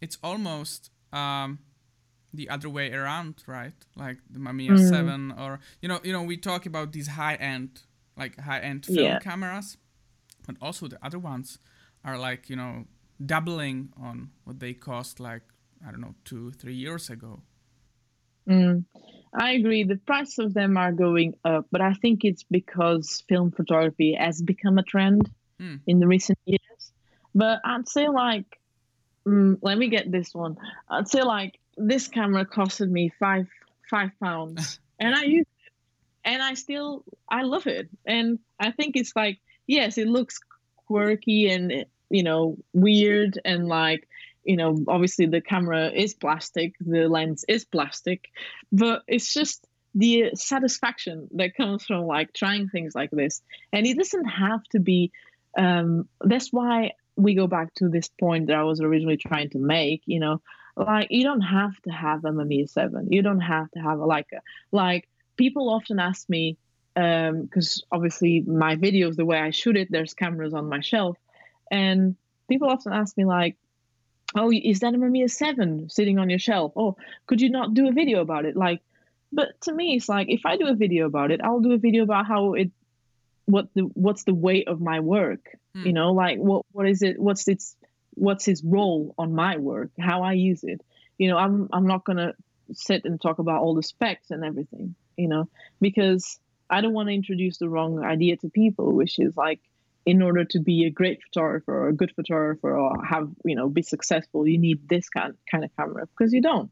it's 0.00 0.18
almost 0.22 0.90
um, 1.12 1.58
the 2.32 2.48
other 2.50 2.68
way 2.68 2.92
around, 2.92 3.42
right? 3.46 3.72
Like 3.96 4.18
the 4.30 4.38
Mamiya 4.38 4.78
Mm. 4.78 4.78
Seven, 4.78 5.32
or 5.38 5.60
you 5.80 5.88
know, 5.88 6.00
you 6.04 6.12
know, 6.12 6.22
we 6.22 6.36
talk 6.36 6.66
about 6.66 6.92
these 6.92 7.08
high 7.08 7.34
end, 7.36 7.82
like 8.16 8.38
high 8.40 8.60
end 8.60 8.84
film 8.86 8.96
Yeah. 8.96 9.18
cameras, 9.18 9.76
but 10.46 10.56
also 10.60 10.88
the 10.88 10.98
other 11.04 11.18
ones 11.18 11.58
are 12.04 12.18
like 12.18 12.48
you 12.50 12.56
know 12.56 12.86
doubling 13.24 13.92
on 14.00 14.30
what 14.44 14.60
they 14.60 14.72
cost 14.74 15.18
like 15.20 15.42
I 15.86 15.90
don't 15.90 16.00
know 16.00 16.14
two 16.24 16.50
three 16.52 16.74
years 16.74 17.10
ago. 17.10 17.42
Mm, 18.48 18.84
I 19.32 19.52
agree. 19.52 19.84
The 19.84 19.96
price 19.96 20.38
of 20.38 20.54
them 20.54 20.76
are 20.76 20.92
going 20.92 21.34
up, 21.44 21.66
but 21.70 21.80
I 21.80 21.94
think 21.94 22.24
it's 22.24 22.44
because 22.44 23.22
film 23.28 23.50
photography 23.50 24.14
has 24.18 24.42
become 24.42 24.78
a 24.78 24.82
trend 24.82 25.30
Mm. 25.60 25.80
in 25.88 25.98
the 25.98 26.06
recent 26.06 26.38
years. 26.44 26.92
But 27.34 27.60
I'd 27.64 27.88
say 27.88 28.08
like, 28.08 28.46
mm, 29.26 29.58
let 29.60 29.76
me 29.76 29.88
get 29.88 30.10
this 30.10 30.32
one. 30.32 30.56
I'd 30.88 31.08
say 31.08 31.22
like 31.22 31.58
this 31.76 32.06
camera 32.06 32.46
costed 32.46 32.88
me 32.90 33.10
five 33.18 33.48
five 33.90 34.10
pounds, 34.22 34.78
and 35.00 35.14
I 35.16 35.24
use 35.24 35.46
it, 35.64 35.72
and 36.24 36.40
I 36.42 36.54
still 36.54 37.04
I 37.28 37.42
love 37.42 37.66
it, 37.66 37.88
and 38.06 38.38
I 38.60 38.70
think 38.70 38.96
it's 38.96 39.12
like 39.16 39.40
yes, 39.66 39.98
it 39.98 40.06
looks 40.06 40.38
quirky 40.86 41.50
and 41.50 41.84
you 42.08 42.22
know 42.22 42.56
weird 42.72 43.40
and 43.44 43.66
like 43.66 44.08
you 44.44 44.56
know 44.56 44.84
obviously 44.88 45.26
the 45.26 45.40
camera 45.40 45.90
is 45.90 46.14
plastic 46.14 46.74
the 46.80 47.08
lens 47.08 47.44
is 47.48 47.64
plastic 47.64 48.28
but 48.72 49.02
it's 49.06 49.32
just 49.32 49.66
the 49.94 50.30
satisfaction 50.34 51.28
that 51.32 51.56
comes 51.56 51.84
from 51.84 52.06
like 52.06 52.32
trying 52.32 52.68
things 52.68 52.94
like 52.94 53.10
this. 53.10 53.42
And 53.72 53.86
it 53.86 53.96
doesn't 53.96 54.26
have 54.26 54.62
to 54.70 54.80
be 54.80 55.10
um 55.56 56.08
that's 56.20 56.52
why 56.52 56.92
we 57.16 57.34
go 57.34 57.46
back 57.46 57.72
to 57.74 57.88
this 57.88 58.08
point 58.20 58.46
that 58.46 58.56
i 58.56 58.62
was 58.62 58.82
originally 58.82 59.16
trying 59.16 59.48
to 59.48 59.58
make 59.58 60.02
you 60.04 60.20
know 60.20 60.42
like 60.76 61.08
you 61.10 61.24
don't 61.24 61.40
have 61.40 61.74
to 61.80 61.90
have 61.90 62.22
a 62.26 62.30
Mamiya 62.30 62.68
7 62.68 63.10
you 63.10 63.22
don't 63.22 63.40
have 63.40 63.68
to 63.70 63.80
have 63.80 63.98
a 63.98 64.06
Leica 64.06 64.40
like 64.72 65.08
people 65.36 65.70
often 65.70 65.98
ask 65.98 66.28
me 66.28 66.58
because 66.94 67.82
obviously 67.90 68.42
my 68.42 68.76
videos 68.76 69.16
the 69.16 69.24
way 69.24 69.38
i 69.38 69.50
shoot 69.50 69.76
it 69.76 69.88
there's 69.90 70.12
cameras 70.12 70.52
on 70.52 70.68
my 70.68 70.80
shelf 70.80 71.16
and 71.70 72.14
people 72.48 72.68
often 72.68 72.92
ask 72.92 73.16
me 73.16 73.24
like 73.24 73.56
oh 74.34 74.50
is 74.52 74.80
that 74.80 74.94
a 74.94 74.98
Mamiya 74.98 75.30
7 75.30 75.88
sitting 75.90 76.18
on 76.18 76.30
your 76.30 76.38
shelf? 76.38 76.72
Oh 76.76 76.96
could 77.26 77.40
you 77.40 77.50
not 77.50 77.74
do 77.74 77.88
a 77.88 77.92
video 77.92 78.20
about 78.20 78.44
it? 78.44 78.56
Like 78.56 78.80
but 79.32 79.48
to 79.60 79.72
me 79.72 79.94
it's 79.94 80.08
like 80.08 80.28
if 80.30 80.46
i 80.46 80.56
do 80.56 80.68
a 80.68 80.74
video 80.74 81.04
about 81.04 81.30
it 81.30 81.42
i'll 81.44 81.60
do 81.60 81.72
a 81.72 81.76
video 81.78 82.02
about 82.02 82.26
how 82.26 82.54
it 82.54 82.70
what 83.44 83.68
the 83.74 83.82
what's 83.92 84.24
the 84.24 84.32
weight 84.32 84.68
of 84.68 84.80
my 84.80 85.00
work 85.00 85.58
Hmm. 85.74 85.86
you 85.86 85.92
know? 85.92 86.12
Like 86.12 86.38
what 86.38 86.64
what 86.72 86.88
is 86.88 87.02
it 87.02 87.18
what's 87.18 87.46
its 87.46 87.76
what's 88.14 88.48
its 88.48 88.62
role 88.64 89.14
on 89.18 89.34
my 89.34 89.58
work? 89.58 89.90
How 90.00 90.22
i 90.22 90.32
use 90.32 90.64
it? 90.64 90.80
You 91.18 91.28
know 91.28 91.36
i'm 91.36 91.68
i'm 91.72 91.86
not 91.86 92.04
going 92.04 92.16
to 92.18 92.34
sit 92.72 93.04
and 93.04 93.20
talk 93.20 93.38
about 93.38 93.62
all 93.62 93.74
the 93.74 93.82
specs 93.82 94.30
and 94.30 94.44
everything 94.44 94.94
you 95.16 95.28
know? 95.28 95.48
Because 95.80 96.38
i 96.70 96.80
don't 96.80 96.92
want 96.92 97.08
to 97.08 97.14
introduce 97.14 97.58
the 97.58 97.68
wrong 97.68 98.02
idea 98.04 98.36
to 98.38 98.48
people 98.48 98.92
which 98.92 99.18
is 99.18 99.36
like 99.36 99.60
in 100.08 100.22
order 100.22 100.42
to 100.42 100.58
be 100.58 100.86
a 100.86 100.90
great 100.90 101.20
photographer 101.22 101.82
or 101.82 101.88
a 101.88 101.92
good 101.92 102.10
photographer 102.16 102.74
or 102.74 103.04
have 103.04 103.28
you 103.44 103.54
know 103.54 103.68
be 103.68 103.82
successful 103.82 104.48
you 104.48 104.56
need 104.56 104.88
this 104.88 105.06
kind 105.10 105.34
kind 105.50 105.64
of 105.64 105.70
camera 105.76 106.06
because 106.06 106.32
you 106.32 106.40
don't. 106.40 106.70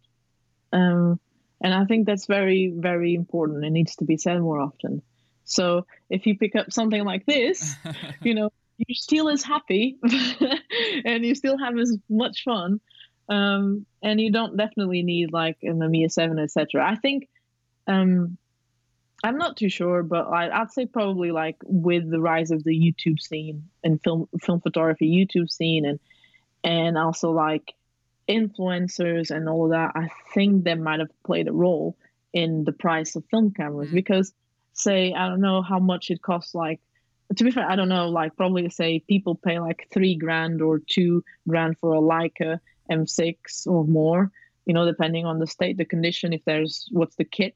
Um, 0.73 1.21
and 1.63 1.73
i 1.73 1.85
think 1.85 2.07
that's 2.07 2.27
very 2.27 2.73
very 2.77 3.15
important 3.15 3.65
it 3.65 3.71
needs 3.71 3.97
to 3.97 4.05
be 4.05 4.17
said 4.17 4.41
more 4.41 4.61
often. 4.61 5.03
So 5.45 5.87
if 6.09 6.27
you 6.27 6.39
pick 6.39 6.57
up 6.57 6.73
something 6.73 7.05
like 7.05 7.27
this 7.27 7.77
you 8.23 8.35
know 8.35 8.49
you're 8.79 8.95
still 9.11 9.29
as 9.29 9.43
happy 9.43 9.99
and 11.05 11.25
you 11.25 11.35
still 11.35 11.59
have 11.59 11.79
as 11.79 11.97
much 12.09 12.43
fun. 12.45 12.81
Um, 13.29 13.87
and 14.03 14.21
you 14.21 14.31
don't 14.31 14.57
definitely 14.57 15.03
need 15.03 15.33
like 15.33 15.59
a 15.63 15.73
Mamiya 15.81 16.11
7 16.11 16.39
etc 16.39 16.89
i 16.89 16.95
think 16.95 17.29
um, 17.89 18.39
i'm 19.25 19.39
not 19.39 19.57
too 19.57 19.69
sure 19.69 20.03
but 20.03 20.27
I, 20.27 20.51
i'd 20.61 20.71
say 20.73 20.87
probably 20.87 21.31
like 21.33 21.57
with 21.65 22.11
the 22.11 22.21
rise 22.21 22.51
of 22.51 22.65
the 22.65 22.73
youtube 22.79 23.21
scene 23.21 23.65
and 23.83 24.03
film 24.03 24.29
film 24.43 24.61
photography 24.61 25.09
youtube 25.09 25.51
scene 25.51 25.85
and 25.85 26.01
and 26.65 26.99
also 26.99 27.31
like 27.31 27.75
influencers 28.29 29.31
and 29.31 29.49
all 29.49 29.67
of 29.67 29.71
that 29.71 29.93
i 29.95 30.09
think 30.35 30.65
that 30.65 30.79
might 30.79 31.01
have 31.01 31.11
played 31.25 31.49
a 31.49 31.53
role 31.53 31.97
in 32.33 32.65
the 32.65 32.73
price 32.73 33.17
of 33.17 33.25
film 33.31 33.53
cameras 33.53 33.91
Mm. 33.91 33.95
because 33.95 34.33
say 34.73 35.15
i 35.15 35.29
don't 35.29 35.41
know 35.41 35.63
how 35.63 35.79
much 35.79 36.11
it 36.11 36.21
costs 36.23 36.55
like 36.55 36.81
to 37.37 37.45
be 37.45 37.51
fair 37.51 37.69
i 37.69 37.77
don't 37.77 37.89
know 37.89 38.09
like 38.09 38.37
probably 38.37 38.69
say 38.69 39.03
people 39.09 39.35
pay 39.35 39.59
like 39.59 39.89
three 39.93 40.17
grand 40.17 40.61
or 40.61 40.79
two 40.79 41.25
grand 41.49 41.79
for 41.79 41.95
a 41.95 42.01
leica 42.01 42.59
m6 42.91 43.67
or 43.67 43.85
more 43.85 44.31
you 44.67 44.75
know 44.75 44.85
depending 44.85 45.25
on 45.25 45.39
the 45.39 45.47
state 45.47 45.77
the 45.79 45.85
condition 45.85 46.33
if 46.33 46.45
there's 46.45 46.89
what's 46.91 47.17
the 47.17 47.25
kit 47.25 47.55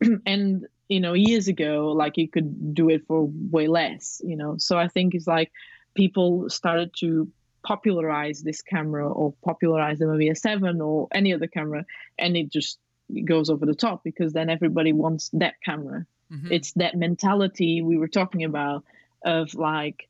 and 0.26 0.66
you 0.88 1.00
know 1.00 1.12
years 1.14 1.48
ago 1.48 1.92
like 1.96 2.16
you 2.16 2.28
could 2.28 2.74
do 2.74 2.88
it 2.90 3.06
for 3.06 3.28
way 3.50 3.66
less 3.68 4.20
you 4.24 4.36
know 4.36 4.56
so 4.58 4.78
i 4.78 4.88
think 4.88 5.14
it's 5.14 5.26
like 5.26 5.50
people 5.94 6.48
started 6.50 6.90
to 6.98 7.30
popularize 7.66 8.42
this 8.42 8.60
camera 8.60 9.10
or 9.10 9.32
popularize 9.42 9.98
the 9.98 10.04
Mamiya 10.04 10.36
7 10.36 10.80
or 10.82 11.08
any 11.12 11.32
other 11.32 11.46
camera 11.46 11.84
and 12.18 12.36
it 12.36 12.50
just 12.52 12.78
goes 13.24 13.48
over 13.48 13.64
the 13.64 13.74
top 13.74 14.02
because 14.04 14.32
then 14.34 14.50
everybody 14.50 14.92
wants 14.92 15.30
that 15.32 15.54
camera 15.64 16.04
Mhm. 16.30 16.50
it's 16.50 16.72
that 16.72 16.94
mentality 16.96 17.80
we 17.82 17.96
were 17.96 18.08
talking 18.08 18.44
about 18.44 18.84
of 19.24 19.54
like 19.54 20.08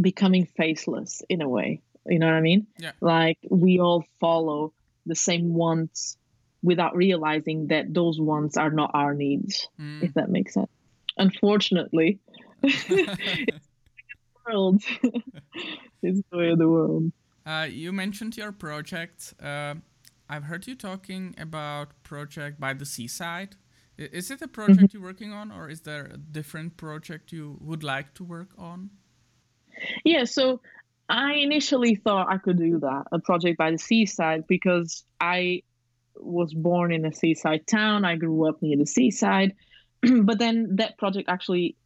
becoming 0.00 0.46
faceless 0.46 1.22
in 1.28 1.40
a 1.40 1.48
way 1.48 1.80
you 2.06 2.18
know 2.18 2.26
what 2.26 2.34
i 2.34 2.40
mean 2.40 2.66
Yeah. 2.78 2.92
like 3.00 3.38
we 3.50 3.80
all 3.80 4.04
follow 4.20 4.72
the 5.06 5.14
same 5.14 5.54
wants 5.54 6.18
without 6.62 6.96
realizing 6.96 7.68
that 7.68 7.92
those 7.92 8.20
wants 8.20 8.56
are 8.56 8.70
not 8.70 8.90
our 8.94 9.14
needs 9.14 9.68
Mm. 9.78 10.02
if 10.02 10.14
that 10.14 10.28
makes 10.30 10.54
sense 10.54 10.70
unfortunately 11.18 12.18
it's 12.62 12.84
the 12.88 13.60
world 14.46 14.82
it's 16.02 16.20
the 16.30 16.36
way 16.36 16.50
of 16.50 16.58
the 16.58 16.68
world 16.68 17.12
Uh, 17.46 17.68
you 17.70 17.92
mentioned 17.92 18.36
your 18.36 18.50
project. 18.50 19.32
Uh, 19.40 19.74
I've 20.28 20.42
heard 20.50 20.66
you 20.66 20.74
talking 20.74 21.32
about 21.38 21.88
project 22.02 22.58
by 22.58 22.74
the 22.74 22.84
seaside. 22.84 23.54
Is 23.96 24.30
it 24.32 24.42
a 24.42 24.48
project 24.48 24.92
you're 24.92 25.02
working 25.10 25.32
on, 25.32 25.52
or 25.52 25.70
is 25.70 25.80
there 25.82 26.06
a 26.12 26.18
different 26.18 26.76
project 26.76 27.30
you 27.32 27.56
would 27.60 27.84
like 27.84 28.14
to 28.14 28.24
work 28.24 28.50
on? 28.58 28.90
Yeah, 30.04 30.24
so 30.24 30.60
I 31.08 31.34
initially 31.34 31.94
thought 31.94 32.26
I 32.28 32.38
could 32.38 32.58
do 32.58 32.80
that, 32.80 33.04
a 33.12 33.20
project 33.20 33.56
by 33.58 33.70
the 33.70 33.78
seaside, 33.78 34.42
because 34.48 35.04
I 35.20 35.62
was 36.18 36.52
born 36.54 36.92
in 36.92 37.04
a 37.04 37.12
seaside 37.12 37.66
town. 37.66 38.04
I 38.04 38.16
grew 38.16 38.48
up 38.48 38.62
near 38.62 38.76
the 38.76 38.86
seaside. 38.86 39.54
but 40.22 40.38
then 40.38 40.76
that 40.76 40.98
project 40.98 41.28
actually 41.28 41.76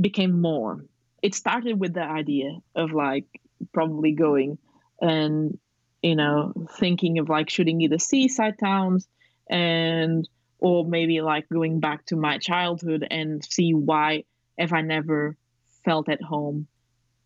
became 0.00 0.40
more. 0.40 0.84
It 1.22 1.34
started 1.34 1.78
with 1.78 1.94
the 1.94 2.02
idea 2.02 2.58
of 2.74 2.92
like 2.92 3.26
probably 3.72 4.12
going 4.12 4.58
and, 5.00 5.58
you 6.02 6.16
know, 6.16 6.52
thinking 6.78 7.18
of 7.18 7.28
like 7.28 7.50
shooting 7.50 7.80
either 7.80 7.98
seaside 7.98 8.58
towns 8.58 9.06
and, 9.48 10.28
or 10.58 10.84
maybe 10.84 11.20
like 11.20 11.48
going 11.48 11.80
back 11.80 12.06
to 12.06 12.16
my 12.16 12.38
childhood 12.38 13.06
and 13.10 13.44
see 13.44 13.72
why 13.72 14.24
if 14.58 14.72
I 14.72 14.82
never 14.82 15.36
felt 15.84 16.08
at 16.08 16.22
home 16.22 16.66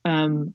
um, 0.04 0.54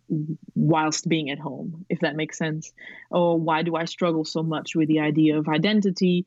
whilst 0.55 1.07
being 1.07 1.29
at 1.31 1.39
home, 1.39 1.85
if 1.89 1.99
that 2.01 2.15
makes 2.15 2.37
sense. 2.37 2.71
Or 3.09 3.39
why 3.39 3.63
do 3.63 3.75
I 3.75 3.85
struggle 3.85 4.25
so 4.25 4.43
much 4.43 4.75
with 4.75 4.87
the 4.87 4.99
idea 4.99 5.37
of 5.39 5.47
identity? 5.47 6.25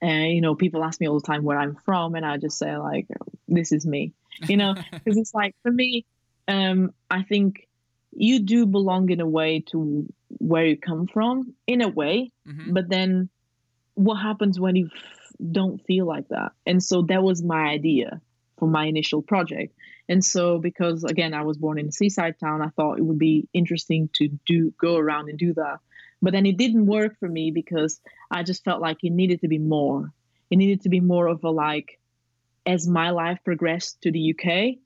And, 0.00 0.32
you 0.32 0.40
know, 0.40 0.54
people 0.54 0.84
ask 0.84 1.00
me 1.00 1.08
all 1.08 1.18
the 1.18 1.26
time 1.26 1.42
where 1.42 1.58
I'm 1.58 1.76
from, 1.84 2.14
and 2.14 2.24
I 2.24 2.36
just 2.36 2.58
say, 2.58 2.76
like, 2.76 3.08
this 3.48 3.72
is 3.72 3.84
me, 3.86 4.12
you 4.46 4.56
know, 4.56 4.74
because 5.04 5.16
it's 5.18 5.34
like, 5.34 5.56
for 5.62 5.72
me, 5.72 6.06
um, 6.46 6.92
I 7.10 7.22
think 7.22 7.66
you 8.12 8.40
do 8.40 8.66
belong 8.66 9.10
in 9.10 9.20
a 9.20 9.26
way 9.26 9.60
to 9.70 10.06
where 10.28 10.66
you 10.66 10.76
come 10.76 11.06
from, 11.06 11.54
in 11.66 11.80
a 11.82 11.88
way, 11.88 12.30
Mhm. 12.46 12.72
but 12.72 12.88
then 12.88 13.28
what 13.94 14.14
happens 14.16 14.60
when 14.60 14.76
you 14.76 14.86
f- 14.94 15.32
don't 15.52 15.84
feel 15.84 16.06
like 16.06 16.28
that 16.28 16.52
and 16.66 16.82
so 16.82 17.02
that 17.02 17.22
was 17.22 17.42
my 17.42 17.64
idea 17.68 18.20
for 18.58 18.68
my 18.68 18.86
initial 18.86 19.22
project. 19.22 19.74
And 20.08 20.24
so 20.24 20.58
because 20.58 21.04
again 21.04 21.34
i 21.34 21.42
was 21.42 21.58
born 21.58 21.78
in 21.78 21.88
a 21.88 21.92
seaside 21.92 22.38
town 22.40 22.62
i 22.62 22.68
thought 22.68 22.98
it 22.98 23.02
would 23.02 23.18
be 23.18 23.48
interesting 23.52 24.08
to 24.14 24.28
do 24.46 24.72
go 24.80 24.96
around 24.96 25.28
and 25.28 25.38
do 25.38 25.54
that. 25.54 25.78
But 26.20 26.32
then 26.32 26.46
it 26.46 26.56
didn't 26.56 26.86
work 26.86 27.18
for 27.18 27.28
me 27.28 27.50
because 27.50 28.00
i 28.30 28.42
just 28.42 28.64
felt 28.64 28.80
like 28.80 28.98
it 29.02 29.12
needed 29.12 29.40
to 29.42 29.48
be 29.48 29.58
more. 29.58 30.12
It 30.50 30.56
needed 30.56 30.82
to 30.82 30.88
be 30.88 31.00
more 31.00 31.26
of 31.26 31.44
a 31.44 31.50
like 31.50 31.98
as 32.64 32.88
my 32.88 33.10
life 33.10 33.38
progressed 33.44 34.00
to 34.02 34.12
the 34.12 34.34
uk 34.34 34.78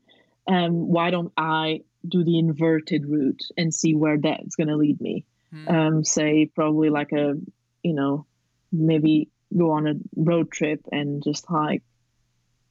um, 0.52 0.88
why 0.88 1.10
don't 1.10 1.32
i 1.36 1.82
do 2.06 2.24
the 2.24 2.38
inverted 2.38 3.06
route 3.06 3.44
and 3.56 3.72
see 3.72 3.94
where 3.94 4.18
that's 4.18 4.56
going 4.56 4.68
to 4.68 4.76
lead 4.76 5.00
me? 5.00 5.24
Hmm. 5.52 5.68
um, 5.68 6.04
say 6.04 6.46
probably 6.46 6.90
like 6.90 7.12
a 7.12 7.34
you 7.82 7.94
know 7.94 8.26
maybe 8.72 9.28
go 9.56 9.72
on 9.72 9.86
a 9.86 9.94
road 10.16 10.50
trip 10.50 10.80
and 10.90 11.22
just 11.22 11.50
like 11.50 11.82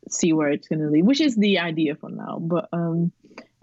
see 0.10 0.34
where 0.34 0.49
it's 0.49 0.68
going 0.68 0.80
to 0.80 0.90
lead 0.90 1.06
which 1.06 1.22
is 1.22 1.36
the 1.36 1.60
idea 1.60 1.95
for 1.95 2.10
now 2.10 2.38
but 2.40 2.68
um 2.73 3.11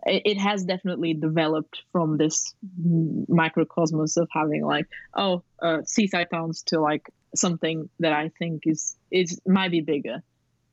it, 0.07 0.23
it 0.25 0.39
has 0.39 0.65
definitely 0.65 1.15
developed 1.15 1.83
from 1.93 2.17
this 2.17 2.55
microcosmos 3.29 4.17
of 4.17 4.29
having 4.33 4.65
like 4.65 4.87
oh 5.15 5.43
uh, 5.63 5.79
seaside 5.85 6.29
towns 6.31 6.63
to 6.63 6.81
like 6.81 7.11
something 7.35 7.89
that 7.99 8.13
i 8.13 8.31
think 8.39 8.63
is 8.67 8.97
is 9.11 9.41
might 9.47 9.71
be 9.71 9.81
bigger. 9.81 10.23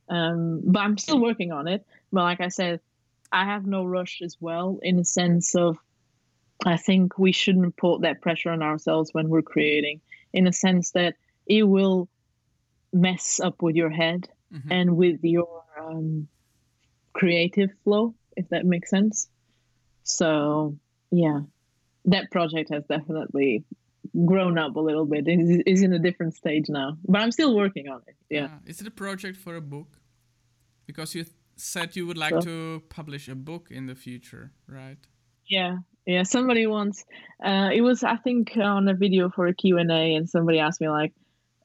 Um 0.07 0.61
but 0.63 0.81
i'm 0.81 0.97
still 0.97 1.19
working 1.19 1.51
on 1.51 1.67
it. 1.67 1.85
But 2.11 2.23
like 2.23 2.41
i 2.41 2.49
said 2.49 2.79
i 3.31 3.45
have 3.45 3.65
no 3.65 3.83
rush 3.83 4.21
as 4.23 4.37
well 4.39 4.79
in 4.81 4.97
the 4.97 5.05
sense 5.05 5.55
of 5.55 5.77
I 6.65 6.77
think 6.77 7.17
we 7.17 7.31
shouldn't 7.31 7.75
put 7.75 8.01
that 8.01 8.21
pressure 8.21 8.49
on 8.49 8.63
ourselves 8.63 9.09
when 9.13 9.29
we're 9.29 9.41
creating, 9.41 9.99
in 10.31 10.47
a 10.47 10.53
sense 10.53 10.91
that 10.91 11.15
it 11.45 11.63
will 11.63 12.07
mess 12.93 13.41
up 13.43 13.61
with 13.61 13.75
your 13.75 13.89
head 13.89 14.29
Mhm. 14.55 14.71
and 14.71 14.97
with 14.97 15.19
your 15.23 15.63
um, 15.79 16.27
creative 17.13 17.69
flow, 17.83 18.15
if 18.37 18.47
that 18.49 18.65
makes 18.65 18.89
sense. 18.89 19.29
So, 20.03 20.77
yeah, 21.11 21.41
that 22.05 22.31
project 22.31 22.69
has 22.71 22.83
definitely 22.85 23.63
grown 24.25 24.57
up 24.57 24.75
a 24.75 24.79
little 24.79 25.05
bit. 25.05 25.27
It 25.27 25.63
is- 25.67 25.81
in 25.81 25.91
a 25.93 25.99
different 25.99 26.33
stage 26.35 26.69
now, 26.69 26.97
but 27.07 27.19
I'm 27.21 27.31
still 27.31 27.55
working 27.55 27.89
on 27.89 28.01
it. 28.07 28.15
Yeah. 28.29 28.45
Uh, 28.45 28.59
is 28.65 28.81
it 28.81 28.87
a 28.87 28.91
project 28.91 29.37
for 29.37 29.55
a 29.55 29.61
book? 29.61 29.99
Because 30.85 31.15
you 31.15 31.23
th- 31.23 31.35
said 31.57 31.95
you 31.95 32.05
would 32.07 32.17
like 32.17 32.33
So- 32.33 32.41
to 32.41 32.83
publish 32.89 33.27
a 33.27 33.35
book 33.35 33.69
in 33.71 33.87
the 33.87 33.95
future, 33.95 34.51
right? 34.67 34.99
Yeah, 35.47 35.79
yeah. 36.05 36.23
Somebody 36.23 36.65
once, 36.67 37.03
uh, 37.43 37.69
it 37.73 37.81
was 37.81 38.03
I 38.03 38.17
think 38.17 38.55
on 38.57 38.87
a 38.87 38.93
video 38.93 39.29
for 39.29 39.47
a 39.47 39.53
Q 39.53 39.77
and 39.79 39.91
A, 39.91 40.15
and 40.15 40.29
somebody 40.29 40.59
asked 40.59 40.81
me 40.81 40.89
like, 40.89 41.13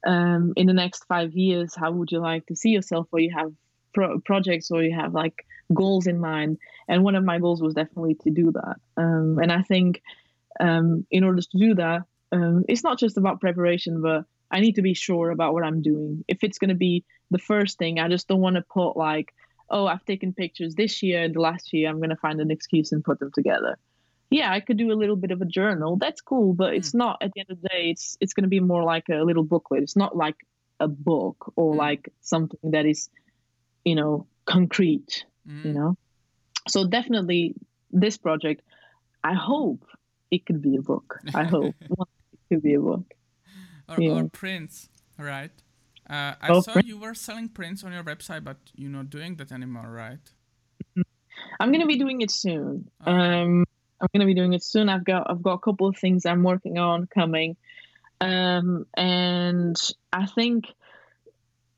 um, 0.07 0.53
in 0.57 0.67
the 0.67 0.73
next 0.73 1.05
five 1.05 1.35
years, 1.35 1.75
how 1.75 1.93
would 1.93 2.11
you 2.11 2.21
like 2.21 2.47
to 2.47 2.57
see 2.57 2.71
yourself? 2.71 3.09
Or 3.13 3.21
you 3.21 3.33
have 3.37 3.53
pro- 3.95 4.21
projects, 4.21 4.71
or 4.71 4.83
you 4.83 4.95
have 4.95 5.15
like 5.15 5.47
goals 5.73 6.07
in 6.07 6.21
mind? 6.21 6.59
And 6.89 7.05
one 7.05 7.15
of 7.15 7.25
my 7.25 7.39
goals 7.39 7.63
was 7.63 7.75
definitely 7.75 8.15
to 8.23 8.31
do 8.31 8.53
that. 8.53 8.77
Um, 8.97 9.39
and 9.41 9.53
I 9.53 9.63
think, 9.63 10.03
um, 10.59 11.07
in 11.11 11.25
order 11.25 11.41
to 11.41 11.59
do 11.59 11.75
that, 11.75 12.03
um, 12.33 12.65
it's 12.69 12.85
not 12.85 12.99
just 12.99 13.17
about 13.17 13.41
preparation, 13.41 14.03
but 14.03 14.25
I 14.51 14.61
need 14.61 14.77
to 14.77 14.83
be 14.83 14.95
sure 14.95 15.31
about 15.31 15.55
what 15.55 15.65
I'm 15.65 15.83
doing. 15.83 16.25
If 16.29 16.43
it's 16.43 16.59
going 16.59 16.71
to 16.71 16.75
be 16.75 17.05
the 17.31 17.39
first 17.39 17.79
thing, 17.79 17.99
I 17.99 18.09
just 18.09 18.29
don't 18.29 18.41
want 18.41 18.57
to 18.57 18.63
put 18.63 18.97
like 18.97 19.33
oh, 19.71 19.87
I've 19.87 20.05
taken 20.05 20.33
pictures 20.33 20.75
this 20.75 21.03
year 21.03 21.23
and 21.23 21.35
the 21.35 21.41
last 21.41 21.73
year, 21.73 21.89
I'm 21.89 21.99
going 21.99 22.11
to 22.11 22.17
find 22.17 22.41
an 22.41 22.51
excuse 22.51 22.93
and 22.93 23.05
put 23.05 23.21
them 23.21 23.31
together. 23.33 23.79
Yeah, 24.31 24.52
I 24.52 24.61
could 24.61 24.77
do 24.77 24.93
a 24.93 24.94
little 25.01 25.16
bit 25.16 25.32
of 25.32 25.40
a 25.40 25.44
journal. 25.44 25.97
That's 25.97 26.20
cool, 26.20 26.55
but 26.55 26.74
it's 26.74 26.94
not 26.94 27.19
at 27.20 27.32
the 27.35 27.40
end 27.40 27.51
of 27.51 27.61
the 27.61 27.69
day, 27.69 27.90
it's 27.90 28.16
it's 28.20 28.32
going 28.32 28.44
to 28.44 28.48
be 28.48 28.61
more 28.61 28.85
like 28.85 29.09
a 29.09 29.24
little 29.24 29.43
booklet. 29.44 29.82
It's 29.82 29.97
not 29.97 30.16
like 30.16 30.36
a 30.78 30.89
book 30.89 31.52
or 31.57 31.74
Mm. 31.74 31.78
like 31.78 32.12
something 32.20 32.70
that 32.70 32.86
is, 32.86 33.11
you 33.85 33.94
know, 33.97 34.27
concrete, 34.47 35.24
Mm. 35.48 35.65
you 35.65 35.73
know. 35.73 35.97
So 36.69 36.86
definitely 36.86 37.55
this 37.90 38.16
project, 38.19 38.62
I 39.24 39.35
hope 39.35 39.85
it 40.31 40.47
could 40.47 40.62
be 40.62 40.77
a 40.77 40.82
book. 40.82 41.19
I 41.35 41.44
hope 41.44 41.74
it 42.32 42.39
could 42.48 42.62
be 42.62 42.74
a 42.74 42.81
book. 42.81 43.05
Or, 43.89 44.01
Yeah. 44.01 44.12
or 44.23 44.28
prints, 44.28 44.89
right? 45.19 45.51
Uh, 46.09 46.35
I 46.40 46.48
Oh, 46.51 46.61
saw 46.61 46.73
print- 46.74 46.86
you 46.86 46.98
were 46.98 47.15
selling 47.15 47.48
prints 47.48 47.82
on 47.85 47.93
your 47.93 48.05
website, 48.05 48.44
but 48.44 48.59
you're 48.77 48.90
not 48.90 49.11
doing 49.11 49.35
that 49.36 49.51
anymore, 49.51 49.90
right? 49.90 50.23
I'm 51.59 51.73
gonna 51.73 51.86
be 51.86 51.98
doing 51.98 52.20
it 52.20 52.31
soon. 52.31 52.90
Okay. 53.02 53.11
Um, 53.43 53.65
I'm 54.01 54.09
gonna 54.15 54.27
be 54.27 54.35
doing 54.35 54.53
it 54.53 54.65
soon. 54.65 54.89
I've 54.89 55.05
got 55.05 55.31
I've 55.31 55.43
got 55.43 55.55
a 55.55 55.59
couple 55.59 55.87
of 55.87 55.97
things 55.97 56.25
I'm 56.25 56.43
working 56.43 56.79
on 56.79 57.07
coming, 57.07 57.57
um, 58.21 58.87
and 58.97 59.77
I 60.13 60.27
think 60.27 60.67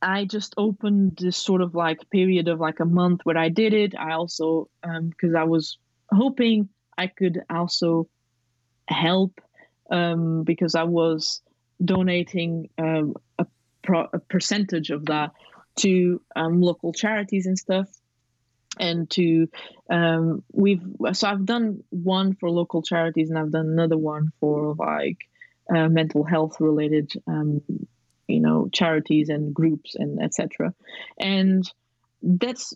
I 0.00 0.24
just 0.24 0.54
opened 0.56 1.18
this 1.20 1.36
sort 1.36 1.62
of 1.62 1.74
like 1.74 2.10
period 2.10 2.48
of 2.48 2.60
like 2.60 2.80
a 2.80 2.84
month 2.84 3.20
where 3.24 3.38
I 3.38 3.48
did 3.48 3.74
it. 3.74 3.94
I 3.96 4.12
also 4.12 4.68
because 4.82 5.34
I 5.34 5.44
was 5.44 5.78
hoping 6.10 6.68
I 6.96 7.06
could 7.06 7.42
also 7.50 8.08
help 8.88 9.40
um, 9.90 10.42
because 10.44 10.74
I 10.74 10.84
was 10.84 11.40
donating 11.84 12.68
um, 12.78 13.14
a, 13.38 13.46
pro- 13.82 14.08
a 14.12 14.18
percentage 14.18 14.90
of 14.90 15.06
that 15.06 15.32
to 15.76 16.20
um, 16.36 16.60
local 16.60 16.92
charities 16.92 17.46
and 17.46 17.58
stuff 17.58 17.88
and 18.78 19.08
to 19.10 19.48
um, 19.90 20.42
we've 20.52 20.82
so 21.12 21.28
I've 21.28 21.44
done 21.44 21.82
one 21.90 22.34
for 22.34 22.50
local 22.50 22.82
charities 22.82 23.28
and 23.30 23.38
I've 23.38 23.52
done 23.52 23.66
another 23.66 23.98
one 23.98 24.32
for 24.40 24.74
like 24.74 25.18
uh, 25.74 25.88
mental 25.88 26.24
health 26.24 26.56
related 26.60 27.12
um, 27.26 27.62
you 28.28 28.40
know 28.40 28.68
charities 28.72 29.28
and 29.28 29.54
groups 29.54 29.94
and 29.94 30.22
etc. 30.22 30.74
And 31.18 31.70
that's 32.22 32.74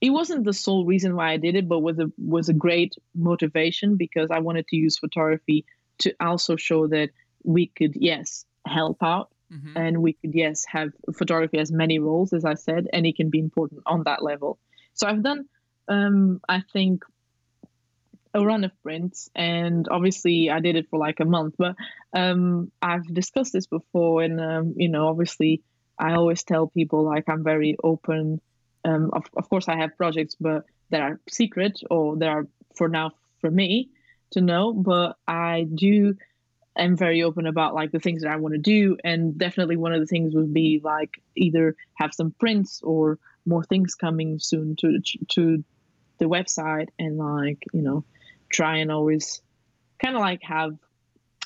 it 0.00 0.10
wasn't 0.10 0.44
the 0.44 0.52
sole 0.52 0.84
reason 0.84 1.16
why 1.16 1.32
I 1.32 1.36
did 1.38 1.56
it, 1.56 1.68
but 1.68 1.80
was 1.80 1.98
a 1.98 2.10
was 2.18 2.48
a 2.48 2.54
great 2.54 2.94
motivation 3.14 3.96
because 3.96 4.30
I 4.30 4.40
wanted 4.40 4.66
to 4.68 4.76
use 4.76 4.98
photography 4.98 5.64
to 5.98 6.14
also 6.20 6.56
show 6.56 6.86
that 6.88 7.10
we 7.44 7.66
could 7.66 7.94
yes 7.96 8.44
help 8.66 9.02
out 9.02 9.30
Mhm. 9.50 9.72
and 9.76 10.02
we 10.02 10.12
could 10.12 10.34
yes 10.34 10.66
have 10.66 10.90
photography 11.16 11.56
as 11.56 11.72
many 11.72 11.98
roles 11.98 12.34
as 12.34 12.44
i 12.44 12.52
said 12.52 12.86
and 12.92 13.06
it 13.06 13.16
can 13.16 13.30
be 13.30 13.38
important 13.38 13.80
on 13.86 14.02
that 14.04 14.22
level 14.22 14.58
so 14.98 15.06
i've 15.06 15.22
done 15.22 15.44
um 15.88 16.40
i 16.48 16.62
think 16.72 17.04
a 18.34 18.44
run 18.44 18.64
of 18.64 18.70
prints 18.82 19.30
and 19.34 19.88
obviously 19.90 20.50
i 20.50 20.60
did 20.60 20.76
it 20.76 20.86
for 20.90 20.98
like 20.98 21.20
a 21.20 21.24
month 21.24 21.54
but 21.58 21.74
um 22.12 22.70
i've 22.82 23.06
discussed 23.12 23.52
this 23.52 23.66
before 23.66 24.22
and 24.22 24.40
um 24.40 24.74
you 24.76 24.88
know 24.88 25.08
obviously 25.08 25.62
i 25.98 26.12
always 26.12 26.42
tell 26.44 26.66
people 26.66 27.04
like 27.04 27.24
i'm 27.28 27.42
very 27.42 27.76
open. 27.82 28.40
Um 28.84 29.10
of, 29.12 29.24
of 29.36 29.48
course 29.48 29.68
i 29.68 29.76
have 29.76 29.96
projects 29.96 30.36
but 30.38 30.64
that 30.90 31.00
are 31.00 31.20
secret 31.28 31.80
or 31.90 32.16
that 32.18 32.28
are 32.28 32.46
for 32.76 32.88
now 32.88 33.12
for 33.40 33.50
me 33.50 33.90
to 34.32 34.40
know 34.40 34.72
but 34.72 35.16
i 35.26 35.66
do 35.74 36.14
am 36.78 36.96
very 36.96 37.22
open 37.22 37.46
about 37.46 37.74
like 37.74 37.90
the 37.90 37.98
things 37.98 38.22
that 38.22 38.30
I 38.30 38.36
want 38.36 38.54
to 38.54 38.60
do, 38.60 38.96
and 39.04 39.36
definitely 39.36 39.76
one 39.76 39.92
of 39.92 40.00
the 40.00 40.06
things 40.06 40.34
would 40.34 40.54
be 40.54 40.80
like 40.82 41.20
either 41.36 41.76
have 41.94 42.14
some 42.14 42.34
prints 42.38 42.80
or 42.82 43.18
more 43.48 43.64
things 43.64 43.94
coming 43.94 44.38
soon 44.40 44.76
to 44.76 45.00
to 45.30 45.64
the 46.18 46.26
website, 46.26 46.88
and 46.98 47.18
like 47.18 47.62
you 47.72 47.82
know, 47.82 48.04
try 48.52 48.78
and 48.78 48.92
always 48.92 49.42
kind 50.02 50.16
of 50.16 50.20
like 50.20 50.42
have 50.42 50.76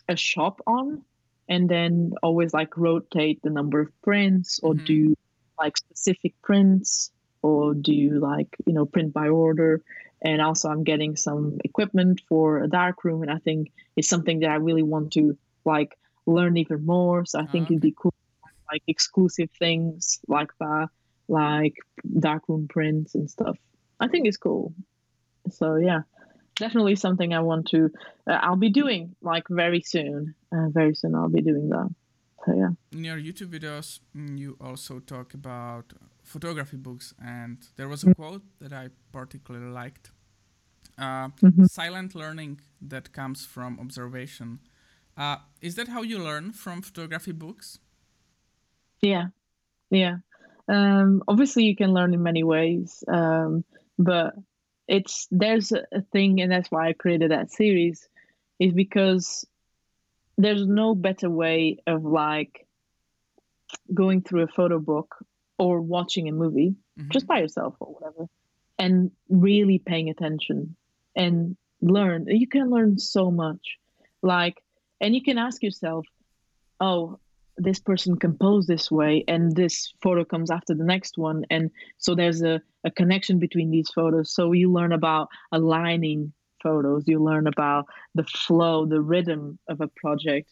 a 0.09 0.17
shop 0.17 0.61
on, 0.67 1.05
and 1.49 1.69
then 1.69 2.13
always 2.23 2.53
like 2.55 2.77
rotate 2.77 3.41
the 3.43 3.51
number 3.51 3.81
of 3.81 3.89
prints 4.03 4.61
or 4.63 4.75
Mhm. 4.75 4.85
do 4.85 5.15
like 5.61 5.77
specific 5.77 6.35
prints 6.43 7.11
or 7.43 7.75
do 7.75 8.19
like 8.21 8.49
you 8.67 8.73
know 8.73 8.87
print 8.87 9.13
by 9.13 9.29
order 9.29 9.83
and 10.23 10.41
also 10.41 10.69
i'm 10.69 10.85
getting 10.85 11.17
some 11.17 11.59
equipment 11.65 12.21
for 12.29 12.63
a 12.63 12.69
dark 12.69 13.05
room 13.05 13.23
and 13.23 13.31
i 13.31 13.39
think 13.39 13.71
it's 13.97 14.09
something 14.09 14.41
that 14.41 14.51
i 14.51 14.55
really 14.57 14.83
want 14.83 15.13
to 15.13 15.37
like 15.65 15.97
learn 16.27 16.57
even 16.57 16.85
more 16.87 17.25
so 17.25 17.39
i 17.41 17.47
think 17.47 17.69
Okay. 17.69 17.75
it'd 17.75 17.81
be 17.83 17.95
cool 18.01 18.13
like 18.73 18.83
exclusive 18.87 19.49
things 19.59 20.21
like 20.29 20.51
that 20.61 20.89
like 21.33 21.75
darkroom 22.21 22.65
prints 22.69 23.15
and 23.17 23.29
stuff 23.37 23.57
i 24.05 24.07
think 24.09 24.27
it's 24.29 24.37
cool 24.49 24.75
so 25.59 25.77
yeah 25.77 26.03
definitely 26.57 26.97
something 26.97 27.33
i 27.33 27.41
want 27.41 27.65
to 27.75 27.81
uh, 28.31 28.39
i'll 28.45 28.63
be 28.69 28.71
doing 28.83 29.03
like 29.23 29.45
very 29.63 29.81
soon 29.95 30.35
uh, 30.55 30.69
very 30.79 30.95
soon 30.95 31.15
i'll 31.15 31.35
be 31.41 31.43
doing 31.51 31.69
that 31.75 31.89
so 32.45 32.51
yeah 32.63 32.73
In 32.99 33.05
your 33.05 33.19
YouTube 33.29 33.51
videos, 33.59 34.01
mm, 34.15 34.37
you 34.43 34.57
also 34.61 35.01
talk 35.01 35.29
about 35.35 35.87
photography 36.23 36.77
books, 36.77 37.15
and 37.19 37.57
there 37.77 37.89
was 37.89 38.05
a 38.05 38.15
quote 38.15 38.43
that 38.61 38.73
I 38.73 38.85
particularly 39.13 39.73
liked. 39.83 40.11
Uh, 40.99 41.29
Mhm. 41.41 41.67
Silent 41.69 42.15
learning 42.15 42.61
that 42.91 43.07
comes 43.13 43.47
from 43.55 43.79
observation. 43.81 44.59
Uh, 45.17 45.37
is 45.61 45.75
that 45.75 45.89
how 45.89 46.03
you 46.03 46.19
learn 46.29 46.53
from 46.53 46.83
photography 46.83 47.33
books? 47.33 47.79
Yeah, 49.03 49.27
yeah. 49.91 50.17
Um, 50.69 51.23
obviously, 51.27 51.65
you 51.65 51.77
can 51.77 51.93
learn 51.93 52.15
in 52.15 52.23
many 52.23 52.45
ways, 52.45 53.03
um, 53.09 53.65
but 53.99 54.35
it's 54.89 55.27
there's 55.31 55.73
a, 55.73 56.03
thing, 56.13 56.41
and 56.41 56.51
that's 56.51 56.71
why 56.71 56.89
I 56.89 56.93
created 56.93 57.31
that 57.31 57.51
series, 57.51 58.09
is 58.59 58.73
because 58.73 59.45
there's 60.39 60.67
no 60.67 60.95
better 60.95 61.29
way 61.29 61.79
of 61.87 62.05
like 62.05 62.67
going 63.93 64.23
through 64.23 64.43
a 64.43 64.49
photo 64.49 64.79
book 64.79 65.17
or 65.59 65.81
watching 65.81 66.29
a 66.29 66.33
movie 66.33 66.75
Mhm. 66.99 67.11
just 67.11 67.27
by 67.27 67.39
yourself 67.41 67.75
or 67.81 67.95
whatever, 67.95 68.29
and 68.79 69.11
really 69.29 69.79
paying 69.79 70.11
attention 70.11 70.77
and 71.17 71.57
learn. 71.81 72.27
You 72.29 72.47
can 72.47 72.71
learn 72.71 72.99
so 72.99 73.31
much, 73.31 73.79
like, 74.23 74.63
and 75.01 75.15
you 75.15 75.23
can 75.23 75.39
ask 75.39 75.63
yourself, 75.63 76.07
oh, 76.81 77.19
this 77.63 77.79
person 77.79 78.17
composed 78.17 78.69
this 78.69 78.91
way 78.91 79.25
and 79.29 79.55
this 79.55 79.93
photo 80.03 80.25
comes 80.25 80.51
after 80.51 80.75
the 80.75 80.85
next 80.85 81.17
one. 81.17 81.45
And 81.51 81.71
so 81.99 82.15
there's 82.15 82.43
a, 82.43 82.61
a 82.85 82.91
connection 82.91 83.39
between 83.39 83.71
these 83.71 83.89
photos. 83.95 84.35
So 84.35 84.53
you 84.53 84.73
learn 84.73 84.93
about 84.93 85.29
aligning 85.53 86.33
photos. 86.63 87.05
You 87.07 87.23
learn 87.23 87.47
about 87.47 87.87
the 88.15 88.25
flow 88.25 88.87
the 88.87 89.01
rhythm 89.01 89.59
of 89.69 89.81
a 89.81 89.89
project. 89.89 90.51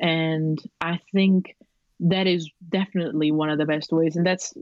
And 0.00 0.58
i 0.80 0.98
think 1.12 1.56
that 2.00 2.26
is 2.26 2.50
definitely 2.68 3.30
one 3.30 3.50
of 3.50 3.58
the 3.58 3.66
best 3.66 3.92
ways. 3.92 4.16
And 4.16 4.26
that's 4.26 4.52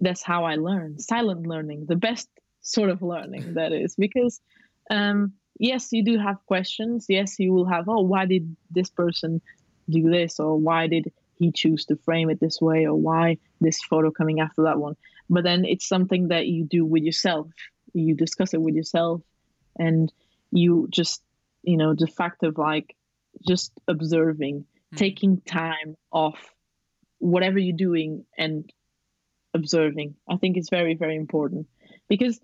that's 0.00 0.22
how 0.22 0.44
i 0.44 0.56
learn 0.56 0.98
silent 0.98 1.46
learning 1.46 1.86
the 1.88 1.96
best 1.96 2.28
sort 2.60 2.90
of 2.90 3.02
learning 3.02 3.54
that 3.54 3.72
is. 3.72 3.94
Because 3.96 4.40
um, 4.90 5.32
yes 5.58 5.92
you 5.92 6.04
do 6.04 6.18
have 6.18 6.44
questions. 6.46 7.06
Yes 7.08 7.38
you 7.38 7.52
will 7.52 7.66
have 7.66 7.88
oh 7.88 8.02
why 8.02 8.26
did 8.26 8.56
this 8.70 8.90
person 8.90 9.40
do 9.88 10.10
this 10.10 10.40
or 10.40 10.56
why 10.58 10.86
did 10.86 11.12
he 11.36 11.52
choose 11.52 11.84
to 11.86 11.96
frame 11.96 12.30
it 12.30 12.40
this 12.40 12.60
way 12.60 12.86
or 12.86 12.94
why 12.94 13.38
this 13.60 13.82
photo 13.82 14.10
coming 14.10 14.40
after 14.40 14.62
that 14.64 14.78
one? 14.78 14.96
But 15.28 15.44
then 15.44 15.64
it's 15.64 15.88
something 15.88 16.28
that 16.28 16.46
you 16.46 16.64
do 16.64 16.84
with 16.84 17.02
yourself. 17.02 17.48
You 17.92 18.14
discuss 18.14 18.54
it 18.54 18.60
with 18.60 18.74
yourself 18.74 19.22
and 19.78 20.12
you 20.50 20.86
just 20.90 21.22
you 21.62 21.76
know 21.76 21.94
the 21.94 22.06
fact 22.06 22.42
of 22.42 22.58
like 22.58 22.94
just 23.46 23.72
observing 23.88 24.60
mm-hmm. 24.60 24.96
taking 24.96 25.40
time 25.40 25.96
off 26.12 26.38
whatever 27.18 27.58
you're 27.58 27.76
doing 27.76 28.24
and 28.36 28.70
observing 29.54 30.14
i 30.28 30.36
think 30.36 30.56
it's 30.56 30.70
very 30.70 30.94
very 30.94 31.16
important. 31.16 31.66
Because 32.08 32.38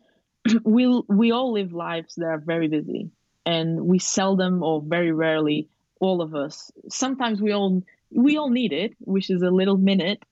we 0.65 1.03
we 1.09 1.33
all 1.33 1.53
live 1.53 1.73
lives 1.73 2.15
that 2.17 2.27
are 2.27 2.39
very 2.39 2.69
busy 2.69 3.11
and 3.47 3.81
we 3.81 3.99
seldom 3.99 4.62
or 4.62 4.83
very 4.83 5.12
rarely 5.12 5.69
all 6.01 6.22
of 6.22 6.35
us. 6.35 6.70
Sometimes 6.89 7.40
we 7.40 7.52
all 7.52 7.82
we 8.10 8.36
all 8.36 8.51
need 8.51 8.72
it 8.72 8.94
which 9.01 9.31
is 9.31 9.43
a 9.43 9.51
little 9.51 9.77
minute 9.77 10.24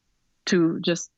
to 0.47 0.81
just 0.81 1.11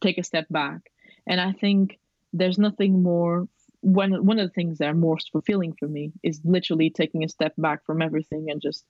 take 0.00 0.18
a 0.18 0.24
step 0.24 0.46
back. 0.50 0.80
And 1.26 1.40
i 1.40 1.52
think 1.52 1.98
there's 2.32 2.58
nothing 2.58 3.02
more 3.02 3.48
one 3.80 4.26
one 4.26 4.38
of 4.38 4.48
the 4.48 4.52
things 4.52 4.78
that 4.78 4.88
are 4.88 4.94
most 4.94 5.30
fulfilling 5.30 5.72
for 5.78 5.86
me 5.86 6.12
is 6.22 6.40
literally 6.44 6.90
taking 6.90 7.24
a 7.24 7.28
step 7.28 7.52
back 7.56 7.84
from 7.84 8.02
everything 8.02 8.50
and 8.50 8.60
just 8.60 8.84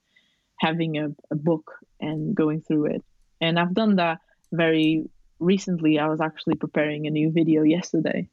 having 0.58 0.96
a, 0.96 1.08
a 1.30 1.36
book 1.36 1.72
and 2.00 2.34
going 2.34 2.62
through 2.62 2.86
it. 2.86 3.04
And 3.40 3.58
i've 3.58 3.74
done 3.74 3.96
that 3.96 4.20
very 4.52 5.04
recently. 5.38 5.98
I 5.98 6.08
was 6.08 6.22
actually 6.22 6.54
preparing 6.54 7.06
a 7.06 7.10
new 7.10 7.30
video 7.30 7.62
yesterday. 7.62 8.28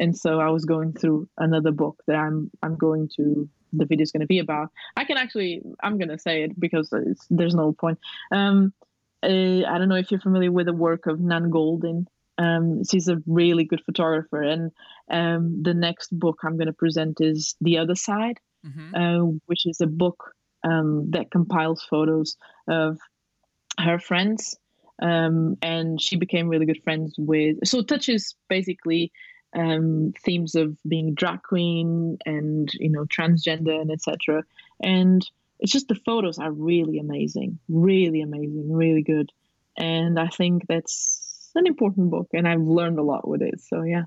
And 0.00 0.16
so 0.16 0.40
i 0.40 0.48
was 0.48 0.64
going 0.64 0.92
through 0.94 1.28
another 1.36 1.72
book 1.72 2.02
that 2.06 2.16
i'm 2.16 2.50
i'm 2.62 2.76
going 2.76 3.08
to 3.16 3.48
the 3.76 3.86
video 3.86 4.02
is 4.02 4.12
going 4.12 4.20
to 4.20 4.26
be 4.26 4.38
about. 4.38 4.70
I 4.96 5.04
can 5.04 5.16
actually, 5.16 5.62
I'm 5.82 5.98
going 5.98 6.08
to 6.08 6.18
say 6.18 6.44
it 6.44 6.58
because 6.58 6.92
there's 7.30 7.54
no 7.54 7.72
point. 7.72 7.98
Um, 8.32 8.72
uh, 9.22 9.26
I 9.66 9.78
don't 9.78 9.88
know 9.88 9.96
if 9.96 10.10
you're 10.10 10.20
familiar 10.20 10.52
with 10.52 10.66
the 10.66 10.72
work 10.72 11.06
of 11.06 11.20
Nan 11.20 11.50
Goldin. 11.50 12.06
Um, 12.38 12.84
she's 12.84 13.08
a 13.08 13.22
really 13.26 13.64
good 13.64 13.82
photographer, 13.84 14.42
and 14.42 14.70
um, 15.10 15.62
the 15.62 15.72
next 15.72 16.16
book 16.16 16.40
I'm 16.44 16.56
going 16.56 16.66
to 16.66 16.72
present 16.74 17.20
is 17.20 17.56
The 17.60 17.78
Other 17.78 17.94
Side, 17.94 18.38
mm-hmm. 18.66 18.94
uh, 18.94 19.38
which 19.46 19.66
is 19.66 19.80
a 19.80 19.86
book 19.86 20.34
um, 20.62 21.10
that 21.12 21.30
compiles 21.30 21.82
photos 21.82 22.36
of 22.68 22.98
her 23.80 23.98
friends. 23.98 24.58
Um, 25.00 25.58
and 25.60 26.00
she 26.00 26.16
became 26.16 26.48
really 26.48 26.64
good 26.64 26.82
friends 26.82 27.14
with. 27.18 27.58
So 27.64 27.82
touches 27.82 28.34
basically 28.48 29.12
um, 29.56 30.12
themes 30.22 30.54
of 30.54 30.76
being 30.86 31.14
drag 31.14 31.42
queen 31.42 32.18
and 32.26 32.70
you 32.74 32.90
know 32.90 33.04
transgender 33.06 33.80
and 33.80 33.90
etc. 33.90 34.44
And 34.82 35.28
it's 35.58 35.72
just 35.72 35.88
the 35.88 35.94
photos 35.94 36.38
are 36.38 36.52
really 36.52 36.98
amazing, 36.98 37.58
really 37.68 38.20
amazing, 38.20 38.72
really 38.72 39.02
good. 39.02 39.32
And 39.78 40.20
I 40.20 40.28
think 40.28 40.66
that's 40.68 41.50
an 41.54 41.66
important 41.66 42.10
book, 42.10 42.28
and 42.34 42.46
I've 42.46 42.60
learned 42.60 42.98
a 42.98 43.02
lot 43.02 43.26
with 43.26 43.42
it. 43.42 43.60
So 43.60 43.82
yeah, 43.82 44.04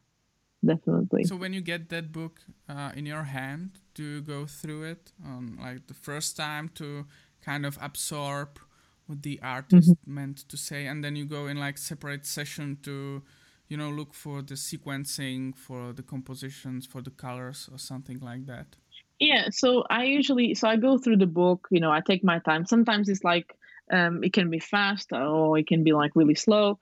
definitely. 0.64 1.24
So 1.24 1.36
when 1.36 1.54
you 1.54 1.62
get 1.62 1.90
that 1.90 2.12
book 2.12 2.42
uh, 2.68 2.92
in 2.96 3.06
your 3.06 3.24
hand, 3.24 3.80
do 3.96 4.04
you 4.04 4.22
go 4.22 4.46
through 4.46 4.84
it 4.84 5.12
on 5.26 5.58
like 5.60 5.88
the 5.88 5.94
first 5.96 6.38
time 6.38 6.70
to 6.76 7.08
kind 7.42 7.66
of 7.66 7.78
absorb 7.82 8.60
what 9.08 9.24
the 9.24 9.40
artist 9.42 9.90
mm-hmm. 9.90 10.14
meant 10.14 10.38
to 10.50 10.58
say, 10.58 10.86
and 10.86 11.04
then 11.04 11.16
you 11.16 11.26
go 11.26 11.48
in 11.48 11.58
like 11.58 11.80
separate 11.80 12.28
session 12.28 12.78
to 12.84 13.24
you 13.70 13.78
know 13.78 13.90
look 13.90 14.14
for 14.14 14.42
the 14.42 14.56
sequencing 14.56 15.56
for 15.56 15.94
the 15.94 16.04
compositions 16.04 16.86
for 16.86 17.02
the 17.02 17.12
colors 17.12 17.70
or 17.72 17.78
something 17.78 18.20
like 18.20 18.46
that? 18.48 18.76
Yeah 19.20 19.48
so 19.52 19.84
i 19.90 20.06
usually 20.06 20.56
so 20.56 20.68
i 20.68 20.76
go 20.76 20.98
through 20.98 21.18
the 21.18 21.28
book 21.28 21.68
you 21.72 21.80
know 21.80 21.92
i 21.92 22.02
take 22.02 22.24
my 22.24 22.40
time. 22.40 22.66
Sometimes 22.66 23.08
it's 23.08 23.24
like 23.24 23.56
um, 23.92 24.24
it 24.24 24.34
can 24.34 24.50
be 24.50 24.60
fast 24.60 25.12
or 25.12 25.58
it 25.58 25.68
can 25.68 25.84
be 25.84 25.94
like 25.94 26.12
really 26.16 26.36
slow. 26.36 26.80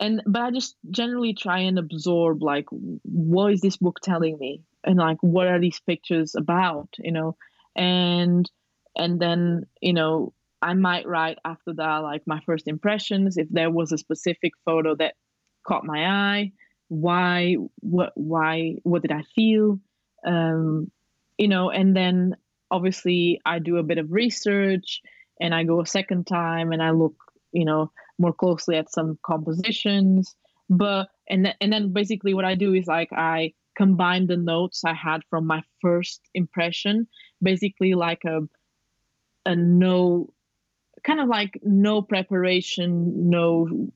And 0.00 0.22
but 0.26 0.42
i 0.42 0.50
just 0.50 0.76
generally 0.90 1.34
try 1.34 1.60
and 1.60 1.78
absorb 1.78 2.42
like 2.42 2.66
what 2.70 3.52
is 3.52 3.60
this 3.60 3.76
book 3.76 4.00
telling 4.02 4.38
me? 4.38 4.62
And 4.84 4.96
like 4.96 5.18
what 5.20 5.46
are 5.46 5.60
these 5.60 5.80
pictures 5.80 6.34
about 6.34 6.88
you 6.98 7.12
know? 7.12 7.36
And 7.76 8.50
and 8.96 9.20
then 9.20 9.64
you 9.80 9.94
know 9.94 10.34
i 10.60 10.74
might 10.74 11.06
write 11.06 11.38
after 11.44 11.72
that 11.74 11.98
like 11.98 12.22
my 12.26 12.40
first 12.46 12.68
impressions. 12.68 13.36
If 13.36 13.48
there 13.50 13.70
was 13.70 13.92
a 13.92 13.98
specific 13.98 14.52
photo 14.64 14.94
that 14.96 15.14
caught 15.66 15.84
my 15.84 16.06
eye. 16.06 16.52
Why 16.88 17.56
what 17.80 18.12
why 18.14 18.76
what 18.82 19.02
did 19.02 19.12
i 19.12 19.22
feel? 19.34 19.80
Um, 20.26 20.90
you 21.38 21.48
know 21.48 21.70
and 21.70 21.96
then 21.96 22.36
obviously 22.70 23.40
i 23.44 23.58
do 23.58 23.78
a 23.78 23.82
bit 23.82 23.98
of 23.98 24.12
research 24.12 25.00
and 25.40 25.52
i 25.54 25.64
go 25.64 25.80
a 25.80 25.86
second 25.86 26.26
time 26.26 26.70
and 26.70 26.80
i 26.80 26.90
look 26.90 27.16
you 27.52 27.64
know 27.64 27.90
more 28.18 28.32
closely 28.32 28.76
at 28.76 28.92
some 28.92 29.18
compositions. 29.24 30.34
But 30.70 31.08
and 31.28 31.44
th- 31.44 31.56
and 31.60 31.72
then 31.72 31.92
basically 31.92 32.32
what 32.34 32.44
i 32.44 32.54
do 32.54 32.72
is 32.72 32.86
like 32.86 33.12
i 33.12 33.52
combine 33.76 34.26
the 34.26 34.36
notes 34.36 34.84
i 34.84 34.94
had 34.94 35.22
from 35.28 35.46
my 35.46 35.62
first 35.80 36.20
impression 36.34 37.06
basically 37.42 37.94
like 37.94 38.22
a 38.24 38.40
a 39.44 39.56
no 39.56 40.32
kind 41.04 41.20
of 41.20 41.28
like 41.28 41.58
no 41.62 42.00
preparation 42.00 43.28
no 43.28 43.90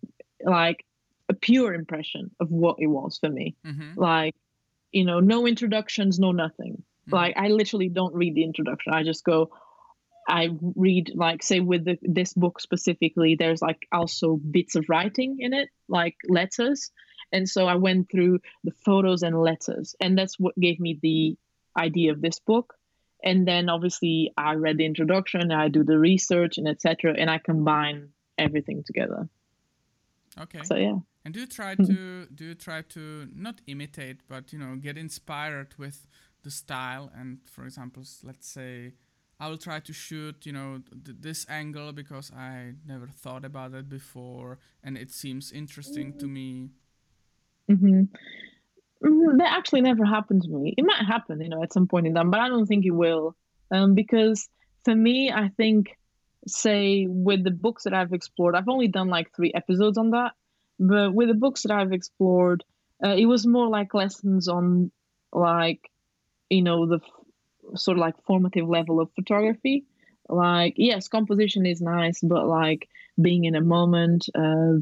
like 0.45 0.85
a 1.29 1.35
pure 1.35 1.75
impression 1.75 2.31
of 2.41 2.51
what 2.51 2.77
it 2.79 2.87
was 2.87 3.19
for 3.19 3.29
me. 3.29 3.57
Mm-hmm. 3.67 3.99
Like, 3.99 4.35
you 4.93 5.05
know, 5.05 5.21
no 5.21 5.47
introductions, 5.47 6.19
no 6.19 6.33
nothing. 6.33 6.75
Mm-hmm. 6.75 7.15
Like 7.15 7.37
I 7.37 7.49
literally 7.49 7.89
don't 7.89 8.15
read 8.15 8.35
the 8.35 8.45
introduction. 8.45 8.93
I 8.95 9.03
just 9.03 9.25
go. 9.25 9.51
I 10.29 10.51
read 10.75 11.13
like 11.15 11.45
say 11.45 11.61
with 11.61 11.85
the, 11.85 11.99
this 12.03 12.33
book 12.33 12.61
specifically. 12.61 13.37
There's 13.37 13.63
like 13.63 13.87
also 13.93 14.37
bits 14.37 14.75
of 14.75 14.87
writing 14.89 15.37
in 15.39 15.53
it, 15.53 15.69
like 15.89 16.17
letters, 16.29 16.91
and 17.33 17.49
so 17.49 17.67
I 17.67 17.77
went 17.77 18.11
through 18.11 18.41
the 18.65 18.73
photos 18.85 19.23
and 19.23 19.41
letters, 19.41 19.95
and 20.01 20.19
that's 20.19 20.39
what 20.39 20.59
gave 20.59 20.81
me 20.81 20.99
the 21.01 21.37
idea 21.81 22.13
of 22.13 22.21
this 22.21 22.41
book. 22.41 22.75
And 23.23 23.47
then 23.47 23.69
obviously 23.69 24.33
I 24.37 24.55
read 24.55 24.79
the 24.79 24.85
introduction, 24.85 25.51
I 25.51 25.69
do 25.69 25.85
the 25.85 25.99
research 25.99 26.59
and 26.59 26.69
etc. 26.69 27.15
And 27.19 27.31
I 27.31 27.39
combine 27.39 28.11
everything 28.39 28.85
together. 28.85 29.29
Okay. 30.39 30.61
So 30.65 30.77
yeah. 30.77 30.99
And 31.27 31.35
do 31.35 31.41
you 31.41 31.47
try 31.49 31.75
to 31.75 32.27
do 32.33 32.45
you 32.45 32.55
try 32.55 32.83
to 32.83 33.27
not 33.35 33.61
imitate, 33.67 34.19
but 34.29 34.53
you 34.53 34.61
know, 34.61 34.77
get 34.77 34.97
inspired 34.97 35.75
with 35.77 36.07
the 36.45 36.53
style? 36.53 37.11
And 37.19 37.39
for 37.47 37.65
example, 37.65 38.05
let's 38.23 38.47
say 38.47 38.93
I 39.41 39.49
will 39.49 39.59
try 39.59 39.81
to 39.81 39.93
shoot, 39.93 40.47
you 40.47 40.53
know, 40.53 40.83
th- 41.05 41.17
this 41.21 41.45
angle 41.49 41.93
because 41.93 42.31
I 42.31 42.75
never 42.87 43.09
thought 43.09 43.45
about 43.45 43.75
it 43.75 43.89
before, 43.89 44.61
and 44.85 44.97
it 44.97 45.11
seems 45.11 45.51
interesting 45.51 46.17
to 46.21 46.29
me. 46.29 46.71
Mm-hmm. 47.69 48.03
mm-hmm. 49.05 49.39
That 49.39 49.53
actually 49.53 49.81
never 49.81 50.05
happened 50.05 50.43
to 50.43 50.49
me. 50.49 50.75
It 50.79 50.85
might 50.85 51.05
happen, 51.05 51.41
you 51.41 51.49
know, 51.49 51.65
at 51.65 51.73
some 51.73 51.89
point 51.89 52.07
in 52.07 52.15
time, 52.15 52.31
but 52.31 52.39
I 52.39 52.49
don't 52.49 52.67
think 52.67 52.87
it 52.87 52.93
will, 52.93 53.35
um, 53.73 53.97
because 53.97 54.49
for 54.85 54.95
me, 54.95 55.33
I 55.33 55.49
think, 55.57 55.89
say, 56.47 57.09
with 57.09 57.43
the 57.43 57.51
books 57.51 57.83
that 57.83 57.95
I've 57.95 58.13
explored, 58.13 58.55
I've 58.55 58.69
only 58.69 58.87
done 58.87 59.09
like 59.09 59.35
three 59.35 59.51
episodes 59.53 59.99
on 59.99 60.11
that 60.11 60.31
but 60.79 61.13
with 61.15 61.29
the 61.29 61.35
books 61.35 61.63
that 61.63 61.73
I've 61.73 61.93
explored, 61.93 62.65
uh, 63.05 63.15
it 63.17 63.27
was 63.27 63.47
more 63.47 63.69
like 63.69 63.95
lessons 63.95 64.49
on 64.49 64.91
like 65.33 65.91
you 66.51 66.63
know 66.63 66.87
the 66.87 67.01
f- 67.03 67.79
sort 67.79 67.97
of 67.97 68.01
like 68.01 68.23
formative 68.25 68.69
level 68.69 69.01
of 69.01 69.11
photography. 69.15 69.85
Like 70.29 70.75
yes, 70.77 71.09
composition 71.09 71.67
is 71.67 71.81
nice, 71.81 72.21
but 72.21 72.47
like 72.47 72.89
being 73.21 73.45
in 73.45 73.55
a 73.55 73.61
moment, 73.61 74.29
uh, 74.35 74.75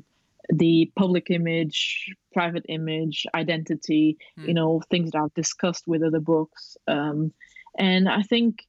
the 0.52 0.90
public 0.96 1.30
image, 1.30 2.14
private 2.32 2.66
image, 2.68 3.26
identity, 3.34 4.18
mm. 4.38 4.48
you 4.48 4.54
know, 4.54 4.82
things 4.90 5.10
that 5.10 5.18
I've 5.18 5.34
discussed 5.34 5.86
with 5.86 6.02
other 6.02 6.20
books. 6.20 6.76
Um, 6.86 7.32
and 7.78 8.08
I 8.08 8.22
think 8.22 8.66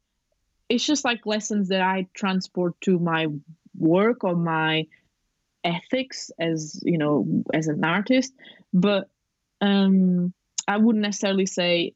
it's 0.70 0.86
just 0.86 1.06
like 1.06 1.26
lessons 1.26 1.70
that 1.70 1.82
I 1.82 2.08
transport 2.14 2.80
to 2.82 2.98
my 2.98 3.28
work 3.78 4.24
or 4.24 4.36
my 4.36 4.88
ethics 5.66 6.32
as 6.40 6.80
you 6.84 6.98
know 6.98 7.44
as 7.54 7.68
an 7.68 7.84
artist 7.84 8.34
but 8.74 9.10
um 9.62 10.34
i 10.68 10.78
wouldn't 10.78 11.02
necessarily 11.02 11.46
say 11.46 11.94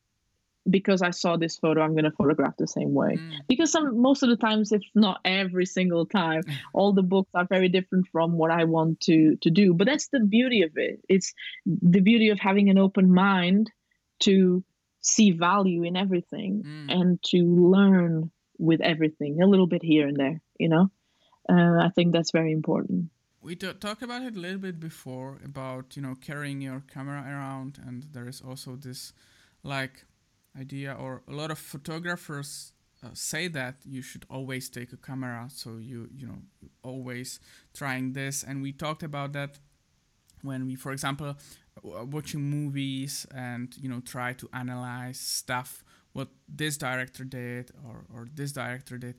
because 0.70 1.02
I 1.02 1.12
saw 1.12 1.38
this 1.38 1.58
photo, 1.58 1.82
I'm 1.82 1.94
going 1.94 2.04
to 2.04 2.12
photograph 2.12 2.56
the 2.58 2.68
same 2.68 2.94
way. 2.94 3.18
Mm. 3.18 3.32
Because 3.48 3.72
some 3.72 4.00
most 4.02 4.24
of 4.24 4.30
the 4.30 4.36
times, 4.36 4.72
if 4.72 4.84
not 4.96 5.20
every 5.26 5.66
single 5.66 6.06
time, 6.06 6.44
all 6.74 6.94
the 6.94 7.04
books 7.04 7.30
are 7.34 7.46
very 7.46 7.70
different 7.70 8.08
from 8.12 8.34
what 8.34 8.52
I 8.52 8.66
want 8.66 9.02
to 9.02 9.38
to 9.38 9.50
do. 9.50 9.74
But 9.74 9.88
that's 9.88 10.10
the 10.10 10.20
beauty 10.20 10.64
of 10.64 10.72
it. 10.76 11.00
It's 11.08 11.34
the 11.66 12.02
beauty 12.02 12.30
of 12.30 12.40
having 12.40 12.70
an 12.70 12.78
open 12.78 13.14
mind 13.14 13.72
to 14.22 14.64
see 15.02 15.32
value 15.32 15.84
in 15.84 15.96
everything 15.96 16.64
Mm. 16.64 16.92
and 16.92 17.24
to 17.24 17.38
learn 17.38 18.32
with 18.58 18.82
everything 18.82 19.42
a 19.42 19.48
little 19.48 19.68
bit 19.68 19.82
here 19.82 20.08
and 20.08 20.18
there. 20.18 20.42
You 20.60 20.70
know, 20.70 20.92
uh, 21.50 21.86
I 21.86 21.90
think 21.96 22.12
that's 22.14 22.32
very 22.32 22.52
important. 22.52 23.10
We 23.50 23.56
t- 23.56 23.74
talked 23.74 24.04
about 24.04 24.22
it 24.22 24.36
a 24.36 24.40
little 24.40 24.60
bit 24.60 24.80
before 24.80 25.40
about 25.44 25.96
you 25.96 26.04
know 26.04 26.14
carrying 26.14 26.62
your 26.62 26.84
camera 26.94 27.24
around, 27.28 27.80
and 27.84 28.04
there 28.12 28.28
is 28.28 28.42
also 28.42 28.76
this 28.76 29.12
like 29.64 30.06
idea, 30.56 30.94
or 30.94 31.24
a 31.28 31.32
lot 31.32 31.50
of 31.50 31.58
photographers 31.58 32.74
uh, 33.04 33.08
say 33.14 33.48
that 33.48 33.78
you 33.84 34.04
should 34.04 34.28
always 34.30 34.70
take 34.70 34.94
a 34.94 34.98
camera, 34.98 35.48
so 35.52 35.78
you 35.78 36.08
you 36.16 36.28
know 36.28 36.38
always 36.84 37.40
trying 37.74 38.14
this, 38.14 38.44
and 38.44 38.62
we 38.62 38.72
talked 38.72 39.02
about 39.02 39.34
that 39.34 39.58
when 40.44 40.68
we, 40.68 40.76
for 40.76 40.92
example, 40.92 41.36
w- 41.84 42.06
watching 42.06 42.42
movies 42.42 43.26
and 43.34 43.76
you 43.78 43.90
know 43.90 44.00
try 44.02 44.34
to 44.34 44.48
analyze 44.54 45.20
stuff 45.20 45.84
what 46.14 46.28
this 46.48 46.78
director 46.78 47.24
did 47.24 47.72
or 47.88 48.06
or 48.14 48.28
this 48.32 48.52
director 48.52 49.00
did 49.00 49.16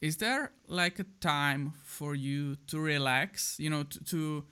is 0.00 0.18
there 0.18 0.52
like 0.68 0.98
a 0.98 1.06
time 1.20 1.72
for 1.84 2.14
you 2.14 2.56
to 2.66 2.78
relax 2.78 3.56
you 3.58 3.70
know 3.70 3.82
to, 3.82 4.04
to 4.04 4.44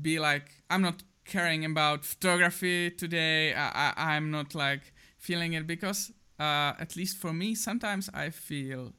be 0.00 0.18
like 0.18 0.50
i'm 0.68 0.82
not 0.82 1.02
caring 1.24 1.64
about 1.64 2.04
photography 2.04 2.90
today. 2.90 3.54
I, 3.54 3.92
I 3.96 4.16
i'm 4.16 4.30
not 4.30 4.54
like 4.54 4.92
feeling 5.18 5.52
it 5.52 5.66
because 5.66 6.12
uh, 6.38 6.72
at 6.78 6.96
least 6.96 7.18
for 7.18 7.32
me 7.32 7.54
sometimes 7.54 8.10
i 8.14 8.30
feel 8.30 8.92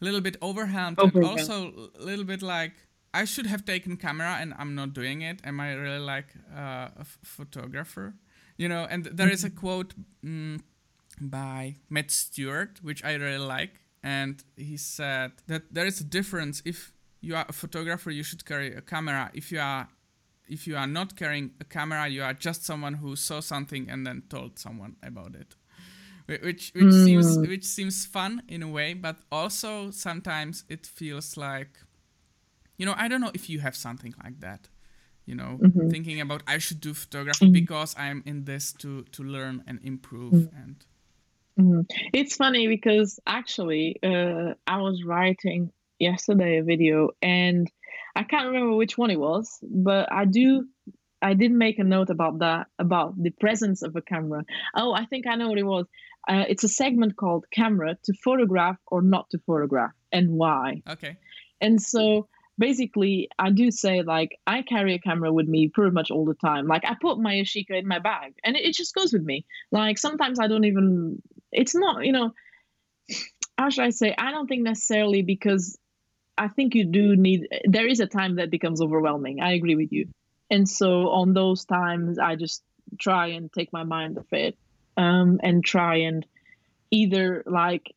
a 0.00 0.04
little 0.04 0.20
bit 0.20 0.36
overwhelmed 0.42 0.98
and 1.00 1.24
also 1.24 1.90
a 1.98 2.02
little 2.02 2.24
bit 2.24 2.42
like 2.42 2.72
i 3.14 3.24
should 3.24 3.46
have 3.46 3.64
taken 3.64 3.96
camera 3.96 4.38
and 4.40 4.54
i'm 4.58 4.74
not 4.74 4.94
doing 4.94 5.22
it. 5.22 5.40
Am 5.44 5.60
i 5.60 5.72
really 5.72 6.04
like 6.04 6.34
uh, 6.54 6.88
a 6.96 7.00
f- 7.00 7.18
photographer? 7.22 8.14
You 8.56 8.68
know 8.68 8.86
and 8.90 9.04
there 9.04 9.30
is 9.30 9.44
a 9.44 9.50
quote 9.50 9.94
mm, 10.24 10.60
by 11.20 11.76
matt 11.88 12.10
stuart 12.10 12.80
which 12.82 13.04
i 13.04 13.14
really 13.14 13.38
like 13.38 13.80
and 14.02 14.42
he 14.56 14.76
said 14.76 15.32
that 15.46 15.62
there 15.72 15.86
is 15.86 16.00
a 16.00 16.04
difference 16.04 16.62
if 16.64 16.92
you 17.20 17.34
are 17.34 17.46
a 17.48 17.52
photographer 17.52 18.10
you 18.10 18.22
should 18.22 18.44
carry 18.44 18.74
a 18.74 18.80
camera. 18.80 19.30
If 19.34 19.50
you 19.50 19.60
are 19.60 19.88
if 20.48 20.66
you 20.66 20.76
are 20.76 20.86
not 20.86 21.16
carrying 21.16 21.50
a 21.60 21.64
camera 21.64 22.08
you 22.08 22.22
are 22.22 22.32
just 22.32 22.64
someone 22.64 22.94
who 22.94 23.16
saw 23.16 23.40
something 23.40 23.88
and 23.90 24.06
then 24.06 24.22
told 24.28 24.58
someone 24.58 24.96
about 25.02 25.34
it. 25.34 25.56
Whi- 26.26 26.40
which 26.42 26.72
which 26.74 26.84
hmm. 26.84 27.04
seems 27.04 27.38
which 27.38 27.64
seems 27.64 28.06
fun 28.06 28.42
in 28.48 28.62
a 28.62 28.68
way 28.68 28.94
but 28.94 29.16
also 29.32 29.90
sometimes 29.90 30.64
it 30.68 30.86
feels 30.86 31.36
like 31.36 31.80
you 32.76 32.86
know 32.86 32.94
i 32.98 33.08
don't 33.08 33.20
know 33.20 33.30
if 33.32 33.48
you 33.48 33.60
have 33.60 33.74
something 33.74 34.14
like 34.22 34.38
that 34.40 34.68
you 35.24 35.34
know 35.34 35.58
mm-hmm. 35.62 35.88
thinking 35.88 36.20
about 36.20 36.42
i 36.46 36.58
should 36.58 36.80
do 36.80 36.92
photography 36.92 37.46
mm-hmm. 37.46 37.52
because 37.52 37.94
i'm 37.98 38.22
in 38.26 38.44
this 38.44 38.72
to 38.72 39.04
to 39.04 39.22
learn 39.22 39.64
and 39.66 39.80
improve 39.82 40.32
mm-hmm. 40.32 40.62
and 40.62 40.84
Mhm. 41.58 41.86
It's 42.12 42.36
funny 42.36 42.68
because 42.68 43.18
actually, 43.26 43.98
uh, 44.02 44.54
I 44.66 44.80
was 44.80 45.02
writing 45.04 45.72
yesterday 45.98 46.58
a 46.58 46.62
video, 46.62 47.10
and 47.20 47.70
I 48.14 48.22
can't 48.22 48.46
remember 48.46 48.76
which 48.76 48.96
one 48.96 49.10
it 49.10 49.18
was, 49.18 49.58
but 49.62 50.10
I 50.12 50.24
do. 50.24 50.68
I 51.20 51.34
did 51.34 51.50
make 51.50 51.80
a 51.80 51.84
note 51.84 52.10
about 52.10 52.38
that, 52.38 52.68
about 52.78 53.20
the 53.20 53.30
presence 53.30 53.82
of 53.82 53.96
a 53.96 54.02
camera. 54.02 54.44
Oh, 54.76 54.92
I 54.92 55.06
think 55.06 55.26
I 55.26 55.34
know 55.34 55.48
what 55.48 55.58
it 55.58 55.64
was. 55.64 55.86
Uh, 56.28 56.44
it's 56.48 56.62
a 56.62 56.68
segment 56.68 57.16
called 57.16 57.44
"Camera 57.52 57.96
to 58.04 58.12
Photograph 58.24 58.76
or 58.86 59.02
Not 59.02 59.28
to 59.30 59.38
Photograph 59.46 59.92
and 60.12 60.30
Why." 60.30 60.82
okay 60.88 61.16
And 61.60 61.82
so 61.82 62.28
basically, 62.56 63.28
I 63.38 63.50
do 63.50 63.70
say 63.72 64.02
like 64.02 64.30
I 64.46 64.62
carry 64.62 64.94
a 64.94 65.00
camera 65.00 65.32
with 65.32 65.48
me 65.48 65.68
pretty 65.68 65.90
much 65.92 66.10
all 66.10 66.24
the 66.24 66.34
time. 66.34 66.66
Like 66.68 66.84
I 66.84 66.94
put 67.00 67.18
my 67.18 67.34
Yashica 67.34 67.70
in 67.78 67.88
my 67.88 67.98
bag, 67.98 68.34
and 68.44 68.56
it, 68.56 68.64
it 68.64 68.74
just 68.74 68.94
goes 68.94 69.12
with 69.12 69.22
me. 69.22 69.44
Like 69.72 69.98
sometimes 69.98 70.38
I 70.38 70.46
don't 70.46 70.64
even. 70.64 71.20
It's 71.52 71.74
not 71.74 72.04
you 72.04 72.12
know. 72.12 72.32
How 73.56 73.70
should 73.70 73.84
I 73.84 73.90
say? 73.90 74.14
I 74.16 74.30
don't 74.30 74.46
think 74.46 74.62
necessarily 74.62 75.22
because 75.22 75.76
I 76.36 76.48
think 76.48 76.74
you 76.74 76.84
do 76.84 77.16
need. 77.16 77.48
There 77.64 77.88
is 77.88 78.00
a 78.00 78.06
time 78.06 78.36
that 78.36 78.50
becomes 78.50 78.80
overwhelming. 78.80 79.40
I 79.40 79.52
agree 79.52 79.74
with 79.74 79.92
you, 79.92 80.08
and 80.50 80.68
so 80.68 81.10
on 81.10 81.34
those 81.34 81.64
times, 81.64 82.18
I 82.18 82.36
just 82.36 82.62
try 82.98 83.28
and 83.28 83.52
take 83.52 83.72
my 83.72 83.84
mind 83.84 84.18
off 84.18 84.32
it, 84.32 84.56
um, 84.96 85.40
and 85.42 85.64
try 85.64 85.96
and 85.96 86.24
either 86.90 87.42
like 87.46 87.94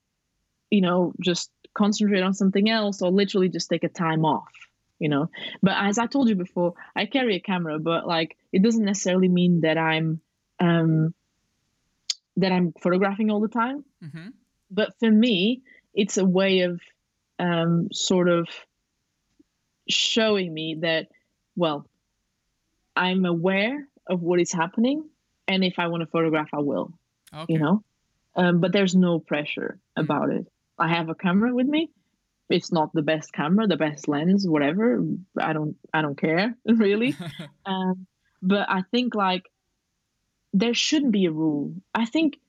you 0.72 0.82
know, 0.82 1.14
just 1.19 1.52
concentrate 1.73 2.22
on 2.22 2.34
something 2.34 2.69
else 2.69 3.02
or 3.02 3.11
literally 3.11 3.49
just 3.49 3.69
take 3.69 3.84
a 3.84 3.90
time 3.90 4.26
off, 4.26 4.52
you 4.98 5.10
know. 5.10 5.30
But 5.61 5.76
as 5.78 5.99
I 5.99 6.07
told 6.07 6.30
you 6.30 6.36
before, 6.36 6.73
I 6.95 7.06
carry 7.06 7.36
a 7.36 7.40
camera, 7.40 7.78
but 7.78 8.07
like 8.07 8.38
it 8.52 8.64
doesn't 8.64 8.86
necessarily 8.86 9.28
mean 9.28 9.61
that 9.61 9.78
I'm 9.78 10.22
um 10.60 11.14
that 12.38 12.52
I'm 12.52 12.74
photographing 12.82 13.30
all 13.30 13.41
the 13.41 13.48
time. 13.48 13.84
hmm 14.02 14.30
But 14.70 14.94
for 14.99 15.12
me, 15.12 15.62
it's 15.94 16.18
a 16.18 16.26
way 16.26 16.62
of 16.62 16.82
um 17.40 17.90
sort 17.91 18.30
of 18.30 18.48
showing 19.90 20.53
me 20.53 20.78
that 20.82 21.08
well, 21.56 21.86
I'm 22.95 23.26
aware 23.26 23.88
of 24.08 24.22
what 24.22 24.40
is 24.40 24.52
happening 24.52 25.10
and 25.48 25.64
if 25.64 25.80
I 25.80 25.88
want 25.88 26.02
to 26.02 26.08
photograph 26.08 26.49
I 26.53 26.60
will 26.60 26.94
okay. 27.34 27.53
you 27.53 27.60
know? 27.60 27.84
Um, 28.36 28.62
but 28.62 28.72
there's 28.72 28.95
no 28.95 29.20
pressure 29.20 29.78
about 29.98 30.30
it. 30.30 30.48
I 30.80 30.88
have 30.88 31.10
a 31.10 31.16
camera 31.16 31.53
with 31.53 31.68
me. 31.68 31.90
It's 32.49 32.72
not 32.72 32.94
the 32.94 33.02
best 33.02 33.32
camera 33.34 33.68
the 33.68 33.78
best 33.78 34.08
lens 34.08 34.48
whatever. 34.48 35.03
I 35.40 35.53
don't 35.53 35.76
i 35.94 36.02
don't 36.02 36.18
care 36.18 36.56
really. 36.66 37.16
Um, 37.66 38.08
but 38.41 38.68
i 38.70 38.82
think 38.90 39.14
like 39.14 39.44
there 40.53 40.73
shouldn't 40.73 41.11
be 41.11 41.26
a 41.26 41.32
rule. 41.32 41.73
I 41.94 42.06
think 42.06 42.40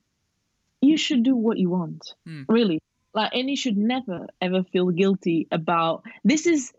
you 0.80 0.96
should 0.96 1.22
do 1.22 1.36
what 1.36 1.58
you 1.58 1.70
want 1.70 2.14
Hmm. 2.26 2.42
really. 2.48 2.80
Like 3.14 3.32
and 3.34 3.48
you 3.50 3.56
should 3.56 3.76
never 3.76 4.26
ever 4.40 4.62
feel 4.64 4.88
guilty 4.90 5.46
about 5.50 6.02
this 6.24 6.46
is 6.46 6.72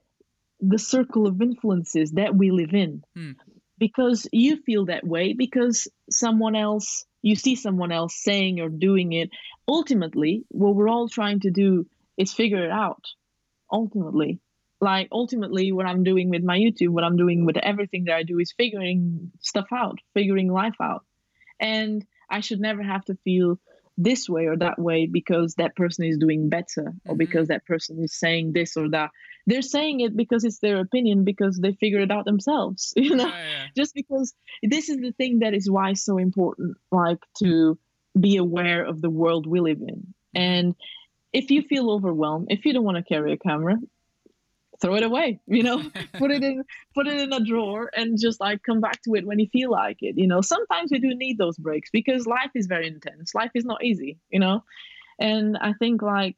the 0.60 0.80
circle 0.80 1.28
of 1.28 1.42
influences 1.42 2.12
that 2.14 2.36
we 2.36 2.52
live 2.52 2.74
in. 2.74 3.04
Hmm. 3.16 3.32
because 3.80 4.28
you 4.32 4.58
feel 4.58 4.86
that 4.86 5.06
way 5.06 5.34
because 5.34 5.88
someone 6.10 6.56
else 6.56 7.06
you 7.22 7.36
see 7.36 7.56
someone 7.56 7.92
else 7.92 8.16
saying 8.16 8.60
or 8.60 8.70
doing 8.70 9.14
it 9.14 9.30
ultimately 9.68 10.44
what 10.50 10.76
we're 10.76 10.90
all 10.90 11.08
trying 11.10 11.40
to 11.40 11.52
do 11.52 11.86
is 12.18 12.34
figure 12.34 12.64
it 12.64 12.72
out 12.72 13.04
ultimately. 13.72 14.40
Like 14.82 15.08
ultimately 15.12 15.72
what 15.72 15.86
i'm 15.86 16.04
doing 16.04 16.30
with 16.30 16.44
my 16.44 16.58
youtube 16.60 16.90
what 16.90 17.06
i'm 17.06 17.16
doing 17.16 17.46
with 17.46 17.58
everything 17.58 18.04
that 18.06 18.16
i 18.16 18.24
do 18.24 18.38
is 18.40 18.52
figuring 18.52 19.32
stuff 19.40 19.68
out 19.72 19.98
figuring 20.14 20.52
life 20.52 20.76
out 20.82 21.04
and 21.64 22.06
i 22.30 22.40
should 22.42 22.60
never 22.60 22.84
have 22.84 23.04
to 23.06 23.16
feel 23.24 23.60
this 23.98 24.28
way 24.28 24.48
or 24.48 24.58
that 24.58 24.80
way 24.80 25.06
because 25.06 25.54
that 25.56 25.76
person 25.76 26.04
is 26.06 26.18
doing 26.18 26.50
better 26.50 26.94
or 27.06 27.16
Mhm. 27.16 27.20
because 27.24 27.48
that 27.50 27.66
person 27.66 28.04
is 28.04 28.14
saying 28.24 28.52
this 28.54 28.76
or 28.76 28.90
that 28.90 29.12
they're 29.46 29.62
saying 29.78 30.00
it 30.02 30.16
because 30.18 30.44
it's 30.44 30.60
their 30.60 30.80
opinion 30.80 31.24
because 31.24 31.60
they 31.60 31.74
figured 31.74 32.02
it 32.04 32.12
out 32.12 32.26
themselves 32.26 32.94
you 33.08 33.16
know 33.16 33.28
yeah, 33.28 33.50
yeah. 33.56 33.66
just 33.78 33.94
because 33.94 34.34
this 34.64 34.90
is 34.90 34.98
the 34.98 35.12
thing 35.20 35.40
that 35.40 35.54
is 35.54 35.70
why 35.70 35.92
it's 35.92 36.06
so 36.06 36.18
important 36.18 36.76
like 36.92 37.20
to 37.38 37.78
be 38.20 38.38
aware 38.38 38.84
of 38.86 39.02
the 39.02 39.10
world 39.22 39.46
we 39.48 39.60
live 39.60 39.82
in 39.82 40.14
and 40.36 40.76
if 41.32 41.50
you 41.52 41.62
feel 41.64 41.90
overwhelmed 41.92 42.48
if 42.50 42.66
you 42.66 42.74
don't 42.74 42.84
want 42.90 42.98
to 42.98 43.04
carry 43.14 43.34
a 43.34 43.38
camera 43.38 43.76
throw 44.84 44.96
it 44.96 45.04
away 45.04 45.40
you 45.48 45.64
know 45.64 45.82
put 46.20 46.30
it 46.30 46.44
in 46.44 46.64
put 46.94 47.08
it 47.08 47.18
in 47.20 47.32
a 47.32 47.40
drawer 47.40 47.90
and 47.96 48.20
just 48.20 48.40
like 48.42 48.62
come 48.64 48.82
back 48.82 49.02
to 49.02 49.16
it 49.16 49.26
when 49.26 49.40
you 49.40 49.48
feel 49.48 49.72
like 49.72 49.98
it 50.02 50.16
you 50.18 50.28
know. 50.28 50.42
Sometimes 50.42 50.92
we 50.92 51.00
do 51.00 51.16
need 51.16 51.38
those 51.38 51.58
breaks 51.58 51.90
because 51.90 52.28
life 52.28 52.52
is 52.54 52.68
very 52.68 52.88
intense. 52.88 53.34
Life 53.34 53.52
is 53.56 53.66
not 53.66 53.84
easy 53.84 54.20
you 54.30 54.40
know. 54.40 54.64
And 55.20 55.58
i 55.58 55.74
think 55.80 56.02
like 56.02 56.36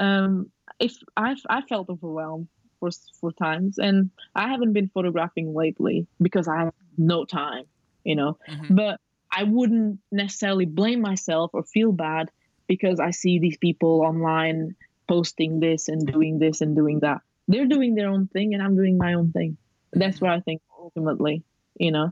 um 0.00 0.50
if 0.80 0.92
i 1.16 1.36
i 1.48 1.60
felt 1.62 1.88
overwhelmed 1.88 2.48
for 2.80 2.90
for 3.20 3.30
times 3.32 3.78
and 3.78 4.10
i 4.34 4.48
haven't 4.48 4.72
been 4.72 4.90
photographing 4.96 5.54
lately 5.54 6.06
because 6.20 6.48
i 6.48 6.56
have 6.64 6.72
no 6.98 7.24
time 7.24 7.64
you 8.02 8.16
know. 8.16 8.36
Mhm. 8.48 8.74
but 8.80 9.00
i 9.40 9.42
wouldn't 9.44 10.00
necessarily 10.10 10.66
blame 10.66 11.00
myself 11.00 11.50
or 11.54 11.62
feel 11.62 11.92
bad 11.92 12.30
because 12.66 12.98
i 12.98 13.10
see 13.10 13.38
these 13.38 13.58
people 13.58 14.02
online 14.10 14.74
posting 15.06 15.60
this 15.60 15.88
and 15.88 16.06
doing 16.06 16.38
this 16.38 16.60
and 16.60 16.74
doing 16.74 17.00
that 17.00 17.20
they're 17.48 17.66
doing 17.66 17.94
their 17.94 18.08
own 18.08 18.26
thing 18.28 18.54
and 18.54 18.62
i'm 18.62 18.76
doing 18.76 18.96
my 18.98 19.14
own 19.14 19.30
thing 19.32 19.56
that's 19.92 20.20
what 20.20 20.30
i 20.30 20.40
think 20.40 20.60
ultimately 20.78 21.42
you 21.78 21.90
know 21.92 22.10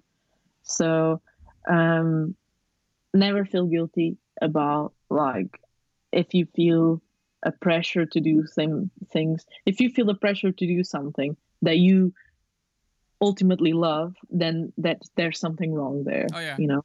so 0.63 1.21
um 1.69 2.35
never 3.15 3.45
feel 3.45 3.67
guilty 3.67 4.17
about 4.41 4.93
like 5.11 5.61
if 6.13 6.35
you 6.35 6.47
feel 6.55 7.03
a 7.45 7.53
pressure 7.53 8.07
to 8.07 8.21
do 8.21 8.47
same 8.47 8.91
things 9.13 9.45
if 9.67 9.81
you 9.81 9.91
feel 9.91 10.07
the 10.07 10.15
pressure 10.15 10.53
to 10.53 10.67
do 10.67 10.83
something 10.85 11.37
that 11.63 11.79
you 11.79 12.13
ultimately 13.21 13.73
love 13.73 14.15
then 14.31 14.73
that 14.79 15.01
there's 15.17 15.39
something 15.39 15.73
wrong 15.73 16.05
there 16.05 16.27
Oh, 16.35 16.41
yeah. 16.41 16.57
you 16.59 16.67
know 16.67 16.85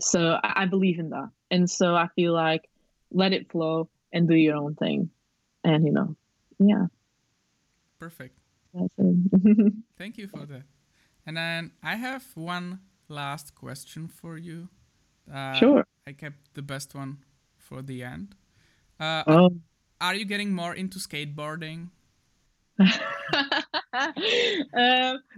So 0.00 0.38
I, 0.42 0.62
I 0.62 0.66
believe 0.66 0.98
in 0.98 1.10
that. 1.10 1.28
And 1.50 1.70
so 1.70 1.94
I 1.94 2.08
feel 2.16 2.32
like 2.32 2.68
let 3.12 3.32
it 3.32 3.50
flow 3.52 3.88
and 4.12 4.26
do 4.28 4.34
your 4.34 4.56
own 4.56 4.74
thing. 4.74 5.10
And, 5.62 5.84
you 5.86 5.92
know, 5.92 6.16
yeah. 6.58 6.86
Perfect. 7.98 8.38
It. 8.74 8.92
Thank 9.98 10.18
you 10.18 10.28
for 10.28 10.46
that. 10.46 10.64
And 11.26 11.36
then 11.36 11.72
I 11.82 11.96
have 11.96 12.24
one 12.34 12.80
last 13.08 13.54
question 13.54 14.08
for 14.08 14.36
you. 14.36 14.68
Uh, 15.32 15.54
sure. 15.54 15.86
I 16.06 16.12
kept 16.12 16.54
the 16.54 16.62
best 16.62 16.94
one 16.94 17.18
for 17.56 17.82
the 17.82 18.02
end. 18.02 18.34
Uh, 19.00 19.22
Oh. 19.26 19.50
Are 20.00 20.14
you 20.14 20.24
getting 20.26 20.52
more 20.52 20.74
into 20.74 20.98
skateboarding? 20.98 21.88
um, 22.78 22.90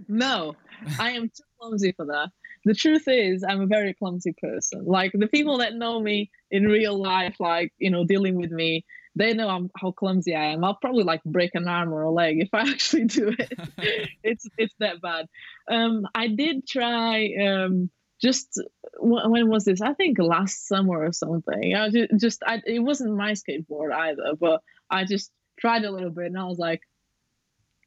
no, 0.07 0.55
I 0.99 1.11
am 1.11 1.29
too 1.29 1.43
clumsy 1.59 1.91
for 1.93 2.05
that. 2.05 2.29
The 2.65 2.73
truth 2.73 3.03
is, 3.07 3.45
I'm 3.47 3.61
a 3.61 3.67
very 3.67 3.93
clumsy 3.93 4.33
person. 4.41 4.83
Like 4.85 5.11
the 5.13 5.27
people 5.27 5.59
that 5.59 5.75
know 5.75 6.01
me 6.01 6.31
in 6.51 6.63
real 6.63 6.99
life, 6.99 7.35
like 7.39 7.71
you 7.77 7.91
know, 7.91 8.03
dealing 8.03 8.35
with 8.35 8.51
me, 8.51 8.83
they 9.17 9.33
know 9.33 9.49
I'm, 9.49 9.71
how 9.75 9.91
clumsy 9.91 10.35
I 10.35 10.53
am. 10.53 10.63
I'll 10.63 10.75
probably 10.75 11.03
like 11.03 11.23
break 11.23 11.51
an 11.55 11.67
arm 11.67 11.93
or 11.93 12.03
a 12.03 12.11
leg 12.11 12.39
if 12.39 12.49
I 12.53 12.61
actually 12.69 13.05
do 13.05 13.33
it. 13.37 13.53
it's 14.23 14.47
it's 14.57 14.75
that 14.79 15.01
bad. 15.01 15.27
Um, 15.69 16.07
I 16.13 16.27
did 16.27 16.67
try. 16.67 17.33
Um, 17.35 17.89
just 18.21 18.59
wh- 18.99 19.29
when 19.29 19.49
was 19.49 19.65
this? 19.65 19.81
I 19.81 19.93
think 19.93 20.17
last 20.19 20.67
summer 20.67 21.03
or 21.03 21.11
something. 21.11 21.75
I 21.75 21.89
ju- 21.89 22.07
just, 22.19 22.41
I, 22.45 22.61
it 22.65 22.79
wasn't 22.79 23.15
my 23.15 23.33
skateboard 23.33 23.93
either, 23.93 24.33
but 24.39 24.61
I 24.89 25.05
just 25.05 25.31
tried 25.59 25.85
a 25.85 25.91
little 25.91 26.09
bit, 26.09 26.27
and 26.27 26.37
I 26.37 26.45
was 26.45 26.57
like, 26.57 26.81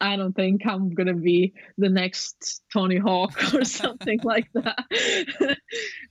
I 0.01 0.17
don't 0.17 0.33
think 0.33 0.67
I'm 0.67 0.95
gonna 0.95 1.15
be 1.15 1.53
the 1.77 1.91
next 1.91 2.63
Tony 2.73 2.97
Hawk 2.97 3.33
or 3.55 3.65
something 3.65 4.21
like 4.23 4.49
that. 4.55 4.79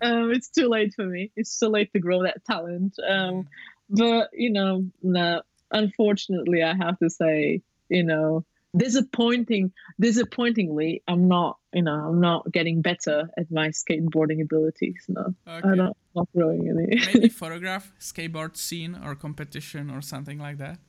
um, 0.02 0.32
it's 0.32 0.50
too 0.50 0.68
late 0.68 0.94
for 0.96 1.06
me. 1.06 1.32
It's 1.36 1.58
too 1.58 1.70
late 1.70 1.92
to 1.94 2.00
grow 2.00 2.24
that 2.24 2.46
talent. 2.46 2.96
Um, 3.08 3.48
but 3.90 4.30
you 4.34 4.52
know, 4.52 4.86
no, 5.02 5.42
unfortunately, 5.72 6.64
I 6.64 6.76
have 6.76 6.98
to 7.00 7.10
say, 7.10 7.62
you 7.90 8.04
know, 8.04 8.46
disappointing. 8.78 9.72
Disappointingly, 10.00 11.04
I'm 11.08 11.28
not. 11.28 11.58
You 11.74 11.84
know, 11.84 11.94
I'm 11.94 12.20
not 12.20 12.52
getting 12.52 12.82
better 12.82 13.30
at 13.38 13.52
my 13.52 13.70
skateboarding 13.70 14.42
abilities. 14.42 15.06
No, 15.08 15.34
I 15.48 15.58
Okay. 15.58 15.76
don't. 15.76 15.80
I'm 15.80 15.94
not 16.16 16.30
growing 16.36 16.68
any. 16.70 17.00
Maybe 17.14 17.30
photograph 17.44 17.92
skateboard 18.00 18.58
scene 18.58 18.98
or 19.04 19.16
competition 19.16 19.90
or 19.90 20.02
something 20.02 20.40
like 20.40 20.58
that. 20.58 20.80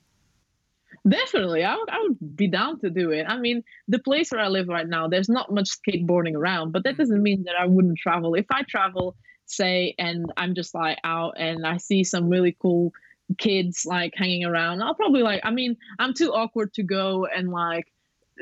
Definitely, 1.09 1.65
I 1.65 1.77
would, 1.77 1.89
I 1.89 1.99
would 2.03 2.37
be 2.37 2.49
down 2.49 2.79
to 2.81 2.91
do 2.91 3.11
it. 3.11 3.25
I 3.27 3.39
mean, 3.39 3.63
the 3.89 4.01
place 4.01 4.31
where 4.33 4.41
I 4.41 4.49
live 4.49 4.69
right 4.69 4.87
now, 4.87 5.09
there's 5.09 5.29
not 5.29 5.53
much 5.53 5.69
skateboarding 5.71 6.35
around, 6.35 6.73
but 6.73 6.85
that 6.85 6.95
Mm. 6.95 6.99
doesn't 6.99 7.23
mean 7.23 7.45
that 7.45 7.55
I 7.59 7.67
wouldn't 7.67 7.99
travel. 7.99 8.35
If 8.35 8.47
I 8.51 8.63
travel, 8.69 9.17
say, 9.51 9.95
and 9.99 10.33
I'm 10.37 10.55
just 10.55 10.75
like 10.75 10.99
out 11.05 11.35
and 11.39 11.67
I 11.67 11.77
see 11.79 12.05
some 12.05 12.29
really 12.29 12.57
cool 12.61 12.93
kids 13.39 13.85
like 13.87 14.13
hanging 14.17 14.45
around, 14.45 14.83
I'll 14.83 14.95
probably 14.95 15.23
like, 15.23 15.41
I 15.45 15.51
mean, 15.51 15.77
I'm 15.99 16.15
too 16.15 16.33
awkward 16.33 16.73
to 16.75 16.83
go 16.83 17.27
and 17.27 17.51
like 17.51 17.85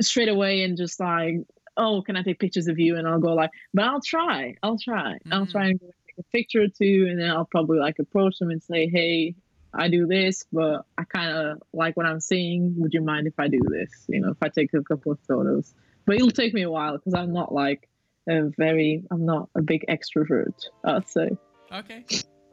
straight 0.01 0.29
away 0.29 0.63
and 0.63 0.77
just 0.77 1.01
like, 1.01 1.37
oh, 1.77 2.03
can 2.03 2.17
I 2.17 2.23
take 2.23 2.41
pictures 2.41 2.67
of 2.69 2.79
you? 2.79 2.97
And 2.97 3.07
I'll 3.07 3.21
go 3.21 3.35
like, 3.35 3.51
but 3.75 3.85
I'll 3.85 4.01
try, 4.01 4.55
I'll 4.63 4.79
try, 4.79 5.19
I'll 5.31 5.47
Mhm. 5.47 5.51
try 5.51 5.67
and 5.69 5.81
take 5.81 6.19
a 6.19 6.23
picture 6.33 6.63
or 6.63 6.69
two, 6.69 7.07
and 7.09 7.21
then 7.21 7.31
I'll 7.31 7.47
probably 7.47 7.79
like 7.79 7.99
approach 7.99 8.39
them 8.39 8.51
and 8.51 8.63
say, 8.63 8.89
hey, 8.89 9.35
I 9.75 9.89
do 9.89 10.07
this, 10.07 10.45
but 10.51 10.87
I 10.97 11.05
kind 11.05 11.31
of 11.31 11.63
like 11.73 11.97
what 11.97 12.07
I'm 12.07 12.21
seeing. 12.21 12.75
Would 12.79 12.95
you 12.95 13.03
mind 13.03 13.27
if 13.27 13.35
I 13.39 13.49
do 13.49 13.61
this? 13.71 14.07
You 14.09 14.21
know, 14.21 14.31
if 14.31 14.39
I 14.43 14.49
take 14.49 14.73
a 14.75 14.83
couple 14.83 15.13
of 15.13 15.19
photos. 15.29 15.75
But 16.07 16.17
it'll 16.17 16.31
take 16.31 16.55
me 16.55 16.63
a 16.63 16.71
while 16.71 16.97
because 16.97 17.15
I'm 17.15 17.35
not 17.35 17.53
like 17.53 17.89
a 18.29 18.51
very, 18.57 19.03
I'm 19.11 19.25
not 19.25 19.49
a 19.57 19.63
big 19.63 19.85
extrovert, 19.89 20.55
I'd 20.85 21.09
say. 21.09 21.31
Okay. 21.73 22.05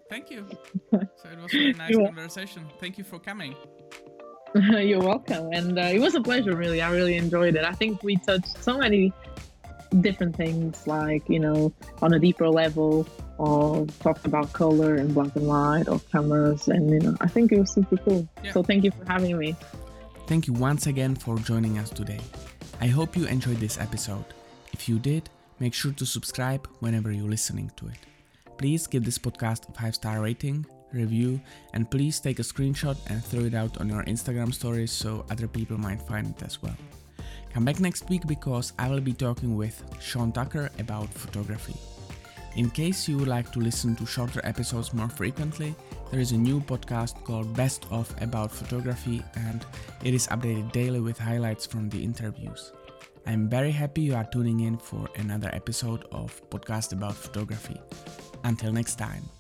Thank 0.10 0.30
you. 0.31 0.45
So 0.91 1.30
it 1.30 1.39
was 1.41 1.53
a 1.53 1.72
nice 1.73 1.89
You're 1.89 2.02
wel- 2.03 2.11
conversation. 2.14 2.64
Thank 2.80 2.97
you 2.97 3.03
for 3.03 3.19
coming. 3.19 3.56
You're 4.56 5.02
welcome. 5.02 5.49
And 5.52 5.77
uh, 5.77 5.84
it 5.84 5.99
was 5.99 6.15
a 6.15 6.22
pleasure, 6.22 6.56
really. 6.56 6.81
I 6.81 6.89
really 6.91 7.15
enjoyed 7.15 7.56
it. 7.56 7.65
I 7.65 7.73
think 7.73 8.03
we 8.03 8.15
touched 8.18 8.64
so 8.64 8.77
many 8.77 9.11
different 10.02 10.35
things, 10.35 10.88
like, 10.88 11.27
you 11.27 11.39
know, 11.39 11.73
on 12.02 12.14
a 12.14 12.19
deeper 12.19 12.47
level, 12.49 13.07
or 13.38 13.85
talked 13.99 14.26
about 14.26 14.53
color 14.53 14.95
and 14.95 15.14
black 15.14 15.35
and 15.35 15.47
white, 15.47 15.88
or 15.89 15.99
cameras. 16.11 16.68
And, 16.69 16.89
you 16.89 16.99
know, 16.99 17.18
I 17.19 17.27
think 17.27 17.52
it 17.52 17.60
was 17.60 17.73
super 17.73 17.97
cool. 17.97 18.27
Yeah. 18.43 18.53
So 18.53 18.64
thank 18.64 18.84
you 18.84 18.91
for 18.91 19.06
having 19.11 19.38
me. 19.38 19.56
Thank 20.27 20.47
you 20.47 20.53
once 20.53 20.88
again 20.88 21.15
for 21.15 21.38
joining 21.39 21.77
us 21.77 21.89
today. 21.89 22.19
I 22.80 22.88
hope 22.88 23.18
you 23.18 23.26
enjoyed 23.26 23.57
this 23.57 23.77
episode. 23.80 24.26
If 24.72 24.88
you 24.88 24.99
did, 24.99 25.30
make 25.60 25.73
sure 25.73 25.91
to 25.94 26.06
subscribe 26.06 26.68
whenever 26.80 27.11
you're 27.11 27.30
listening 27.30 27.72
to 27.77 27.88
it. 27.88 27.99
Please 28.57 28.88
give 28.88 29.03
this 29.03 29.18
podcast 29.18 29.69
a 29.69 29.72
5 29.73 29.95
star 29.95 30.22
rating, 30.22 30.65
review, 30.94 31.40
and 31.73 31.90
please 31.90 32.19
take 32.19 32.40
a 32.40 32.44
screenshot 32.44 32.98
and 33.07 33.23
throw 33.23 33.41
it 33.41 33.53
out 33.53 33.80
on 33.80 33.90
your 33.90 34.03
Instagram 34.03 34.53
stories 34.53 34.91
so 34.91 35.26
other 35.30 35.48
people 35.48 35.77
might 35.77 36.02
find 36.02 36.27
it 36.30 36.44
as 36.44 36.61
well. 36.61 36.76
Come 37.53 37.65
back 37.65 37.80
next 37.80 38.10
week 38.10 38.27
because 38.27 38.73
I 38.77 38.90
will 38.90 39.02
be 39.02 39.14
talking 39.14 39.56
with 39.56 39.82
Sean 40.02 40.32
Tucker 40.32 40.69
about 40.80 41.14
photography. 41.14 41.76
In 42.56 42.69
case 42.69 43.07
you 43.10 43.18
would 43.18 43.27
like 43.27 43.52
to 43.52 43.60
listen 43.60 43.95
to 43.98 44.06
shorter 44.06 44.40
episodes 44.45 44.94
more 44.94 45.10
frequently, 45.10 45.76
there 46.10 46.22
is 46.22 46.32
a 46.32 46.38
new 46.38 46.61
podcast 46.61 47.22
called 47.26 47.53
Best 47.53 47.86
of 47.91 48.14
About 48.22 48.52
Photography 48.52 49.22
and 49.36 49.65
it 50.03 50.14
is 50.14 50.27
updated 50.27 50.72
daily 50.72 51.02
with 51.02 51.18
highlights 51.18 51.65
from 51.65 51.90
the 51.90 52.02
interviews. 52.02 52.72
I'm 53.27 53.49
very 53.49 53.72
happy 53.72 54.02
you 54.02 54.15
are 54.15 54.23
tuning 54.26 54.60
in 54.61 54.77
for 54.77 55.10
another 55.15 55.49
episode 55.53 56.06
of 56.11 56.47
Podcast 56.49 56.93
About 56.93 57.15
Photography. 57.15 57.81
Until 58.43 58.72
next 58.72 58.95
time. 58.95 59.35